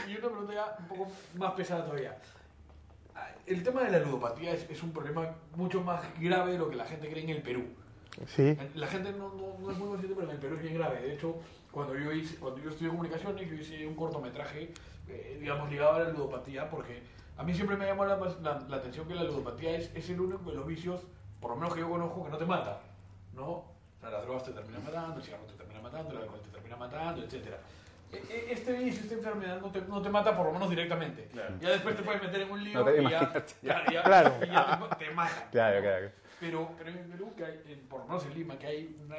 Y, 0.08 0.12
y 0.12 0.18
un 0.80 0.88
poco 0.88 1.08
más 1.36 1.54
pesada 1.54 1.84
todavía. 1.86 2.18
El 3.46 3.62
tema 3.64 3.84
de 3.84 3.92
la 3.92 4.00
ludopatía 4.00 4.52
es, 4.54 4.70
es 4.70 4.82
un 4.84 4.92
problema 4.92 5.28
mucho 5.56 5.82
más 5.82 6.02
grave 6.20 6.54
de 6.54 6.58
lo 6.58 6.70
que 6.70 6.76
la 6.78 6.86
gente 6.86 7.10
cree 7.10 7.24
en 7.24 7.30
el 7.30 7.42
Perú. 7.42 7.64
Sí, 8.28 8.56
La 8.76 8.88
gente 8.88 9.12
no, 9.12 9.30
no, 9.34 9.58
no 9.60 9.72
es 9.72 9.78
muy 9.78 9.88
consciente, 9.90 10.16
pero 10.16 10.30
en 10.30 10.36
el 10.36 10.40
Perú 10.42 10.56
es 10.56 10.62
bien 10.62 10.76
grave. 10.76 11.02
De 11.02 11.14
hecho, 11.16 11.36
cuando 11.72 11.96
yo, 11.98 12.12
hice, 12.14 12.36
cuando 12.38 12.62
yo 12.62 12.70
estudié 12.70 12.90
comunicaciones, 12.90 13.50
yo 13.50 13.56
hice 13.56 13.86
un 13.88 13.96
cortometraje, 13.96 14.72
eh, 15.10 15.38
digamos, 15.40 15.70
ligado 15.70 15.94
a 15.96 16.00
la 16.00 16.10
ludopatía, 16.10 16.70
porque 16.70 17.02
a 17.38 17.44
mí 17.44 17.54
siempre 17.54 17.76
me 17.76 17.86
llamó 17.86 18.06
la, 18.06 18.16
la- 18.18 18.60
la 18.70 18.78
atención 18.78 19.08
que 19.08 19.16
la 19.16 19.24
ludopatía 19.24 19.72
es, 19.78 19.92
es 19.96 20.10
el 20.10 20.22
único 20.22 20.50
de 20.50 20.56
los 20.56 20.66
vicios, 20.68 21.02
por 21.42 21.52
lo 21.52 21.58
menos 21.58 21.74
que 21.74 21.82
yo 21.82 21.90
conozco, 21.90 22.24
que 22.24 22.30
no 22.30 22.38
te 22.38 22.46
mata. 22.46 22.80
¿no? 23.34 23.46
O 23.50 23.66
sea, 24.00 24.10
las 24.12 24.22
drogas 24.24 24.44
te 24.46 24.52
terminan 24.52 24.84
matando, 24.86 25.18
el 25.18 25.24
cigarro 25.24 25.44
te 25.46 25.54
termina 25.56 25.82
matando, 25.82 26.12
el 26.12 26.18
alcohol 26.20 26.40
te 26.44 26.50
termina 26.52 26.76
matando, 26.78 27.24
etc. 27.24 27.48
Este 28.50 28.74
vicio, 28.74 29.02
esta 29.04 29.16
enfermedad 29.16 29.60
no 29.62 29.72
te, 29.72 29.82
no 29.82 30.02
te 30.02 30.10
mata 30.10 30.36
por 30.36 30.46
lo 30.48 30.52
menos 30.54 30.70
directamente. 30.70 31.28
Claro. 31.32 31.56
Ya 31.60 31.70
después 31.72 31.96
te 31.96 32.04
puedes 32.04 32.22
meter 32.22 32.42
en 32.42 32.52
un 32.52 32.64
lío 32.64 32.80
No 32.80 32.86
te 32.86 33.02
y 33.02 33.10
ya, 33.10 33.30
claro, 33.62 33.92
ya- 33.92 34.04
Claro. 34.04 34.34
y 34.44 34.48
ya 34.48 34.90
te, 34.98 35.06
te 35.06 35.12
mata. 35.12 35.48
Claro, 35.52 35.82
claro. 35.82 36.12
Pero, 36.40 36.70
pero 36.78 36.90
en 36.90 37.10
Perú, 37.10 37.34
que 37.36 37.46
hay, 37.46 37.62
en- 37.68 37.88
por 37.88 38.00
lo 38.02 38.06
menos 38.08 38.26
en 38.26 38.34
Lima, 38.34 38.58
que 38.58 38.68
hay 38.68 38.98
una 39.06 39.16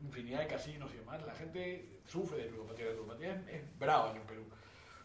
infinidad 0.00 0.40
de 0.40 0.46
casinos 0.46 0.90
y 0.94 0.98
demás, 0.98 1.20
la 1.26 1.34
gente 1.34 2.00
sufre 2.06 2.38
de 2.44 2.50
ludopatía. 2.50 2.86
La 2.86 2.92
ludopatía 2.92 3.32
es, 3.32 3.48
es 3.54 3.78
brava 3.78 4.10
en 4.10 4.16
el 4.16 4.22
Perú. 4.22 4.42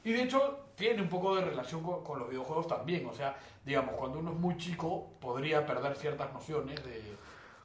Y 0.03 0.13
de 0.13 0.23
hecho, 0.23 0.65
tiene 0.75 1.01
un 1.01 1.09
poco 1.09 1.35
de 1.35 1.45
relación 1.45 1.83
con, 1.83 2.03
con 2.03 2.19
los 2.19 2.29
videojuegos 2.29 2.67
también. 2.67 3.05
O 3.07 3.13
sea, 3.13 3.35
digamos, 3.65 3.95
cuando 3.95 4.19
uno 4.19 4.31
es 4.31 4.37
muy 4.37 4.57
chico, 4.57 5.11
podría 5.19 5.65
perder 5.65 5.95
ciertas 5.95 6.31
nociones 6.33 6.83
de. 6.83 7.01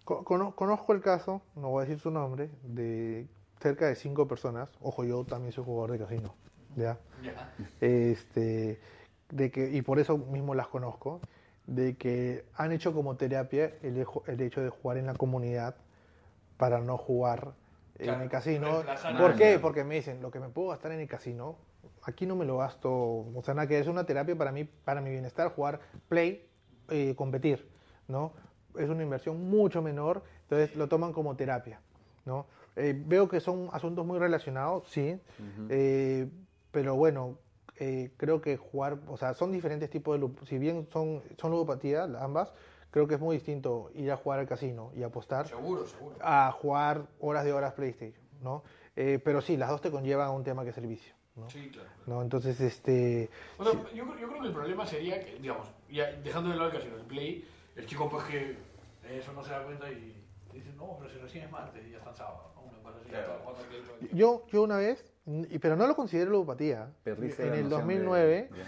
Co- 0.05 0.23
cono- 0.23 0.55
conozco 0.55 0.93
el 0.93 1.01
caso, 1.01 1.43
no 1.55 1.69
voy 1.71 1.83
a 1.83 1.87
decir 1.87 1.99
su 2.01 2.11
nombre, 2.11 2.51
de 2.63 3.27
cerca 3.61 3.87
de 3.87 3.95
cinco 3.95 4.29
personas. 4.29 4.71
Ojo, 4.81 5.05
yo 5.05 5.25
también 5.25 5.53
soy 5.53 5.65
jugador 5.65 5.93
de 5.93 5.99
casino, 5.99 6.35
¿ya? 6.77 6.99
Ya. 7.23 7.53
Este, 7.81 8.81
de 9.31 9.51
que, 9.51 9.71
y 9.71 9.83
por 9.83 9.99
eso 9.99 10.19
mismo 10.19 10.55
las 10.55 10.69
conozco, 10.69 11.21
de 11.67 11.97
que 11.97 12.45
han 12.55 12.73
hecho 12.73 12.93
como 12.93 13.17
terapia 13.17 13.73
el, 13.83 14.07
el 14.27 14.41
hecho 14.41 14.61
de 14.61 14.71
jugar 14.71 14.99
en 14.99 15.07
la 15.07 15.15
comunidad 15.15 15.75
para 16.57 16.81
no 16.81 16.97
jugar 16.97 17.53
en 17.99 18.05
Claro, 18.07 18.23
el 18.23 18.29
casino. 18.29 18.83
¿Por 19.19 19.37
qué? 19.37 19.59
Porque 19.59 19.85
me 19.85 19.97
dicen, 19.97 20.23
lo 20.23 20.31
que 20.31 20.39
me 20.39 20.49
puedo 20.49 20.69
gastar 20.69 20.93
en 20.93 21.01
el 21.01 21.09
casino, 21.09 21.57
aquí 22.03 22.27
no 22.27 22.37
me 22.37 22.45
lo 22.45 22.59
gasto, 22.59 22.91
o 22.93 23.43
sea, 23.45 23.55
nada 23.55 23.67
que 23.67 23.79
es 23.79 23.87
una 23.87 24.05
terapia 24.05 24.37
para 24.37 24.53
mí, 24.53 24.65
para 24.65 25.01
mi 25.01 25.11
bienestar, 25.11 25.51
jugar 25.51 25.81
play, 26.09 26.47
eh, 26.91 27.15
competir, 27.17 27.69
¿no? 28.09 28.33
Es 28.79 28.89
una 28.89 29.03
inversión 29.03 29.49
mucho 29.49 29.83
menor, 29.83 30.23
entonces 30.43 30.77
lo 30.77 30.89
toman 30.89 31.13
como 31.13 31.35
terapia, 31.37 31.81
¿no? 32.27 32.47
Eh, 32.77 32.95
veo 32.97 33.27
que 33.29 33.41
son 33.41 33.69
asuntos 33.73 34.05
muy 34.05 34.19
relacionados, 34.19 34.87
sí, 34.89 35.19
eh, 35.71 36.29
pero 36.71 36.95
bueno, 36.95 37.39
eh, 37.79 38.11
creo 38.19 38.41
que 38.41 38.57
jugar, 38.59 38.99
o 39.09 39.17
sea, 39.17 39.33
son 39.35 39.51
diferentes 39.51 39.89
tipos 39.89 40.21
de, 40.21 40.29
si 40.47 40.59
bien 40.59 40.87
son, 40.93 41.23
son 41.39 41.51
ludopatía 41.53 42.05
ambas, 42.21 42.53
creo 42.91 43.07
que 43.07 43.15
es 43.15 43.21
muy 43.21 43.37
distinto 43.37 43.91
ir 43.95 44.11
a 44.13 44.17
jugar 44.17 44.41
al 44.41 44.47
casino 44.47 44.93
y 44.95 45.03
apostar 45.03 45.49
Seguro, 45.49 45.87
seguro. 45.87 46.17
a 46.21 46.53
jugar 46.53 47.07
horas 47.21 47.45
de 47.45 47.53
horas 47.53 47.73
PlayStation, 47.73 48.23
¿no? 48.43 48.63
Pero 48.95 49.41
sí, 49.41 49.57
las 49.57 49.69
dos 49.71 49.81
te 49.81 49.91
conllevan 49.91 50.27
a 50.29 50.31
un 50.31 50.45
tema 50.45 50.63
que 50.65 50.71
es 50.71 50.79
el 50.79 50.87
vicio, 50.87 51.15
¿no? 51.35 51.49
Sí, 51.51 51.71
claro. 51.71 51.89
¿No? 52.07 52.23
Entonces, 52.23 52.61
este... 52.61 53.29
O 53.59 53.65
sea, 53.65 53.73
yo, 53.73 53.81
creo- 54.05 54.17
yo 54.19 54.29
creo 54.29 54.41
que 54.43 54.47
el 54.49 54.53
problema 54.55 54.87
sería 54.87 55.19
que, 55.25 55.39
digamos, 55.39 55.67
ya 55.91 56.13
dejando 56.13 56.51
de 56.51 56.57
lado 56.57 56.71
el 56.71 56.77
casino, 56.77 56.97
el 56.97 57.03
play, 57.05 57.47
el 57.75 57.87
chico 57.87 58.09
pues 58.11 58.25
que 58.25 58.57
eso 59.09 59.33
no 59.33 59.43
se 59.45 59.51
da 59.53 59.63
cuenta 59.65 59.91
y 59.91 60.23
dice, 60.53 60.71
no, 60.77 60.97
pero 60.99 61.11
si 61.11 61.19
recién 61.19 61.45
es 61.45 61.51
martes 61.51 61.85
y 61.87 61.91
ya 61.91 61.99
está 61.99 62.15
sábado, 62.15 62.51
Claro. 63.09 63.41
Yo, 64.13 64.45
yo 64.53 64.63
una 64.63 64.77
vez, 64.77 65.05
y- 65.27 65.59
pero 65.59 65.77
no 65.77 65.87
lo 65.87 65.95
considero 65.97 66.31
ludopatía, 66.31 66.89
Perdiste 67.03 67.45
en 67.45 67.51
la 67.51 67.57
el 67.57 67.63
noción 67.65 67.81
2009... 67.81 68.29
de- 68.29 68.49
ya. 68.59 68.65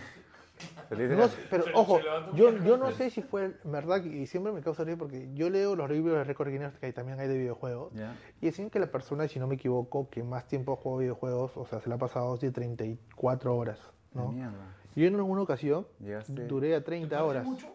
Perdiste 0.89 1.15
No 1.15 1.21
la- 1.21 1.29
sé, 1.29 1.37
pero 1.51 1.63
Se- 1.65 1.71
ojo, 1.75 1.99
se 1.99 2.37
yo, 2.37 2.57
yo 2.65 2.77
no 2.77 2.91
sé 2.93 3.11
si 3.11 3.23
fue 3.23 3.45
en 3.65 3.73
verdad 3.73 4.03
y 4.05 4.27
siempre 4.27 4.53
me 4.53 4.61
causa 4.61 4.83
risa 4.85 4.97
porque 4.99 5.29
yo 5.35 5.51
leo 5.51 5.77
los 5.77 5.89
libros 5.91 6.17
de 6.17 6.25
récord 6.25 6.49
Guinness 6.51 6.77
que 6.79 6.87
hay- 6.87 6.93
también 6.93 7.21
hay 7.21 7.29
de 7.29 7.39
videojuegos 7.39 7.93
Ya. 7.95 8.17
y 8.41 8.47
decían 8.47 8.71
que 8.71 8.81
la 8.81 8.87
persona, 8.91 9.29
si 9.29 9.39
no 9.39 9.47
me 9.47 9.55
equivoco, 9.55 10.09
que 10.11 10.25
más 10.25 10.49
tiempo 10.49 10.75
juega 10.77 10.99
videojuegos, 11.01 11.57
o 11.57 11.65
sea, 11.67 11.81
se 11.81 11.89
la 11.89 11.95
ha 11.95 11.99
pasado 11.99 12.37
de 12.39 12.51
34 12.51 13.57
horas, 13.57 13.79
¿no? 14.15 14.33
Mierda. 14.33 14.75
Yo 14.97 15.07
en 15.07 15.15
alguna 15.15 15.43
ocasión 15.43 15.87
Llegaste- 16.01 16.47
duré 16.49 16.75
a 16.75 16.79
¿Te 16.81 16.87
30 16.87 17.17
parece 17.19 17.31
horas. 17.31 17.45
mucho? 17.45 17.67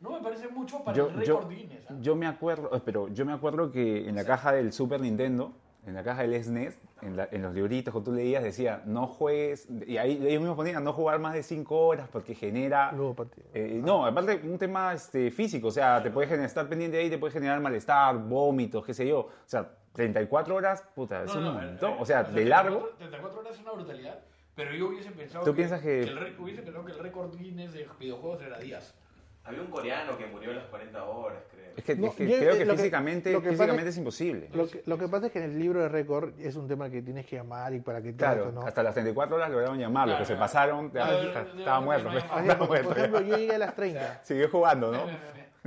No 0.00 0.10
me 0.10 0.20
parece 0.20 0.48
mucho 0.48 0.82
para 0.84 0.96
Yo, 0.96 1.08
el 1.08 1.14
récord 1.16 1.48
Guinness. 1.48 1.90
¿ah? 1.90 1.96
yo 2.02 2.16
me 2.16 2.26
acuerdo, 2.26 2.76
eh, 2.76 2.82
pero 2.84 3.08
yo 3.08 3.24
me 3.24 3.32
acuerdo 3.32 3.70
que 3.70 4.06
en 4.08 4.16
la 4.16 4.24
caja 4.24 4.52
del 4.52 4.72
Super 4.72 5.00
Nintendo, 5.00 5.52
en 5.86 5.94
la 5.94 6.04
caja 6.04 6.22
del 6.22 6.34
SNES, 6.42 6.80
en, 7.02 7.16
la- 7.16 7.28
en 7.32 7.42
los 7.42 7.52
libritos 7.54 7.92
que 7.92 8.00
tú 8.00 8.12
leías 8.12 8.42
decía, 8.42 8.82
no 8.86 9.06
juegues, 9.08 9.66
y 9.86 9.96
ahí 9.96 10.12
ellos 10.12 10.40
mismos 10.40 10.54
ponían, 10.56 10.84
no 10.84 10.92
jugar 10.92 11.18
más 11.18 11.34
de 11.34 11.42
5 11.42 11.76
horas 11.86 12.08
porque 12.12 12.34
genera... 12.36 12.92
Ludopatía. 12.92 13.44
Eh, 13.52 13.80
no, 13.84 14.06
aparte 14.06 14.40
un 14.44 14.58
tema 14.58 14.92
este, 14.92 15.30
físico, 15.32 15.68
o 15.68 15.72
sea, 15.72 16.00
te 16.02 16.10
puede 16.10 16.28
generar, 16.28 16.46
estar 16.46 16.68
pendiente 16.68 16.96
de 16.98 17.02
ahí, 17.04 17.10
te 17.10 17.18
puede 17.18 17.32
generar 17.32 17.60
malestar, 17.60 18.16
vómitos, 18.16 18.84
qué 18.86 18.94
sé 18.94 19.08
yo. 19.08 19.18
O 19.20 19.30
sea, 19.46 19.70
34 19.94 20.54
horas, 20.54 20.84
puta, 20.94 21.24
es 21.24 21.32
No, 21.34 21.38
un 21.40 21.44
no, 21.46 21.52
montón. 21.54 21.90
eh, 21.92 21.96
O 21.98 22.06
sea, 22.06 22.22
de 22.22 22.32
34 22.32 22.70
largo, 22.70 22.88
34 22.98 23.40
horas 23.40 23.54
es 23.54 23.60
una 23.62 23.72
brutalidad, 23.72 24.18
pero 24.54 24.74
yo 24.74 24.88
hubiese 24.88 25.10
pensado 25.10 25.44
¿Tú 25.44 25.54
piensas 25.54 25.80
que- 25.80 26.02
el, 26.02 26.16
re- 26.16 26.36
hubiese 26.38 26.62
pensado 26.62 26.84
que 26.84 26.92
el 26.92 26.98
récord 27.00 27.36
Guinness 27.36 27.72
de 27.72 27.88
videojuegos 27.98 28.40
era 28.42 28.58
días. 28.58 28.94
Había 29.44 29.60
un 29.60 29.66
coreano 29.68 30.16
que 30.16 30.26
murió 30.26 30.52
a 30.52 30.54
las 30.54 30.64
40 30.66 31.04
horas, 31.04 31.42
creo. 31.50 31.72
es 31.76 31.82
que, 31.84 31.96
No, 31.96 32.06
es 32.08 32.14
que 32.14 32.28
yo, 32.28 32.36
creo 32.38 32.52
que 32.58 32.64
lo 32.64 32.72
que- 32.74 32.78
físicamente, 32.78 33.32
lo 33.32 33.40
que 33.42 33.48
pasa 33.50 33.52
físicamente 33.64 33.88
es- 33.88 33.94
es 33.94 33.98
imposible. 33.98 34.48
Lo 34.52 34.68
que, 34.68 34.82
lo 34.86 34.98
que 34.98 35.08
pasa 35.08 35.26
es 35.26 35.32
que 35.32 35.38
en 35.40 35.44
el 35.46 35.58
libro 35.58 35.80
de 35.82 35.88
récord 35.88 36.32
es 36.38 36.54
un 36.54 36.68
tema 36.68 36.88
que 36.90 37.02
tienes 37.02 37.26
que 37.26 37.36
llamar 37.36 37.74
y 37.74 37.80
para 37.80 38.00
que 38.00 38.14
Claro, 38.14 38.48
esto, 38.48 38.60
¿no? 38.60 38.66
hasta 38.66 38.82
las 38.84 38.94
34 38.94 39.34
horas 39.36 39.50
lograron 39.50 39.78
llamar, 39.78 40.06
los 40.08 40.18
que 40.18 40.24
Claro, 40.24 40.26
se 40.26 40.32
claro. 40.34 40.40
pasaron, 40.80 40.86
ya, 40.86 40.92
Claro, 40.92 41.22
ya, 41.24 41.30
claro, 41.32 41.48
estaba 41.48 41.62
claro, 41.64 41.82
muerto. 41.82 42.02
claro, 42.04 42.18
pues, 42.20 42.24
claro. 42.24 42.40
Así, 42.40 42.48
estaba 42.50 42.68
por, 42.68 42.98
ejemplo, 42.98 43.20
yo 43.22 43.36
llegué 43.36 43.54
a 43.54 43.58
las 43.58 43.74
30. 43.74 44.20
Siguió 44.24 44.48
jugando, 44.48 44.92
¿no? 44.92 44.98
Tú, 45.02 45.08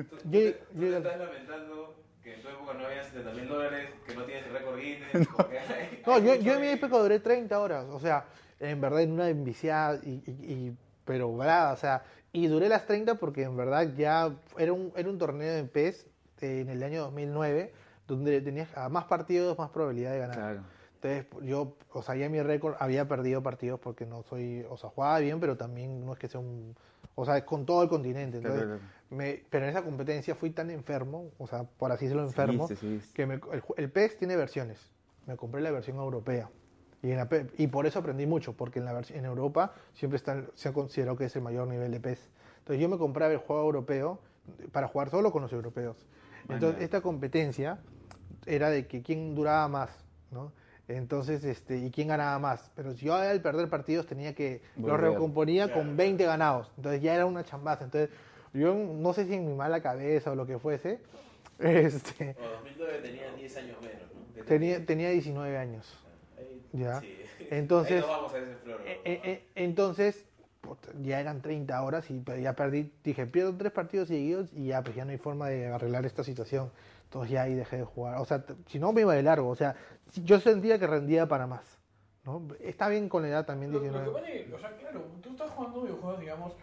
Yo- 0.01 0.03
tú- 0.03 0.57
tú 0.73 0.81
yo- 0.81 0.89
te 0.91 0.97
estás 0.97 1.17
lamentando 1.19 1.95
que 2.23 2.33
en 2.35 2.41
tu 2.41 2.47
época 2.49 2.73
no 2.75 2.85
había 2.85 3.03
70 3.03 3.31
mil 3.33 3.47
dólares, 3.49 3.89
que 4.07 4.15
no 4.15 4.23
tienes 4.23 4.45
el 4.47 4.53
récord 4.53 4.77
Guinness. 4.79 5.11
que 5.11 5.59
hay- 5.59 6.01
No, 6.05 6.13
hay 6.13 6.23
yo, 6.23 6.35
yo 6.35 6.53
en 6.53 6.61
mi 6.61 6.67
época 6.69 6.97
duré 6.97 7.19
30 7.19 7.59
horas, 7.59 7.85
o 7.89 7.99
sea, 7.99 8.25
en 8.61 8.79
verdad 8.79 9.01
en 9.01 9.11
una 9.11 9.27
enviciada, 9.29 9.99
y, 10.03 10.21
y- 10.25 10.53
y- 10.53 10.77
pero 11.05 11.31
brava, 11.35 11.71
o 11.73 11.77
sea, 11.77 12.03
y 12.33 12.47
duré 12.47 12.67
las 12.67 12.85
30 12.85 13.15
porque 13.15 13.43
en 13.43 13.55
verdad 13.55 13.93
ya 13.95 14.35
era 14.57 14.73
un, 14.73 14.91
era 14.95 15.09
un 15.09 15.17
torneo 15.17 15.53
de 15.53 15.63
PES 15.63 16.07
eh, 16.41 16.61
en 16.61 16.69
el 16.69 16.83
año 16.83 17.01
2009, 17.03 17.71
donde 18.07 18.41
tenías 18.41 18.75
a 18.77 18.89
más 18.89 19.05
partidos, 19.05 19.57
más 19.57 19.69
probabilidad 19.69 20.11
de 20.11 20.19
ganar. 20.19 20.35
Claro. 20.35 20.61
Entonces, 21.01 21.25
yo, 21.47 21.75
o 21.93 22.01
sea, 22.01 22.15
ya 22.15 22.27
mi 22.29 22.41
récord 22.41 22.75
había 22.79 23.07
perdido 23.07 23.41
partidos 23.43 23.79
porque 23.79 24.05
no 24.05 24.23
soy, 24.23 24.65
o 24.69 24.75
sea, 24.77 24.89
jugaba 24.89 25.19
bien, 25.19 25.39
pero 25.39 25.55
también 25.55 26.03
no 26.05 26.13
es 26.13 26.19
que 26.19 26.27
sea 26.27 26.39
un, 26.39 26.75
o 27.13 27.23
sea, 27.25 27.37
es 27.37 27.43
con 27.43 27.65
todo 27.65 27.83
el 27.83 27.89
continente. 27.89 28.37
Entonces, 28.37 28.63
claro. 28.63 28.79
me- 29.11 29.43
pero 29.49 29.65
en 29.65 29.69
esa 29.71 29.83
competencia 29.83 30.33
fui 30.35 30.49
tan 30.49 30.71
enfermo, 30.71 31.29
o 31.37 31.45
sea, 31.47 31.63
por 31.63 31.91
así 31.91 32.05
decirlo, 32.05 32.23
enfermo, 32.23 32.67
Sí, 32.67 32.75
sí, 32.75 32.99
sí. 33.01 33.13
que 33.13 33.25
me- 33.27 33.35
el, 33.35 33.63
el 33.77 33.91
PES 33.91 34.17
tiene 34.17 34.35
versiones. 34.35 34.79
Me 35.27 35.35
compré 35.37 35.61
la 35.61 35.71
versión 35.71 35.97
europea. 35.97 36.49
Y, 37.05 37.11
en 37.11 37.17
la 37.17 37.29
pe- 37.29 37.45
y 37.57 37.67
por 37.67 37.85
eso 37.85 37.99
aprendí 37.99 38.25
mucho, 38.25 38.53
porque 38.53 38.79
en, 38.79 38.85
la 38.85 38.99
en 39.09 39.25
Europa 39.25 39.73
siempre 39.93 40.17
está, 40.17 40.33
el- 40.33 40.47
se 40.55 40.69
ha 40.69 40.73
considerado 40.73 41.15
que 41.15 41.25
es 41.25 41.35
el 41.35 41.43
mayor 41.43 41.67
nivel 41.67 41.91
de 41.91 41.99
PES. 41.99 42.19
Entonces 42.59 42.81
yo 42.81 42.89
me 42.89 42.97
compraba 42.97 43.31
el 43.31 43.37
juego 43.37 43.61
europeo 43.63 44.19
para 44.71 44.87
jugar 44.87 45.11
solo 45.11 45.31
con 45.31 45.43
los 45.43 45.53
europeos. 45.53 45.97
Entonces 46.49 46.81
esta 46.81 47.01
competencia 47.01 47.77
era 48.47 48.69
de 48.71 48.87
que 48.87 49.03
quién 49.03 49.35
duraba 49.35 49.67
más, 49.67 49.89
¿no? 50.31 50.51
Entonces, 50.87 51.43
este, 51.43 51.77
y 51.77 51.89
quién 51.91 52.07
ganaba 52.09 52.37
más. 52.39 52.71
Pero 52.75 52.93
si 52.93 53.05
yo 53.05 53.15
al 53.15 53.41
perder 53.41 53.69
partidos 53.69 54.05
tenía 54.07 54.33
que, 54.33 54.61
Volver. 54.75 55.11
recomponía 55.11 55.71
con 55.71 55.95
20 55.97 56.25
ganados. 56.25 56.71
Entonces 56.77 57.01
ya 57.01 57.13
era 57.15 57.25
una 57.27 57.43
chambaza. 57.43 57.83
Entonces 57.85 58.09
yo 58.53 58.73
no 58.75 59.13
sé 59.13 59.25
si 59.25 59.33
en 59.33 59.45
mi 59.47 59.53
mala 59.53 59.81
cabeza 59.81 60.31
o 60.31 60.35
lo 60.35 60.45
que 60.45 60.57
fuese, 60.59 60.99
este, 61.59 62.35
O 62.39 62.49
2009 62.63 62.99
tenía 63.03 63.31
10 63.35 63.57
años 63.57 63.77
menos, 63.81 64.37
¿no? 64.37 64.43
tenía, 64.45 64.85
tenía 64.85 65.09
19 65.09 65.57
años. 65.57 66.04
Ya. 66.77 66.99
sí. 66.99 67.17
Entonces- 67.51 68.01
no 68.01 68.07
vamos 68.07 68.33
a 68.33 68.37
ese 68.39 68.55
flor. 68.55 68.81
Eh, 68.85 69.01
eh, 69.05 69.21
eh, 69.23 69.47
entonces, 69.55 70.25
puta, 70.61 70.89
ya 71.01 71.19
eran 71.19 71.41
30 71.41 71.81
horas 71.83 72.09
y 72.09 72.23
ya 72.41 72.53
perdí. 72.53 72.91
Dije, 73.03 73.25
pierdo 73.27 73.55
tres 73.55 73.71
partidos 73.71 74.07
seguidos 74.07 74.51
y 74.53 74.67
ya, 74.67 74.81
pues 74.83 74.95
ya 74.95 75.05
no 75.05 75.11
hay 75.11 75.17
forma 75.17 75.47
de 75.49 75.67
arreglar 75.67 76.05
esta 76.05 76.23
situación. 76.23 76.71
Entonces 77.05 77.31
ya 77.31 77.43
ahí 77.43 77.53
dejé 77.53 77.77
de 77.77 77.83
jugar. 77.83 78.17
O 78.19 78.25
sea, 78.25 78.43
si 78.67 78.79
no 78.79 78.91
me 78.93 79.01
iba 79.01 79.13
de 79.13 79.23
largo. 79.23 79.49
O 79.49 79.55
sea, 79.55 79.75
yo 80.23 80.39
sentía 80.39 80.79
que 80.79 80.87
rendía 80.87 81.27
para 81.27 81.45
más. 81.47 81.79
¿no? 82.25 82.41
Está 82.59 82.89
bien 82.89 83.07
con 83.07 83.21
la 83.21 83.27
edad 83.29 83.45
también, 83.45 83.71
Lo, 83.71 83.77
lo 83.77 83.83
que 83.83 83.89
19. 83.91 84.11
pasa 84.19 84.33
es 84.33 84.45
que, 84.47 84.53
o 84.53 84.59
sea, 84.59 84.77
claro, 84.77 85.05
tú 85.21 85.29
estás 85.29 85.51
jugando 85.51 85.81
videojuegos, 85.83 86.19
digamos, 86.19 86.53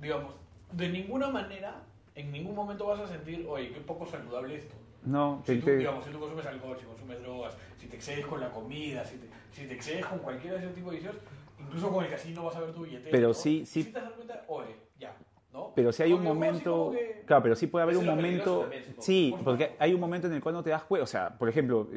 digamos, 0.00 0.34
de 0.72 0.88
ninguna 0.88 1.28
manera, 1.28 1.82
en 2.16 2.32
ningún 2.32 2.56
momento 2.56 2.86
vas 2.86 2.98
a 3.00 3.06
sentir, 3.06 3.46
oye, 3.48 3.72
qué 3.72 3.80
poco 3.80 4.06
saludable 4.06 4.56
esto. 4.56 4.74
No, 5.08 5.42
Si 5.46 5.56
tú, 5.56 5.64
te- 5.64 5.78
digamos, 5.78 6.04
si 6.04 6.10
tú 6.10 6.18
consumes 6.20 6.46
alcohol, 6.46 6.76
si 6.78 6.84
consumes 6.86 7.20
drogas, 7.20 7.56
si 7.78 7.86
te 7.86 7.96
excedes 7.96 8.26
con 8.26 8.40
la 8.40 8.50
comida, 8.50 9.04
si 9.04 9.16
te, 9.16 9.28
si 9.52 9.66
te 9.66 9.74
excedes 9.74 10.04
con 10.06 10.18
cualquiera 10.18 10.56
de 10.58 10.66
ese 10.66 10.74
tipo 10.74 10.90
de 10.90 10.96
vicios, 10.96 11.16
incluso 11.58 11.90
con 11.90 12.04
el 12.04 12.10
casino 12.10 12.44
vas 12.44 12.56
a 12.56 12.60
ver 12.60 12.72
tu 12.72 12.82
billetera. 12.82 13.10
Pero 13.10 13.28
¿no? 13.28 13.34
sí- 13.34 13.64
sí- 13.66 13.84
te 13.84 13.98
das 13.98 14.10
cuenta, 14.12 14.44
oye, 14.48 14.76
ya, 14.98 15.16
¿no? 15.52 15.72
Pero 15.74 15.92
si 15.92 16.02
hay 16.02 16.12
un 16.12 16.20
sí 16.20 16.24
momento, 16.26 16.92
que- 17.20 17.24
claro, 17.24 17.42
pero 17.42 17.56
sí 17.56 17.66
puede 17.68 17.84
haber 17.84 17.96
un 17.96 18.04
momento, 18.06 18.68
sí, 18.98 19.34
Por 19.36 19.44
porque 19.56 19.76
hay 19.78 19.94
un 19.94 20.00
momento 20.00 20.26
en 20.26 20.34
el 20.34 20.42
cual 20.42 20.54
no 20.54 20.62
te 20.62 20.70
das 20.70 20.84
cuenta, 20.84 21.04
o 21.04 21.06
sea, 21.06 21.36
por 21.38 21.48
ejemplo, 21.48 21.88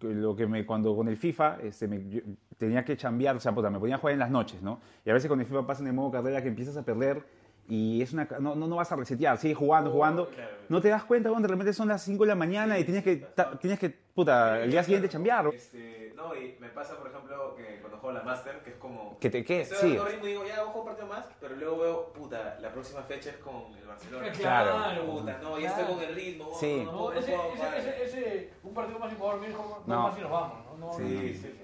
lo 0.00 0.36
que 0.36 0.46
me 0.46 0.64
cuando 0.64 0.94
con 0.94 1.08
el 1.08 1.16
FIFA 1.16 1.58
este, 1.62 1.88
me- 1.88 2.08
yo 2.08 2.20
tenía 2.58 2.84
que 2.84 2.96
chambear, 2.96 3.36
o 3.36 3.40
sea, 3.40 3.52
puta, 3.54 3.70
me 3.70 3.78
ponía 3.80 3.96
a 3.96 3.98
jugar 3.98 4.12
en 4.12 4.20
las 4.20 4.30
noches, 4.30 4.62
¿no? 4.62 4.80
Y 5.04 5.10
a 5.10 5.14
veces 5.14 5.28
con 5.28 5.40
el 5.40 5.46
FIFA 5.46 5.66
pasa 5.66 5.82
en 5.82 5.88
el 5.88 5.94
modo 5.94 6.12
carrera 6.12 6.40
que 6.42 6.48
empiezas 6.48 6.76
a 6.76 6.84
perder 6.84 7.24
y 7.68 8.02
es 8.02 8.12
una 8.12 8.26
no, 8.40 8.54
no, 8.54 8.66
no 8.66 8.76
vas 8.76 8.90
a 8.92 8.96
resetear, 8.96 9.38
sigues 9.38 9.56
jugando, 9.56 9.90
Oh, 9.90 9.94
jugando, 9.94 10.28
claro. 10.28 10.50
no 10.68 10.80
te 10.80 10.88
das 10.88 11.04
cuenta 11.04 11.30
cuando 11.30 11.46
de 11.48 11.52
repente 11.54 11.72
son 11.72 11.88
las 11.88 12.02
5 12.02 12.24
de 12.24 12.28
la 12.28 12.34
mañana 12.34 12.78
y 12.78 12.84
tienes 12.84 13.02
que 13.04 13.16
ta- 13.16 13.56
tienes 13.58 13.78
que 13.78 13.88
puta, 13.90 14.60
el 14.62 14.70
día 14.70 14.82
siguiente 14.82 15.08
chambear. 15.08 15.46
Este, 15.46 16.12
no, 16.16 16.34
y 16.34 16.56
me 16.60 16.68
pasa, 16.68 16.96
por 16.98 17.08
ejemplo, 17.08 17.54
que 17.56 17.78
cuando 17.80 17.98
juego 17.98 18.18
la 18.18 18.22
Master, 18.24 18.60
que 18.62 18.70
es 18.70 18.76
como... 18.76 19.18
Que 19.18 19.30
te 19.30 19.44
quedes, 19.44 19.70
sí. 19.80 19.96
ritmo 19.96 20.24
y 20.26 20.28
digo, 20.30 20.44
ya, 20.46 20.64
un 20.64 20.84
partido 20.84 21.06
más, 21.06 21.24
pero 21.40 21.56
luego 21.56 21.78
veo, 21.78 22.12
puta, 22.12 22.58
la 22.60 22.70
próxima 22.72 23.02
fecha 23.02 23.30
es 23.30 23.36
con 23.36 23.74
el 23.76 23.86
Barcelona. 23.86 24.30
Claro. 24.32 25.06
Puta, 25.06 25.38
no, 25.42 25.58
ya 25.58 25.68
estoy 25.70 25.84
con 25.94 26.02
el 26.04 26.14
ritmo, 26.14 26.50
Sí. 26.60 26.82
no, 26.84 26.92
no, 26.92 27.12
ese, 27.12 27.34
ese, 27.34 27.78
ese, 27.78 28.04
ese- 28.04 28.50
un 28.62 28.74
partido 28.74 28.98
más 28.98 29.12
y 29.12 29.16
jugador 29.16 29.40
bien, 29.40 29.52
no, 29.52 29.82
No. 29.86 30.02
más 30.08 30.18
y 30.18 30.20
nos 30.20 30.30
vamos, 30.30 30.58
¿no? 30.78 30.86
no 30.86 30.92
Sí. 30.92 31.02
no, 31.02 31.08
no, 31.08 31.08
Sí, 31.08 31.14
no. 31.14 31.20
sí, 31.20 31.34
sí. 31.34 31.58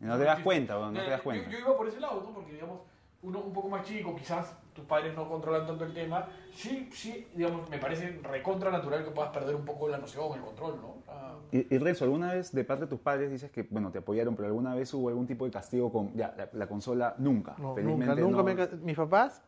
No 0.00 0.16
te 0.18 0.24
das 0.24 0.40
cuenta, 0.40 0.74
no 0.74 0.90
Eh, 0.98 1.04
te 1.04 1.10
das 1.10 1.18
yo- 1.20 1.24
cuenta. 1.24 1.50
Yo, 1.50 1.58
iba 1.58 1.76
por 1.76 1.86
ese 1.86 2.00
lado, 2.00 2.22
¿no? 2.22 2.32
Porque, 2.32 2.52
digamos, 2.52 2.80
uno 3.22 3.38
un 3.40 3.52
poco 3.52 3.68
más 3.68 3.84
chico, 3.86 4.16
quizás 4.16 4.56
tus 4.80 4.88
padres 4.88 5.14
no 5.14 5.28
controlan 5.28 5.66
tanto 5.66 5.84
el 5.84 5.92
tema. 5.92 6.26
Sí, 6.52 6.88
sí, 6.92 7.28
digamos, 7.34 7.68
me 7.70 7.78
parece 7.78 8.18
recontra 8.22 8.70
natural 8.70 9.04
que 9.04 9.10
puedas 9.10 9.30
perder 9.30 9.54
un 9.54 9.64
poco 9.64 9.88
la 9.88 9.98
noción, 9.98 10.32
el 10.34 10.40
control, 10.40 10.80
¿no? 10.80 10.94
Ah, 11.08 11.34
Y, 11.52 11.74
y 11.74 11.78
Renzo, 11.78 12.04
¿alguna 12.04 12.32
vez 12.32 12.52
de 12.52 12.64
parte 12.64 12.84
de 12.84 12.88
tus 12.90 13.00
padres 13.00 13.30
dices 13.30 13.50
que, 13.50 13.62
bueno, 13.70 13.90
te 13.90 13.98
apoyaron, 13.98 14.34
pero 14.34 14.48
alguna 14.48 14.74
vez 14.74 14.92
hubo 14.94 15.08
algún 15.08 15.26
tipo 15.26 15.44
de 15.44 15.50
castigo 15.50 15.92
con, 15.92 16.14
ya, 16.14 16.34
la, 16.36 16.48
la 16.52 16.66
consola? 16.66 17.14
Nunca. 17.18 17.54
No, 17.58 17.68
nunca, 17.68 17.74
Felizmente 17.82 18.22
nunca 18.22 18.36
no. 18.38 18.44
me 18.44 18.52
han 18.62 18.84
Mis 18.84 18.96
papás 18.96 19.42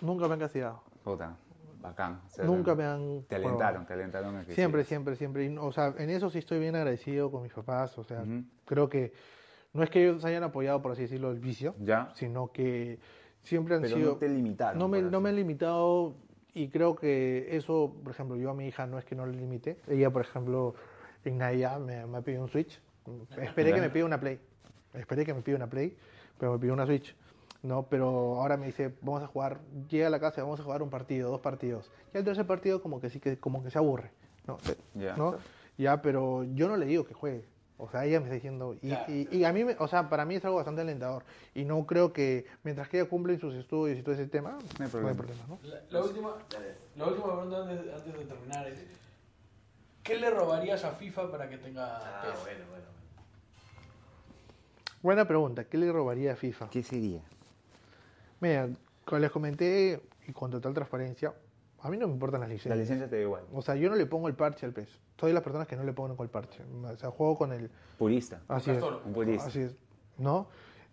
nunca 0.00 0.28
me 0.28 0.34
han 0.34 0.40
castigado. 0.40 0.82
Puta, 1.02 1.36
bacán. 1.80 2.20
O 2.26 2.30
sea, 2.30 2.44
nunca 2.44 2.74
me 2.74 2.84
han. 2.84 3.22
Te 3.24 3.36
alentaron, 3.36 3.86
te 3.86 3.92
alentaron. 3.94 4.36
a 4.36 4.44
que 4.44 4.54
Siempre, 4.54 4.82
sí. 4.84 4.88
siempre, 4.88 5.16
siempre. 5.16 5.44
Y, 5.46 5.56
O 5.58 5.72
sea, 5.72 5.94
en 5.98 6.10
eso 6.10 6.30
sí 6.30 6.38
estoy 6.38 6.58
bien 6.58 6.76
agradecido 6.76 7.30
con 7.30 7.42
mis 7.42 7.52
papás. 7.52 7.96
O 7.98 8.04
sea, 8.04 8.20
Ujú. 8.22 8.44
creo 8.64 8.88
que 8.88 9.12
no 9.72 9.82
es 9.82 9.90
que 9.90 10.02
ellos 10.08 10.24
hayan 10.24 10.44
apoyado, 10.44 10.80
por 10.82 10.92
así 10.92 11.02
decirlo, 11.02 11.30
el 11.32 11.40
vicio, 11.40 11.74
Ya, 11.80 12.10
sino 12.14 12.52
que 12.52 12.98
siempre 13.44 13.76
han 13.76 13.82
pero 13.82 13.96
sido. 13.96 14.12
no 14.12 14.16
te 14.18 14.28
limitaron. 14.28 14.78
no 14.78 14.88
me, 14.88 15.00
no 15.00 15.20
me 15.20 15.28
han 15.28 15.36
limitado 15.36 16.14
y 16.54 16.68
creo 16.68 16.94
que 16.94 17.56
eso, 17.56 17.94
por 18.02 18.12
ejemplo, 18.12 18.36
yo 18.36 18.50
a 18.50 18.54
mi 18.54 18.66
hija 18.66 18.86
no 18.86 18.98
es 18.98 19.04
que 19.04 19.14
no 19.14 19.26
le 19.26 19.36
limite. 19.36 19.78
Ella, 19.88 20.10
por 20.10 20.22
ejemplo, 20.22 20.74
en 21.24 21.38
Navidad 21.38 21.80
me, 21.80 22.06
me 22.06 22.18
ha 22.18 22.20
pedido 22.22 22.42
un 22.42 22.48
Switch. 22.48 22.80
Esperé 23.38 23.72
que 23.72 23.80
me 23.80 23.90
pida 23.90 24.04
una 24.04 24.20
Play. 24.20 24.40
Esperé 24.92 25.24
que 25.24 25.34
me 25.34 25.42
pida 25.42 25.56
una 25.56 25.68
Play, 25.68 25.96
pero 26.38 26.52
me 26.52 26.58
pidió 26.58 26.72
una 26.72 26.86
Switch. 26.86 27.14
No, 27.62 27.86
pero 27.88 28.40
ahora 28.40 28.56
me 28.56 28.66
dice, 28.66 28.94
vamos 29.00 29.22
a 29.22 29.26
jugar, 29.26 29.60
llega 29.88 30.08
a 30.08 30.10
la 30.10 30.20
casa 30.20 30.42
vamos 30.42 30.60
a 30.60 30.62
jugar 30.62 30.82
un 30.82 30.90
partido, 30.90 31.30
dos 31.30 31.40
partidos. 31.40 31.90
Y 32.12 32.18
el 32.18 32.24
tercer 32.24 32.46
partido 32.46 32.82
como 32.82 33.00
que 33.00 33.08
sí 33.08 33.20
que 33.20 33.38
como 33.38 33.64
que 33.64 33.70
se 33.70 33.78
aburre. 33.78 34.10
¿no? 34.46 34.58
Ya. 34.94 35.16
¿no? 35.16 35.36
Ya, 35.78 36.02
pero 36.02 36.44
yo 36.44 36.68
no 36.68 36.76
le 36.76 36.86
digo 36.86 37.04
que 37.04 37.14
juegue. 37.14 37.46
O 37.84 37.90
sea, 37.90 38.04
ella 38.04 38.18
me 38.20 38.24
está 38.26 38.34
diciendo, 38.34 38.74
y, 38.80 38.88
Claro. 38.88 39.04
y- 39.08 39.28
y 39.30 39.44
a 39.44 39.52
mí, 39.52 39.64
me- 39.64 39.76
o 39.78 39.86
sea, 39.88 40.08
para 40.08 40.24
mí 40.24 40.34
es 40.36 40.44
algo 40.44 40.56
bastante 40.56 40.80
alentador. 40.80 41.24
Y 41.54 41.64
no 41.64 41.84
creo 41.86 42.12
que, 42.12 42.46
mientras 42.62 42.88
que 42.88 42.98
ella 43.00 43.08
cumple 43.08 43.38
sus 43.38 43.54
estudios 43.54 43.98
y 43.98 44.02
todo 44.02 44.14
ese 44.14 44.26
tema, 44.26 44.58
no 44.78 44.84
hay 44.84 44.90
problema. 44.90 45.14
problema, 45.16 45.44
¿no? 45.48 45.58
La, 45.62 45.80
la 45.90 46.00
última, 46.04 46.34
la 46.96 47.06
última 47.06 47.24
pregunta 47.32 47.62
antes, 47.62 47.94
antes 47.94 48.18
de 48.18 48.24
terminar 48.24 48.66
es: 48.68 48.78
¿qué 50.02 50.16
le 50.18 50.30
robarías 50.30 50.84
a 50.84 50.92
FIFA 50.92 51.30
para 51.30 51.48
que 51.48 51.58
tenga 51.58 51.84
Ah, 51.86 52.34
bueno, 52.42 52.64
bueno. 52.70 52.84
Buena 55.02 55.26
pregunta, 55.28 55.64
¿qué 55.64 55.76
le 55.76 55.92
robaría 55.92 56.32
a 56.32 56.36
FIFA? 56.36 56.70
¿Qué 56.70 56.82
sería? 56.82 57.20
Mira, 58.40 58.68
como 59.04 59.18
les 59.20 59.30
comenté, 59.30 60.00
y 60.26 60.32
con 60.32 60.50
total 60.50 60.72
transparencia, 60.72 61.34
a 61.84 61.90
mí 61.90 61.96
no 61.98 62.06
me 62.08 62.14
importan 62.14 62.40
las 62.40 62.48
La 62.48 62.54
licencias. 62.54 62.78
licencia 62.78 63.08
te 63.08 63.16
da 63.16 63.22
igual. 63.22 63.44
O 63.52 63.60
sea, 63.62 63.76
yo 63.76 63.88
no 63.90 63.94
le 63.96 64.06
pongo 64.06 64.26
el 64.28 64.34
parche 64.34 64.64
al 64.66 64.72
PES. 64.72 64.88
Soy 65.20 65.30
de 65.30 65.34
las 65.34 65.42
personas 65.42 65.68
que 65.68 65.76
no 65.76 65.84
le 65.84 65.92
ponen 65.92 66.16
con 66.16 66.24
el 66.24 66.30
parche. 66.30 66.62
O 66.82 66.96
sea, 66.96 67.10
juego 67.10 67.36
con 67.36 67.52
el... 67.52 67.70
Purista. 67.98 68.40
Así 68.48 68.70
es. 68.70 68.82
Un 68.82 69.12
purista. 69.12 69.46
Así 69.46 69.60
es. 69.60 69.76
¿No? 70.18 70.48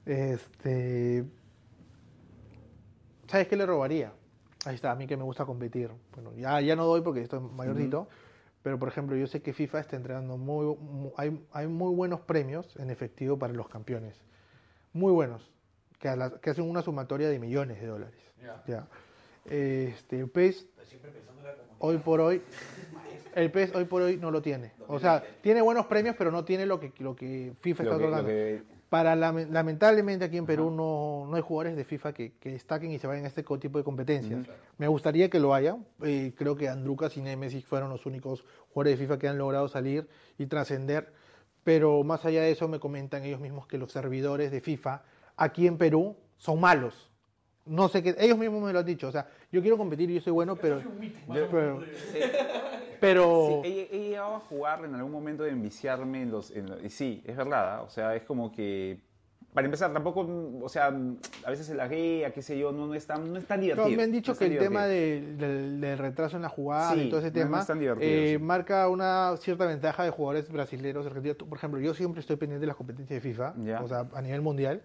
Este... 0.05 1.25
¿Sabes 3.27 3.47
qué 3.47 3.55
le 3.55 3.65
robaría? 3.65 4.11
Ahí 4.65 4.75
está, 4.75 4.91
a 4.91 4.95
mí 4.95 5.07
que 5.07 5.15
me 5.17 5.23
gusta 5.23 5.45
competir. 5.45 5.89
Bueno, 6.13 6.33
ya, 6.35 6.59
ya 6.61 6.75
no 6.75 6.85
doy 6.85 7.01
porque 7.01 7.21
estoy 7.21 7.39
mayorcito. 7.39 8.07
Pero, 8.61 8.77
por 8.77 8.89
ejemplo, 8.89 9.15
yo 9.15 9.25
sé 9.25 9.41
que 9.41 9.53
FIFA 9.53 9.79
está 9.79 9.95
entregando 9.95 10.37
muy... 10.37 10.75
mu- 10.75 11.13
hay, 11.17 11.41
hay 11.51 11.67
muy 11.67 11.95
buenos 11.95 12.19
premios 12.21 12.75
en 12.77 12.89
efectivo 12.91 13.39
para 13.39 13.53
los 13.53 13.69
campeones. 13.69 14.21
Muy 14.93 15.11
buenos. 15.11 15.49
Que, 15.99 16.09
a 16.09 16.15
la- 16.15 16.29
que 16.39 16.49
hacen 16.51 16.69
una 16.69 16.81
sumatoria 16.81 17.29
de 17.29 17.39
millones 17.39 17.79
de 17.81 17.87
dólares. 17.87 18.19
Ya. 18.41 18.61
Ya. 18.67 18.87
Este, 19.45 20.19
el 20.19 20.29
PES 20.29 20.67
hoy 21.79 21.97
por 21.97 22.19
hoy 22.21 22.41
el 23.35 23.49
PES 23.51 23.73
hoy 23.75 23.85
por 23.85 24.01
hoy 24.01 24.17
no 24.17 24.29
lo 24.29 24.41
tiene. 24.41 24.73
O 24.87 24.99
sea, 24.99 25.23
tiene 25.41 25.61
buenos 25.61 25.85
premios, 25.85 26.15
pero 26.17 26.31
no 26.31 26.43
tiene 26.45 26.65
lo 26.65 26.79
que 26.79 26.91
lo 26.99 27.15
que 27.15 27.53
FIFA 27.61 27.83
está 27.83 27.95
otorgando. 27.95 28.27
que- 28.27 28.63
Para 28.89 29.15
lame- 29.15 29.47
lamentablemente 29.49 30.25
aquí 30.25 30.35
en 30.37 30.45
Perú 30.45 30.69
no, 30.69 31.25
no 31.29 31.35
hay 31.37 31.41
jugadores 31.41 31.77
de 31.77 31.85
FIFA 31.85 32.11
que, 32.13 32.33
que 32.41 32.51
destaquen 32.51 32.91
y 32.91 32.99
se 32.99 33.07
vayan 33.07 33.23
a 33.23 33.29
este 33.29 33.41
tipo 33.41 33.77
de 33.77 33.85
competencias. 33.85 34.45
Me 34.77 34.87
gustaría 34.89 35.29
que 35.29 35.39
lo 35.39 35.53
haya. 35.53 35.77
Eh, 36.03 36.33
creo 36.35 36.57
que 36.57 36.67
Andrucas 36.67 37.15
y 37.15 37.21
Nemesis 37.21 37.63
fueron 37.65 37.89
los 37.89 38.05
únicos 38.05 38.43
jugadores 38.73 38.99
de 38.99 39.05
FIFA 39.05 39.17
que 39.17 39.27
han 39.29 39.37
logrado 39.37 39.69
salir 39.69 40.09
y 40.37 40.45
trascender. 40.47 41.13
Pero 41.63 42.03
más 42.03 42.25
allá 42.25 42.41
de 42.41 42.51
eso 42.51 42.67
me 42.67 42.79
comentan 42.81 43.23
ellos 43.23 43.39
mismos 43.39 43.65
que 43.65 43.77
los 43.77 43.93
servidores 43.93 44.51
de 44.51 44.59
FIFA 44.59 45.03
aquí 45.37 45.67
en 45.67 45.77
Perú 45.77 46.17
son 46.35 46.59
malos. 46.59 47.10
No 47.71 47.87
sé 47.87 48.03
qué, 48.03 48.13
ellos 48.19 48.37
mismos 48.37 48.61
me 48.61 48.73
lo 48.73 48.79
han 48.79 48.85
dicho. 48.85 49.07
O 49.07 49.11
sea, 49.13 49.25
yo 49.49 49.61
quiero 49.61 49.77
competir 49.77 50.09
y 50.11 50.15
yo 50.15 50.21
soy 50.21 50.33
bueno, 50.33 50.57
pero, 50.57 50.81
pero, 51.31 51.81
pero 52.99 53.61
Sí, 53.63 53.69
he, 53.69 53.89
he 53.95 53.99
llegado 54.09 54.35
a 54.35 54.39
jugar 54.41 54.83
en 54.83 54.93
algún 54.93 55.11
momento 55.11 55.43
de 55.43 55.51
enviciarme 55.51 56.21
en 56.21 56.31
los... 56.31 56.51
en 56.51 56.69
lo- 56.69 56.81
y 56.81 56.89
sí, 56.89 57.23
es 57.25 57.35
verdad, 57.37 57.75
¿ah? 57.77 57.81
o 57.83 57.89
sea, 57.89 58.13
es 58.15 58.23
como 58.23 58.51
que... 58.51 58.99
Para 59.53 59.65
empezar, 59.65 59.91
tampoco, 59.91 60.25
o 60.61 60.69
sea, 60.69 60.93
a 61.43 61.49
veces 61.49 61.65
se 61.65 61.75
laguea, 61.75 62.31
qué 62.31 62.41
sé 62.41 62.57
yo, 62.57 62.71
no, 62.71 62.87
no, 62.87 62.93
es, 62.93 63.05
tan, 63.05 63.33
no 63.33 63.39
es 63.39 63.45
tan 63.45 63.59
divertido. 63.59 63.97
me 63.97 64.03
han 64.03 64.11
dicho 64.11 64.31
no 64.33 64.37
que 64.37 64.45
el 64.45 64.57
tema 64.57 64.85
del, 64.85 65.37
del 65.37 65.97
retraso 65.97 66.37
en 66.37 66.41
la 66.43 66.49
jugada 66.49 66.93
Sí, 66.93 67.01
y 67.01 67.09
todo 67.09 67.19
ese 67.19 67.31
no- 67.31 67.35
no 67.39 67.41
tema 67.45 67.59
es 67.61 67.67
tan 67.67 67.79
eh, 67.99 68.35
sí. 68.37 68.43
marca 68.43 68.87
una 68.87 69.35
cierta 69.37 69.65
ventaja 69.65 70.03
de 70.05 70.09
jugadores 70.09 70.49
brasileños. 70.49 71.05
argentinos. 71.05 71.37
Por 71.37 71.57
ejemplo, 71.57 71.79
yo 71.81 71.93
siempre 71.93 72.21
estoy 72.21 72.35
pendiente 72.37 72.61
de 72.61 72.67
las 72.67 72.75
competencias 72.77 73.21
de 73.21 73.29
FIFA, 73.29 73.53
Ya. 73.63 73.81
o 73.81 73.87
sea, 73.89 74.07
a 74.13 74.21
nivel 74.21 74.41
mundial, 74.41 74.81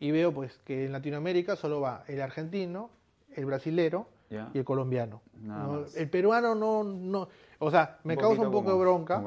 y 0.00 0.10
veo 0.10 0.32
pues 0.32 0.58
que 0.64 0.86
en 0.86 0.92
Latinoamérica 0.92 1.56
solo 1.56 1.80
va 1.80 2.04
el 2.08 2.20
argentino, 2.20 2.90
el 3.34 3.46
brasilero 3.46 4.06
y 4.54 4.58
el 4.58 4.64
colombiano. 4.64 5.22
El 5.94 6.08
peruano 6.10 6.54
no, 6.54 6.84
no, 6.84 7.28
o 7.58 7.70
sea, 7.70 7.98
me 8.04 8.14
Un 8.14 8.20
causa 8.20 8.42
un 8.42 8.52
poco 8.52 8.72
de 8.72 8.78
bronca, 8.78 9.22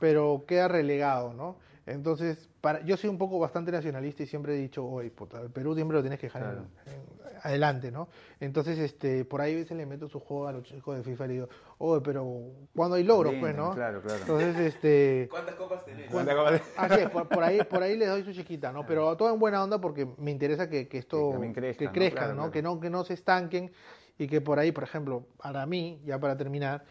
pero 0.00 0.44
queda 0.46 0.68
relegado, 0.68 1.32
¿no? 1.34 1.56
Entonces, 1.86 2.48
para, 2.60 2.84
yo 2.84 2.96
soy 2.96 3.08
un 3.10 3.18
poco 3.18 3.38
bastante 3.38 3.70
nacionalista 3.70 4.24
y 4.24 4.26
siempre 4.26 4.54
he 4.54 4.58
dicho, 4.60 4.84
oye, 4.84 5.10
puta, 5.10 5.40
el 5.40 5.50
Perú 5.50 5.74
siempre 5.74 5.96
lo 5.96 6.02
tienes 6.02 6.18
que 6.18 6.26
dejar 6.26 6.42
Claro. 6.42 6.66
en- 6.86 7.15
adelante, 7.42 7.90
¿no? 7.90 8.08
Entonces, 8.40 8.78
este, 8.78 9.24
por 9.24 9.40
ahí 9.40 9.54
a 9.54 9.56
veces 9.56 9.76
le 9.76 9.86
meto 9.86 10.08
su 10.08 10.20
juego 10.20 10.48
a 10.48 10.52
los 10.52 10.62
chicos 10.64 10.96
de 10.96 11.02
FIFA 11.02 11.24
y 11.24 11.28
le 11.28 11.34
digo, 11.34 11.48
oye, 11.78 12.00
pero 12.04 12.26
cuando 12.74 12.96
hay 12.96 13.04
logros, 13.04 13.34
pues, 13.40 13.54
¿no? 13.54 13.74
Claro, 13.74 14.00
claro. 14.02 14.20
Entonces, 14.20 14.56
este... 14.56 15.28
¿Cuántas 15.30 15.54
copas 15.54 15.84
tenés? 15.84 16.10
¿Cuánta 16.10 16.34
copa 16.36 16.52
de- 16.52 16.62
Así 16.76 17.00
es, 17.00 17.10
por, 17.10 17.28
por 17.28 17.42
ahí, 17.42 17.62
por 17.64 17.82
ahí 17.82 17.96
les 17.96 18.08
doy 18.08 18.22
su 18.24 18.32
chiquita, 18.32 18.72
¿no? 18.72 18.84
Pero 18.86 19.16
todo 19.16 19.32
en 19.32 19.38
buena 19.38 19.62
onda 19.62 19.80
porque 19.80 20.06
me 20.18 20.30
interesa 20.30 20.68
que, 20.68 20.88
que 20.88 20.98
esto 20.98 21.26
Que 21.28 21.32
también 21.32 21.52
crezca, 21.54 21.78
que 21.78 21.84
¿no? 21.86 21.92
crezcan, 21.92 22.18
Claro, 22.24 22.34
¿no? 22.34 22.40
claro. 22.42 22.52
Que 22.52 22.62
no 22.62 22.80
que 22.80 22.90
no 22.90 23.04
se 23.04 23.14
estanquen 23.14 23.72
y 24.18 24.26
que 24.26 24.40
por 24.40 24.58
ahí, 24.58 24.72
por 24.72 24.84
ejemplo, 24.84 25.24
para 25.36 25.66
mí, 25.66 26.00
ya 26.04 26.18
para 26.18 26.36
terminar, 26.36 26.84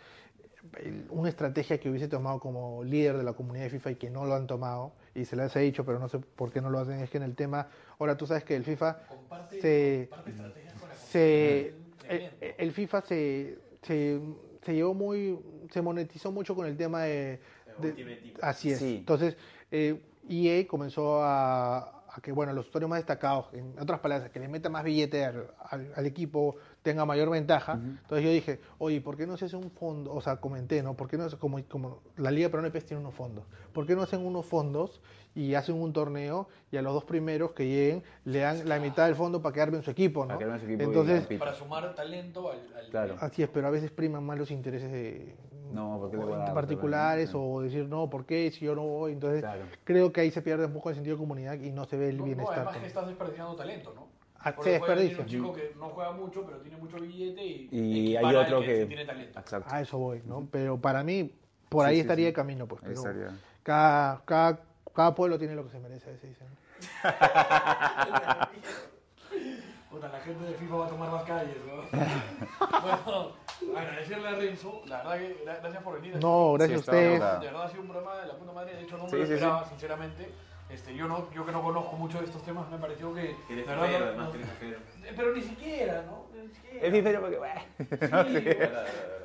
una 1.10 1.30
estrategia 1.30 1.80
que 1.80 1.90
hubiese 1.90 2.08
tomado 2.08 2.40
como 2.40 2.84
líder 2.84 3.18
de 3.18 3.24
la 3.24 3.34
comunidad 3.34 3.66
de 3.66 3.70
FIFA 3.70 3.92
y 3.92 3.96
que 3.96 4.10
no 4.10 4.26
lo 4.26 4.34
han 4.34 4.48
tomado 4.48 4.94
y 5.14 5.26
se 5.26 5.36
les 5.36 5.56
he 5.56 5.60
dicho, 5.60 5.86
pero 5.86 6.00
no 6.00 6.10
sé 6.10 6.18
por 6.20 6.52
qué 6.52 6.60
no 6.60 6.70
lo 6.72 6.80
hacen, 6.80 7.00
es 7.02 7.10
que 7.10 7.18
en 7.18 7.24
el 7.24 7.36
tema, 7.36 7.68
ahora 8.00 8.16
tú 8.18 8.26
sabes 8.28 8.44
que 8.44 8.56
el 8.56 8.64
FIFA 8.64 8.98
Comparte, 9.08 9.62
se 9.62 10.08
comparte 10.10 10.32
estrategias 10.32 10.74
con 10.80 10.90
la 10.90 10.96
se 10.96 11.68
el, 11.68 11.76
Tremendo. 12.00 12.38
el 12.60 12.72
FIFA 12.72 13.02
se, 13.02 13.60
se, 13.82 14.20
se 14.64 14.74
llevó 14.74 14.94
muy 14.94 15.40
se 15.72 15.82
monetizó 15.82 16.32
mucho 16.32 16.56
con 16.56 16.66
el 16.68 16.78
tema 16.78 17.04
de, 17.04 17.40
así 18.42 18.72
es 18.72 18.80
Sí. 18.80 18.98
entonces 19.00 19.36
eh, 19.72 20.00
EA 20.30 20.68
comenzó 20.68 21.24
a, 21.24 22.04
a 22.08 22.22
que 22.22 22.32
bueno 22.32 22.54
los 22.54 22.68
usuarios 22.68 22.90
más 22.90 23.00
destacados 23.00 23.48
en 23.54 23.78
otras 23.80 24.00
palabras 24.00 24.30
que 24.32 24.40
le 24.40 24.48
meta 24.48 24.70
más 24.70 24.84
billete 24.84 25.26
al, 25.26 25.48
al- 25.70 25.92
al 25.96 26.06
equipo 26.06 26.56
tenga 26.86 27.04
mayor 27.04 27.32
ventaja 27.32 27.74
entonces 27.74 28.24
yo 28.24 28.30
dije 28.32 28.60
oye 28.78 29.02
¿por 29.02 29.18
qué 29.18 29.26
no 29.26 29.36
se 29.38 29.46
hace 29.46 29.56
un 29.56 29.72
fondo? 29.72 30.14
o 30.14 30.22
sea 30.22 30.38
comenté 30.38 30.84
¿no? 30.84 30.94
¿por 30.94 31.08
qué 31.10 31.18
no 31.18 31.28
se- 31.28 31.38
como, 31.38 31.58
como 31.68 32.02
la 32.16 32.30
Liga 32.30 32.48
Peruana 32.50 32.68
de 32.68 32.72
PES 32.72 32.86
tiene 32.86 33.02
unos 33.02 33.16
fondos 33.16 33.44
¿por 33.74 33.88
qué 33.88 33.96
no 33.96 34.04
hacen 34.04 34.24
unos 34.24 34.46
fondos 34.46 35.02
y 35.34 35.56
hacen 35.56 35.76
un 35.82 35.92
torneo 35.94 36.48
y 36.72 36.78
a 36.78 36.84
los 36.84 36.94
dos 36.94 37.04
primeros 37.04 37.52
que 37.54 37.66
lleguen 37.68 38.04
le 38.24 38.40
dan 38.40 38.70
la 38.70 38.80
mitad 38.80 39.08
del 39.08 39.16
fondo 39.16 39.42
para 39.42 39.52
que 39.54 39.62
armen 39.62 39.82
su 39.82 39.90
equipo 39.90 40.22
¿no? 40.26 40.28
Para 40.28 40.38
que 40.38 40.44
armen 40.46 40.60
su 40.60 40.66
equipo 40.68 40.84
entonces. 40.84 41.28
Para 41.40 41.54
sumar 41.56 41.96
talento 41.96 42.52
al, 42.52 42.60
al 42.78 42.86
Claro. 42.92 43.18
Así 43.20 43.42
es, 43.44 43.50
pero 43.50 43.66
a 43.68 43.72
veces 43.72 43.90
priman 43.92 44.24
más 44.24 44.38
los 44.38 44.52
intereses 44.52 44.92
de, 44.92 45.36
No, 45.74 46.00
particulares 46.54 47.32
o 47.34 47.62
decir, 47.62 47.88
no, 47.88 48.10
¿por 48.10 48.26
qué? 48.26 48.52
Si 48.52 48.64
yo 48.66 48.76
no 48.76 48.84
voy. 48.84 49.12
Entonces, 49.14 49.42
Claro. 49.42 49.66
creo 49.84 50.14
que 50.14 50.22
ahí 50.22 50.32
se 50.32 50.42
pierde 50.42 50.66
un 50.66 50.74
poco 50.74 50.90
el 50.90 50.96
sentido 50.96 51.16
de 51.16 51.20
comunidad 51.20 51.60
y 51.60 51.72
no 51.72 51.86
se 51.86 51.98
ve 51.98 52.10
el 52.10 52.16
No, 52.18 52.22
no, 52.22 52.26
bienestar. 52.26 52.58
además 52.60 52.78
que 52.78 52.88
estás 52.88 53.08
desperdiciando 53.08 53.56
talento, 53.56 53.94
¿no? 53.96 54.08
Desperdicia. 54.54 55.20
un 55.22 55.26
chico 55.26 55.54
que 55.54 55.74
no 55.80 55.90
juega 55.90 56.12
mucho, 56.12 56.44
pero 56.46 56.58
tiene 56.60 56.78
mucho 56.78 56.98
billete 56.98 57.44
y, 57.44 57.70
Y 57.72 58.16
hay 58.18 58.36
otro 58.36 58.60
que, 58.62 58.68
que... 58.68 58.86
tiene 58.86 59.06
talento. 59.06 59.40
Exacto. 59.40 59.74
A 59.74 59.82
eso 59.82 59.98
voy, 59.98 60.22
¿no? 60.26 60.48
Pero 60.52 60.78
para 60.80 61.04
mí, 61.04 61.32
por 61.70 61.84
Sí, 61.86 61.90
ahí 61.90 61.96
sí, 61.96 62.02
estaría 62.02 62.26
sí. 62.26 62.30
el 62.30 62.34
camino, 62.34 62.68
pues. 62.68 62.82
Pero. 62.86 63.02
Cada, 63.64 64.22
cada, 64.26 64.60
cada 64.94 65.16
pueblo 65.16 65.40
tiene 65.40 65.56
lo 65.56 65.64
que 65.64 65.72
se 65.72 65.80
merece, 65.80 66.10
a 66.10 66.14
dicen. 66.14 66.48
Puta, 69.90 70.10
la 70.10 70.20
gente 70.20 70.44
de 70.46 70.54
FIFA 70.56 70.76
va 70.76 70.86
a 70.86 70.90
tomar 70.90 71.14
las 71.14 71.24
calles, 71.24 71.56
¿no? 71.66 71.76
bueno, 72.82 73.32
agradecerle 73.80 74.28
a 74.28 74.32
Renzo, 74.36 74.82
la 74.88 74.98
verdad 74.98 75.18
que 75.18 75.46
gra- 75.46 75.60
gracias 75.62 75.84
por 75.84 76.02
venir. 76.02 76.18
No, 76.22 76.54
gracias 76.54 76.82
Sí, 76.82 76.90
a 76.90 76.92
ustedes. 76.94 77.20
De 77.40 77.46
verdad 77.48 77.64
ha 77.64 77.70
sido 77.70 77.82
un 77.82 77.88
programa 77.88 78.18
de 78.20 78.28
la 78.28 78.36
puta 78.38 78.52
madre, 78.52 78.76
de 78.76 78.82
hecho 78.84 78.98
no 78.98 79.04
me 79.06 79.10
Sí, 79.10 79.16
lo 79.16 79.22
sí, 79.24 79.28
sí. 79.28 79.34
esperaba, 79.36 79.66
sinceramente. 79.70 80.30
Este, 80.70 80.96
yo, 80.96 81.08
no, 81.08 81.32
yo 81.32 81.46
que 81.46 81.52
no 81.52 81.62
conozco 81.62 81.96
mucho 81.96 82.18
de 82.20 82.26
estos 82.26 82.42
temas, 82.44 82.70
me 82.72 82.78
pareció 82.78 83.14
que... 83.14 83.36
Que 83.48 83.54
eres 83.54 83.68
de 83.68 83.72
verdad, 83.72 83.86
fifero, 83.86 84.00
no- 84.06 84.10
además, 84.10 84.26
no- 84.26 84.32
que 84.32 84.38
eres 84.40 84.50
fifero. 84.52 84.80
Eh, 85.06 85.14
Pero 85.16 85.34
ni 85.36 85.42
siquiera, 85.42 86.02
¿no? 86.04 86.26
Ni 86.42 86.48
siquiera. 86.56 86.86
Es 86.88 86.94
fifero 86.94 87.22
porque... 87.22 87.38
bueno. 87.38 87.62
Sí, 87.78 88.48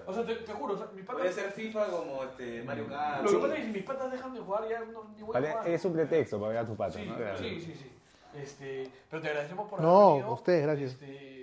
o 0.07 0.12
sea, 0.15 0.25
te, 0.27 0.35
te 0.37 0.53
juro, 0.53 0.75
o 0.75 0.77
sea, 0.77 0.87
mis 0.95 1.05
Puede 1.07 1.19
patas... 1.21 1.35
ser 1.35 1.53
FIFA 1.53 1.87
como 1.87 2.25
este 2.25 2.62
Mario 2.65 2.89
Kart. 2.89 3.23
Lo 3.25 3.31
que 3.31 3.37
pasa 3.39 3.55
es 3.55 3.61
que 3.61 3.67
si 3.67 3.73
mis 3.73 3.83
patas 3.85 4.12
dejan 4.12 4.35
de 4.35 4.41
jugar, 4.41 4.69
ya 4.69 4.81
no, 4.81 5.05
ni 5.17 5.23
voy 5.23 5.37
a 5.37 5.41
jugar. 5.53 5.69
es 5.69 5.85
un 5.85 5.93
pretexto 5.95 6.39
para 6.41 6.49
ver 6.53 6.59
a 6.59 6.67
tu 6.67 6.77
pata, 6.77 6.93
Sí, 6.99 7.07
¿no? 7.07 7.17
sí, 7.39 7.61
sí, 7.61 7.75
sí. 7.75 7.91
Este, 8.39 8.89
pero 9.09 9.23
te 9.23 9.29
agradecemos 9.29 9.69
por 9.69 9.81
No, 9.81 9.89
haber 10.01 10.12
venido. 10.15 10.29
a 10.29 10.35
ustedes, 10.35 10.62
gracias. 10.62 10.93
Este, 10.93 11.40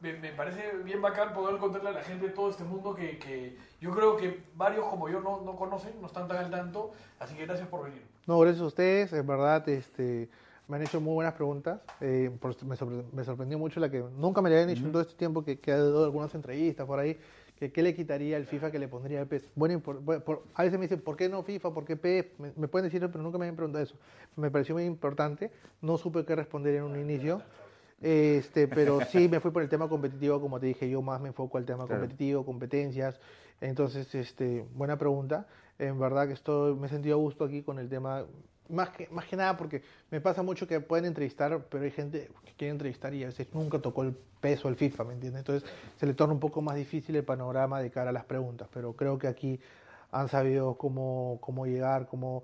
me, 0.00 0.12
me 0.14 0.30
parece 0.32 0.76
bien 0.84 1.00
bacán 1.00 1.32
poder 1.32 1.58
contarle 1.58 1.88
a 1.90 1.92
la 1.92 2.02
gente 2.02 2.28
todo 2.28 2.50
este 2.50 2.64
mundo 2.64 2.94
que, 2.94 3.18
que 3.18 3.56
yo 3.80 3.90
creo 3.92 4.16
que 4.16 4.42
varios 4.54 4.84
como 4.86 5.08
yo 5.08 5.20
no, 5.20 5.40
no 5.42 5.56
conocen, 5.56 5.92
no 6.00 6.06
están 6.06 6.28
tan 6.28 6.36
al 6.38 6.50
tanto, 6.50 6.92
así 7.18 7.34
que 7.34 7.46
gracias 7.46 7.68
por 7.68 7.84
venir. 7.84 8.02
No, 8.26 8.38
gracias 8.40 8.62
a 8.62 8.66
ustedes, 8.66 9.12
en 9.12 9.26
verdad, 9.26 9.66
este, 9.68 10.28
me 10.68 10.76
han 10.76 10.82
hecho 10.82 11.00
muy 11.00 11.14
buenas 11.14 11.34
preguntas. 11.34 11.80
Eh, 12.00 12.30
por- 12.40 12.62
me, 12.64 12.76
sorpre- 12.76 13.04
me 13.12 13.24
sorprendió 13.24 13.58
mucho 13.58 13.80
la 13.80 13.90
que 13.90 14.00
nunca 14.16 14.42
me 14.42 14.50
le 14.50 14.56
habían 14.56 14.70
hecho 14.70 14.84
en 14.86 14.92
todo 14.92 15.02
este 15.02 15.14
tiempo 15.14 15.44
que, 15.44 15.58
que 15.60 15.72
ha 15.72 15.78
dado 15.78 16.04
algunas 16.04 16.34
entrevistas 16.34 16.86
por 16.86 16.98
ahí, 16.98 17.18
que 17.56 17.72
qué 17.72 17.82
le 17.82 17.94
quitaría 17.94 18.36
el 18.36 18.44
FIFA 18.46 18.70
que 18.70 18.78
le 18.78 18.88
pondría 18.88 19.20
el 19.22 19.26
PES. 19.28 19.48
Bueno, 19.54 19.80
por- 19.80 20.02
por- 20.22 20.42
a 20.54 20.62
veces 20.64 20.78
me 20.78 20.84
dicen, 20.86 21.00
¿por 21.00 21.16
qué 21.16 21.28
no 21.28 21.42
FIFA? 21.42 21.72
¿Por 21.72 21.84
qué 21.86 21.96
PES? 21.96 22.26
Me, 22.38 22.52
me 22.56 22.68
pueden 22.68 22.90
decir, 22.90 23.00
pero 23.10 23.22
nunca 23.22 23.38
me 23.38 23.44
habían 23.46 23.56
preguntado 23.56 23.82
eso. 23.82 23.94
Me 24.34 24.50
pareció 24.50 24.74
muy 24.74 24.84
importante, 24.84 25.50
no 25.80 25.96
supe 25.96 26.24
qué 26.26 26.34
responder 26.36 26.74
en 26.74 26.82
un 26.82 27.00
inicio. 27.00 27.40
Este, 28.00 28.68
pero 28.68 29.00
sí 29.10 29.28
me 29.28 29.40
fui 29.40 29.50
por 29.50 29.62
el 29.62 29.68
tema 29.68 29.88
competitivo, 29.88 30.40
como 30.40 30.60
te 30.60 30.66
dije, 30.66 30.88
yo 30.88 31.02
más 31.02 31.20
me 31.20 31.28
enfoco 31.28 31.58
al 31.58 31.64
tema 31.64 31.86
Claro. 31.86 32.00
competitivo, 32.00 32.44
competencias. 32.44 33.18
Entonces, 33.60 34.14
este, 34.14 34.66
buena 34.74 34.98
pregunta. 34.98 35.46
En 35.78 35.98
verdad 35.98 36.26
que 36.26 36.34
estoy, 36.34 36.74
me 36.74 36.86
he 36.86 36.90
sentido 36.90 37.16
a 37.16 37.18
gusto 37.20 37.44
aquí 37.44 37.62
con 37.62 37.78
el 37.78 37.88
tema, 37.88 38.24
más 38.68 38.90
que, 38.90 39.08
más 39.10 39.26
que 39.26 39.36
nada 39.36 39.56
porque 39.56 39.82
me 40.10 40.20
pasa 40.20 40.42
mucho 40.42 40.66
que 40.66 40.80
pueden 40.80 41.04
entrevistar, 41.04 41.66
pero 41.70 41.84
hay 41.84 41.90
gente 41.90 42.30
que 42.44 42.52
quiere 42.54 42.72
entrevistar 42.72 43.14
y 43.14 43.22
a 43.24 43.26
veces 43.26 43.46
nunca 43.52 43.78
tocó 43.78 44.02
el 44.02 44.14
peso 44.40 44.68
al 44.68 44.76
FIFA, 44.76 45.04
¿me 45.04 45.14
entiendes? 45.14 45.40
Entonces 45.40 45.68
se 45.96 46.06
le 46.06 46.14
torna 46.14 46.34
un 46.34 46.40
poco 46.40 46.62
más 46.62 46.76
difícil 46.76 47.16
el 47.16 47.24
panorama 47.24 47.80
de 47.80 47.90
cara 47.90 48.10
a 48.10 48.12
las 48.12 48.24
preguntas, 48.24 48.68
pero 48.72 48.94
creo 48.94 49.18
que 49.18 49.26
aquí 49.28 49.60
han 50.20 50.28
sabido 50.28 50.76
cómo, 50.76 51.38
cómo 51.40 51.66
llegar, 51.66 52.06
cómo 52.06 52.42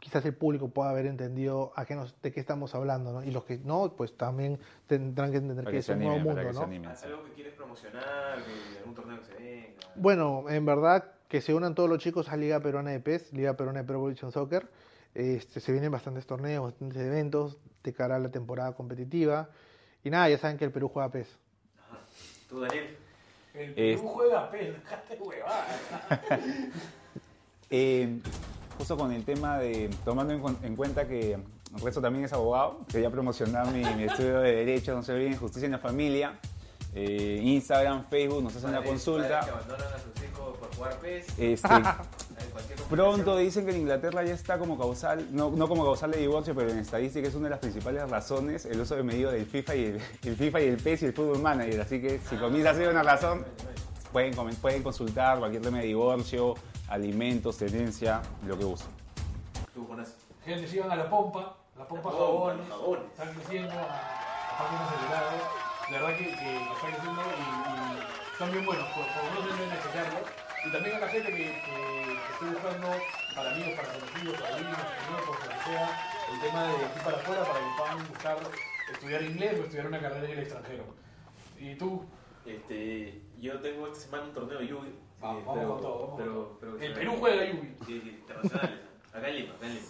quizás 0.00 0.24
el 0.24 0.34
público 0.34 0.68
pueda 0.68 0.90
haber 0.90 1.06
entendido 1.06 1.72
a 1.76 1.84
qué 1.84 1.94
nos- 1.94 2.20
de 2.22 2.32
qué 2.32 2.40
estamos 2.40 2.74
hablando, 2.74 3.12
¿no? 3.12 3.22
Y 3.24 3.30
los 3.30 3.44
que 3.44 3.58
no, 3.58 3.92
pues 3.96 4.16
también 4.16 4.58
tendrán 4.86 5.30
que 5.30 5.36
entender 5.38 5.64
Para 5.64 5.72
que 5.72 5.76
que 5.76 5.80
es 5.80 5.88
un 5.88 5.98
nuevo 6.00 6.18
mundo, 6.18 6.40
que 6.40 6.46
¿no? 6.46 6.52
se 6.52 6.64
animen. 6.64 6.96
sí. 6.96 7.06
Algo 7.06 7.24
que 7.24 7.32
quieres 7.32 7.54
promocionar, 7.54 8.38
que 8.72 8.78
algún 8.78 8.94
torneo 8.94 9.18
que 9.20 9.24
se 9.26 9.34
venga. 9.34 9.68
Bueno, 9.94 10.44
en 10.48 10.64
verdad 10.66 11.04
que 11.28 11.40
se 11.40 11.54
unan 11.54 11.74
todos 11.74 11.88
los 11.88 11.98
chicos 11.98 12.28
a 12.30 12.36
Liga 12.36 12.60
Peruana 12.60 12.90
de 12.90 13.00
PES, 13.00 13.32
Liga 13.32 13.54
Peruana 13.54 13.80
de 13.80 13.84
Pro 13.86 13.96
Evolution 13.96 14.32
Soccer. 14.32 14.68
Este, 15.14 15.60
se 15.60 15.72
vienen 15.72 15.90
bastantes 15.90 16.26
torneos, 16.26 16.64
bastantes 16.64 16.98
eventos 16.98 17.58
de 17.82 17.92
cara 17.92 18.16
a 18.16 18.18
la 18.18 18.30
temporada 18.30 18.72
competitiva. 18.74 19.50
Y 20.04 20.10
nada, 20.10 20.28
ya 20.28 20.38
saben 20.38 20.56
que 20.58 20.64
el 20.64 20.70
Perú 20.72 20.88
juega 20.88 21.10
PES. 21.10 21.28
Ajá. 21.88 21.98
Tú, 22.48 22.60
Daniel. 22.60 22.96
El 23.54 23.74
Perú 23.74 24.08
juega 24.08 24.50
PES, 24.50 24.74
dejate 24.84 25.18
huevada. 25.20 25.66
Eh, 27.70 28.18
justo 28.78 28.96
con 28.96 29.12
el 29.12 29.24
tema 29.24 29.58
de, 29.58 29.90
tomando 30.04 30.32
en, 30.32 30.40
cu- 30.40 30.56
en 30.62 30.74
cuenta 30.74 31.06
que 31.06 31.38
Rezo 31.84 32.00
también 32.00 32.24
es 32.24 32.32
abogado, 32.32 32.80
quería 32.90 33.10
promocionar 33.10 33.66
mi, 33.66 33.84
mi 33.94 34.04
estudio 34.04 34.40
de 34.40 34.52
Derecho, 34.64 34.94
no 34.94 35.02
se 35.02 35.12
olviden, 35.12 35.36
Justicia 35.36 35.66
en 35.66 35.72
la 35.72 35.78
Familia. 35.78 36.38
Eh, 36.94 37.40
Instagram, 37.42 38.06
Facebook, 38.08 38.42
nos 38.42 38.56
hacen 38.56 38.72
la 38.72 38.82
consulta. 38.82 39.40
que 39.40 39.50
abandonan 39.50 39.92
a 39.92 39.98
sus 39.98 40.24
hijos 40.24 40.56
por 40.56 40.74
jugar 40.74 40.96
PES. 41.00 41.26
Este, 41.38 41.68
pronto 42.88 43.36
dicen 43.36 43.64
que 43.64 43.72
en 43.72 43.78
Inglaterra 43.78 44.24
ya 44.24 44.34
está 44.34 44.58
como 44.58 44.78
causal, 44.78 45.28
no, 45.30 45.50
no 45.50 45.68
como 45.68 45.84
causal 45.84 46.10
de 46.10 46.18
divorcio, 46.18 46.54
pero 46.54 46.70
en 46.70 46.78
estadística 46.78 47.28
es 47.28 47.34
una 47.34 47.44
de 47.44 47.50
las 47.50 47.58
principales 47.58 48.08
razones 48.08 48.66
el 48.66 48.80
uso 48.80 48.96
de 48.96 49.02
medido 49.02 49.30
del 49.30 49.46
FIFA 49.46 49.74
y 49.74 49.84
el, 49.84 50.00
el 50.24 50.36
FIFA 50.36 50.60
y 50.60 50.64
el 50.64 50.76
PES 50.76 51.02
y 51.02 51.06
el 51.06 51.12
Football 51.12 51.42
Manager. 51.42 51.80
Así 51.80 52.00
que 52.00 52.18
si 52.18 52.36
comienza 52.36 52.70
a 52.70 52.74
ser 52.74 52.88
una 52.88 53.02
razón, 53.02 53.44
pueden, 54.12 54.34
pueden 54.56 54.82
consultar 54.82 55.38
cualquier 55.38 55.62
tema 55.62 55.78
de 55.78 55.86
divorcio, 55.86 56.54
alimentos, 56.88 57.56
tenencia, 57.58 58.22
lo 58.46 58.58
que 58.58 58.64
gusten. 58.64 58.90
Tú, 59.74 59.86
Jonás. 59.86 60.14
Gente, 60.44 60.66
sigan 60.66 60.90
a 60.90 60.96
la 60.96 61.10
pompa, 61.10 61.56
la 61.76 61.86
pompa 61.86 62.10
jabones, 62.10 62.66
están 63.10 63.34
creciendo 63.34 63.74
a, 63.74 63.84
a 63.84 64.58
pasos 64.58 64.94
acelerados. 64.94 65.42
La 65.90 66.00
verdad 66.00 66.18
que, 66.18 66.24
que 66.24 66.54
lo 66.54 66.74
están 66.74 66.92
creciendo 66.92 67.22
y, 67.22 67.42
y 67.42 68.38
son 68.38 68.52
bien 68.52 68.66
buenos, 68.66 68.84
por, 68.88 69.04
por 69.04 69.24
lo 69.24 69.40
menos 69.42 69.58
deben 69.58 69.70
de 69.70 69.82
checarlo. 69.82 70.47
Y 70.66 70.70
también 70.72 70.96
a 70.96 70.98
la 71.00 71.08
gente 71.08 71.30
que, 71.30 71.36
que, 71.36 71.44
que 71.44 72.32
esté 72.32 72.44
buscando 72.46 72.88
para 73.34 73.50
amigos, 73.52 73.72
para 73.74 73.88
conocidos, 73.92 74.40
para 74.40 74.54
amigos, 74.56 74.78
lo 75.26 75.32
que 75.32 75.64
sea, 75.64 75.88
el 76.32 76.40
tema 76.40 76.64
de 76.64 76.72
ir 76.74 77.02
para 77.04 77.16
afuera 77.16 77.44
para 77.44 77.58
que 77.60 77.66
puedan 77.78 78.08
buscar 78.08 78.38
estudiar 78.92 79.22
inglés 79.22 79.58
o 79.60 79.62
estudiar 79.64 79.86
una 79.86 80.00
carrera 80.00 80.24
en 80.26 80.32
el 80.32 80.38
extranjero. 80.40 80.84
Y 81.58 81.74
tú, 81.76 82.04
Este, 82.46 83.20
yo 83.38 83.60
tengo 83.60 83.86
esta 83.88 84.00
semana 84.00 84.24
un 84.24 84.32
torneo 84.32 84.58
de 84.58 84.66
Yugi. 84.68 84.94
Vamos, 85.20 85.42
eh, 85.42 85.44
vamos 85.46 85.58
pero- 85.58 85.68
con 85.74 85.82
todo, 85.82 85.98
vamos 86.16 86.16
pero- 86.18 86.58
pero-. 86.60 86.80
El 86.80 86.92
Perú 86.94 87.16
juega 87.18 87.44
Yugi. 87.44 87.74
Sí, 87.86 88.00
sí, 88.02 88.08
internacionales. 88.20 88.80
acá 89.12 89.28
en 89.28 89.36
Lima, 89.36 89.54
acá 89.54 89.66
en 89.66 89.74
Lima. 89.74 89.86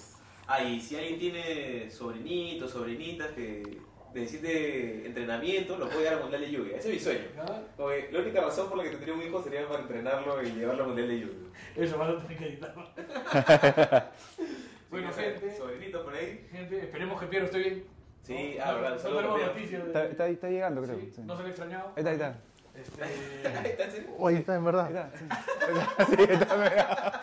Ah, 0.49 0.63
y 0.65 0.81
si 0.81 0.97
alguien 0.97 1.19
tiene 1.21 1.91
sobrinitos, 1.91 2.71
sobrinitas 2.73 3.31
que 3.33 3.79
necesite 4.15 5.07
entrenamiento, 5.07 5.77
lo 5.77 5.87
puede 5.89 6.01
llevar 6.01 6.15
al 6.15 6.21
Mundial 6.23 6.41
de 6.43 6.51
Yugi. 6.51 6.71
Ese 6.71 6.89
es 6.89 6.95
mi 6.95 7.01
sueño. 7.01 7.25
¿Ah? 7.39 7.61
Porque 7.77 8.09
la 8.13 8.21
única 8.21 8.41
razón 8.41 8.69
por 8.69 8.79
la 8.79 8.85
que 8.85 8.91
tendría 8.91 9.15
un 9.15 9.23
hijo 9.23 9.43
sería 9.43 9.69
para 9.69 9.81
entrenarlo 9.83 10.43
y 10.43 10.51
llevarlo 10.53 10.83
al 10.83 10.89
Mundial 10.89 11.09
de 11.09 11.21
Yugi. 11.21 11.49
Eso 11.77 11.99
vas 11.99 12.11
a 12.11 12.19
tener 12.23 12.39
que 12.39 12.45
editarlo. 12.47 12.89
bueno, 14.91 15.13
Sí, 15.13 15.21
gente, 15.21 15.57
Sobrinitos 15.57 16.03
por 16.05 16.15
ahí. 16.15 16.47
gente, 16.51 16.79
esperemos 16.81 17.21
que 17.21 17.27
Piero 17.27 17.45
esté 17.47 17.59
bien. 17.59 17.85
Sí, 18.23 18.59
ah, 18.63 18.73
verdad, 18.75 18.97
no 19.03 19.17
tenemos 19.17 19.41
noticias. 19.43 19.81
de- 19.83 19.87
Está, 19.89 20.05
está- 20.07 20.29
está 20.29 20.51
llegando, 20.51 20.83
creo. 20.83 20.97
Sí, 20.99 21.13
sí. 21.17 21.23
No 21.25 21.37
se 21.37 21.43
le 21.45 21.49
extrañado. 21.49 21.93
Ahí 21.97 22.05
está, 22.05 22.11
ahí 22.11 22.17
está. 22.17 22.35
Este, 22.75 23.03
¿Está 23.71 23.85
en 23.85 23.91
serio? 23.91 24.09
Oye, 24.19 24.39
está 24.39 24.55
en 24.57 24.65
verdad. 24.65 24.87
Ahí 24.87 24.95
está, 24.95 26.07
sí. 26.07 26.17
Sí, 26.17 26.23
está. 26.33 27.21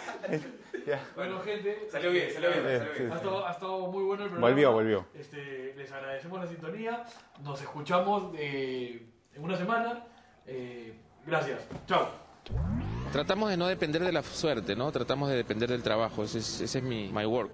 Ya. 0.86 1.03
Bueno, 1.16 1.40
gente. 1.41 1.88
Salió 1.91 2.12
bien, 2.12 2.32
salió 2.32 2.49
bien, 2.52 2.64
salió 2.70 2.94
sí, 2.94 2.99
bien. 2.99 3.12
Ha 3.12 3.16
estado, 3.16 3.48
ha 3.48 3.52
estado 3.52 3.88
muy 3.88 4.03
bueno 4.03 4.24
el 4.24 4.30
programa. 4.30 4.48
Volvió, 4.48 4.72
volvió. 4.72 5.06
Este, 5.16 5.74
les 5.76 5.91
agradecemos 5.91 6.40
la 6.40 6.48
sintonía. 6.48 7.03
Nos 7.41 7.62
escuchamos 7.62 8.34
eh, 8.38 9.06
en 9.34 9.44
una 9.44 9.57
semana. 9.57 10.06
Eh, 10.45 10.94
gracias. 11.26 11.68
Chao. 11.88 12.10
Tratamos 13.12 13.49
de 13.49 13.57
no 13.57 13.68
depender 13.68 14.03
de 14.03 14.12
la 14.12 14.22
suerte, 14.22 14.76
¿no? 14.76 14.91
Tratamos 14.91 15.30
de 15.30 15.38
depender 15.38 15.70
del 15.70 15.82
trabajo. 15.82 16.24
Ese 16.24 16.40
es, 16.40 16.62
ese 16.62 16.80
es 16.80 16.84
mi 16.84 17.10
my 17.12 17.26
work. 17.26 17.52